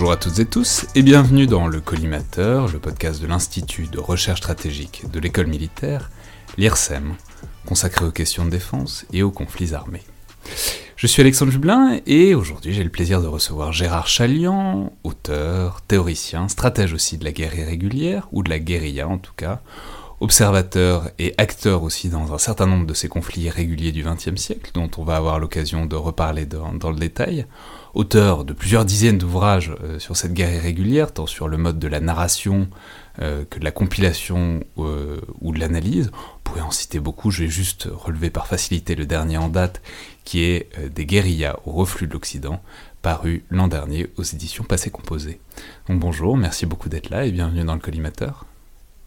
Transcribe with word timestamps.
Bonjour 0.00 0.12
à 0.12 0.16
toutes 0.16 0.38
et 0.38 0.46
tous 0.46 0.86
et 0.94 1.02
bienvenue 1.02 1.46
dans 1.46 1.66
Le 1.66 1.78
Collimateur, 1.78 2.72
le 2.72 2.78
podcast 2.78 3.20
de 3.20 3.26
l'Institut 3.26 3.86
de 3.86 3.98
recherche 3.98 4.38
stratégique 4.38 5.02
de 5.12 5.20
l'école 5.20 5.46
militaire, 5.46 6.10
l'IRSEM, 6.56 7.16
consacré 7.66 8.06
aux 8.06 8.10
questions 8.10 8.46
de 8.46 8.50
défense 8.50 9.04
et 9.12 9.22
aux 9.22 9.30
conflits 9.30 9.74
armés. 9.74 10.00
Je 10.96 11.06
suis 11.06 11.20
Alexandre 11.20 11.52
Jublin 11.52 12.00
et 12.06 12.34
aujourd'hui 12.34 12.72
j'ai 12.72 12.82
le 12.82 12.88
plaisir 12.88 13.20
de 13.20 13.26
recevoir 13.26 13.74
Gérard 13.74 14.08
Chalian, 14.08 14.90
auteur, 15.04 15.82
théoricien, 15.82 16.48
stratège 16.48 16.94
aussi 16.94 17.18
de 17.18 17.24
la 17.26 17.32
guerre 17.32 17.54
irrégulière, 17.54 18.26
ou 18.32 18.42
de 18.42 18.48
la 18.48 18.58
guérilla 18.58 19.06
en 19.06 19.18
tout 19.18 19.34
cas, 19.36 19.60
observateur 20.20 21.10
et 21.18 21.34
acteur 21.36 21.82
aussi 21.82 22.08
dans 22.08 22.32
un 22.32 22.38
certain 22.38 22.66
nombre 22.66 22.86
de 22.86 22.94
ces 22.94 23.08
conflits 23.08 23.42
irréguliers 23.42 23.92
du 23.92 24.04
XXe 24.04 24.40
siècle, 24.40 24.70
dont 24.72 24.90
on 24.96 25.04
va 25.04 25.16
avoir 25.16 25.38
l'occasion 25.38 25.84
de 25.84 25.96
reparler 25.96 26.46
dans, 26.46 26.90
le 26.90 26.98
détail, 26.98 27.46
auteur 27.94 28.44
de 28.44 28.52
plusieurs 28.52 28.84
dizaines 28.84 29.18
d'ouvrages 29.18 29.72
euh, 29.82 29.98
sur 29.98 30.16
cette 30.16 30.32
guerre 30.32 30.52
irrégulière, 30.52 31.12
tant 31.12 31.26
sur 31.26 31.48
le 31.48 31.56
mode 31.56 31.78
de 31.78 31.88
la 31.88 32.00
narration 32.00 32.68
euh, 33.20 33.44
que 33.48 33.58
de 33.58 33.64
la 33.64 33.70
compilation 33.70 34.62
euh, 34.78 35.20
ou 35.40 35.52
de 35.52 35.58
l'analyse. 35.58 36.10
On 36.14 36.40
pourrait 36.44 36.60
en 36.60 36.70
citer 36.70 37.00
beaucoup, 37.00 37.30
je 37.30 37.44
vais 37.44 37.50
juste 37.50 37.88
relever 37.90 38.30
par 38.30 38.46
facilité 38.46 38.94
le 38.94 39.06
dernier 39.06 39.38
en 39.38 39.48
date, 39.48 39.82
qui 40.24 40.42
est 40.42 40.68
Des 40.94 41.06
guérillas 41.06 41.56
au 41.64 41.72
reflux 41.72 42.06
de 42.06 42.12
l'Occident, 42.12 42.62
paru 43.02 43.44
l'an 43.50 43.68
dernier 43.68 44.08
aux 44.16 44.22
éditions 44.22 44.64
Passé 44.64 44.90
Composé. 44.90 45.40
Donc 45.88 46.00
bonjour, 46.00 46.36
merci 46.36 46.66
beaucoup 46.66 46.88
d'être 46.88 47.10
là 47.10 47.24
et 47.24 47.32
bienvenue 47.32 47.64
dans 47.64 47.74
le 47.74 47.80
collimateur. 47.80 48.49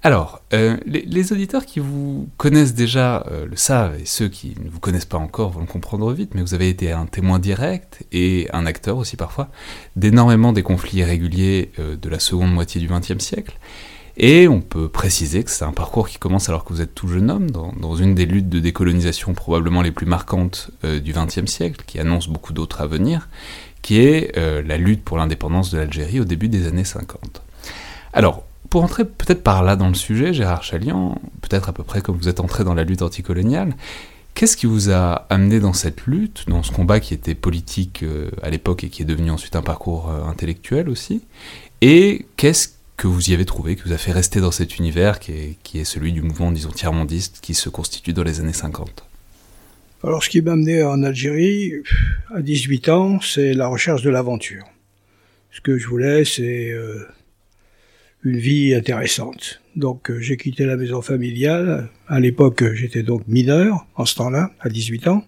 Alors, 0.05 0.41
euh, 0.53 0.75
les, 0.85 1.31
auditeurs 1.31 1.65
qui 1.65 1.79
vous 1.79 2.27
connaissent 2.35 2.73
déjà 2.73 3.25
euh, 3.31 3.45
le 3.45 3.55
savent, 3.55 3.97
et 3.97 4.05
ceux 4.05 4.27
qui 4.27 4.53
ne 4.61 4.69
vous 4.69 4.81
connaissent 4.81 5.05
pas 5.05 5.17
encore 5.17 5.51
vont 5.51 5.61
le 5.61 5.65
comprendre 5.65 6.11
vite, 6.11 6.35
mais 6.35 6.41
vous 6.41 6.53
avez 6.53 6.67
été 6.67 6.91
un 6.91 7.05
témoin 7.05 7.39
direct 7.39 8.03
et 8.11 8.49
un 8.51 8.65
acteur 8.65 8.97
aussi 8.97 9.15
parfois 9.15 9.47
d'énormément 9.95 10.51
des 10.51 10.61
conflits 10.61 10.97
irréguliers 10.97 11.71
euh, 11.79 11.95
de 11.95 12.09
la 12.09 12.19
seconde 12.19 12.53
moitié 12.53 12.81
du 12.81 12.87
XXe 12.89 13.23
siècle. 13.23 13.57
Et 14.17 14.49
on 14.49 14.59
peut 14.59 14.89
préciser 14.89 15.41
que 15.41 15.49
c'est 15.49 15.63
un 15.63 15.71
parcours 15.71 16.09
qui 16.09 16.17
commence 16.17 16.49
alors 16.49 16.65
que 16.65 16.73
vous 16.73 16.81
êtes 16.81 16.93
tout 16.93 17.07
jeune 17.07 17.31
homme, 17.31 17.49
dans, 17.49 17.95
une 17.95 18.13
des 18.13 18.25
luttes 18.25 18.49
de 18.49 18.59
décolonisation 18.59 19.33
probablement 19.33 19.81
les 19.81 19.91
plus 19.91 20.05
marquantes 20.05 20.69
du 20.83 21.13
XXe 21.13 21.49
siècle, 21.49 21.81
qui 21.87 21.99
annonce 21.99 22.27
beaucoup 22.27 22.53
d'autres 22.53 22.81
à 22.81 22.85
venir, 22.85 23.27
qui 23.81 23.97
est 23.97 24.37
la 24.37 24.77
lutte 24.77 25.03
pour 25.03 25.17
l'indépendance 25.17 25.71
de 25.71 25.79
l'Algérie 25.79 26.19
au 26.19 26.25
début 26.25 26.47
des 26.47 26.67
années 26.67 26.83
50. 26.83 27.41
Alors, 28.13 28.43
pour 28.73 28.83
entrer 28.83 29.05
peut-être 29.05 29.43
par 29.43 29.61
là 29.61 29.75
dans 29.75 29.87
le 29.87 29.93
sujet, 29.93 30.33
Gérard 30.33 30.63
Chalian, 30.63 31.21
peut-être 31.43 31.69
à 31.69 31.73
peu 31.73 31.83
près 31.83 32.01
comme 32.01 32.17
vous 32.17 32.27
êtes 32.27 32.39
entré 32.39 32.63
dans 32.63 32.73
la 32.73 32.83
lutte 32.83 33.03
anticoloniale, 33.03 33.75
qu'est-ce 34.33 34.57
qui 34.57 34.65
vous 34.65 34.89
a 34.89 35.27
amené 35.29 35.59
dans 35.59 35.73
cette 35.73 36.07
lutte, 36.07 36.45
dans 36.47 36.63
ce 36.63 36.71
combat 36.71 36.99
qui 36.99 37.13
était 37.13 37.35
politique 37.35 38.01
euh, 38.01 38.31
à 38.41 38.49
l'époque 38.49 38.83
et 38.83 38.89
qui 38.89 39.03
est 39.03 39.05
devenu 39.05 39.29
ensuite 39.29 39.55
un 39.55 39.61
parcours 39.61 40.09
euh, 40.09 40.23
intellectuel 40.23 40.89
aussi 40.89 41.21
Et 41.81 42.25
qu'est-ce 42.35 42.69
que 42.97 43.05
vous 43.05 43.29
y 43.29 43.35
avez 43.35 43.45
trouvé, 43.45 43.75
qui 43.75 43.83
vous 43.83 43.93
a 43.93 43.99
fait 43.99 44.11
rester 44.11 44.41
dans 44.41 44.49
cet 44.49 44.79
univers 44.79 45.19
qui 45.19 45.55
est, 45.75 45.83
celui 45.83 46.11
du 46.11 46.23
mouvement, 46.23 46.51
disons, 46.51 46.71
tiers-mondiste 46.71 47.41
qui 47.43 47.53
se 47.53 47.69
constitue 47.69 48.13
dans 48.13 48.23
les 48.23 48.39
années 48.39 48.53
50 48.53 49.05
alors, 50.05 50.21
ce 50.21 50.29
qui 50.29 50.41
m'a 50.41 50.51
amené 50.51 50.83
en 50.83 51.01
Algérie, 51.01 51.75
à 52.35 52.41
18 52.41 52.89
ans, 52.89 53.19
c'est 53.21 53.53
la 53.53 53.67
recherche 53.67 54.01
de 54.01 54.09
l'aventure. 54.09 54.65
Ce 55.51 55.61
que 55.61 55.77
je 55.77 55.87
voulais, 55.87 56.25
c'est 56.25 56.71
euh, 56.71 57.07
une 58.23 58.37
vie 58.37 58.73
intéressante. 58.73 59.61
Donc 59.75 60.09
euh, 60.09 60.19
j'ai 60.19 60.37
quitté 60.37 60.65
la 60.65 60.77
maison 60.77 61.01
familiale. 61.01 61.89
À 62.07 62.19
l'époque, 62.19 62.63
j'étais 62.73 63.03
donc 63.03 63.27
mineur 63.27 63.85
en 63.95 64.05
ce 64.05 64.15
temps-là, 64.15 64.51
à 64.59 64.69
18 64.69 65.07
ans. 65.07 65.25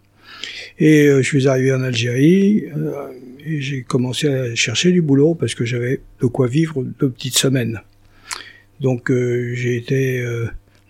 Et 0.79 1.07
euh, 1.07 1.21
je 1.21 1.27
suis 1.27 1.47
arrivé 1.47 1.73
en 1.73 1.81
Algérie 1.81 2.65
euh, 2.75 3.09
et 3.45 3.61
j'ai 3.61 3.81
commencé 3.83 4.27
à 4.27 4.55
chercher 4.55 4.91
du 4.91 5.01
boulot 5.01 5.35
parce 5.35 5.55
que 5.55 5.65
j'avais 5.65 6.01
de 6.21 6.27
quoi 6.27 6.47
vivre 6.47 6.83
deux 6.83 7.09
petites 7.09 7.37
semaines. 7.37 7.81
Donc 8.81 9.09
j'ai 9.09 9.77
été 9.77 10.25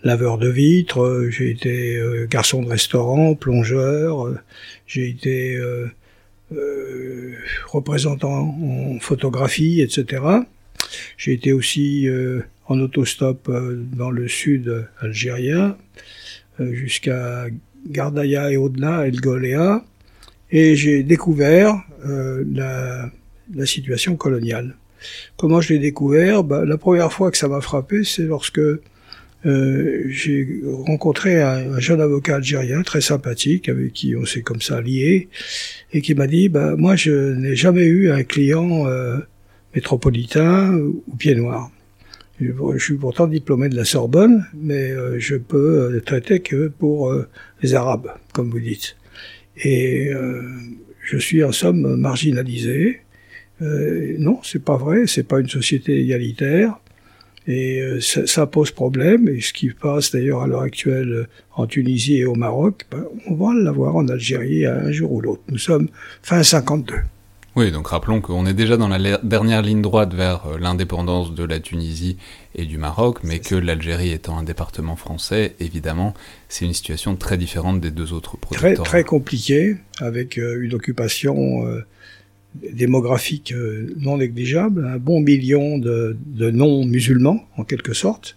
laveur 0.02 0.38
de 0.38 0.48
vitres, 0.48 1.28
j'ai 1.30 1.50
été 1.50 2.02
garçon 2.28 2.60
de 2.62 2.68
restaurant, 2.68 3.36
plongeur, 3.36 4.34
j'ai 4.88 5.08
été 5.08 5.60
représentant 7.66 8.58
en 8.60 8.98
photographie, 8.98 9.82
etc. 9.82 10.20
J'ai 11.16 11.32
été 11.32 11.52
aussi 11.52 12.08
euh, 12.08 12.42
en 12.66 12.80
autostop 12.80 13.48
euh, 13.48 13.82
dans 13.96 14.10
le 14.10 14.28
sud 14.28 14.88
algérien, 15.00 15.76
euh, 16.60 16.72
jusqu'à 16.74 17.46
Gardaya 17.88 18.50
et 18.50 18.56
au-delà, 18.56 19.06
El 19.06 19.20
Goléa, 19.20 19.84
et 20.50 20.76
j'ai 20.76 21.02
découvert 21.02 21.82
la, 22.04 23.10
la, 23.52 23.66
situation 23.66 24.14
coloniale. 24.14 24.76
Comment 25.36 25.60
je 25.60 25.72
l'ai 25.72 25.80
découvert? 25.80 26.44
Bah, 26.44 26.64
La 26.64 26.78
première 26.78 27.12
fois 27.12 27.32
que 27.32 27.38
ça 27.38 27.48
m'a 27.48 27.60
frappé, 27.60 28.04
c'est 28.04 28.22
lorsque 28.22 28.60
euh, 29.46 30.04
j'ai 30.08 30.62
rencontré 30.86 31.40
un, 31.40 31.74
un, 31.74 31.78
jeune 31.78 32.00
avocat 32.00 32.36
algérien 32.36 32.82
très 32.82 33.00
sympathique 33.00 33.68
avec 33.68 33.92
qui 33.92 34.16
on 34.16 34.24
s'est 34.24 34.42
comme 34.42 34.60
ça 34.60 34.80
lié 34.80 35.28
et 35.92 36.00
qui 36.00 36.14
m'a 36.14 36.26
dit 36.26 36.48
bah 36.48 36.74
moi 36.76 36.96
je 36.96 37.34
n'ai 37.34 37.54
jamais 37.54 37.84
eu 37.84 38.10
un 38.10 38.24
client 38.24 38.88
euh, 38.88 39.18
métropolitain 39.76 40.74
ou 40.74 41.16
pied 41.16 41.34
noir. 41.34 41.70
Je 42.40 42.78
suis 42.78 42.96
pourtant 42.96 43.26
diplômé 43.26 43.68
de 43.68 43.76
la 43.76 43.84
Sorbonne, 43.84 44.46
mais 44.54 44.90
euh, 44.90 45.18
je 45.18 45.36
peux 45.36 45.94
euh, 45.94 46.00
traiter 46.00 46.40
que 46.40 46.68
pour 46.68 47.10
euh, 47.10 47.28
les 47.62 47.74
Arabes, 47.74 48.10
comme 48.32 48.50
vous 48.50 48.60
dites. 48.60 48.96
Et 49.64 50.10
je 51.02 51.16
suis 51.16 51.42
en 51.42 51.50
somme 51.50 51.96
marginalisé. 51.96 53.00
non, 53.60 54.38
c'est 54.42 54.62
pas 54.62 54.76
vrai. 54.76 55.06
C'est 55.06 55.22
pas 55.22 55.40
une 55.40 55.48
société 55.48 55.98
égalitaire. 55.98 56.78
Et 57.46 57.80
ça, 58.00 58.46
pose 58.46 58.70
problème. 58.70 59.26
Et 59.28 59.40
ce 59.40 59.54
qui 59.54 59.70
passe 59.70 60.12
d'ailleurs 60.12 60.42
à 60.42 60.46
l'heure 60.46 60.60
actuelle 60.60 61.26
en 61.54 61.66
Tunisie 61.66 62.18
et 62.18 62.26
au 62.26 62.34
Maroc, 62.34 62.84
ben, 62.90 63.06
on 63.28 63.34
va 63.34 63.54
l'avoir 63.54 63.96
en 63.96 64.06
Algérie 64.08 64.66
un 64.66 64.92
jour 64.92 65.10
ou 65.10 65.22
l'autre. 65.22 65.42
Nous 65.48 65.56
sommes 65.56 65.88
fin 66.22 66.42
52. 66.42 66.96
Oui, 67.56 67.72
donc 67.72 67.88
rappelons 67.88 68.20
qu'on 68.20 68.44
est 68.44 68.52
déjà 68.52 68.76
dans 68.76 68.88
la 68.88 69.16
dernière 69.22 69.62
ligne 69.62 69.80
droite 69.80 70.12
vers 70.12 70.44
euh, 70.46 70.58
l'indépendance 70.58 71.34
de 71.34 71.42
la 71.42 71.58
Tunisie 71.58 72.18
et 72.54 72.66
du 72.66 72.76
Maroc, 72.76 73.20
mais 73.24 73.38
que 73.38 73.54
l'Algérie 73.54 74.10
étant 74.12 74.36
un 74.36 74.42
département 74.42 74.94
français, 74.94 75.54
évidemment, 75.58 76.12
c'est 76.50 76.66
une 76.66 76.74
situation 76.74 77.16
très 77.16 77.38
différente 77.38 77.80
des 77.80 77.90
deux 77.90 78.12
autres 78.12 78.36
protectorats. 78.36 78.74
Très, 78.74 78.84
très 78.84 79.04
compliquée, 79.04 79.76
avec 80.00 80.36
euh, 80.36 80.60
une 80.62 80.74
occupation 80.74 81.66
euh, 81.66 81.80
démographique 82.74 83.54
non 83.96 84.18
négligeable, 84.18 84.86
un 84.86 84.98
bon 84.98 85.20
million 85.20 85.78
de, 85.78 86.14
de 86.26 86.50
non-musulmans, 86.50 87.42
en 87.56 87.64
quelque 87.64 87.94
sorte, 87.94 88.36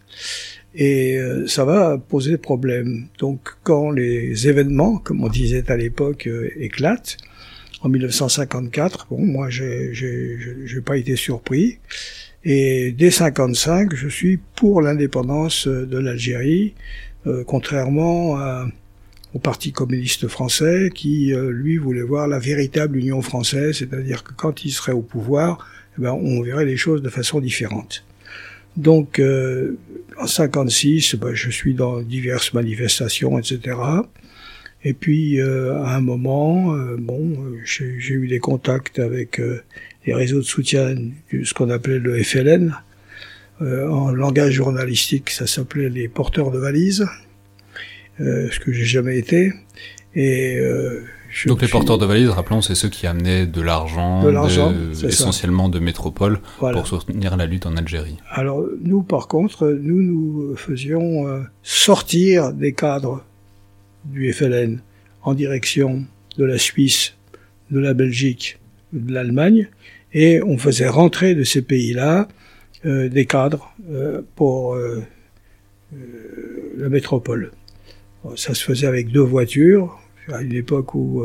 et 0.76 1.18
ça 1.48 1.66
va 1.66 1.98
poser 1.98 2.38
problème. 2.38 3.08
Donc 3.18 3.56
quand 3.64 3.92
les 3.92 4.48
événements, 4.48 4.98
comme 4.98 5.24
on 5.24 5.30
disait 5.30 5.72
à 5.72 5.78
l'époque, 5.78 6.30
éclatent, 6.58 7.18
en 7.82 7.90
1954. 7.90 9.08
Bon, 9.10 9.20
moi, 9.20 9.50
j'ai, 9.50 9.94
j'ai, 9.94 10.82
pas 10.82 10.98
été 10.98 11.16
surpris. 11.16 11.80
Et 12.44 12.92
dès 12.92 13.12
55, 13.12 13.94
je 13.96 14.08
suis 14.08 14.40
pour 14.56 14.82
l'indépendance 14.82 15.68
de 15.68 15.98
l'Algérie, 15.98 16.74
euh, 17.28 17.44
contrairement 17.46 18.38
à, 18.38 18.68
au 19.34 19.40
Parti 19.40 19.72
communiste 19.72 20.28
français 20.28 20.90
qui, 20.94 21.34
lui, 21.36 21.78
voulait 21.78 22.02
voir 22.02 22.28
la 22.28 22.40
véritable 22.40 22.98
Union 22.98 23.22
française, 23.22 23.78
c'est-à-dire 23.78 24.24
que 24.24 24.34
quand 24.34 24.66
il 24.66 24.72
serait 24.72 24.94
au 24.94 25.02
pouvoir, 25.02 25.68
eh 25.98 26.02
ben, 26.02 26.12
on 26.12 26.42
verrait 26.42 26.66
les 26.66 26.78
choses 26.78 27.02
de 27.02 27.10
façon 27.10 27.40
différente. 27.40 28.06
Donc, 28.78 29.22
en 30.18 30.28
56, 30.28 31.16
ben, 31.16 31.34
je 31.36 31.50
suis 31.50 31.74
dans 31.74 32.02
diverses 32.02 32.54
manifestations, 32.54 33.38
etc. 33.38 33.76
Et 34.84 34.94
puis, 34.94 35.42
à 35.42 35.96
un 35.96 36.02
moment, 36.02 36.76
bon, 36.98 37.38
j'ai 37.66 38.14
eu 38.14 38.28
des 38.28 38.40
contacts 38.40 39.00
avec 39.00 39.42
les 40.06 40.14
réseaux 40.14 40.40
de 40.40 40.44
soutien 40.44 40.96
de 41.34 41.44
ce 41.44 41.54
qu'on 41.54 41.70
appelait 41.70 42.00
le 42.00 42.22
FLN. 42.24 42.74
Euh, 43.62 43.90
en 43.90 44.12
langage 44.12 44.54
journalistique, 44.54 45.30
ça 45.32 45.46
s'appelait 45.46 45.90
les 45.90 46.08
porteurs 46.08 46.50
de 46.52 46.60
valises, 46.60 47.06
euh, 48.22 48.50
ce 48.52 48.60
que 48.60 48.72
j'ai 48.72 48.86
jamais 48.86 49.18
été. 49.18 49.52
Et 50.16 50.58
euh, 50.58 51.04
donc 51.46 51.62
les 51.62 51.68
porteurs 51.68 51.98
de 51.98 52.06
valises, 52.06 52.30
rappelons, 52.30 52.62
c'est 52.62 52.74
ceux 52.74 52.88
qui 52.90 53.06
amenaient 53.06 53.46
de 53.46 53.62
l'argent, 53.62 54.24
essentiellement 55.04 55.68
de 55.68 55.80
métropole, 55.80 56.40
pour 56.58 56.88
soutenir 56.88 57.36
la 57.36 57.46
lutte 57.46 57.66
en 57.66 57.76
Algérie. 57.76 58.18
Alors 58.30 58.66
nous, 58.82 59.04
par 59.04 59.28
contre, 59.28 59.68
nous 59.68 60.02
nous 60.02 60.56
faisions 60.56 61.44
sortir 61.62 62.54
des 62.54 62.74
cadres 62.74 63.24
du 64.10 64.32
FLN 64.34 64.82
en 65.24 65.34
direction 65.34 66.06
de 66.38 66.46
la 66.46 66.58
Suisse, 66.58 67.16
de 67.72 67.80
la 67.80 67.94
Belgique, 67.94 68.60
de 68.94 69.14
l'Allemagne, 69.14 69.70
et 70.14 70.42
on 70.42 70.58
faisait 70.58 70.88
rentrer 70.88 71.36
de 71.36 71.44
ces 71.44 71.62
pays-là 71.62 72.28
euh, 72.86 73.10
des 73.10 73.26
cadres 73.26 73.74
euh, 73.92 74.22
pour 74.36 74.76
euh, 74.76 75.04
la 76.78 76.90
métropole. 76.90 77.52
Ça 78.36 78.54
se 78.54 78.64
faisait 78.64 78.88
avec 78.88 79.12
deux 79.12 79.22
voitures, 79.22 80.00
à 80.32 80.42
une 80.42 80.54
époque 80.54 80.94
où 80.94 81.24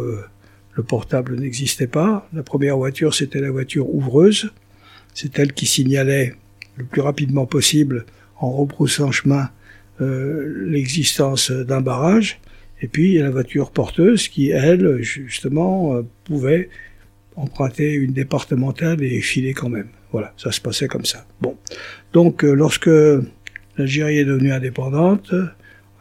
le 0.73 0.83
portable 0.85 1.39
n'existait 1.39 1.89
pas. 1.89 2.29
La 2.33 2.45
première 2.45 2.77
voiture, 2.77 3.15
c'était 3.15 3.41
la 3.41 3.51
voiture 3.51 3.93
ouvreuse. 3.93 4.53
C'est 5.13 5.39
elle 5.41 5.53
qui 5.53 5.67
signalait 5.67 6.35
le 6.77 6.85
plus 6.85 7.01
rapidement 7.01 7.47
possible, 7.47 8.07
en 8.39 8.53
rebroussant 8.53 9.11
chemin, 9.11 9.51
l'existence 9.99 11.51
d'un 11.51 11.81
barrage. 11.81 12.41
Et 12.85 12.89
puis, 12.89 13.13
il 13.13 13.15
y 13.15 13.21
a 13.21 13.25
la 13.25 13.31
voiture 13.31 13.71
porteuse 13.71 14.29
qui, 14.29 14.51
elle, 14.51 14.99
justement, 15.01 16.03
pouvait 16.25 16.69
emprunter 17.35 17.93
une 17.93 18.13
départementale 18.13 19.03
et 19.03 19.21
filer 19.21 19.55
quand 19.55 19.71
même. 19.71 19.89
Voilà, 20.13 20.33
ça 20.37 20.53
se 20.53 20.61
passait 20.61 20.87
comme 20.87 21.05
ça. 21.05 21.27
Bon, 21.41 21.57
donc 22.13 22.45
euh, 22.45 22.53
lorsque 22.53 22.91
l'Algérie 23.77 24.19
est 24.19 24.25
devenue 24.25 24.53
indépendante, 24.53 25.35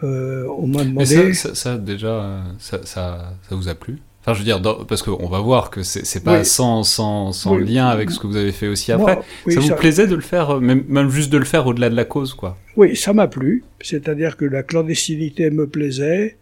euh, 0.03 0.45
on 0.57 0.67
m'a 0.67 0.83
demandé. 0.83 1.33
Ça, 1.33 1.55
ça, 1.55 1.77
déjà, 1.77 2.43
ça, 2.59 2.85
ça, 2.85 3.35
vous 3.49 3.69
a 3.69 3.75
plu? 3.75 3.97
Enfin, 4.21 4.33
je 4.33 4.39
veux 4.39 4.45
dire, 4.45 4.61
parce 4.87 5.01
qu'on 5.01 5.27
va 5.27 5.39
voir 5.39 5.69
que 5.69 5.83
c'est 5.83 6.23
pas 6.23 6.43
sans, 6.43 6.83
sans, 6.83 7.31
sans 7.31 7.57
lien 7.57 7.87
avec 7.87 8.11
ce 8.11 8.19
que 8.19 8.27
vous 8.27 8.37
avez 8.37 8.51
fait 8.51 8.67
aussi 8.67 8.91
après. 8.91 9.19
ça 9.49 9.59
vous 9.59 9.75
plaisait 9.75 10.07
de 10.07 10.15
le 10.15 10.21
faire, 10.21 10.51
euh, 10.51 10.59
même, 10.59 10.83
même 10.87 11.09
juste 11.09 11.31
de 11.31 11.37
le 11.37 11.45
faire 11.45 11.65
au-delà 11.65 11.89
de 11.89 11.95
la 11.95 12.05
cause, 12.05 12.33
quoi? 12.33 12.57
Oui, 12.77 12.95
ça 12.95 13.13
m'a 13.13 13.27
plu. 13.27 13.63
C'est-à-dire 13.81 14.37
que 14.37 14.45
la 14.45 14.63
clandestinité 14.63 15.49
me 15.49 15.67
plaisait. 15.67 16.37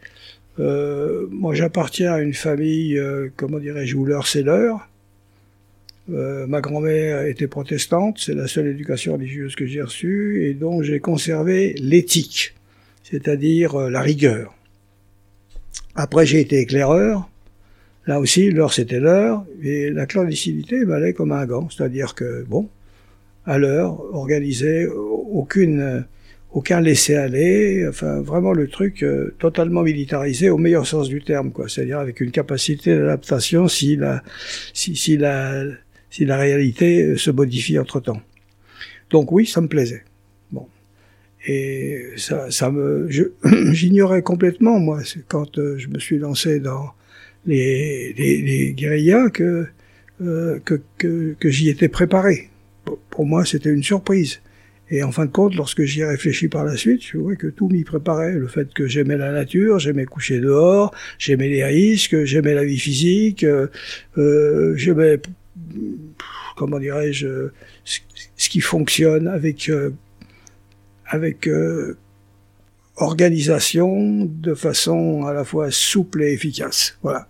Euh, 0.59 1.27
moi, 1.29 1.53
j'appartiens 1.53 2.13
à 2.13 2.19
une 2.19 2.33
famille, 2.33 2.97
euh, 2.97 3.29
comment 3.35 3.59
dirais-je, 3.59 3.95
où 3.95 4.05
l'heure 4.05 4.27
c'est 4.27 4.43
l'heure. 4.43 4.87
Euh, 6.11 6.45
ma 6.47 6.61
grand-mère 6.61 7.25
était 7.25 7.47
protestante, 7.47 8.17
c'est 8.19 8.33
la 8.33 8.47
seule 8.47 8.67
éducation 8.67 9.13
religieuse 9.13 9.55
que 9.55 9.65
j'ai 9.65 9.81
reçue, 9.81 10.45
et 10.45 10.53
dont 10.53 10.81
j'ai 10.81 10.99
conservé 10.99 11.73
l'éthique, 11.79 12.55
c'est-à-dire 13.03 13.77
la 13.89 14.01
rigueur. 14.01 14.53
Après, 15.95 16.25
j'ai 16.25 16.41
été 16.41 16.59
éclaireur. 16.59 17.29
Là 18.07 18.19
aussi, 18.19 18.49
l'heure 18.49 18.73
c'était 18.73 18.99
l'heure, 18.99 19.45
et 19.61 19.89
la 19.91 20.05
clandestinité 20.05 20.83
m'allait 20.85 21.13
comme 21.13 21.31
un 21.31 21.45
gant, 21.45 21.69
c'est-à-dire 21.69 22.15
que, 22.15 22.43
bon, 22.43 22.67
à 23.45 23.57
l'heure, 23.57 24.01
organisée, 24.13 24.87
aucune 24.87 26.03
aucun 26.51 26.81
laisser-aller, 26.81 27.85
enfin 27.87 28.21
vraiment 28.21 28.51
le 28.51 28.67
truc 28.67 29.03
euh, 29.03 29.33
totalement 29.39 29.83
militarisé 29.83 30.49
au 30.49 30.57
meilleur 30.57 30.85
sens 30.85 31.07
du 31.07 31.21
terme, 31.21 31.51
quoi. 31.51 31.69
C'est-à-dire 31.69 31.99
avec 31.99 32.19
une 32.19 32.31
capacité 32.31 32.95
d'adaptation 32.95 33.67
si 33.67 33.95
la, 33.95 34.21
si, 34.73 34.95
si, 34.95 35.17
la, 35.17 35.63
si 36.09 36.25
la 36.25 36.37
réalité 36.37 37.03
euh, 37.03 37.17
se 37.17 37.31
modifie 37.31 37.79
entre-temps. 37.79 38.21
Donc 39.09 39.31
oui, 39.31 39.45
ça 39.45 39.61
me 39.61 39.67
plaisait. 39.67 40.03
Bon. 40.51 40.67
Et 41.47 42.03
ça, 42.17 42.51
ça 42.51 42.69
me, 42.69 43.07
j'ignorais 43.71 44.21
complètement, 44.21 44.79
moi, 44.79 45.01
quand 45.29 45.57
euh, 45.57 45.77
je 45.77 45.87
me 45.87 45.99
suis 45.99 46.17
lancé 46.17 46.59
dans 46.59 46.91
les, 47.45 48.13
les, 48.13 48.41
les 48.41 48.73
guérillas, 48.73 49.29
que, 49.29 49.67
que, 50.19 50.81
que, 50.99 51.35
que 51.39 51.49
j'y 51.49 51.69
étais 51.69 51.87
préparé. 51.87 52.49
Pour 53.09 53.25
moi, 53.25 53.43
c'était 53.45 53.71
une 53.71 53.81
surprise. 53.81 54.41
Et 54.93 55.03
en 55.03 55.11
fin 55.13 55.25
de 55.25 55.31
compte, 55.31 55.55
lorsque 55.55 55.83
j'y 55.83 56.01
ai 56.01 56.05
réfléchi 56.05 56.49
par 56.49 56.65
la 56.65 56.75
suite, 56.75 57.01
je 57.01 57.17
vois 57.17 57.37
que 57.37 57.47
tout 57.47 57.69
m'y 57.69 57.85
préparait. 57.85 58.33
Le 58.33 58.47
fait 58.47 58.73
que 58.73 58.87
j'aimais 58.87 59.15
la 59.15 59.31
nature, 59.31 59.79
j'aimais 59.79 60.03
coucher 60.03 60.39
dehors, 60.41 60.93
j'aimais 61.17 61.47
les 61.47 61.63
risques, 61.63 62.25
j'aimais 62.25 62.53
la 62.53 62.65
vie 62.65 62.77
physique, 62.77 63.45
euh, 63.45 63.67
euh 64.17 64.75
j'aimais, 64.75 65.21
comment 66.57 66.77
dirais-je, 66.77 67.51
ce 67.85 68.49
qui 68.49 68.59
fonctionne 68.59 69.29
avec, 69.29 69.69
euh, 69.69 69.91
avec 71.05 71.47
euh, 71.47 71.97
organisation 72.97 74.25
de 74.25 74.53
façon 74.53 75.25
à 75.25 75.31
la 75.31 75.45
fois 75.45 75.71
souple 75.71 76.21
et 76.23 76.33
efficace. 76.33 76.97
Voilà. 77.01 77.29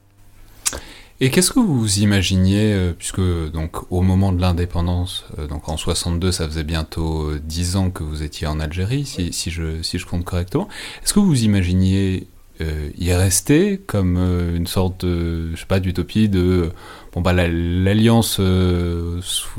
Et 1.23 1.29
qu'est-ce 1.29 1.51
que 1.51 1.59
vous 1.59 1.99
imaginiez, 1.99 2.73
euh, 2.73 2.93
puisque 2.97 3.21
donc 3.51 3.91
au 3.91 4.01
moment 4.01 4.31
de 4.31 4.41
l'indépendance, 4.41 5.25
euh, 5.37 5.45
donc 5.45 5.69
en 5.69 5.77
62, 5.77 6.31
ça 6.31 6.47
faisait 6.47 6.63
bientôt 6.63 7.35
10 7.37 7.75
ans 7.75 7.91
que 7.91 8.01
vous 8.01 8.23
étiez 8.23 8.47
en 8.47 8.59
Algérie, 8.59 9.05
si, 9.05 9.31
je, 9.51 9.83
si 9.83 9.99
je 9.99 10.07
compte 10.07 10.25
correctement, 10.25 10.67
est-ce 11.03 11.13
que 11.13 11.19
vous 11.19 11.43
imaginiez 11.43 12.25
euh, 12.59 12.89
y 12.97 13.13
rester 13.13 13.79
comme 13.85 14.17
une 14.17 14.65
sorte 14.65 15.05
je 15.05 15.55
sais 15.55 15.67
pas, 15.67 15.79
d'utopie 15.79 16.27
de, 16.27 16.71
bon 17.13 17.21
bah 17.21 17.33
l'alliance, 17.33 18.39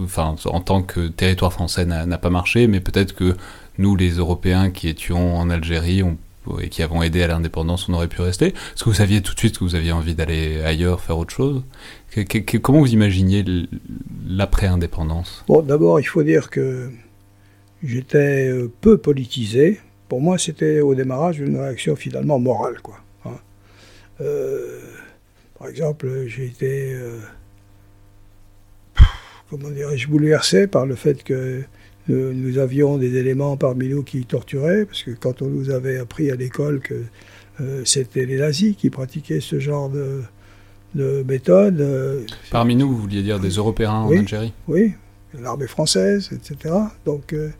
enfin 0.00 0.34
en 0.44 0.60
tant 0.60 0.82
que 0.82 1.06
territoire 1.06 1.52
français 1.52 1.84
n'a 1.84 2.18
pas 2.18 2.30
marché, 2.30 2.66
mais 2.66 2.80
peut-être 2.80 3.14
que 3.14 3.36
nous 3.78 3.94
les 3.94 4.14
Européens 4.14 4.70
qui 4.70 4.88
étions 4.88 5.36
en 5.36 5.48
Algérie, 5.48 6.02
on 6.02 6.18
et 6.60 6.68
qui 6.68 6.82
avons 6.82 7.02
aidé 7.02 7.22
à 7.22 7.28
l'indépendance, 7.28 7.88
on 7.88 7.94
aurait 7.94 8.08
pu 8.08 8.20
rester 8.20 8.46
Est-ce 8.46 8.84
que 8.84 8.88
vous 8.88 8.96
saviez 8.96 9.22
tout 9.22 9.34
de 9.34 9.38
suite 9.38 9.58
que 9.58 9.64
vous 9.64 9.74
aviez 9.74 9.92
envie 9.92 10.14
d'aller 10.14 10.60
ailleurs, 10.62 11.00
faire 11.00 11.18
autre 11.18 11.32
chose? 11.32 11.62
Comment 12.62 12.80
vous 12.80 12.92
imaginiez 12.92 13.44
l'après-indépendance? 14.26 15.44
Bon, 15.48 15.62
d'abord, 15.62 16.00
il 16.00 16.04
faut 16.04 16.22
dire 16.22 16.50
que 16.50 16.90
j'étais 17.82 18.48
euh, 18.48 18.70
peu 18.80 18.98
politisé. 18.98 19.80
Pour 20.08 20.20
moi, 20.20 20.36
c'était 20.36 20.80
au 20.80 20.94
démarrage 20.94 21.40
une 21.40 21.58
réaction 21.58 21.96
finalement 21.96 22.38
morale, 22.38 22.80
quoi. 22.82 22.98
Hein. 23.24 23.38
Euh, 24.20 24.80
par 25.58 25.68
exemple, 25.68 26.26
j'ai 26.26 26.46
été, 26.46 26.92
euh, 26.92 27.18
comment 29.48 29.70
dirais-je, 29.70 30.08
bouleversé 30.08 30.66
par 30.66 30.86
le 30.86 30.96
fait 30.96 31.22
que 31.22 31.62
nous 32.08 32.58
avions 32.58 32.98
des 32.98 33.16
éléments 33.16 33.56
parmi 33.56 33.88
nous 33.88 34.02
qui 34.02 34.24
torturaient, 34.24 34.84
parce 34.86 35.02
que 35.02 35.12
quand 35.12 35.40
on 35.42 35.46
nous 35.46 35.70
avait 35.70 35.98
appris 35.98 36.30
à 36.30 36.36
l'école 36.36 36.80
que 36.80 37.02
euh, 37.60 37.82
c'était 37.84 38.24
les 38.24 38.38
nazis 38.38 38.76
qui 38.76 38.90
pratiquaient 38.90 39.40
ce 39.40 39.58
genre 39.58 39.90
de, 39.90 40.22
de 40.94 41.24
méthode. 41.28 41.80
Euh, 41.80 42.24
parmi 42.50 42.74
nous, 42.76 42.88
vous 42.88 42.96
vouliez 42.96 43.22
dire 43.22 43.38
des 43.38 43.50
Européens 43.50 43.92
en 43.92 44.10
Algérie 44.10 44.52
Oui, 44.68 44.92
l'armée 45.38 45.66
française, 45.66 46.30
etc. 46.32 46.74
Donc 47.04 47.32
euh, 47.32 47.50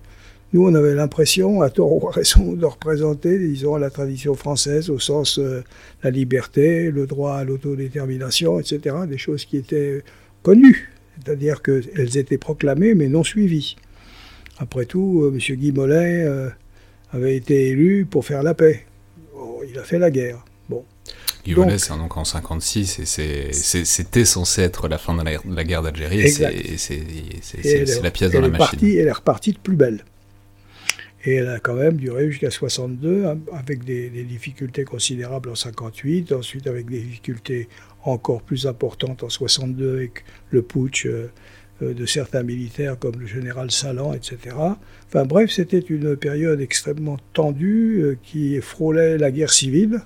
nous, 0.53 0.67
on 0.67 0.75
avait 0.75 0.95
l'impression, 0.95 1.61
à 1.63 1.71
tort 1.71 2.03
ou 2.03 2.09
à 2.09 2.13
raison, 2.13 2.53
de 2.53 2.65
représenter, 2.65 3.39
disons, 3.39 3.77
la 3.77 3.91
tradition 3.91 4.35
française 4.35 4.91
au 4.91 4.99
sens 4.99 5.39
la 6.03 6.11
liberté, 6.11 6.91
le 6.91 7.07
droit 7.07 7.35
à 7.35 7.45
l'autodétermination, 7.45 8.61
etc. 8.61 8.97
Des 9.07 9.19
choses 9.19 9.45
qui 9.45 9.57
étaient 9.57 10.03
connues, 10.43 10.91
c'est-à-dire 11.23 11.63
qu'elles 11.63 12.17
étaient 12.17 12.39
proclamées 12.39 12.95
mais 12.95 13.09
non 13.09 13.25
suivies. 13.25 13.77
Après 14.59 14.87
tout, 14.87 15.23
euh, 15.25 15.33
M. 15.33 15.57
Guy 15.57 15.73
Mollet 15.73 16.25
euh, 16.25 16.49
avait 17.13 17.37
été 17.37 17.69
élu 17.69 18.07
pour 18.07 18.25
faire 18.25 18.43
la 18.43 18.55
paix. 18.55 18.85
il 19.69 19.79
a 19.79 19.83
fait 19.83 19.99
la 19.99 20.11
guerre. 20.11 20.45
Bon. 20.69 20.85
Guy 21.45 21.55
Mollet, 21.55 21.79
c'est 21.79 21.97
donc 21.97 22.17
en 22.17 22.25
56, 22.25 23.19
et 23.19 23.53
c'était 23.53 24.25
censé 24.25 24.63
être 24.63 24.89
la 24.89 24.99
fin 24.99 25.15
de 25.15 25.23
la, 25.25 25.65
guerre 25.65 25.83
d'Algérie, 25.83 26.21
et 26.21 26.29
c'est 26.79 28.01
la 28.03 28.11
pièce 28.11 28.31
dans 28.31 28.41
la 28.41 28.49
machine. 28.49 28.79
elle 28.83 29.09
est 29.09 29.13
repartie 29.13 29.53
de 29.53 29.59
plus 29.59 29.77
belle. 29.77 30.05
Et 31.25 31.35
elle 31.35 31.49
a 31.49 31.61
quand 31.61 31.75
même 31.75 31.99
duré 31.99 32.29
jusqu'à 32.29 32.51
62, 32.51 33.27
hein, 33.27 33.39
avec 33.53 33.85
des, 33.85 34.11
des, 34.11 34.25
difficultés 34.25 34.85
considérables 34.85 35.51
en 35.51 35.55
58, 35.55 36.33
ensuite 36.33 36.67
avec 36.67 36.91
des 36.91 37.01
difficultés 37.01 37.69
encore 38.05 38.43
plus 38.43 38.67
importantes 38.67 39.23
en 39.23 39.29
62 39.29 39.97
avec 39.97 40.25
le 40.51 40.63
putsch 40.63 41.07
euh, 41.07 41.31
de 41.83 42.07
certains 42.07 42.43
militaires 42.43 42.99
comme 42.99 43.19
le 43.19 43.27
général 43.27 43.71
Salan, 43.71 44.15
etc. 44.15 44.57
Enfin 45.09 45.25
bref, 45.25 45.51
c'était 45.51 45.79
une 45.79 46.17
période 46.17 46.61
extrêmement 46.61 47.19
tendue 47.33 48.01
euh, 48.03 48.17
qui 48.23 48.61
frôlait 48.61 49.19
la 49.19 49.31
guerre 49.31 49.53
civile. 49.53 50.01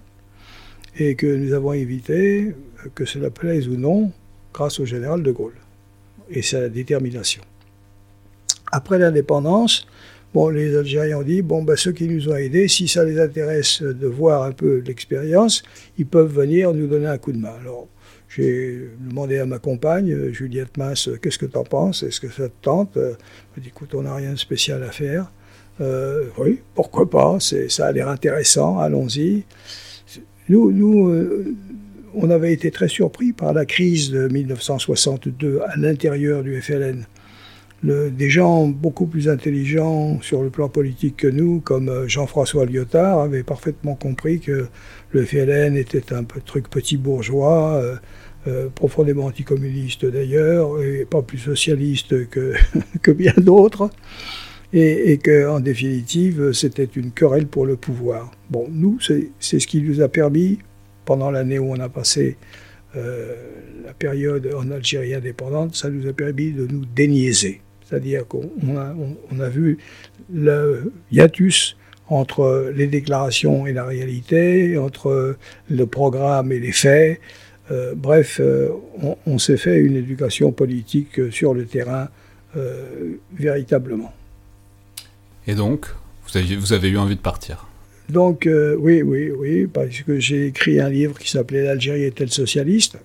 et 0.98 1.14
que 1.14 1.26
nous 1.26 1.52
avons 1.52 1.74
évité, 1.74 2.54
que 2.94 3.04
cela 3.04 3.30
plaise 3.30 3.68
ou 3.68 3.76
non, 3.76 4.12
grâce 4.54 4.80
au 4.80 4.86
général 4.86 5.22
de 5.22 5.30
Gaulle 5.30 5.60
et 6.30 6.42
sa 6.42 6.68
détermination. 6.68 7.42
Après 8.72 8.98
l'indépendance, 8.98 9.86
bon, 10.34 10.48
les 10.48 10.76
Algériens 10.76 11.18
ont 11.18 11.22
dit, 11.22 11.42
bon, 11.42 11.62
ben, 11.62 11.76
ceux 11.76 11.92
qui 11.92 12.08
nous 12.08 12.28
ont 12.28 12.36
aidés, 12.36 12.68
si 12.68 12.88
ça 12.88 13.04
les 13.04 13.20
intéresse 13.20 13.82
de 13.82 14.06
voir 14.06 14.42
un 14.42 14.52
peu 14.52 14.82
l'expérience, 14.86 15.62
ils 15.98 16.06
peuvent 16.06 16.32
venir 16.32 16.72
nous 16.72 16.86
donner 16.86 17.06
un 17.06 17.18
coup 17.18 17.32
de 17.32 17.38
main. 17.38 17.54
J'ai 18.28 18.90
demandé 19.00 19.38
à 19.38 19.46
ma 19.46 19.58
compagne, 19.58 20.32
Juliette 20.32 20.76
Masse, 20.76 21.08
qu'est-ce 21.22 21.38
que 21.38 21.46
tu 21.46 21.56
en 21.56 21.64
penses? 21.64 22.02
Est-ce 22.02 22.20
que 22.20 22.28
ça 22.28 22.48
te 22.48 22.54
tente? 22.62 22.96
Elle 22.96 23.16
m'a 23.56 23.62
dit, 23.62 23.68
écoute, 23.68 23.94
on 23.94 24.02
n'a 24.02 24.14
rien 24.14 24.32
de 24.32 24.38
spécial 24.38 24.82
à 24.82 24.90
faire. 24.90 25.30
Euh, 25.80 26.24
oui, 26.38 26.60
pourquoi 26.74 27.08
pas? 27.08 27.38
Ça 27.40 27.86
a 27.86 27.92
l'air 27.92 28.08
intéressant, 28.08 28.78
allons-y. 28.78 29.44
Nous, 30.48 31.08
euh, 31.08 31.54
on 32.14 32.30
avait 32.30 32.52
été 32.52 32.70
très 32.70 32.88
surpris 32.88 33.32
par 33.32 33.52
la 33.52 33.66
crise 33.66 34.10
de 34.10 34.28
1962 34.28 35.60
à 35.66 35.76
l'intérieur 35.76 36.42
du 36.42 36.60
FLN. 36.60 37.04
des 37.82 38.30
gens 38.30 38.66
beaucoup 38.66 39.06
plus 39.06 39.28
intelligents 39.28 40.20
sur 40.22 40.42
le 40.42 40.50
plan 40.50 40.68
politique 40.68 41.18
que 41.18 41.26
nous, 41.26 41.60
comme 41.60 41.88
euh, 41.88 42.08
Jean-François 42.08 42.64
Lyotard, 42.64 43.20
avaient 43.20 43.42
parfaitement 43.42 43.94
compris 43.94 44.40
que 44.40 44.68
le 45.12 45.24
FLN 45.24 45.76
était 45.76 46.12
un 46.12 46.24
truc 46.24 46.68
petit 46.68 46.96
bourgeois, 46.96 47.74
euh, 47.74 47.96
euh, 48.46 48.68
profondément 48.68 49.24
anticommuniste 49.24 50.04
d'ailleurs, 50.06 50.80
et 50.82 51.04
pas 51.04 51.22
plus 51.22 51.38
socialiste 51.38 52.28
que, 52.28 52.54
bien 53.10 53.34
d'autres, 53.38 53.90
et, 54.72 55.18
qu'en 55.18 55.60
définitive, 55.60 56.52
c'était 56.52 56.84
une 56.84 57.12
querelle 57.12 57.46
pour 57.46 57.66
le 57.66 57.76
pouvoir. 57.76 58.30
Bon, 58.50 58.66
nous, 58.70 58.98
c'est 59.00 59.30
ce 59.40 59.66
qui 59.66 59.80
nous 59.80 60.00
a 60.00 60.08
permis 60.08 60.58
pendant 61.04 61.30
l'année 61.30 61.58
où 61.58 61.70
on 61.70 61.80
a 61.80 61.88
passé 61.88 62.36
euh, 62.96 63.34
la 63.84 63.92
période 63.94 64.50
en 64.56 64.70
Algérie 64.70 65.14
indépendante, 65.14 65.74
ça 65.74 65.88
nous 65.88 66.08
a 66.08 66.12
permis 66.12 66.52
de 66.52 66.66
nous 66.66 66.84
déniaiser. 66.84 67.60
C'est-à-dire 67.84 68.26
qu'on 68.26 68.50
on, 68.66 69.40
a, 69.40 69.48
vu 69.48 69.78
le 70.32 70.92
hiatus 71.12 71.76
entre 72.08 72.72
les 72.74 72.86
déclarations 72.86 73.66
et 73.66 73.72
la 73.72 73.84
réalité, 73.84 74.78
entre 74.78 75.36
le 75.70 75.86
programme 75.86 76.52
et 76.52 76.58
les 76.58 76.72
faits. 76.72 77.20
Euh, 77.70 77.94
bref, 77.96 78.38
euh, 78.40 78.68
on, 79.02 79.16
on 79.26 79.38
s'est 79.38 79.56
fait 79.56 79.78
une 79.78 79.96
éducation 79.96 80.52
politique 80.52 81.32
sur 81.32 81.54
le 81.54 81.64
terrain 81.66 82.08
véritablement. 83.38 84.14
Et 85.46 85.54
donc, 85.54 85.88
vous 86.26 86.38
avez, 86.38 86.56
vous 86.56 86.72
avez 86.72 86.88
eu 86.88 86.96
envie 86.96 87.16
de 87.16 87.20
partir? 87.20 87.66
Donc, 88.08 88.46
euh, 88.46 88.76
oui, 88.78 89.02
oui, 89.02 89.30
oui, 89.30 89.66
parce 89.66 90.00
que 90.02 90.18
j'ai 90.20 90.46
écrit 90.46 90.80
un 90.80 90.88
livre 90.88 91.18
qui 91.18 91.30
s'appelait 91.30 91.64
L'Algérie 91.64 92.04
est-elle 92.04 92.30
socialiste 92.30 92.98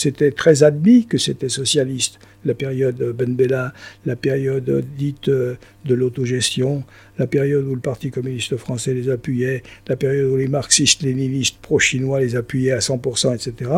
C'était 0.00 0.30
très 0.30 0.62
admis 0.62 1.04
que 1.04 1.18
c'était 1.18 1.50
socialiste. 1.50 2.18
La 2.46 2.54
période 2.54 2.96
Ben 3.14 3.34
Bella, 3.34 3.74
la 4.06 4.16
période 4.16 4.82
dite 4.96 5.28
euh, 5.28 5.56
de 5.84 5.94
l'autogestion, 5.94 6.84
la 7.18 7.26
période 7.26 7.66
où 7.66 7.74
le 7.74 7.82
Parti 7.82 8.10
communiste 8.10 8.56
français 8.56 8.94
les 8.94 9.10
appuyait, 9.10 9.62
la 9.88 9.96
période 9.96 10.30
où 10.32 10.36
les 10.36 10.48
marxistes-léninistes 10.48 11.58
pro-chinois 11.60 12.20
les 12.20 12.34
appuyaient 12.34 12.72
à 12.72 12.78
100%, 12.78 13.34
etc. 13.34 13.70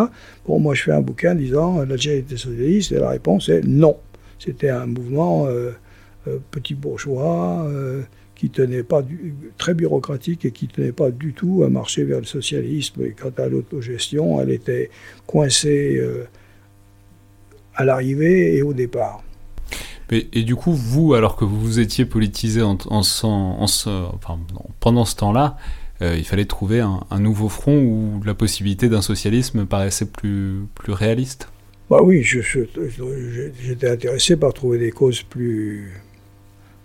Bon, 0.47 0.61
moi, 0.61 0.75
je 0.77 0.85
fais 0.85 0.93
un 0.93 1.01
bouquin 1.01 1.35
disant 1.35 1.85
l'Algérie 1.85 2.19
était 2.19 2.37
socialiste, 2.37 2.93
et 2.93 3.01
la 3.01 3.11
réponse 3.11 3.49
est 3.49 3.65
non. 3.65 3.97
C'était 4.39 4.71
un 4.71 4.87
mouvement 4.87 5.49
euh, 5.49 5.73
petit 6.53 6.75
bourgeois 6.75 7.69
qui 8.43 8.51
tenait 8.51 8.83
pas 8.83 9.03
du, 9.03 9.37
très 9.57 9.73
bureaucratique 9.73 10.45
et 10.45 10.51
qui 10.51 10.67
tenait 10.67 10.91
pas 10.91 11.13
du 11.13 11.33
tout 11.33 11.63
à 11.65 11.69
marcher 11.69 12.03
vers 12.03 12.19
le 12.19 12.25
socialisme. 12.25 13.01
Et 13.05 13.13
quant 13.13 13.31
à 13.41 13.47
l'autogestion, 13.47 14.41
elle 14.41 14.51
était 14.51 14.91
coincée 15.29 15.97
euh, 15.97 16.25
à 17.77 17.85
l'arrivée 17.85 18.57
et 18.57 18.63
au 18.63 18.73
départ. 18.73 19.23
et 20.11 20.43
du 20.43 20.57
coup, 20.57 20.73
vous, 20.73 21.15
alors 21.15 21.37
que 21.37 21.45
vous 21.45 21.61
vous 21.61 21.79
étiez 21.79 22.05
politisé 22.05 22.63
en, 22.63 22.77
en, 22.91 23.03
enfin, 23.23 24.41
pendant 24.81 25.05
ce 25.05 25.15
temps-là, 25.15 25.57
euh, 26.01 26.17
il 26.19 26.25
fallait 26.25 26.45
trouver 26.45 26.81
un, 26.81 27.05
un, 27.13 27.21
nouveau 27.21 27.49
front 27.49 27.79
où 27.79 28.21
la 28.25 28.35
possibilité 28.35 28.89
d'un 28.89 29.03
socialisme 29.03 29.67
paraissait 29.67 30.11
plus, 30.11 30.63
plus 30.75 30.93
réaliste? 30.93 31.49
Bah 31.89 32.01
oui, 32.03 32.25
j'étais 32.25 33.89
intéressé 33.89 34.37
par 34.37 34.53
trouver 34.53 34.79
des 34.79 34.91
causes 34.91 35.23
plus, 35.23 35.93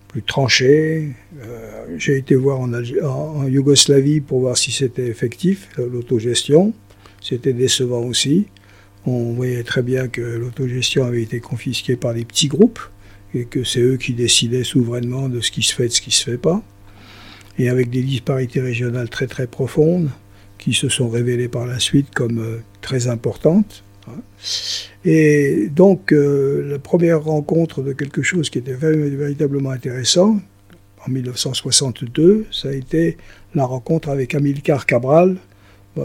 plus 0.07 0.23
tranché. 0.23 1.13
Euh, 1.41 1.85
j'ai 1.97 2.17
été 2.17 2.35
voir 2.35 2.59
en, 2.59 3.47
Yougoslavie 3.47 4.21
pour 4.21 4.39
voir 4.39 4.57
si 4.57 4.71
c'était 4.71 5.07
effectif, 5.07 5.69
l'autogestion. 5.77 6.73
C'était 7.21 7.53
décevant 7.53 8.03
aussi. 8.03 8.47
On 9.05 9.33
voyait 9.33 9.63
très 9.63 9.81
bien 9.81 10.07
que 10.07 10.21
l'autogestion 10.21 11.05
avait 11.05 11.21
été 11.21 11.39
confisquée 11.39 11.95
par 11.95 12.13
des 12.13 12.25
petits 12.25 12.47
groupes 12.47 12.79
et 13.33 13.45
que 13.45 13.63
c'est 13.63 13.79
eux 13.79 13.97
qui 13.97 14.13
décidaient 14.13 14.63
souverainement 14.63 15.29
de 15.29 15.41
ce 15.41 15.51
qui 15.51 15.63
se 15.63 15.73
fait 15.73 15.85
et 15.85 15.87
de 15.87 15.93
ce 15.93 16.01
qui 16.01 16.09
ne 16.09 16.13
se 16.13 16.31
fait 16.31 16.37
pas. 16.37 16.61
Et 17.57 17.69
avec 17.69 17.89
des 17.89 18.03
disparités 18.03 18.61
régionales 18.61 19.09
très 19.09 19.27
très 19.27 19.47
profondes 19.47 20.09
qui 20.57 20.73
se 20.73 20.89
sont 20.89 21.09
révélées 21.09 21.47
par 21.47 21.65
la 21.65 21.79
suite 21.79 22.13
comme 22.13 22.39
euh, 22.39 22.57
très 22.81 23.07
importantes. 23.07 23.83
Et 25.05 25.69
donc, 25.69 26.11
euh, 26.11 26.69
la 26.69 26.79
première 26.79 27.23
rencontre 27.23 27.81
de 27.81 27.93
quelque 27.93 28.21
chose 28.21 28.49
qui 28.49 28.57
était 28.57 28.73
véritablement 28.73 29.71
intéressant, 29.71 30.39
en 31.05 31.09
1962, 31.09 32.45
ça 32.51 32.69
a 32.69 32.73
été 32.73 33.17
la 33.55 33.65
rencontre 33.65 34.09
avec 34.09 34.35
Amilcar 34.35 34.85
Cabral, 34.85 35.37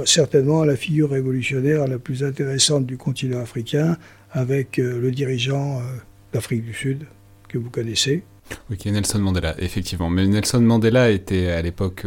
certainement 0.05 0.65
la 0.65 0.77
figure 0.77 1.11
révolutionnaire 1.11 1.87
la 1.87 1.99
plus 1.99 2.25
intéressante 2.25 2.87
du 2.87 2.97
continent 2.97 3.41
africain, 3.41 3.97
avec 4.31 4.79
euh, 4.79 5.01
le 5.01 5.11
dirigeant 5.11 5.79
euh, 5.79 5.83
d'Afrique 6.33 6.65
du 6.65 6.73
Sud, 6.73 7.07
que 7.49 7.59
vous 7.59 7.71
connaissez. 7.71 8.23
Oui, 8.71 8.79
Nelson 8.87 9.19
Mandela, 9.19 9.55
effectivement. 9.59 10.09
Mais 10.09 10.27
Nelson 10.27 10.61
Mandela 10.61 11.11
était 11.11 11.49
à 11.49 11.61
l'époque 11.61 12.07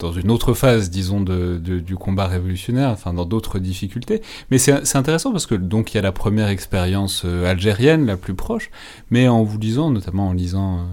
dans 0.00 0.12
une 0.12 0.30
autre 0.30 0.54
phase, 0.54 0.90
disons, 0.90 1.20
de, 1.20 1.58
du 1.58 1.96
combat 1.96 2.26
révolutionnaire, 2.26 2.90
enfin 2.90 3.12
dans 3.12 3.26
d'autres 3.26 3.58
difficultés. 3.58 4.22
Mais 4.50 4.58
c'est 4.58 4.96
intéressant 4.96 5.30
parce 5.30 5.46
que 5.46 5.54
donc 5.54 5.92
il 5.92 5.96
y 5.96 5.98
a 5.98 6.02
la 6.02 6.12
première 6.12 6.48
expérience 6.48 7.22
euh, 7.24 7.48
algérienne, 7.50 8.06
la 8.06 8.16
plus 8.16 8.34
proche, 8.34 8.70
mais 9.10 9.28
en 9.28 9.42
vous 9.42 9.58
lisant, 9.58 9.90
notamment 9.90 10.28
en 10.28 10.32
lisant 10.32 10.86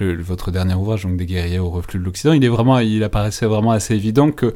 euh, 0.00 0.16
votre 0.20 0.50
dernier 0.50 0.74
ouvrage, 0.74 1.04
donc 1.04 1.16
des 1.16 1.26
guerriers 1.26 1.58
au 1.58 1.70
reflux 1.70 2.00
de 2.00 2.04
l'Occident, 2.04 2.32
il 2.32 2.44
est 2.44 2.48
vraiment, 2.48 2.78
il 2.78 3.04
apparaissait 3.04 3.46
vraiment 3.46 3.70
assez 3.70 3.94
évident 3.94 4.32
que 4.32 4.54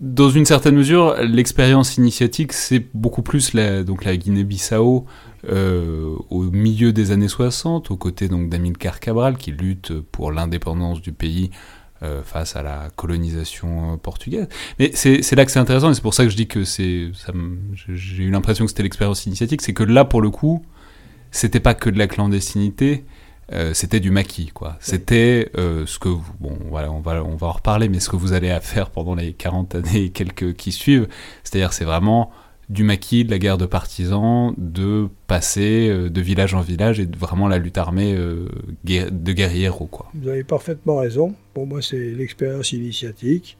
dans 0.00 0.30
une 0.30 0.44
certaine 0.44 0.76
mesure, 0.76 1.16
l'expérience 1.22 1.96
initiatique, 1.96 2.52
c'est 2.52 2.86
beaucoup 2.94 3.22
plus 3.22 3.52
la, 3.52 3.82
donc 3.82 4.04
la 4.04 4.16
Guinée-Bissau 4.16 5.06
euh, 5.48 6.14
au 6.30 6.42
milieu 6.42 6.92
des 6.92 7.10
années 7.10 7.26
60, 7.26 7.90
aux 7.90 7.96
côtés 7.96 8.28
donc 8.28 8.48
d'Amilcar 8.48 9.00
Cabral 9.00 9.36
qui 9.36 9.50
lutte 9.50 9.92
pour 10.00 10.30
l'indépendance 10.30 11.00
du 11.00 11.12
pays 11.12 11.50
face 12.24 12.56
à 12.56 12.62
la 12.62 12.88
colonisation 12.96 13.94
euh, 13.94 13.96
portugaise. 13.96 14.48
Mais 14.78 14.92
c'est 14.94 15.34
là 15.34 15.44
que 15.44 15.50
c'est 15.50 15.58
intéressant, 15.58 15.90
et 15.90 15.94
c'est 15.94 16.02
pour 16.02 16.14
ça 16.14 16.24
que 16.24 16.30
je 16.30 16.36
dis 16.36 16.48
que 16.48 16.64
c'est. 16.64 17.10
J'ai 17.88 18.24
eu 18.24 18.30
l'impression 18.30 18.64
que 18.64 18.70
c'était 18.70 18.82
l'expérience 18.82 19.26
initiatique, 19.26 19.62
c'est 19.62 19.72
que 19.72 19.82
là, 19.82 20.04
pour 20.04 20.20
le 20.20 20.30
coup, 20.30 20.64
c'était 21.30 21.60
pas 21.60 21.74
que 21.74 21.90
de 21.90 21.98
la 21.98 22.06
clandestinité, 22.06 23.04
euh, 23.52 23.74
c'était 23.74 24.00
du 24.00 24.10
maquis, 24.10 24.50
quoi. 24.52 24.76
C'était 24.80 25.50
ce 25.54 25.98
que 25.98 26.08
vous, 26.08 26.32
bon, 26.40 26.58
voilà, 26.68 26.90
on 26.90 27.00
va, 27.00 27.22
on 27.24 27.36
va 27.36 27.48
en 27.48 27.52
reparler, 27.52 27.88
mais 27.88 28.00
ce 28.00 28.08
que 28.08 28.16
vous 28.16 28.32
allez 28.32 28.50
à 28.50 28.60
faire 28.60 28.90
pendant 28.90 29.14
les 29.14 29.32
40 29.32 29.74
années 29.74 30.04
et 30.04 30.10
quelques 30.10 30.54
qui 30.54 30.72
suivent, 30.72 31.08
c'est-à-dire 31.44 31.72
c'est 31.72 31.84
vraiment 31.84 32.30
du 32.72 32.84
maquis, 32.84 33.24
de 33.24 33.30
la 33.30 33.38
guerre 33.38 33.58
de 33.58 33.66
partisans, 33.66 34.54
de 34.56 35.08
passer 35.26 35.88
euh, 35.88 36.08
de 36.08 36.20
village 36.22 36.54
en 36.54 36.62
village 36.62 37.00
et 37.00 37.06
de 37.06 37.16
vraiment 37.16 37.46
la 37.46 37.58
lutte 37.58 37.76
armée 37.76 38.14
euh, 38.16 38.48
de 38.84 39.32
guerriers 39.32 39.70
Quoi. 39.90 40.10
Vous 40.14 40.28
avez 40.28 40.42
parfaitement 40.42 40.96
raison. 40.96 41.34
Pour 41.52 41.66
moi, 41.66 41.82
c'est 41.82 41.98
l'expérience 41.98 42.72
initiatique. 42.72 43.58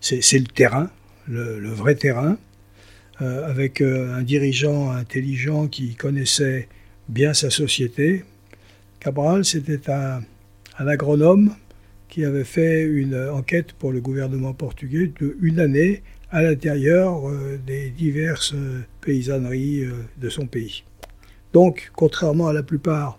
C'est 0.00 0.38
le 0.38 0.46
terrain, 0.46 0.90
le, 1.28 1.68
vrai 1.70 1.94
terrain, 1.94 2.36
euh, 3.20 3.48
avec 3.48 3.80
un 3.80 4.22
dirigeant 4.22 4.90
intelligent 4.90 5.68
qui 5.68 5.94
connaissait 5.94 6.68
bien 7.08 7.34
sa 7.34 7.50
société. 7.50 8.24
Cabral, 9.00 9.44
c'était 9.44 9.90
un, 9.90 10.20
un 10.78 10.86
agronome 10.86 11.54
qui 12.08 12.24
avait 12.24 12.44
fait 12.44 12.82
une 12.82 13.16
enquête 13.30 13.72
pour 13.72 13.92
le 13.92 14.00
gouvernement 14.00 14.54
portugais 14.54 15.12
de 15.20 15.36
une 15.40 15.60
année 15.60 16.02
à 16.30 16.42
l'intérieur 16.42 17.28
euh, 17.28 17.58
des 17.66 17.90
diverses 17.90 18.52
euh, 18.54 18.80
paysanneries 19.00 19.84
euh, 19.84 19.92
de 20.18 20.28
son 20.28 20.46
pays. 20.46 20.84
Donc, 21.52 21.90
contrairement 21.94 22.48
à 22.48 22.52
la 22.52 22.62
plupart 22.62 23.18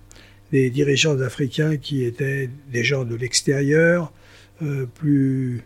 des 0.52 0.70
dirigeants 0.70 1.20
africains 1.22 1.78
qui 1.78 2.04
étaient 2.04 2.50
des 2.72 2.84
gens 2.84 3.04
de 3.04 3.16
l'extérieur, 3.16 4.12
plus, 4.96 5.64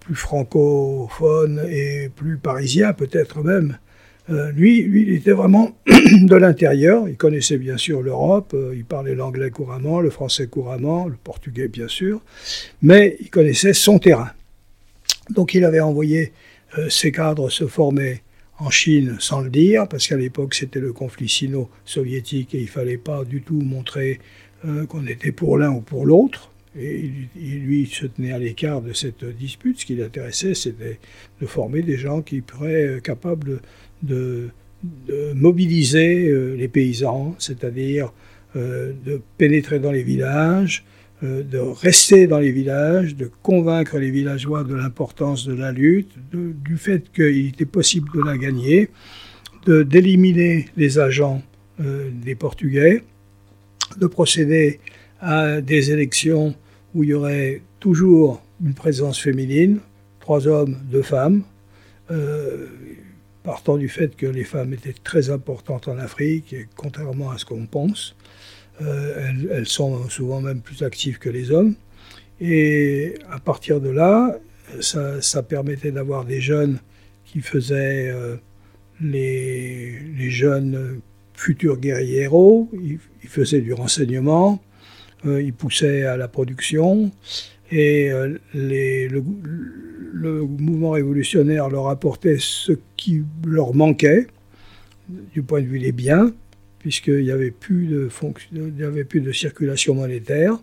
plus 0.00 0.14
francophones 0.14 1.66
et 1.68 2.08
plus 2.14 2.36
parisiens 2.36 2.92
peut-être 2.92 3.42
même, 3.42 3.78
lui, 4.28 4.82
lui, 4.82 5.02
il 5.02 5.14
était 5.14 5.32
vraiment 5.32 5.74
de 5.86 6.36
l'intérieur. 6.36 7.08
Il 7.08 7.16
connaissait 7.16 7.56
bien 7.56 7.78
sûr 7.78 8.02
l'Europe, 8.02 8.54
il 8.74 8.84
parlait 8.84 9.14
l'anglais 9.14 9.50
couramment, 9.50 10.00
le 10.00 10.10
français 10.10 10.46
couramment, 10.46 11.08
le 11.08 11.16
portugais 11.16 11.68
bien 11.68 11.88
sûr, 11.88 12.22
mais 12.82 13.16
il 13.20 13.30
connaissait 13.30 13.72
son 13.72 13.98
terrain. 13.98 14.30
Donc 15.30 15.54
il 15.54 15.64
avait 15.64 15.80
envoyé 15.80 16.32
ces 16.88 17.12
cadres 17.12 17.50
se 17.50 17.66
formaient 17.66 18.22
en 18.58 18.70
Chine 18.70 19.16
sans 19.18 19.40
le 19.40 19.50
dire, 19.50 19.88
parce 19.88 20.06
qu'à 20.06 20.16
l'époque 20.16 20.54
c'était 20.54 20.80
le 20.80 20.92
conflit 20.92 21.28
sino-soviétique 21.28 22.54
et 22.54 22.60
il 22.60 22.68
fallait 22.68 22.98
pas 22.98 23.24
du 23.24 23.42
tout 23.42 23.60
montrer 23.60 24.20
qu'on 24.88 25.06
était 25.06 25.32
pour 25.32 25.58
l'un 25.58 25.70
ou 25.70 25.80
pour 25.80 26.06
l'autre. 26.06 26.50
Et 26.78 27.10
lui 27.42 27.86
se 27.86 28.06
tenait 28.06 28.32
à 28.32 28.38
l'écart 28.38 28.80
de 28.80 28.94
cette 28.94 29.24
dispute. 29.24 29.80
Ce 29.80 29.84
qui 29.84 29.94
l'intéressait, 29.94 30.54
c'était 30.54 30.98
de 31.40 31.46
former 31.46 31.82
des 31.82 31.98
gens 31.98 32.22
qui 32.22 32.42
seraient 32.48 33.00
capables 33.02 33.60
de, 34.02 34.50
mobiliser 35.34 36.28
euh, 36.28 36.56
les 36.56 36.68
paysans, 36.68 37.36
c'est-à-dire 37.38 38.12
euh, 38.56 38.92
de 39.04 39.20
pénétrer 39.38 39.78
dans 39.78 39.92
les 39.92 40.02
villages, 40.02 40.84
euh, 40.84 40.91
de 41.22 41.58
rester 41.58 42.26
dans 42.26 42.40
les 42.40 42.50
villages, 42.50 43.14
de 43.14 43.30
convaincre 43.42 43.96
les 43.98 44.10
villageois 44.10 44.64
de 44.64 44.74
l'importance 44.74 45.46
de 45.46 45.54
la 45.54 45.70
lutte, 45.70 46.12
du 46.32 46.76
fait 46.76 47.12
qu'il 47.12 47.48
était 47.48 47.64
possible 47.64 48.08
de 48.14 48.22
la 48.22 48.36
gagner, 48.36 48.90
d'éliminer 49.66 50.66
les 50.76 50.98
agents 50.98 51.42
des 51.78 52.34
Portugais, 52.34 53.02
de 53.98 54.06
procéder 54.06 54.80
à 55.20 55.60
des 55.60 55.92
élections 55.92 56.54
où 56.94 57.04
il 57.04 57.10
y 57.10 57.14
aurait 57.14 57.62
toujours 57.78 58.42
une 58.64 58.74
présence 58.74 59.18
féminine, 59.20 59.78
trois 60.18 60.48
hommes, 60.48 60.76
deux 60.90 61.02
femmes 61.02 61.44
partant 63.42 63.76
du 63.76 63.88
fait 63.88 64.14
que 64.16 64.26
les 64.26 64.44
femmes 64.44 64.72
étaient 64.72 64.94
très 65.04 65.30
importantes 65.30 65.88
en 65.88 65.98
Afrique, 65.98 66.52
et 66.52 66.68
contrairement 66.76 67.30
à 67.30 67.38
ce 67.38 67.44
qu'on 67.44 67.66
pense, 67.66 68.14
euh, 68.84 69.32
elles, 69.50 69.66
sont 69.66 70.08
souvent 70.08 70.40
même 70.40 70.60
plus 70.60 70.82
actives 70.82 71.18
que 71.18 71.28
les 71.28 71.50
hommes. 71.50 71.74
Et 72.40 73.14
à 73.30 73.38
partir 73.38 73.80
de 73.80 73.90
là, 73.90 74.38
ça, 74.80 75.42
permettait 75.42 75.92
d'avoir 75.92 76.24
des 76.24 76.40
jeunes 76.40 76.78
qui 77.26 77.40
faisaient 77.40 78.10
euh, 78.10 78.36
les, 79.00 80.30
jeunes 80.30 81.00
futurs 81.34 81.78
guerriers 81.78 82.22
héros, 82.22 82.68
ils, 82.72 82.98
faisaient 83.28 83.60
du 83.60 83.72
renseignement, 83.72 84.62
euh, 85.26 85.42
ils 85.42 85.52
poussaient 85.52 86.04
à 86.04 86.16
la 86.16 86.28
production, 86.28 87.10
et 87.70 88.10
le 88.10 89.20
mouvement 90.42 90.90
révolutionnaire 90.90 91.70
leur 91.70 91.88
apportait 91.88 92.36
ce 92.38 92.72
qui 92.96 93.22
leur 93.46 93.74
manquait 93.74 94.26
du 95.32 95.42
point 95.42 95.60
de 95.60 95.66
vue 95.66 95.78
des 95.78 95.92
biens, 95.92 96.32
puisqu'il 96.82 97.22
n'y 97.22 97.30
avait, 97.30 97.50
plus 97.50 97.86
de 97.86 98.10
il 98.52 98.84
avait 98.84 99.04
plus 99.04 99.20
de 99.20 99.32
circulation 99.32 99.94
monétaire. 99.94 100.58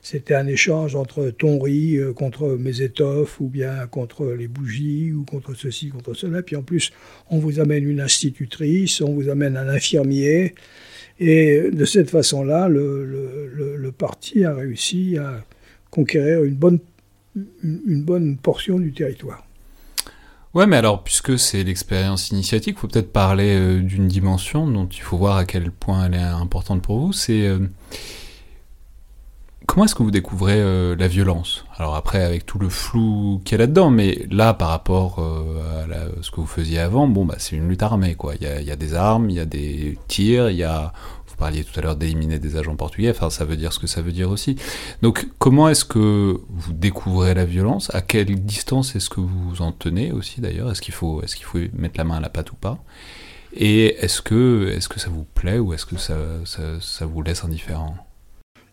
C'était 0.00 0.34
un 0.34 0.46
échange 0.46 0.96
entre 0.96 1.30
ton 1.30 1.58
riz 1.58 1.96
euh, 1.96 2.12
contre 2.12 2.56
mes 2.58 2.82
étoffes, 2.82 3.40
ou 3.40 3.48
bien 3.48 3.86
contre 3.86 4.32
les 4.32 4.48
bougies, 4.48 5.12
ou 5.12 5.24
contre 5.24 5.54
ceci, 5.54 5.88
contre 5.88 6.14
cela. 6.14 6.42
Puis 6.42 6.56
en 6.56 6.62
plus, 6.62 6.92
on 7.30 7.38
vous 7.38 7.58
amène 7.58 7.88
une 7.88 8.00
institutrice, 8.00 9.00
on 9.00 9.14
vous 9.14 9.28
amène 9.28 9.56
un 9.56 9.68
infirmier. 9.68 10.54
Et 11.20 11.70
de 11.72 11.84
cette 11.84 12.10
façon-là, 12.10 12.68
le 12.68 13.90
parti 13.96 14.44
a 14.44 14.54
réussi 14.54 15.16
à 15.16 15.44
conquérir 15.90 16.44
une 16.44 16.56
bonne 16.56 16.80
une 17.62 18.02
bonne 18.02 18.36
portion 18.36 18.78
du 18.78 18.92
territoire. 18.92 19.46
Ouais, 20.54 20.68
mais 20.68 20.76
alors, 20.76 21.02
puisque 21.02 21.36
c'est 21.36 21.64
l'expérience 21.64 22.30
initiatique, 22.30 22.78
faut 22.78 22.86
peut-être 22.86 23.12
parler 23.12 23.56
euh, 23.58 23.80
d'une 23.80 24.06
dimension 24.06 24.68
dont 24.68 24.86
il 24.86 25.00
faut 25.00 25.16
voir 25.16 25.36
à 25.36 25.44
quel 25.44 25.72
point 25.72 26.06
elle 26.06 26.14
est 26.14 26.22
importante 26.22 26.80
pour 26.80 27.00
vous. 27.00 27.12
C'est 27.12 27.48
euh, 27.48 27.58
comment 29.66 29.86
est-ce 29.86 29.96
que 29.96 30.04
vous 30.04 30.12
découvrez 30.12 30.60
euh, 30.60 30.94
la 30.96 31.08
violence? 31.08 31.64
Alors 31.76 31.96
après, 31.96 32.22
avec 32.22 32.46
tout 32.46 32.60
le 32.60 32.68
flou 32.68 33.42
qu'il 33.44 33.52
y 33.52 33.54
a 33.56 33.58
là-dedans, 33.58 33.90
mais 33.90 34.26
là, 34.30 34.54
par 34.54 34.68
rapport 34.68 35.18
à 35.18 36.22
ce 36.22 36.30
que 36.30 36.36
vous 36.36 36.46
faisiez 36.46 36.78
avant, 36.78 37.08
bon, 37.08 37.24
bah, 37.24 37.34
c'est 37.38 37.56
une 37.56 37.68
lutte 37.68 37.82
armée, 37.82 38.14
quoi. 38.14 38.34
Il 38.40 38.46
y 38.46 38.70
a 38.70 38.76
des 38.76 38.94
armes, 38.94 39.30
il 39.30 39.36
y 39.36 39.40
a 39.40 39.46
des 39.46 39.98
tirs, 40.06 40.50
il 40.50 40.56
y 40.56 40.62
a 40.62 40.92
vous 41.34 41.38
parliez 41.38 41.64
tout 41.64 41.76
à 41.80 41.82
l'heure 41.82 41.96
d'éliminer 41.96 42.38
des 42.38 42.56
agents 42.56 42.76
portugais, 42.76 43.10
enfin 43.10 43.28
ça 43.28 43.44
veut 43.44 43.56
dire 43.56 43.72
ce 43.72 43.80
que 43.80 43.88
ça 43.88 44.02
veut 44.02 44.12
dire 44.12 44.30
aussi. 44.30 44.54
Donc 45.02 45.26
comment 45.40 45.68
est-ce 45.68 45.84
que 45.84 46.38
vous 46.48 46.72
découvrez 46.72 47.34
la 47.34 47.44
violence? 47.44 47.92
À 47.92 48.02
quelle 48.02 48.44
distance 48.44 48.94
est-ce 48.94 49.10
que 49.10 49.20
vous 49.20 49.60
en 49.60 49.72
tenez 49.72 50.12
aussi 50.12 50.40
d'ailleurs? 50.40 50.70
Est-ce 50.70 50.80
qu'il 50.80 50.94
faut, 50.94 51.22
est 51.22 51.42
faut 51.42 51.58
mettre 51.76 51.98
la 51.98 52.04
main 52.04 52.18
à 52.18 52.20
la 52.20 52.28
pâte 52.28 52.52
ou 52.52 52.54
pas? 52.54 52.78
Et 53.52 53.96
est-ce 54.04 54.22
que, 54.22 54.72
est 54.76 54.86
que 54.86 55.00
ça 55.00 55.10
vous 55.10 55.24
plaît 55.34 55.58
ou 55.58 55.74
est-ce 55.74 55.86
que 55.86 55.96
ça, 55.96 56.16
ça, 56.44 57.06
vous 57.06 57.22
laisse 57.22 57.42
indifférent? 57.42 57.96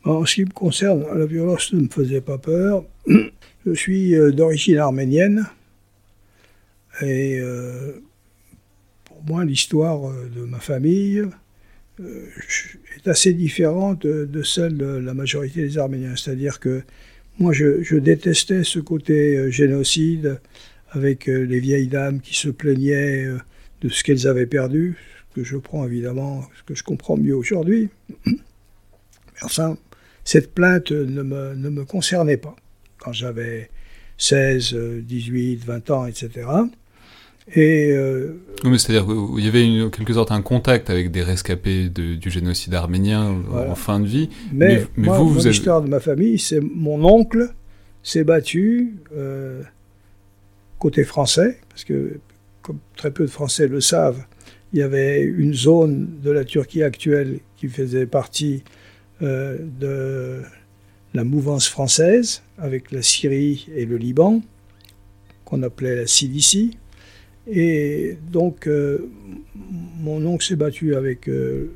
En 0.04 0.24
ce 0.26 0.36
qui 0.36 0.46
me 0.46 0.52
concerne, 0.52 1.04
la 1.16 1.26
violence 1.26 1.74
ne 1.74 1.82
me 1.82 1.88
faisait 1.88 2.22
pas 2.22 2.38
peur. 2.38 2.84
Je 3.66 3.74
suis 3.74 4.16
euh, 4.16 4.32
d'origine 4.32 4.78
arménienne. 4.78 5.48
Et 7.02 7.40
euh, 7.40 8.04
pour 9.06 9.24
moi 9.24 9.46
l'histoire 9.46 10.08
euh, 10.10 10.30
de 10.36 10.42
ma 10.42 10.60
famille 10.60 11.24
est 12.98 13.08
assez 13.08 13.34
différente 13.34 14.06
de, 14.06 14.44
celle 14.44 14.78
de 14.78 14.86
la 14.86 15.14
majorité 15.14 15.62
des 15.62 15.78
Arméniens. 15.78 16.16
C'est-à-dire 16.16 16.60
que 16.60 16.84
moi, 17.40 17.54
je, 17.54 17.96
détestais 17.98 18.64
ce 18.64 18.80
côté 18.80 19.38
euh, 19.38 19.50
génocide 19.50 20.40
avec 20.92 21.30
euh, 21.30 21.44
les 21.44 21.60
vieilles 21.60 21.88
dames 21.88 22.20
qui 22.20 22.36
se 22.36 22.50
plaignaient 22.50 23.26
de 23.82 23.90
ce 23.90 24.04
qu'elles 24.04 24.28
avaient 24.28 24.46
perdu, 24.46 24.98
ce 25.30 25.42
que 25.42 25.44
je 25.46 25.58
prends 25.58 25.86
évidemment, 25.86 26.46
que 26.66 26.76
je 26.76 26.84
comprends 26.84 27.18
mieux 27.18 27.36
aujourd'hui. 27.36 27.90
Enfin, 29.44 29.76
cette 30.24 30.54
plainte 30.54 30.92
ne 30.92 31.24
me, 31.24 31.56
ne 31.56 31.70
me 31.70 31.84
concernait 31.84 32.38
pas 32.38 32.56
quand 33.00 33.12
j'avais 33.12 33.72
16, 34.20 34.76
18, 35.02 35.66
20 35.66 35.90
ans, 35.90 36.06
etc. 36.06 36.48
Et 37.54 37.92
euh, 37.92 38.40
c'est-à-dire 38.64 39.06
qu'il 39.06 39.44
y 39.44 39.48
avait 39.48 39.66
une, 39.66 39.84
en 39.84 39.90
quelque 39.90 40.14
sorte 40.14 40.32
un 40.32 40.42
contact 40.42 40.90
avec 40.90 41.12
des 41.12 41.24
rescapés 41.24 41.90
du 41.90 42.30
génocide 42.30 42.74
arménien 42.74 43.36
en 43.52 43.76
fin 43.76 44.00
de 44.00 44.08
vie. 44.08 44.30
Mais, 44.54 44.86
vous, 44.96 45.38
l'histoire 45.44 45.82
de 45.82 45.90
ma 45.90 46.00
famille, 46.00 46.40
c'est 46.40 46.62
mon 46.62 47.04
oncle 47.04 47.54
s'est 48.04 48.24
battu 48.24 48.96
euh, 49.16 49.62
côté 50.80 51.04
français, 51.04 51.60
parce 51.70 51.84
que 51.84 52.20
comme 52.62 52.80
très 52.96 53.12
peu 53.12 53.26
de 53.26 53.30
Français 53.30 53.68
le 53.68 53.82
savent, 53.82 54.24
il 54.74 54.80
y 54.80 54.84
avait 54.84 55.22
une 55.22 55.54
zone 55.54 56.20
de 56.24 56.32
la 56.32 56.46
Turquie 56.46 56.84
actuelle 56.84 57.40
qui 57.58 57.68
faisait 57.68 58.06
partie 58.06 58.64
euh, 59.22 59.58
de 59.80 60.42
la 61.14 61.24
mouvance 61.24 61.68
française, 61.68 62.42
avec 62.58 62.92
la 62.92 63.02
Syrie 63.02 63.68
et 63.76 63.86
le 63.86 63.98
Liban, 63.98 64.42
qu'on 65.46 65.62
appelait 65.64 65.96
la 65.96 66.08
Cilicie. 66.08 66.78
Et 67.48 68.18
donc, 68.32 68.68
euh, 68.68 69.10
mon 70.00 70.26
oncle 70.26 70.46
s'est 70.46 70.56
battu 70.56 70.96
avec 70.96 71.28
euh, 71.28 71.72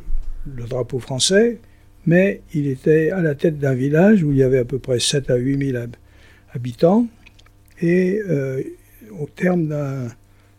le 0.46 0.64
drapeau 0.64 1.00
français, 1.00 1.60
mais 2.06 2.42
il 2.54 2.68
était 2.68 3.10
à 3.12 3.22
la 3.22 3.36
tête 3.36 3.58
d'un 3.58 3.74
village 3.74 4.24
où 4.24 4.32
il 4.32 4.38
y 4.38 4.44
avait 4.44 4.60
à 4.60 4.66
peu 4.66 4.80
près 4.80 5.00
7 5.00 5.30
à 5.30 5.36
8 5.36 5.72
000 5.72 5.86
habitants. 6.54 7.08
Et 7.82 8.22
euh, 8.30 8.62
au 9.20 9.28
terme 9.28 9.68
d'un 9.68 10.08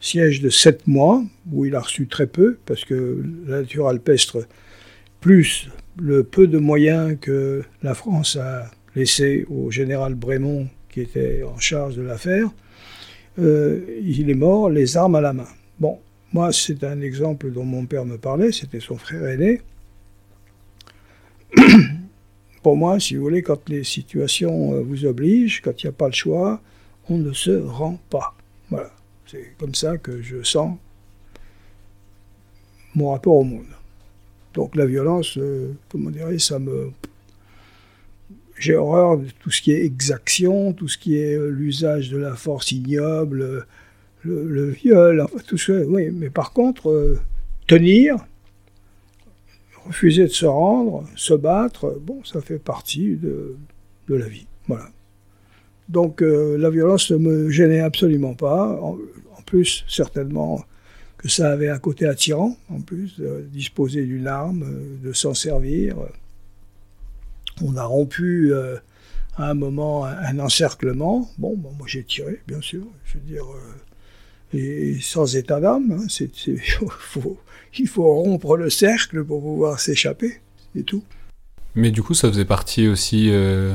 siège 0.01 0.41
de 0.41 0.51
7 0.51 0.87
mois, 0.87 1.23
où 1.51 1.65
il 1.65 1.75
a 1.75 1.81
reçu 1.81 2.07
très 2.09 2.27
peu, 2.27 2.59
parce 2.67 2.85
que 2.85 3.23
la 3.47 3.61
nature 3.61 3.89
alpestre, 3.89 4.47
plus 5.21 5.69
le 5.99 6.25
peu 6.25 6.47
de 6.47 6.59
moyens 6.59 7.17
que 7.21 7.63
la 7.83 7.95
France 7.95 8.37
a 8.37 8.71
laissé 8.95 9.47
au 9.49 9.71
général 9.71 10.15
Brémond, 10.15 10.69
qui 10.91 11.01
était 11.01 11.43
en 11.43 11.59
charge 11.59 11.97
de 11.97 12.03
l'affaire, 12.03 12.51
euh, 13.39 14.01
il 14.03 14.31
est 14.31 14.35
mort 14.35 14.71
les 14.71 14.97
armes 14.97 15.17
à 15.17 15.21
la 15.21 15.33
main. 15.33 15.49
Bon, 15.79 15.99
moi, 16.33 16.53
c'est 16.53 16.83
un 16.85 17.01
exemple 17.01 17.51
dont 17.51 17.65
mon 17.65 17.87
père 17.87 18.05
me 18.05 18.17
parlait, 18.17 18.53
c'était 18.53 18.81
son 18.81 18.97
frère 18.97 19.27
aîné. 19.27 19.61
Pour 22.63 22.77
moi, 22.77 22.99
si 22.99 23.17
vous 23.17 23.23
voulez, 23.23 23.43
quand 23.43 23.69
les 23.69 23.85
situations 23.85 24.75
euh, 24.75 24.81
vous 24.81 25.05
obligent, 25.05 25.61
quand 25.63 25.83
il 25.83 25.87
n'y 25.87 25.91
a 25.91 25.93
pas 25.93 26.07
le 26.07 26.13
choix, 26.13 26.61
on 27.09 27.19
ne 27.19 27.33
se 27.33 27.51
rend 27.51 27.99
pas. 28.11 28.35
Voilà, 28.71 28.91
c'est 29.27 29.53
comme 29.59 29.75
ça 29.75 29.99
que 29.99 30.21
je 30.23 30.43
sens 30.43 30.77
mon 32.95 33.13
rapport 33.13 33.37
au 33.37 33.45
monde. 33.45 33.67
Donc 34.55 34.75
la 34.75 34.87
violence, 34.87 35.37
euh, 35.37 35.75
comment 35.91 36.11
dirais 36.11 36.39
ça 36.39 36.59
me 36.59 36.91
j'ai 38.59 38.75
horreur 38.75 39.19
de 39.19 39.27
tout 39.41 39.51
ce 39.51 39.61
qui 39.61 39.73
est 39.73 39.85
exaction, 39.85 40.73
tout 40.73 40.89
ce 40.89 40.99
qui 40.99 41.19
est 41.19 41.37
euh, 41.37 41.49
l'usage 41.51 42.11
de 42.11 42.17
la 42.17 42.35
force 42.35 42.73
ignoble, 42.73 43.43
euh, 43.43 43.61
le, 44.23 44.71
viol, 44.71 45.21
enfin 45.21 45.39
tout 45.47 45.59
ça. 45.59 45.75
Oui, 45.75 46.11
mais 46.11 46.31
par 46.31 46.53
contre, 46.53 46.91
euh, 46.91 47.21
tenir, 47.67 48.17
refuser 49.85 50.25
de 50.25 50.33
se 50.33 50.47
rendre, 50.47 51.05
se 51.15 51.35
battre, 51.35 51.99
bon, 52.01 52.25
ça 52.25 52.41
fait 52.41 52.59
partie 52.59 53.17
de, 53.17 53.57
de 54.09 54.15
la 54.15 54.27
vie. 54.27 54.47
Voilà. 54.67 54.89
Donc 55.89 56.21
la 56.21 56.69
violence 56.69 57.13
ne 57.13 57.19
me 57.19 57.49
gênait 57.49 57.79
absolument 57.79 58.35
pas. 58.35 58.81
En, 58.83 58.99
plus, 59.47 59.85
certainement 59.87 60.65
que 61.17 61.29
ça 61.29 61.53
avait 61.53 61.69
un 61.69 61.79
côté 61.79 62.05
attirant, 62.05 62.57
en 62.69 62.81
plus, 62.81 63.23
disposer 63.53 64.05
d'une 64.05 64.27
arme, 64.27 64.67
de 65.05 65.13
s'en 65.13 65.35
servir. 65.35 65.95
On 67.63 67.77
a 67.77 67.85
rompu 67.85 68.53
euh, 68.53 68.77
à 69.37 69.51
un 69.51 69.55
moment 69.55 70.05
un, 70.05 70.39
encerclement. 70.39 71.31
Bon, 71.39 71.57
moi 71.57 71.87
j'ai 71.87 72.05
tiré, 72.05 72.41
bien 72.47 72.61
sûr. 72.61 72.85
Je 73.05 73.15
veux 73.15 73.25
dire, 73.25 73.45
et 74.55 74.99
sans 75.01 75.37
état 75.37 75.61
d'âme. 75.61 75.93
Hein, 75.93 76.07
c'est, 76.09 76.31
il 77.79 77.89
faut 77.89 78.15
rompre 78.15 78.57
le 78.57 78.71
cercle 78.71 79.25
pour 79.25 79.41
pouvoir 79.43 79.81
s'échapper, 79.81 80.41
c'est 80.75 80.85
tout. 80.85 81.05
Mais 81.75 81.91
du 81.91 82.03
coup, 82.03 82.15
ça 82.15 82.29
faisait 82.29 82.47
partie 82.47 82.89
aussi. 82.89 83.29
Euh, 83.31 83.75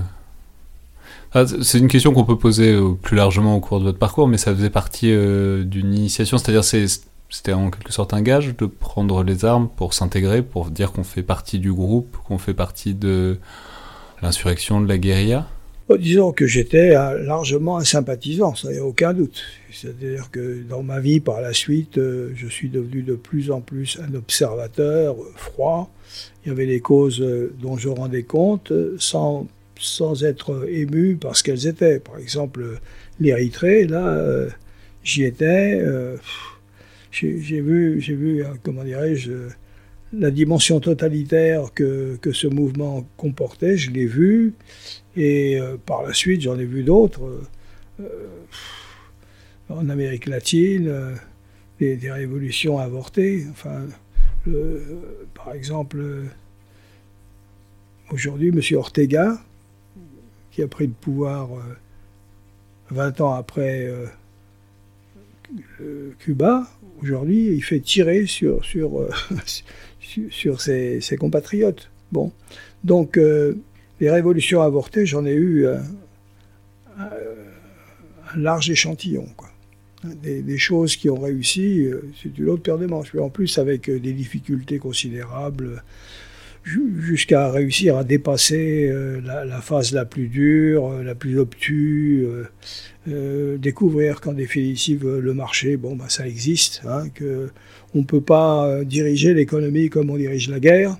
ah, 1.34 1.46
c'est 1.62 1.78
une 1.78 1.88
question 1.88 2.14
qu'on 2.14 2.26
peut 2.26 2.38
poser 2.38 2.74
euh, 2.74 2.94
plus 2.94 3.16
largement 3.16 3.56
au 3.56 3.60
cours 3.60 3.80
de 3.80 3.86
votre 3.86 4.00
parcours, 4.00 4.28
mais 4.28 4.38
ça 4.38 4.54
faisait 4.56 4.72
partie 4.72 5.12
euh, 5.12 5.64
d'une 5.64 5.94
initiation, 5.94 6.38
c'est-à-dire 6.38 6.64
c'était 6.64 7.54
en 7.54 7.70
quelque 7.70 7.94
sorte 7.94 8.14
un 8.14 8.22
gage 8.22 8.58
de 8.58 8.66
prendre 8.66 9.24
les 9.24 9.46
armes 9.46 9.70
pour 9.70 9.94
s'intégrer, 9.94 10.42
pour 10.42 10.72
dire 10.72 10.92
qu'on 10.92 11.04
fait 11.04 11.24
partie 11.24 11.60
du 11.60 11.72
groupe, 11.72 12.18
qu'on 12.26 12.40
fait 12.40 12.56
partie 12.56 12.96
de 12.96 13.38
l'insurrection, 14.22 14.82
de 14.82 14.88
la 14.88 14.98
guérilla? 14.98 15.48
Disons 15.98 16.32
que 16.32 16.48
j'étais 16.48 16.92
largement 16.92 17.78
un 17.78 17.84
sympathisant, 17.84 18.56
ça 18.56 18.72
n'y 18.72 18.78
a 18.78 18.86
aucun 18.86 19.14
doute. 19.14 19.44
C'est-à-dire 19.72 20.30
que 20.32 20.62
dans 20.64 20.84
ma 20.84 21.00
vie, 21.00 21.20
par 21.20 21.42
la 21.42 21.54
suite, 21.54 21.98
euh, 21.98 22.32
je 22.36 22.48
suis 22.48 22.70
devenu 22.70 23.02
de 23.02 23.16
plus 23.16 23.52
en 23.52 23.62
plus 23.62 24.00
un 24.02 24.14
observateur 24.16 25.16
froid. 25.36 25.92
Il 26.46 26.50
y 26.50 26.52
avait 26.52 26.68
des 26.68 26.80
causes 26.80 27.22
euh, 27.22 27.54
dont 27.62 27.78
je 27.78 27.90
rendais 27.90 28.24
compte 28.24 28.72
euh, 28.72 28.96
sans, 29.00 29.48
sans 29.78 30.24
être 30.24 30.68
ému 30.70 31.18
parce 31.20 31.42
qu'elles 31.42 31.68
étaient. 31.68 32.00
Par 32.00 32.18
exemple, 32.18 32.80
l'Érythrée, 33.20 33.86
là, 33.86 34.48
j'y 35.04 35.24
étais. 35.24 35.84
j'ai 37.12 37.62
vu, 37.62 38.00
vu, 38.00 38.46
comment 38.64 38.84
dirais-je, 38.84 39.32
la 40.14 40.32
dimension 40.32 40.80
totalitaire 40.80 41.74
que, 41.74 42.18
que 42.22 42.32
ce 42.32 42.48
mouvement 42.48 43.08
comportait, 43.18 43.78
je 43.78 43.92
l'ai 43.92 44.06
vu. 44.06 44.54
Et 45.16 45.60
euh, 45.60 45.78
par 45.86 46.04
la 46.04 46.14
suite, 46.14 46.42
j'en 46.42 46.58
ai 46.60 46.66
vu 46.66 46.84
d'autres. 46.84 47.42
Euh, 48.00 48.08
en 49.70 49.90
Amérique 49.90 50.26
latine, 50.26 50.88
euh, 50.88 51.16
des, 51.80 52.12
révolutions 52.12 52.78
avortées. 52.78 53.46
Enfin, 53.52 53.86
par 55.34 55.54
exemple, 55.54 56.04
aujourd'hui, 58.12 58.50
M. 58.50 58.62
Ortega, 58.78 59.42
qui 60.52 60.62
a 60.62 60.68
pris 60.68 60.88
le 60.88 60.94
pouvoir 60.94 61.50
20 62.90 63.22
ans 63.22 63.34
après 63.34 63.90
Cuba, 66.20 66.68
aujourd'hui, 67.02 67.48
il 67.54 67.64
fait 67.64 67.80
tirer 67.80 68.26
sur, 68.26 68.64
sur, 68.66 69.08
sur, 70.30 70.62
ses, 70.62 71.02
compatriotes. 71.20 71.90
Bon. 72.12 72.32
Donc, 72.84 73.18
les 73.18 74.10
révolutions 74.10 74.62
avortées, 74.62 75.06
j'en 75.06 75.26
ai 75.26 75.34
eu 75.34 75.68
un, 75.68 75.82
large 78.36 78.70
échantillon. 78.70 79.28
Quoi. 79.36 79.50
Des, 80.04 80.58
choses 80.58 80.96
qui 80.96 81.10
ont 81.10 81.20
réussi, 81.20 81.84
euh, 81.84 82.02
c'est 82.22 82.36
une 82.38 82.50
autre 82.50 82.64
paire 82.64 82.78
de 82.78 82.88
manches. 82.88 83.14
En 83.16 83.30
plus, 83.30 83.58
avec 83.60 83.90
euh, 83.90 84.00
des 84.00 84.14
difficultés 84.14 84.80
considérables, 84.80 85.84
jusqu'à 86.64 87.50
réussir 87.50 87.98
à 87.98 88.04
dépasser 88.04 88.88
euh, 88.90 89.20
la, 89.22 89.62
phase 89.62 89.94
la 89.94 90.06
plus 90.06 90.28
dure, 90.28 91.02
la 91.04 91.16
plus 91.16 91.40
obtuse, 91.40 92.28
découvrir 93.08 94.22
qu'en 94.22 94.34
définitive 94.34 95.08
le 95.08 95.34
marché, 95.34 95.78
bon, 95.78 95.96
bah, 95.96 96.06
ça 96.08 96.28
existe, 96.28 96.82
hein, 96.88 97.06
qu'on 97.18 98.00
ne 98.00 98.06
peut 98.06 98.22
pas 98.22 98.84
diriger 98.84 99.34
l'économie 99.34 99.90
comme 99.90 100.10
on 100.10 100.18
dirige 100.18 100.50
la 100.50 100.60
guerre. 100.60 100.98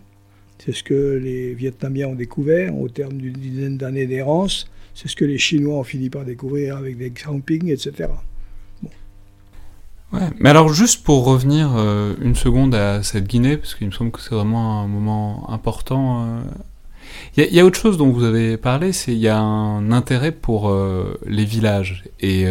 C'est 0.64 0.74
ce 0.74 0.84
que 0.84 1.20
les 1.24 1.56
Vietnamiens 1.56 2.08
ont 2.08 2.16
découvert 2.16 2.78
au 2.78 2.88
terme 2.88 3.14
d'une 3.14 3.34
dizaine 3.34 3.78
d'années 3.78 4.06
d'errance. 4.06 4.70
C'est 4.94 5.08
ce 5.08 5.16
que 5.16 5.26
les 5.26 5.38
Chinois 5.38 5.78
ont 5.78 5.84
fini 5.84 6.10
par 6.10 6.24
découvrir 6.24 6.78
avec 6.78 6.98
des 6.98 7.10
campings, 7.10 7.70
etc. 7.70 8.10
Ouais, 10.14 10.30
mais 10.40 10.50
alors 10.50 10.74
juste 10.74 11.04
pour 11.04 11.24
revenir 11.24 11.72
euh, 11.76 12.16
une 12.22 12.36
seconde 12.36 12.76
à 12.76 13.02
cette 13.02 13.28
Guinée, 13.28 13.56
parce 13.56 13.76
qu'il 13.76 13.88
me 13.88 13.92
semble 13.92 14.12
que 14.12 14.20
c'est 14.20 14.36
vraiment 14.36 14.82
un 14.82 14.88
moment 14.88 15.50
important. 15.50 16.26
Euh, 16.26 16.42
il 17.38 17.54
y, 17.54 17.60
a 17.60 17.66
autre 17.66 17.80
chose 17.80 17.98
dont 17.98 18.10
vous 18.10 18.24
avez 18.24 18.58
parlé, 18.58 18.92
c'est 18.92 19.14
il 19.14 19.20
y 19.20 19.30
a 19.30 19.40
un 19.40 19.92
intérêt 19.92 20.32
pour 20.32 20.70
euh, 20.70 21.18
les 21.26 21.46
villages 21.46 22.04
et 22.20 22.46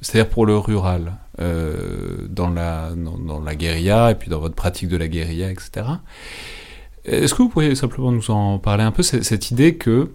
c'est-à-dire 0.00 0.28
pour 0.28 0.46
le 0.46 0.56
rural 0.56 1.12
dans 1.38 2.50
la 2.50 2.90
dans, 2.94 3.18
dans, 3.18 3.40
la 3.40 3.54
guérilla 3.54 4.10
et 4.10 4.14
puis 4.14 4.30
dans 4.30 4.38
votre 4.38 4.54
pratique 4.54 4.88
de 4.88 4.96
la 4.96 5.08
guérilla, 5.08 5.50
etc. 5.50 5.86
Est-ce 7.04 7.34
que 7.34 7.42
vous 7.42 7.48
pourriez 7.48 7.74
simplement 7.74 8.12
nous 8.12 8.30
en 8.30 8.58
parler 8.58 8.84
un 8.84 8.90
peu, 8.90 9.02
cette 9.02 9.50
idée 9.50 9.76
que, 9.76 10.10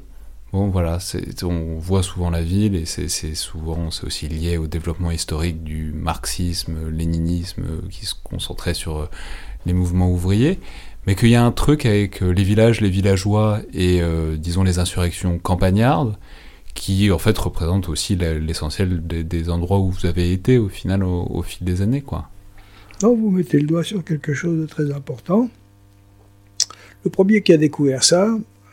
bon 0.53 0.67
voilà, 0.67 0.99
on 1.43 1.79
voit 1.79 2.03
souvent 2.03 2.29
la 2.29 2.41
ville 2.41 2.75
et 2.75 2.85
c'est 2.85 3.07
souvent, 3.35 3.89
c'est 3.89 4.05
aussi 4.05 4.27
lié 4.27 4.57
au 4.57 4.67
développement 4.67 5.11
historique 5.11 5.63
du 5.63 5.93
marxisme, 5.93 6.89
léninisme, 6.89 7.87
qui 7.89 8.05
se 8.05 8.15
concentrait 8.21 8.73
sur 8.73 8.97
euh, 8.97 9.09
les 9.65 9.73
mouvements 9.73 10.11
ouvriers, 10.11 10.59
mais 11.07 11.15
qu'il 11.15 11.29
y 11.29 11.35
a 11.35 11.43
un 11.43 11.51
truc 11.51 11.85
avec 11.85 12.21
euh, 12.21 12.31
les 12.31 12.43
villages, 12.43 12.81
les 12.81 12.89
villageois 12.89 13.61
et, 13.73 14.01
euh, 14.01 14.35
disons, 14.35 14.63
les 14.63 14.79
insurrections 14.79 15.39
campagnardes, 15.39 16.17
qui 16.73 17.11
en 17.11 17.17
fait 17.17 17.37
représentent 17.37 17.89
aussi 17.89 18.15
l'essentiel 18.15 19.05
des, 19.05 19.49
endroits 19.49 19.79
où 19.79 19.91
vous 19.91 20.05
avez 20.05 20.31
été 20.31 20.57
au 20.57 20.69
final 20.69 21.03
au, 21.03 21.41
fil 21.43 21.65
des 21.65 21.81
années, 21.81 22.01
quoi. 22.01 22.29
Non, 23.03 23.15
vous 23.15 23.29
mettez 23.29 23.59
le 23.59 23.67
doigt 23.67 23.83
sur 23.83 24.03
quelque 24.03 24.33
chose 24.33 24.59
de 24.61 24.65
très 24.65 24.91
important. 24.91 25.49
Le 27.03 27.09
premier 27.09 27.41
qui 27.41 27.51
a 27.51 27.57
découvert 27.57 28.03
ça, 28.03 28.23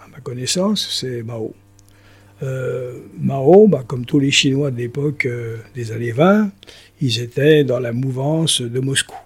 à 0.05 0.09
ma 0.09 0.21
connaissance, 0.21 0.88
c'est 0.91 1.23
Mao. 1.23 1.55
Euh, 2.42 2.98
Mao, 3.18 3.66
bah, 3.66 3.85
comme 3.87 4.05
tous 4.05 4.18
les 4.18 4.31
Chinois 4.31 4.70
de 4.70 4.79
l'époque 4.79 5.27
euh, 5.27 5.57
des 5.74 5.92
années 5.92 6.12
20, 6.12 6.51
ils 7.01 7.20
étaient 7.20 7.64
dans 7.64 7.81
la 7.81 7.92
mouvance 7.92 8.61
de 8.61 8.81
Moscou. 8.81 9.16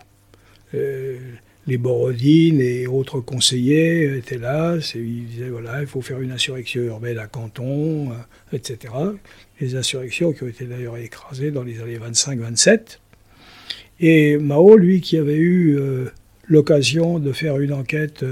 Euh, 0.74 1.18
les 1.66 1.76
Borodines 1.76 2.60
et 2.60 2.86
autres 2.86 3.20
conseillers 3.20 4.16
étaient 4.16 4.38
là, 4.38 4.76
ils 4.94 5.26
disaient 5.26 5.48
voilà, 5.48 5.80
il 5.80 5.86
faut 5.86 6.00
faire 6.00 6.20
une 6.20 6.32
insurrection 6.32 6.82
urbaine 6.82 7.18
à 7.18 7.26
Canton, 7.26 8.10
etc. 8.52 8.92
Les 9.60 9.76
insurrections 9.76 10.32
qui 10.32 10.42
ont 10.42 10.48
été 10.48 10.64
d'ailleurs 10.64 10.96
écrasées 10.96 11.52
dans 11.52 11.62
les 11.62 11.80
années 11.80 11.98
25-27. 11.98 12.98
Et 14.00 14.38
Mao, 14.38 14.76
lui, 14.76 15.00
qui 15.00 15.18
avait 15.18 15.36
eu 15.36 15.78
l'occasion 16.48 17.20
de 17.20 17.30
faire 17.30 17.60
une 17.60 17.72
enquête 17.72 18.24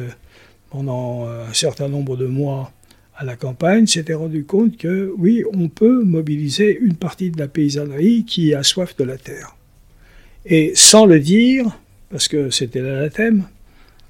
pendant 0.70 1.28
un 1.28 1.52
certain 1.52 1.86
nombre 1.86 2.16
de 2.16 2.26
mois 2.26 2.72
à 3.20 3.24
la 3.24 3.36
campagne, 3.36 3.86
s'était 3.86 4.14
rendu 4.14 4.44
compte 4.44 4.78
que 4.78 5.12
oui, 5.18 5.44
on 5.52 5.68
peut 5.68 6.02
mobiliser 6.04 6.78
une 6.80 6.96
partie 6.96 7.30
de 7.30 7.38
la 7.38 7.48
paysannerie 7.48 8.24
qui 8.24 8.54
a 8.54 8.62
soif 8.62 8.96
de 8.96 9.04
la 9.04 9.18
terre. 9.18 9.56
Et 10.46 10.72
sans 10.74 11.04
le 11.04 11.20
dire, 11.20 11.66
parce 12.08 12.28
que 12.28 12.48
c'était 12.48 12.80
l'anathème 12.80 13.44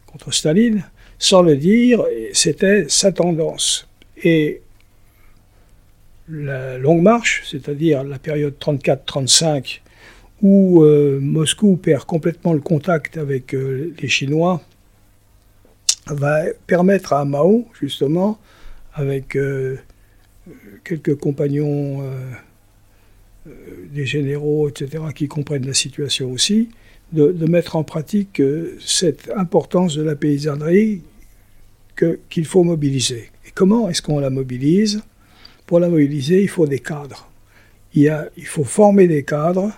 contre 0.06 0.32
Staline, 0.32 0.84
sans 1.18 1.42
le 1.42 1.56
dire, 1.56 2.04
c'était 2.32 2.86
sa 2.88 3.10
tendance. 3.10 3.88
Et 4.22 4.62
la 6.28 6.78
longue 6.78 7.02
marche, 7.02 7.42
c'est-à-dire 7.50 8.04
la 8.04 8.20
période 8.20 8.54
34-35, 8.60 9.80
où 10.40 10.84
euh, 10.84 11.18
Moscou 11.20 11.76
perd 11.76 12.04
complètement 12.04 12.52
le 12.52 12.60
contact 12.60 13.16
avec 13.16 13.56
euh, 13.56 13.92
les 14.00 14.08
Chinois, 14.08 14.62
va 16.06 16.44
permettre 16.68 17.12
à 17.12 17.24
Mao, 17.24 17.66
justement, 17.80 18.38
avec 19.00 19.36
euh, 19.36 19.76
quelques 20.84 21.16
compagnons 21.16 22.02
euh, 22.02 22.14
euh, 23.46 23.50
des 23.92 24.06
généraux, 24.06 24.68
etc., 24.68 25.04
qui 25.14 25.28
comprennent 25.28 25.66
la 25.66 25.74
situation 25.74 26.30
aussi, 26.30 26.68
de, 27.12 27.32
mettre 27.46 27.74
en 27.74 27.82
pratique 27.82 28.40
cette 28.78 29.32
importance 29.36 29.96
de 29.96 30.02
la 30.02 30.14
paysannerie 30.14 31.02
qu'il 32.28 32.44
faut 32.44 32.62
mobiliser. 32.62 33.30
Et 33.46 33.50
comment 33.52 33.88
est-ce 33.88 34.00
qu'on 34.00 34.20
la 34.20 34.30
mobilise? 34.30 35.02
Pour 35.66 35.80
la 35.80 35.88
mobiliser, 35.88 36.40
il 36.40 36.48
faut 36.48 36.68
des 36.68 36.78
cadres. 36.78 37.28
Il, 37.94 38.08
a, 38.08 38.28
il 38.36 38.46
faut 38.46 38.62
former 38.62 39.08
des 39.08 39.24
cadres 39.24 39.72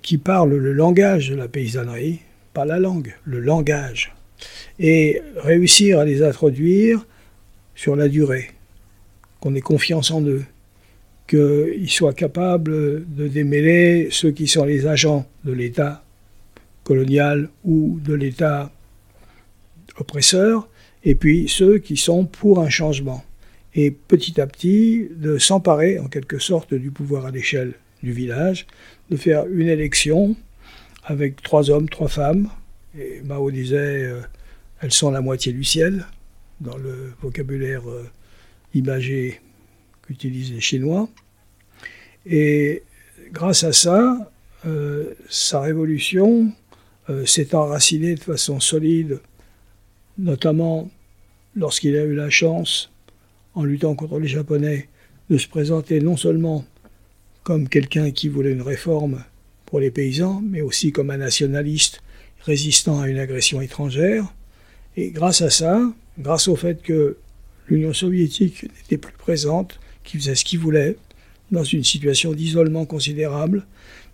qui 0.00 0.16
parlent 0.16 0.56
le 0.56 0.72
langage 0.72 1.28
de 1.28 1.34
la 1.34 1.48
paysannerie, 1.48 2.20
pas 2.54 2.64
la 2.64 2.78
langue, 2.78 3.14
le 3.24 3.40
langage 3.40 4.14
et 4.78 5.22
réussir 5.36 5.98
à 5.98 6.04
les 6.04 6.22
introduire 6.22 7.06
sur 7.78 7.94
la 7.94 8.08
durée, 8.08 8.50
qu'on 9.38 9.54
ait 9.54 9.60
confiance 9.60 10.10
en 10.10 10.20
eux, 10.22 10.44
qu'ils 11.28 11.88
soient 11.88 12.12
capables 12.12 13.06
de 13.14 13.28
démêler 13.28 14.08
ceux 14.10 14.32
qui 14.32 14.48
sont 14.48 14.64
les 14.64 14.88
agents 14.88 15.28
de 15.44 15.52
l'État 15.52 16.02
colonial 16.82 17.50
ou 17.64 18.00
de 18.02 18.14
l'État 18.14 18.72
oppresseur, 19.96 20.68
et 21.04 21.14
puis 21.14 21.48
ceux 21.48 21.78
qui 21.78 21.96
sont 21.96 22.24
pour 22.24 22.58
un 22.58 22.68
changement. 22.68 23.22
Et 23.76 23.92
petit 23.92 24.40
à 24.40 24.48
petit, 24.48 25.06
de 25.14 25.38
s'emparer 25.38 26.00
en 26.00 26.08
quelque 26.08 26.40
sorte 26.40 26.74
du 26.74 26.90
pouvoir 26.90 27.26
à 27.26 27.30
l'échelle 27.30 27.74
du 28.02 28.10
village, 28.10 28.66
de 29.08 29.16
faire 29.16 29.46
une 29.46 29.68
élection 29.68 30.34
avec 31.04 31.42
trois 31.42 31.70
hommes, 31.70 31.88
trois 31.88 32.08
femmes. 32.08 32.48
Et 32.98 33.20
Mao 33.24 33.52
disait, 33.52 34.02
euh, 34.02 34.20
elles 34.80 34.90
sont 34.90 35.12
la 35.12 35.20
moitié 35.20 35.52
du 35.52 35.62
ciel, 35.62 36.06
dans 36.60 36.76
le 36.76 37.12
vocabulaire 37.22 37.88
euh, 37.88 38.04
imagé 38.74 39.40
qu'utilisent 40.02 40.52
les 40.52 40.60
Chinois. 40.60 41.08
Et 42.26 42.82
grâce 43.32 43.64
à 43.64 43.72
ça, 43.72 44.30
sa 45.30 45.60
révolution 45.60 46.52
s'est 47.24 47.54
enracinée 47.54 48.16
de 48.16 48.20
façon 48.20 48.60
solide, 48.60 49.20
notamment 50.18 50.90
lorsqu'il 51.56 51.96
a 51.96 52.04
eu 52.04 52.14
la 52.14 52.28
chance, 52.28 52.90
en 53.54 53.64
luttant 53.64 53.94
contre 53.94 54.18
les 54.18 54.28
Japonais, 54.28 54.88
de 55.30 55.38
se 55.38 55.48
présenter 55.48 56.00
non 56.00 56.16
seulement 56.16 56.64
comme 57.42 57.68
quelqu'un 57.68 58.10
qui 58.10 58.28
voulait 58.28 58.52
une 58.52 58.62
réforme 58.62 59.24
pour 59.66 59.80
les 59.80 59.90
paysans, 59.90 60.42
mais 60.42 60.60
aussi 60.60 60.92
comme 60.92 61.10
un 61.10 61.18
nationaliste 61.18 62.02
résistant 62.40 63.00
à 63.00 63.08
une 63.08 63.18
agression 63.18 63.60
étrangère. 63.60 64.32
Et 65.00 65.10
grâce 65.10 65.42
à 65.42 65.50
ça, 65.50 65.94
grâce 66.18 66.48
au 66.48 66.56
fait 66.56 66.82
que 66.82 67.18
l'Union 67.68 67.92
soviétique 67.92 68.64
n'était 68.64 68.98
plus 68.98 69.12
présente, 69.16 69.78
qui 70.02 70.18
faisait 70.18 70.34
ce 70.34 70.44
qu'il 70.44 70.58
voulait, 70.58 70.96
dans 71.52 71.62
une 71.62 71.84
situation 71.84 72.32
d'isolement 72.32 72.84
considérable, 72.84 73.64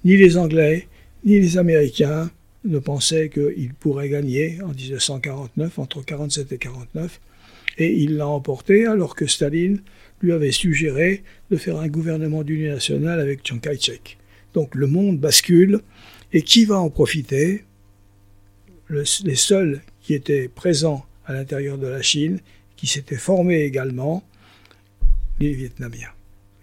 ni 0.04 0.18
les 0.18 0.36
Anglais, 0.36 0.86
ni 1.24 1.40
les 1.40 1.56
Américains 1.56 2.30
ne 2.66 2.78
pensaient 2.78 3.30
qu'il 3.30 3.72
pourrait 3.72 4.10
gagner 4.10 4.60
en 4.60 4.74
1949, 4.74 5.78
entre 5.78 6.00
1947 6.00 6.52
et 6.52 6.56
1949, 6.56 7.20
et 7.78 7.90
il 8.02 8.18
l'a 8.18 8.28
emporté 8.28 8.84
alors 8.84 9.16
que 9.16 9.26
Staline 9.26 9.80
lui 10.20 10.32
avait 10.32 10.52
suggéré 10.52 11.22
de 11.50 11.56
faire 11.56 11.78
un 11.78 11.88
gouvernement 11.88 12.42
d'union 12.42 12.74
nationale 12.74 13.20
avec 13.20 13.40
Chiang 13.42 13.58
Kai-shek. 13.58 14.18
Donc 14.52 14.74
le 14.74 14.86
monde 14.86 15.18
bascule, 15.18 15.80
et 16.34 16.42
qui 16.42 16.66
va 16.66 16.78
en 16.78 16.90
profiter? 16.90 17.64
Les 18.90 19.34
seuls 19.34 19.80
qui 20.04 20.14
étaient 20.14 20.48
présents 20.48 21.04
à 21.26 21.32
l'intérieur 21.32 21.78
de 21.78 21.88
la 21.88 22.02
Chine, 22.02 22.38
qui 22.76 22.86
s'étaient 22.86 23.16
formés 23.16 23.62
également, 23.62 24.22
les 25.40 25.54
Vietnamiens. 25.54 26.10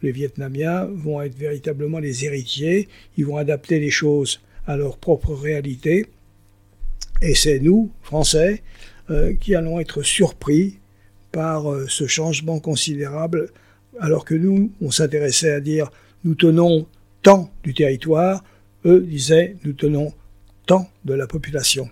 Les 0.03 0.11
Vietnamiens 0.11 0.85
vont 0.85 1.21
être 1.21 1.35
véritablement 1.35 1.99
les 1.99 2.23
héritiers, 2.25 2.87
ils 3.17 3.25
vont 3.25 3.37
adapter 3.37 3.79
les 3.79 3.89
choses 3.89 4.39
à 4.67 4.77
leur 4.77 4.97
propre 4.97 5.33
réalité, 5.33 6.05
et 7.21 7.35
c'est 7.35 7.59
nous, 7.59 7.91
Français, 8.03 8.61
euh, 9.09 9.33
qui 9.33 9.55
allons 9.55 9.79
être 9.79 10.03
surpris 10.03 10.77
par 11.31 11.71
euh, 11.71 11.85
ce 11.87 12.07
changement 12.07 12.59
considérable, 12.59 13.49
alors 13.99 14.23
que 14.23 14.35
nous, 14.35 14.71
on 14.81 14.91
s'intéressait 14.91 15.51
à 15.51 15.59
dire 15.59 15.91
nous 16.23 16.35
tenons 16.35 16.87
tant 17.23 17.51
du 17.63 17.73
territoire, 17.73 18.43
eux 18.85 19.01
disaient 19.01 19.55
nous 19.63 19.73
tenons 19.73 20.13
tant 20.65 20.89
de 21.05 21.13
la 21.13 21.27
population. 21.27 21.89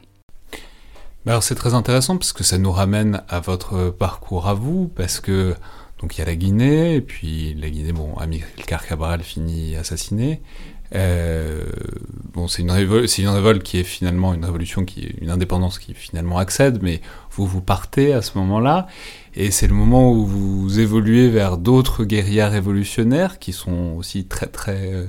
Alors 1.30 1.44
c'est 1.44 1.54
très 1.54 1.76
intéressant 1.76 2.18
parce 2.18 2.34
que 2.34 2.44
ça 2.44 2.58
nous 2.58 2.72
ramène 2.72 3.22
à 3.30 3.40
votre 3.40 3.92
parcours 3.92 4.48
à 4.48 4.56
vous, 4.56 4.88
parce 4.88 5.20
que 5.20 5.54
donc 6.02 6.18
il 6.18 6.22
y 6.22 6.24
a 6.24 6.26
la 6.26 6.36
Guinée, 6.36 6.96
et 6.96 7.02
puis 7.02 7.54
la 7.54 7.70
Guinée, 7.70 7.92
bon, 7.92 8.16
Amilcar 8.16 8.84
Cabral 8.84 9.22
finit 9.22 9.76
assassiné, 9.76 10.42
euh, 10.96 11.66
bon, 12.34 12.48
c'est 12.48 12.64
une, 12.64 12.72
révolte 12.72 13.62
qui 13.62 13.78
est 13.78 13.84
finalement 13.84 14.34
une 14.34 14.44
révolution, 14.44 14.86
qui 14.86 15.02
une 15.22 15.30
indépendance 15.30 15.78
qui 15.78 15.94
finalement 15.94 16.40
accède, 16.40 16.80
mais 16.82 17.00
vous 17.30 17.46
vous 17.46 17.62
partez 17.62 18.12
à 18.12 18.24
ce 18.24 18.36
moment-là, 18.40 18.88
et 19.36 19.52
c'est 19.52 19.68
le 19.68 19.76
moment 19.76 20.12
où 20.12 20.26
vous 20.26 20.80
évoluez 20.80 21.30
vers 21.30 21.60
d'autres 21.60 22.06
guérillas 22.06 22.50
révolutionnaires 22.50 23.38
qui 23.38 23.54
sont 23.54 23.94
aussi 23.96 24.26
très 24.26 24.48
très 24.48 24.94
euh, 24.96 25.06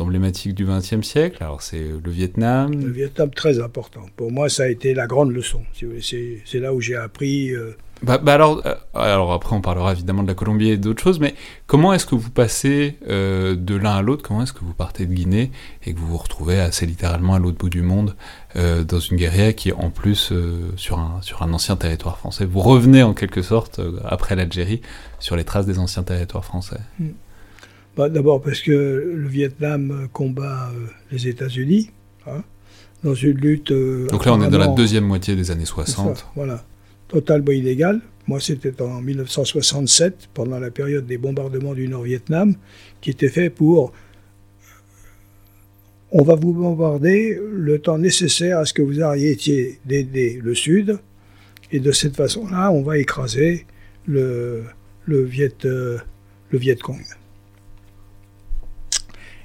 emblématiques 0.00 0.54
du 0.54 0.64
XXe 0.64 1.02
siècle. 1.02 1.38
Alors 1.42 1.62
c'est 1.62 1.88
le 2.02 2.10
Vietnam. 2.10 2.72
Le 2.72 2.90
Vietnam 2.90 3.30
très 3.30 3.60
important. 3.60 4.02
Pour 4.16 4.30
moi, 4.30 4.48
ça 4.48 4.64
a 4.64 4.68
été 4.68 4.94
la 4.94 5.06
grande 5.06 5.32
leçon. 5.32 5.62
C'est 6.04 6.60
là 6.60 6.72
où 6.72 6.80
j'ai 6.80 6.96
appris. 6.96 7.50
Euh, 7.50 7.76
bah, 8.02 8.18
bah, 8.18 8.34
alors, 8.34 8.62
euh, 8.64 8.74
alors 8.94 9.32
après 9.32 9.56
on 9.56 9.60
parlera 9.60 9.92
évidemment 9.92 10.22
de 10.22 10.28
la 10.28 10.34
Colombie 10.34 10.70
et 10.70 10.76
d'autres 10.76 11.02
choses, 11.02 11.18
mais 11.18 11.34
comment 11.66 11.92
est-ce 11.92 12.06
que 12.06 12.14
vous 12.14 12.30
passez 12.30 12.96
euh, 13.08 13.56
de 13.56 13.74
l'un 13.74 13.96
à 13.96 14.02
l'autre? 14.02 14.22
Comment 14.22 14.42
est-ce 14.42 14.52
que 14.52 14.64
vous 14.64 14.74
partez 14.74 15.04
de 15.06 15.12
Guinée 15.12 15.50
et 15.84 15.94
que 15.94 15.98
vous 15.98 16.06
vous 16.06 16.16
retrouvez 16.16 16.60
assez 16.60 16.86
littéralement 16.86 17.34
à 17.34 17.38
l'autre 17.40 17.58
bout 17.58 17.70
du 17.70 17.82
monde 17.82 18.14
euh, 18.54 18.84
dans 18.84 19.00
une 19.00 19.16
guérilla 19.16 19.52
qui 19.52 19.72
en 19.72 19.90
plus 19.90 20.32
sur, 20.76 20.98
un, 20.98 21.18
sur 21.22 21.42
un 21.42 21.52
ancien 21.52 21.74
territoire 21.74 22.18
français? 22.18 22.44
Vous 22.44 22.60
revenez 22.60 23.02
en 23.02 23.14
quelque 23.14 23.42
sorte 23.42 23.80
après 24.04 24.36
l'Algérie 24.36 24.80
sur 25.18 25.34
les 25.34 25.44
traces 25.44 25.66
des 25.66 25.80
anciens 25.80 26.04
territoires 26.04 26.44
français 26.44 26.80
hmm. 27.00 27.08
Bah, 27.98 28.08
D'abord 28.08 28.40
parce 28.40 28.62
que 28.62 28.72
le 28.72 29.28
Vietnam 29.28 30.08
combat 30.14 30.72
les 31.12 31.28
États-Unis 31.28 31.90
hein, 32.26 32.42
dans 33.04 33.14
une 33.14 33.36
lutte... 33.36 33.72
Donc 33.72 34.24
là 34.24 34.32
on 34.32 34.40
est 34.40 34.48
dans 34.48 34.58
la 34.58 34.68
deuxième 34.68 35.04
moitié 35.04 35.36
des 35.36 35.50
années 35.50 35.66
60. 35.66 36.28
voilà 36.34 36.64
totalement 37.08 37.52
illégal. 37.52 38.00
Moi, 38.26 38.38
c'était 38.40 38.80
en 38.82 39.00
1967, 39.00 40.28
pendant 40.34 40.60
la 40.60 40.70
période 40.70 41.06
des 41.06 41.16
bombardements 41.16 41.74
du 41.74 41.88
Nord-Vietnam, 41.88 42.54
qui 43.00 43.10
était 43.10 43.28
fait 43.28 43.50
pour 43.50 43.92
on 46.10 46.22
va 46.22 46.36
vous 46.36 46.54
bombarder 46.54 47.38
le 47.52 47.78
temps 47.80 47.98
nécessaire 47.98 48.58
à 48.58 48.64
ce 48.64 48.72
que 48.72 48.80
vous 48.80 49.02
arrêtiez 49.02 49.78
d'aider 49.84 50.40
le 50.42 50.54
Sud, 50.54 50.98
et 51.70 51.80
de 51.80 51.92
cette 51.92 52.16
façon-là, 52.16 52.70
on 52.70 52.82
va 52.82 52.96
écraser 52.96 53.66
le, 54.06 54.64
le, 55.04 55.22
Viet, 55.22 55.66
euh, 55.66 55.98
le 56.50 56.58
Viet 56.58 56.76
Cong. 56.76 57.02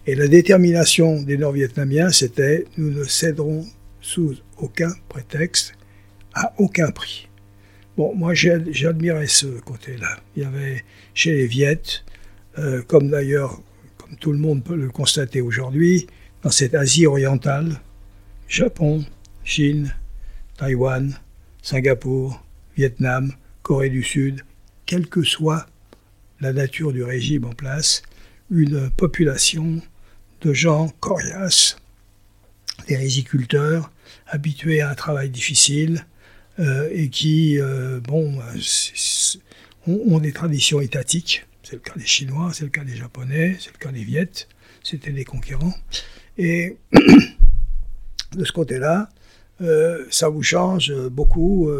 Et 0.05 0.15
la 0.15 0.27
détermination 0.27 1.21
des 1.21 1.37
Nord-Vietnamiens, 1.37 2.11
c'était 2.11 2.65
nous 2.77 2.91
ne 2.91 3.05
céderons 3.05 3.65
sous 4.01 4.35
aucun 4.57 4.91
prétexte, 5.07 5.75
à 6.33 6.53
aucun 6.57 6.91
prix. 6.91 7.29
Bon, 7.95 8.13
moi 8.13 8.33
j'admirais 8.33 9.27
ce 9.27 9.45
côté-là. 9.45 10.19
Il 10.35 10.43
y 10.43 10.45
avait 10.45 10.83
chez 11.13 11.31
les 11.31 11.47
Viettes, 11.47 12.03
euh, 12.57 12.81
comme 12.81 13.09
d'ailleurs, 13.09 13.61
comme 13.97 14.17
tout 14.17 14.33
le 14.33 14.39
monde 14.39 14.61
peut 14.61 14.75
le 14.75 14.89
constater 14.89 15.39
aujourd'hui, 15.39 16.07
dans 16.41 16.51
cette 16.51 16.75
Asie 16.75 17.07
orientale, 17.07 17.79
Japon, 18.49 19.05
Chine, 19.45 19.93
Taïwan, 20.57 21.17
Singapour, 21.61 22.43
Vietnam, 22.75 23.31
Corée 23.61 23.89
du 23.89 24.03
Sud, 24.03 24.41
quelle 24.85 25.07
que 25.07 25.23
soit 25.23 25.65
la 26.41 26.51
nature 26.51 26.91
du 26.91 27.03
régime 27.03 27.45
en 27.45 27.53
place, 27.53 28.01
une 28.51 28.89
population 28.89 29.81
de 30.43 30.53
gens 30.53 30.89
coriaces, 30.99 31.77
des 32.87 32.97
riziculteurs, 32.97 33.91
habitués 34.27 34.81
à 34.81 34.89
un 34.89 34.95
travail 34.95 35.29
difficile, 35.29 36.05
euh, 36.59 36.89
et 36.91 37.09
qui, 37.09 37.59
euh, 37.59 37.99
ont, 39.87 40.19
des 40.19 40.33
traditions 40.33 40.81
étatiques. 40.81 41.47
C'est 41.63 41.73
le 41.73 41.79
cas 41.79 41.93
des 41.95 42.05
Chinois, 42.05 42.51
c'est 42.53 42.65
le 42.65 42.69
cas 42.69 42.83
des 42.83 42.95
Japonais, 42.95 43.57
c'est 43.59 43.71
le 43.71 43.79
cas 43.79 43.91
des 43.91 44.03
Viettes, 44.03 44.47
c'était 44.83 45.11
des 45.11 45.23
conquérants. 45.23 45.73
Et 46.37 46.77
de 48.35 48.43
ce 48.43 48.51
côté-là, 48.51 49.09
euh, 49.61 50.05
ça 50.11 50.29
vous 50.29 50.43
change 50.43 50.93
beaucoup 51.09 51.71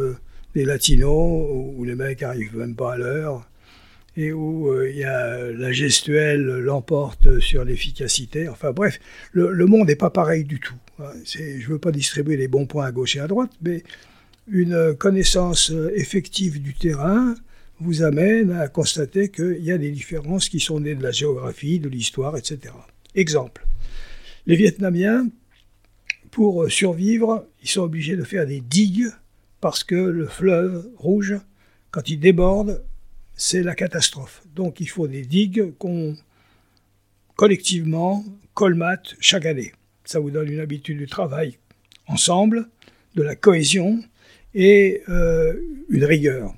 des 0.56 0.66
latinos 0.66 1.74
où 1.76 1.84
les 1.84 1.96
mecs 1.96 2.24
arrivent 2.24 2.58
même 2.58 2.76
pas 2.76 2.94
à 2.94 2.98
l'heure 2.98 3.48
et 4.16 4.32
où 4.32 4.72
il 4.84 4.98
y 4.98 5.04
a 5.04 5.52
la 5.52 5.72
gestuelle 5.72 6.44
l'emporte 6.44 7.40
sur 7.40 7.66
l'efficacité. 7.66 8.48
Enfin 8.48 8.72
bref, 8.72 9.00
le, 9.32 9.66
monde 9.66 9.88
n'est 9.88 9.96
pas 9.96 10.10
pareil 10.10 10.44
du 10.44 10.60
tout. 10.60 10.76
Hein. 11.00 11.12
Je 11.26 11.42
ne 11.42 11.66
veux 11.66 11.80
pas 11.80 11.92
distribuer 11.92 12.38
les 12.38 12.48
bons 12.48 12.68
points 12.68 12.86
à 12.86 12.92
gauche 12.92 13.16
et 13.16 13.20
à 13.20 13.28
droite, 13.28 13.52
mais 13.62 13.84
une 14.48 14.96
connaissance 14.96 15.72
effective 15.96 16.62
du 16.62 16.74
terrain 16.74 17.36
vous 17.80 18.04
amène 18.04 18.52
à 18.52 18.68
constater 18.68 19.30
qu'il 19.30 19.64
y 19.64 19.72
a 19.72 19.78
des 19.78 19.92
différences 19.92 20.48
qui 20.48 20.60
sont 20.60 20.80
nées 20.80 20.96
de 20.96 21.04
la 21.04 21.12
géographie, 21.12 21.80
de 21.80 21.90
l'histoire, 21.90 22.38
etc. 22.38 22.74
Exemple, 23.16 23.66
les 24.46 24.56
Vietnamiens, 24.56 25.28
pour 26.32 26.70
survivre, 26.70 27.48
ils 27.62 27.70
sont 27.70 27.82
obligés 27.82 28.16
de 28.16 28.24
faire 28.24 28.46
des 28.46 28.62
digues 28.62 29.10
parce 29.62 29.84
que 29.84 29.96
le 29.96 30.28
fleuve 30.28 30.88
rouge, 30.98 31.36
quand 31.92 32.10
il 32.10 32.20
déborde, 32.20 32.84
c'est 33.36 33.64
la 33.64 33.76
catastrophe. 33.76 34.44
Donc 34.56 34.80
il 34.80 34.88
faut 34.88 35.08
des 35.08 35.26
digues 35.26 35.74
qu'on 35.78 36.16
collectivement 37.36 38.24
colmate 38.54 39.16
chaque 39.20 39.46
année. 39.46 39.74
Ça 40.06 40.20
vous 40.20 40.32
donne 40.32 40.50
une 40.50 40.60
habitude 40.60 40.98
du 40.98 41.08
travail 41.08 41.58
ensemble, 42.08 42.68
de 43.16 43.24
la 43.24 43.36
cohésion, 43.36 44.04
et 44.54 45.02
euh, 45.10 45.54
une 45.90 46.06
rigueur. 46.06 46.54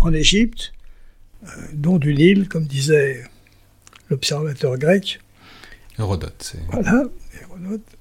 En 0.00 0.12
Égypte, 0.12 0.72
euh, 1.44 1.48
dont 1.72 1.98
du 1.98 2.14
Nil, 2.14 2.48
comme 2.48 2.66
disait 2.66 3.24
l'observateur 4.10 4.78
grec. 4.78 5.20
Hérodote, 5.98 6.34
c'est. 6.38 6.60
Voilà, 6.70 7.04
Hérodote. 7.40 7.96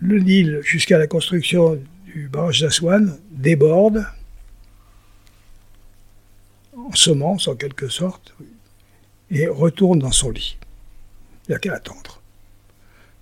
Le 0.00 0.18
Nil, 0.20 0.60
jusqu'à 0.62 0.98
la 0.98 1.06
construction 1.06 1.80
du 2.06 2.28
barrage 2.28 2.60
d'Aswan, 2.60 3.18
déborde 3.30 4.06
en 6.76 6.94
semence, 6.94 7.48
en 7.48 7.56
quelque 7.56 7.88
sorte, 7.88 8.34
et 9.30 9.48
retourne 9.48 9.98
dans 9.98 10.12
son 10.12 10.30
lit. 10.30 10.58
Il 11.46 11.52
n'y 11.52 11.56
a 11.56 11.58
qu'à 11.58 11.74
attendre. 11.74 12.20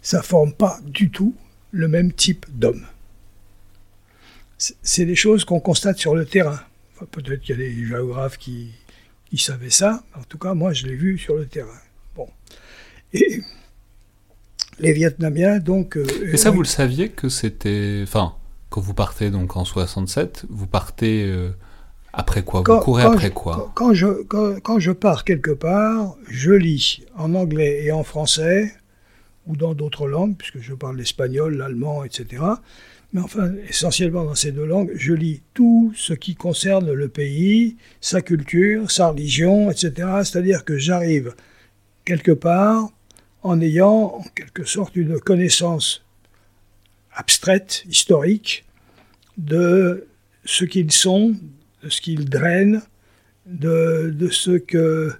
Ça 0.02 0.18
ne 0.18 0.22
forme 0.22 0.52
pas 0.52 0.78
du 0.84 1.10
tout 1.10 1.34
le 1.70 1.88
même 1.88 2.12
type 2.12 2.46
d'homme 2.50 2.86
c'est 4.58 5.04
des 5.04 5.16
choses 5.16 5.44
qu'on 5.44 5.60
constate 5.60 5.98
sur 5.98 6.14
le 6.14 6.24
terrain. 6.24 6.60
Peut-être 7.10 7.40
qu'il 7.40 7.58
y 7.58 7.62
a 7.62 7.68
des 7.68 7.86
géographes 7.86 8.38
qui, 8.38 8.72
savaient 9.36 9.70
ça. 9.70 10.04
En 10.16 10.22
tout 10.22 10.38
cas, 10.38 10.54
moi, 10.54 10.72
je 10.72 10.86
l'ai 10.86 10.94
vu 10.94 11.18
sur 11.18 11.34
le 11.34 11.46
terrain. 11.46 11.80
Bon. 12.14 12.28
Et 13.12 13.40
les 14.78 14.92
Vietnamiens, 14.92 15.58
donc. 15.58 15.96
Euh, 15.96 16.06
Et 16.32 16.36
ça, 16.36 16.50
vous 16.50 16.62
le 16.62 16.68
saviez 16.68 17.08
que 17.08 17.28
c'était. 17.28 18.00
Enfin, 18.04 18.36
quand 18.70 18.80
vous 18.80 18.94
partez 18.94 19.30
donc 19.30 19.56
en 19.56 19.64
67, 19.64 20.46
vous 20.48 20.68
partez 20.68 21.24
euh, 21.24 21.50
après 22.16 22.42
quoi 22.42 22.62
Vous 22.66 22.80
courez 22.80 23.02
après 23.02 23.30
quoi? 23.30 23.72
quand 23.74 23.94
je, 23.94 24.22
quand, 24.24 24.78
je 24.78 24.92
pars 24.92 25.24
quelque 25.24 25.50
part, 25.50 26.16
je 26.28 26.52
lis 26.52 27.02
en 27.16 27.34
anglais 27.34 27.84
et 27.84 27.92
en 27.92 28.04
français, 28.04 28.72
ou 29.46 29.56
dans 29.56 29.74
d'autres 29.74 30.06
langues, 30.06 30.36
puisque 30.36 30.60
je 30.60 30.74
parle 30.74 30.96
l'espagnol, 30.96 31.56
l'allemand, 31.56 32.04
etc. 32.04 32.42
Mais 33.12 33.20
enfin, 33.20 33.52
essentiellement 33.68 34.24
dans 34.24 34.34
ces 34.34 34.52
deux 34.52 34.64
langues, 34.64 34.90
je 34.94 35.12
lis 35.12 35.42
tout 35.54 35.92
ce 35.96 36.14
qui 36.14 36.34
concerne 36.34 36.92
le 36.92 37.08
pays, 37.08 37.76
sa 38.00 38.22
culture, 38.22 38.90
sa 38.90 39.08
religion, 39.08 39.70
etc. 39.70 39.92
C'est-à-dire 40.24 40.64
que 40.64 40.78
j'arrive 40.78 41.34
quelque 42.04 42.32
part 42.32 42.90
en 43.42 43.60
ayant 43.60 44.16
en 44.18 44.24
quelque 44.34 44.64
sorte 44.64 44.96
une 44.96 45.20
connaissance 45.20 46.04
abstraite, 47.14 47.84
historique, 47.88 48.64
de 49.36 50.06
ce 50.44 50.64
qu'ils 50.64 50.92
sont, 50.92 51.34
de 51.84 51.90
ce 51.90 52.00
qu'ils 52.00 52.28
drainent, 52.28 52.82
de, 53.46 54.28
ce 54.30 54.52
que 54.52 55.12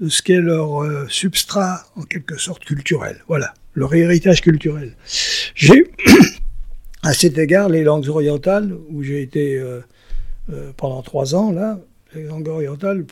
de 0.00 0.08
ce 0.08 0.20
qu'est 0.22 0.40
leur 0.40 0.82
euh, 0.82 1.06
substrat 1.08 1.86
en 1.94 2.02
quelque 2.02 2.36
sorte 2.36 2.64
culturel. 2.64 3.22
Voilà, 3.28 3.54
leur 3.74 3.94
héritage 3.94 4.40
culturel. 4.40 4.96
J'ai 5.54 5.84
à 7.04 7.14
cet 7.14 7.38
égard 7.38 7.68
les 7.68 7.84
langues 7.84 8.08
orientales 8.08 8.74
où 8.88 9.04
j'ai 9.04 9.22
été 9.22 9.56
euh, 9.56 9.80
euh, 10.52 10.72
pendant 10.76 11.02
trois 11.02 11.34
ans 11.34 11.52
là. 11.52 11.78
Les 12.14 12.24
langues 12.24 12.48
orientales, 12.48 13.06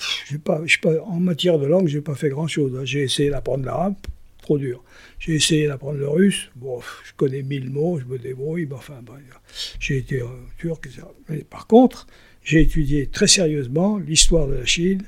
pas, 0.44 0.60
pas, 0.82 1.00
en 1.06 1.20
matière 1.20 1.58
de 1.58 1.66
langue, 1.66 1.86
j'ai 1.86 2.02
pas 2.02 2.14
fait 2.14 2.28
grand 2.28 2.46
chose. 2.46 2.76
Hein. 2.78 2.84
J'ai 2.84 3.02
essayé 3.02 3.30
d'apprendre 3.30 3.64
l'arabe, 3.64 3.94
trop 4.42 4.58
dur. 4.58 4.84
J'ai 5.18 5.36
essayé 5.36 5.68
d'apprendre 5.68 5.96
le 5.96 6.08
russe. 6.08 6.50
Bon, 6.56 6.80
je 7.06 7.12
connais 7.16 7.42
mille 7.42 7.70
mots, 7.70 7.98
je 7.98 8.04
me 8.04 8.18
débrouille. 8.18 8.66
Mais 8.66 8.74
enfin, 8.74 9.00
j'ai 9.78 9.96
été 9.96 10.22
turc, 10.58 10.86
etc. 10.86 11.04
Mais 11.30 11.38
par 11.38 11.66
contre, 11.66 12.06
j'ai 12.42 12.60
étudié 12.60 13.06
très 13.06 13.26
sérieusement 13.26 13.98
l'histoire 13.98 14.46
de 14.46 14.54
la 14.54 14.64
Chine, 14.64 15.02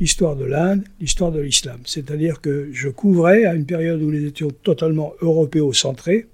l'histoire 0.00 0.36
de 0.36 0.44
l'Inde, 0.44 0.84
l'histoire 1.00 1.32
de 1.32 1.40
l'islam. 1.40 1.80
C'est-à-dire 1.84 2.40
que 2.40 2.68
je 2.72 2.88
couvrais, 2.88 3.44
à 3.44 3.54
une 3.54 3.66
période 3.66 4.00
où 4.02 4.10
nous 4.10 4.24
étions 4.24 4.50
totalement 4.62 5.12
européocentrés, 5.20 6.26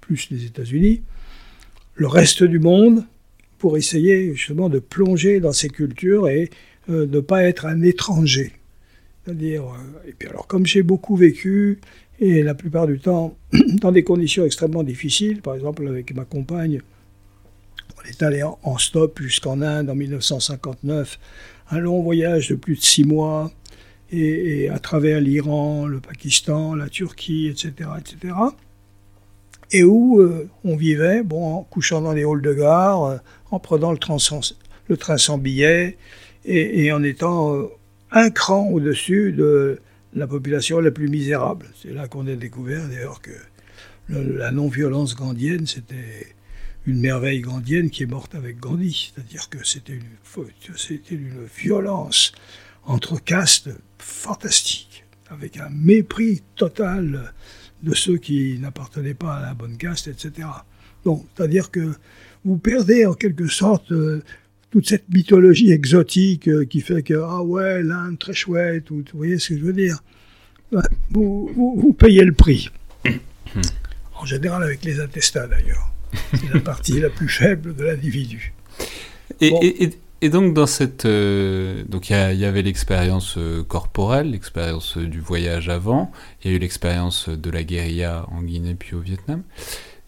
plus 0.00 0.28
les 0.30 0.44
États-Unis, 0.44 1.02
le 1.94 2.06
reste 2.06 2.44
du 2.44 2.58
monde 2.58 3.04
pour 3.58 3.76
essayer 3.76 4.34
justement 4.34 4.68
de 4.68 4.78
plonger 4.78 5.40
dans 5.40 5.52
ces 5.52 5.68
cultures 5.68 6.28
et 6.28 6.48
euh, 6.88 7.06
de 7.06 7.16
ne 7.16 7.20
pas 7.20 7.42
être 7.42 7.66
un 7.66 7.82
étranger. 7.82 8.52
C'est-à-dire, 9.24 9.64
euh, 9.64 10.08
et 10.08 10.12
puis 10.16 10.28
alors 10.28 10.46
comme 10.46 10.64
j'ai 10.64 10.82
beaucoup 10.82 11.16
vécu, 11.16 11.80
et 12.20 12.42
la 12.42 12.54
plupart 12.54 12.86
du 12.86 12.98
temps 12.98 13.36
dans 13.80 13.92
des 13.92 14.04
conditions 14.04 14.44
extrêmement 14.44 14.82
difficiles, 14.82 15.42
par 15.42 15.54
exemple 15.54 15.86
avec 15.86 16.14
ma 16.14 16.24
compagne, 16.24 16.82
on 17.98 18.08
est 18.08 18.22
allé 18.22 18.42
en, 18.42 18.78
stop 18.78 19.20
jusqu'en 19.20 19.60
Inde 19.60 19.90
en 19.90 19.94
1959, 19.94 21.18
un 21.70 21.78
long 21.78 22.02
voyage 22.02 22.48
de 22.48 22.54
plus 22.54 22.76
de 22.76 22.82
six 22.82 23.04
mois, 23.04 23.50
et, 24.10 24.68
à 24.70 24.78
travers 24.78 25.20
l'Iran, 25.20 25.86
le 25.86 26.00
Pakistan, 26.00 26.74
la 26.74 26.88
Turquie, 26.88 27.48
etc., 27.48 27.90
etc., 27.98 28.34
et 29.70 29.84
où 29.84 30.18
euh, 30.20 30.48
on 30.64 30.76
vivait, 30.76 31.22
bon, 31.22 31.56
en 31.56 31.62
couchant 31.62 32.00
dans 32.00 32.14
les 32.14 32.24
halls 32.24 32.40
de 32.40 32.54
gare, 32.54 33.04
euh, 33.04 33.16
en 33.50 33.58
prenant 33.58 33.92
le 33.92 33.98
train 33.98 34.18
sans, 34.18 35.38
billet, 35.38 35.98
et, 36.46 36.90
en 36.90 37.02
étant 37.02 37.68
un 38.10 38.30
cran 38.30 38.66
au-dessus 38.68 39.32
de 39.32 39.80
la 40.14 40.26
population 40.26 40.80
la 40.80 40.90
plus 40.90 41.08
misérable. 41.08 41.66
C'est 41.82 41.92
là 41.92 42.08
qu'on 42.08 42.26
a 42.26 42.34
découvert 42.34 42.88
d'ailleurs 42.88 43.20
que 43.20 43.32
la 44.08 44.50
non-violence 44.52 45.14
gandhienne, 45.14 45.66
c'était 45.66 46.34
une 46.88 47.00
merveille 47.00 47.40
gandhienne 47.40 47.90
qui 47.90 48.02
est 48.02 48.06
morte 48.06 48.34
avec 48.34 48.58
Gandhi. 48.58 49.12
C'est-à-dire 49.14 49.48
que 49.50 49.64
c'était 49.64 49.92
une, 49.92 50.46
c'était 50.76 51.14
une 51.14 51.44
violence 51.56 52.32
entre 52.84 53.22
castes 53.22 53.68
fantastique, 53.98 55.04
avec 55.28 55.58
un 55.58 55.68
mépris 55.68 56.42
total 56.56 57.34
de 57.82 57.94
ceux 57.94 58.16
qui 58.16 58.58
n'appartenaient 58.58 59.14
pas 59.14 59.36
à 59.36 59.42
la 59.42 59.54
bonne 59.54 59.76
caste, 59.76 60.08
etc. 60.08 60.48
Donc, 61.04 61.26
c'est-à-dire 61.36 61.70
que 61.70 61.94
vous 62.44 62.56
perdez 62.56 63.04
en 63.04 63.12
quelque 63.12 63.48
sorte 63.48 63.92
euh, 63.92 64.22
toute 64.70 64.88
cette 64.88 65.08
mythologie 65.10 65.70
exotique 65.70 66.48
euh, 66.48 66.64
qui 66.64 66.80
fait 66.80 67.02
que, 67.02 67.14
ah 67.14 67.42
ouais, 67.42 67.82
l'Inde, 67.82 68.18
très 68.18 68.32
chouette, 68.32 68.90
ou, 68.90 69.04
vous 69.12 69.18
voyez 69.18 69.38
ce 69.38 69.50
que 69.50 69.58
je 69.58 69.64
veux 69.64 69.72
dire 69.72 69.98
vous, 71.10 71.50
vous, 71.54 71.92
payez 71.92 72.24
le 72.24 72.32
prix. 72.32 72.70
En 74.14 74.26
général 74.26 74.62
avec 74.62 74.84
les 74.84 75.00
intestins 75.00 75.46
d'ailleurs. 75.46 75.92
C'est 76.34 76.52
la 76.52 76.60
partie 76.60 77.00
la 77.00 77.10
plus 77.10 77.28
faible 77.28 77.74
de 77.74 77.84
l'individu. 77.84 78.52
Et, 79.40 79.90
et, 80.20 80.28
donc 80.30 80.54
dans 80.54 80.66
cette... 80.66 81.04
Euh, 81.04 81.84
donc 81.88 82.10
il 82.10 82.14
y, 82.14 82.44
avait 82.44 82.62
l'expérience 82.62 83.36
euh, 83.38 83.62
corporelle, 83.62 84.30
l'expérience 84.30 84.98
du 84.98 85.20
voyage 85.20 85.68
avant, 85.68 86.10
il 86.42 86.50
y 86.50 86.54
a 86.54 86.56
eu 86.56 86.60
l'expérience 86.60 87.28
de 87.28 87.50
la 87.50 87.62
guérilla 87.62 88.26
en 88.32 88.42
Guinée 88.42 88.74
puis 88.74 88.94
au 88.96 89.00
Vietnam. 89.00 89.42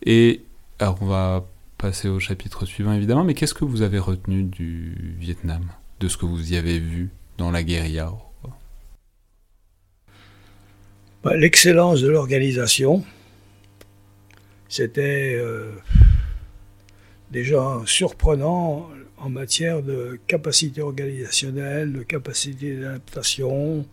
Et 0.05 0.43
alors 0.79 0.99
on 1.01 1.07
va 1.07 1.47
passer 1.79 2.09
au 2.09 2.19
chapitre 2.19 2.67
suivant 2.67 2.93
évidemment, 2.93 3.25
mais 3.25 3.35
qu'est-ce 3.35 3.55
que 3.55 3.65
vous 3.65 3.83
avez 3.83 3.99
retenu 3.99 4.43
du 4.43 5.15
Vietnam, 5.19 5.65
de 6.01 6.09
ce 6.09 6.17
que 6.17 6.27
vous 6.27 6.53
y 6.53 6.57
avez 6.57 6.79
vu 6.79 7.11
dans 7.39 7.51
la 7.51 7.63
guérilla? 7.63 8.13
Bah, 11.23 11.37
L'excellence 11.37 12.01
de 12.01 12.09
l'organisation, 12.09 13.05
c'était 14.71 15.35
euh, 15.35 15.73
déjà 17.33 17.83
surprenant 17.87 18.89
en 19.19 19.29
matière 19.29 19.83
de 19.83 20.19
capacité 20.29 20.81
organisationnelle, 20.81 21.93
de 21.93 22.03
capacité 22.05 22.77
d'adaptation, 22.77 23.85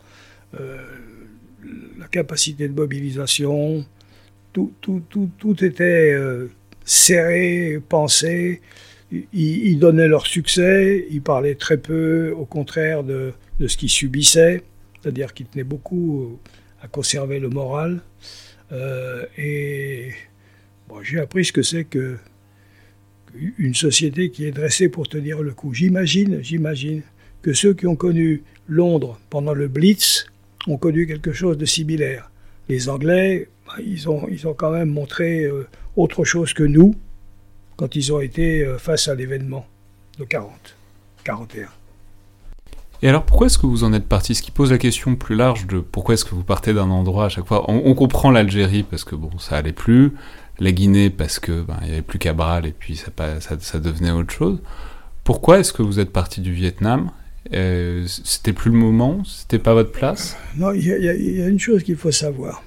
euh, 0.58 0.78
la 1.98 2.08
capacité 2.08 2.68
de 2.70 2.74
mobilisation, 2.74 3.84
tout, 4.54 4.72
tout, 4.80 5.02
tout, 5.10 5.32
tout 5.40 5.66
était 5.66 6.14
euh, 6.14 6.50
serré, 6.86 7.82
pensé. 7.90 8.62
Ils, 9.34 9.80
donnaient 9.80 10.08
leur 10.08 10.28
succès, 10.28 11.08
ils 11.10 11.22
parlaient 11.22 11.56
très 11.56 11.78
peu, 11.78 12.34
au 12.38 12.46
contraire, 12.46 13.04
de, 13.04 13.34
de 13.60 13.68
ce 13.68 13.78
qu'ils 13.78 13.90
subissaient, 13.90 14.64
c'est-à-dire 15.02 15.34
qu'ils 15.34 15.48
tenaient 15.48 15.64
beaucoup 15.64 16.38
à 16.82 16.90
conserver 16.90 17.40
le 17.40 17.48
moral. 17.48 18.02
Et 19.38 20.12
bon, 20.88 21.02
j'ai 21.04 21.20
appris 21.20 21.46
ce 21.46 21.52
que 21.52 21.62
c'est 21.62 21.84
que 21.84 22.18
une 23.58 23.76
société 23.76 24.32
qui 24.32 24.46
est 24.46 24.52
dressée 24.52 24.90
pour 24.90 25.08
tenir 25.08 25.42
le 25.42 25.54
coup. 25.54 25.74
J'imagine, 25.74 26.40
j'imagine 26.42 27.04
que 27.42 27.54
ceux 27.54 27.74
qui 27.74 27.86
ont 27.88 27.96
connu 27.96 28.44
Londres 28.68 29.20
pendant 29.30 29.54
le 29.54 29.68
Blitz 29.68 30.26
ont 30.68 30.78
connu 30.78 31.06
quelque 31.06 31.34
chose 31.34 31.58
de 31.58 31.66
similaire. 31.66 32.32
Les 32.70 32.90
Anglais, 32.90 33.50
bah, 33.66 33.76
ils, 33.86 34.10
ont, 34.10 34.28
ils 34.30 34.48
ont 34.48 34.54
quand 34.54 34.72
même 34.72 34.90
montré 34.90 35.44
euh, 35.44 35.68
autre 35.96 36.24
chose 36.24 36.54
que 36.54 36.64
nous 36.64 36.96
quand 37.76 37.96
ils 37.96 38.12
ont 38.12 38.20
été 38.20 38.64
euh, 38.64 38.78
face 38.78 39.08
à 39.08 39.16
l'événement 39.16 39.66
de 40.20 40.26
40, 40.26 40.52
41. 41.24 41.68
Et 43.04 43.10
alors 43.10 43.24
pourquoi 43.24 43.48
est-ce 43.48 43.60
que 43.60 43.68
vous 43.68 43.84
en 43.84 43.94
êtes 43.94 44.08
parti? 44.08 44.34
Ce 44.34 44.42
qui 44.42 44.50
pose 44.50 44.72
la 44.72 44.80
question 44.80 45.16
plus 45.16 45.36
large 45.36 45.68
de 45.68 45.80
pourquoi 45.80 46.16
est-ce 46.16 46.26
que 46.26 46.34
vous 46.34 46.44
partez 46.44 46.74
d'un 46.74 46.90
endroit 46.90 47.26
à 47.26 47.30
chaque 47.30 47.46
fois. 47.46 47.70
On, 47.70 47.94
comprend 47.94 48.32
l'Algérie 48.32 48.84
parce 48.84 49.04
que 49.04 49.16
bon, 49.16 49.38
ça 49.38 49.58
allait 49.58 49.72
plus, 49.72 50.14
la 50.60 50.72
Guinée 50.72 51.10
parce 51.10 51.40
que 51.40 51.62
ben, 51.62 51.78
il 51.84 51.90
y 51.90 51.92
avait 51.92 52.02
plus 52.02 52.20
Cabral 52.20 52.66
et 52.66 52.72
puis 52.72 52.96
ça, 52.96 53.80
devenait 53.80 54.12
autre 54.12 54.34
chose. 54.34 54.60
Pourquoi 55.24 55.60
est-ce 55.60 55.74
que 55.74 55.82
vous 55.82 56.00
êtes 56.00 56.12
parti 56.12 56.42
du 56.42 56.54
Vietnam? 56.54 57.12
Euh, 57.54 58.06
C'était 58.08 58.54
plus 58.54 58.72
le 58.72 58.78
moment? 58.78 59.24
C'était 59.24 59.60
pas 59.60 59.74
votre 59.74 59.92
place? 59.92 60.38
Non, 60.56 60.72
il 60.72 60.86
y, 60.86 61.42
a 61.42 61.48
une 61.48 61.60
chose 61.60 61.84
qu'il 61.84 61.98
faut 61.98 62.12
savoir, 62.12 62.64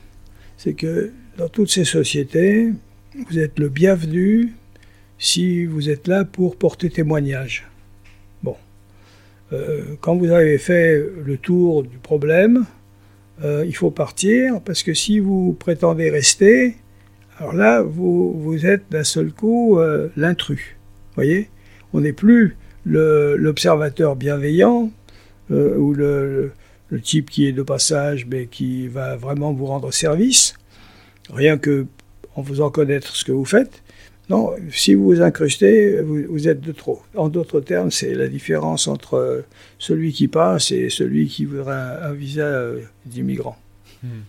c'est 0.57 0.75
que 0.75 1.13
dans 1.37 1.49
toutes 1.49 1.71
ces 1.71 1.85
sociétés, 1.85 2.71
vous 3.29 3.39
êtes 3.39 3.59
le 3.59 3.69
bienvenu 3.69 4.53
si 5.19 5.65
vous 5.65 5.91
êtes 5.91 6.07
là 6.07 6.25
pour 6.25 6.57
porter 6.57 6.91
témoignage. 6.91 7.71
Euh, 9.53 9.97
quand 10.01 10.17
vous 10.17 10.31
avez 10.31 10.59
fait 10.59 11.03
le 11.25 11.37
tour 11.37 11.83
du 11.83 11.99
problème, 11.99 12.67
euh, 13.43 13.65
il 13.67 13.75
faut 13.75 13.91
partir 13.91 14.61
parce 14.61 14.83
que 14.83 14.95
si 14.95 15.19
vous 15.19 15.57
prétendez 15.59 16.11
rester, 16.11 16.77
alors 17.41 17.55
là, 17.55 17.83
vous, 17.83 18.39
vous 18.39 18.67
êtes 18.67 18.85
d'un 18.91 19.03
seul 19.03 19.33
coup 19.33 19.79
euh, 19.79 20.09
l'intrus. 20.17 20.77
voyez 21.17 21.49
On 21.93 22.01
n'est 22.01 22.13
plus 22.13 22.57
l'observateur 22.85 24.15
bienveillant 24.15 24.91
ou 25.51 25.95
le, 25.95 26.53
le, 26.91 27.01
type 27.01 27.29
qui 27.29 27.47
est 27.49 27.53
de 27.53 27.63
passage 27.63 28.25
mais 28.27 28.47
qui 28.47 28.87
va 28.87 29.17
vraiment 29.17 29.53
vous 29.53 29.67
rendre 29.67 29.93
service, 29.93 30.55
rien 31.29 31.59
que 31.59 31.87
en 32.37 32.45
faisant 32.45 32.71
connaître 32.71 33.17
ce 33.17 33.25
que 33.25 33.33
vous 33.33 33.45
faites. 33.45 33.83
Non, 34.31 34.55
si 34.71 34.95
vous 34.95 35.07
vous 35.07 35.23
incrustez, 35.23 36.01
vous, 36.03 36.47
êtes 36.47 36.61
de 36.61 36.71
trop. 36.71 37.03
En 37.17 37.29
d'autres 37.29 37.61
termes, 37.61 37.91
c'est 37.91 38.15
la 38.15 38.29
différence 38.29 38.87
entre 38.87 39.15
euh, 39.15 39.41
celui 39.81 40.13
qui 40.13 40.29
passe 40.29 40.71
et 40.71 40.89
celui 40.89 41.27
qui 41.27 41.47
voudrait 41.47 41.75
un, 41.75 42.13
visa 42.13 42.43
euh, 42.43 42.81
d'immigrant. 43.07 43.57
Hmm. 44.05 44.21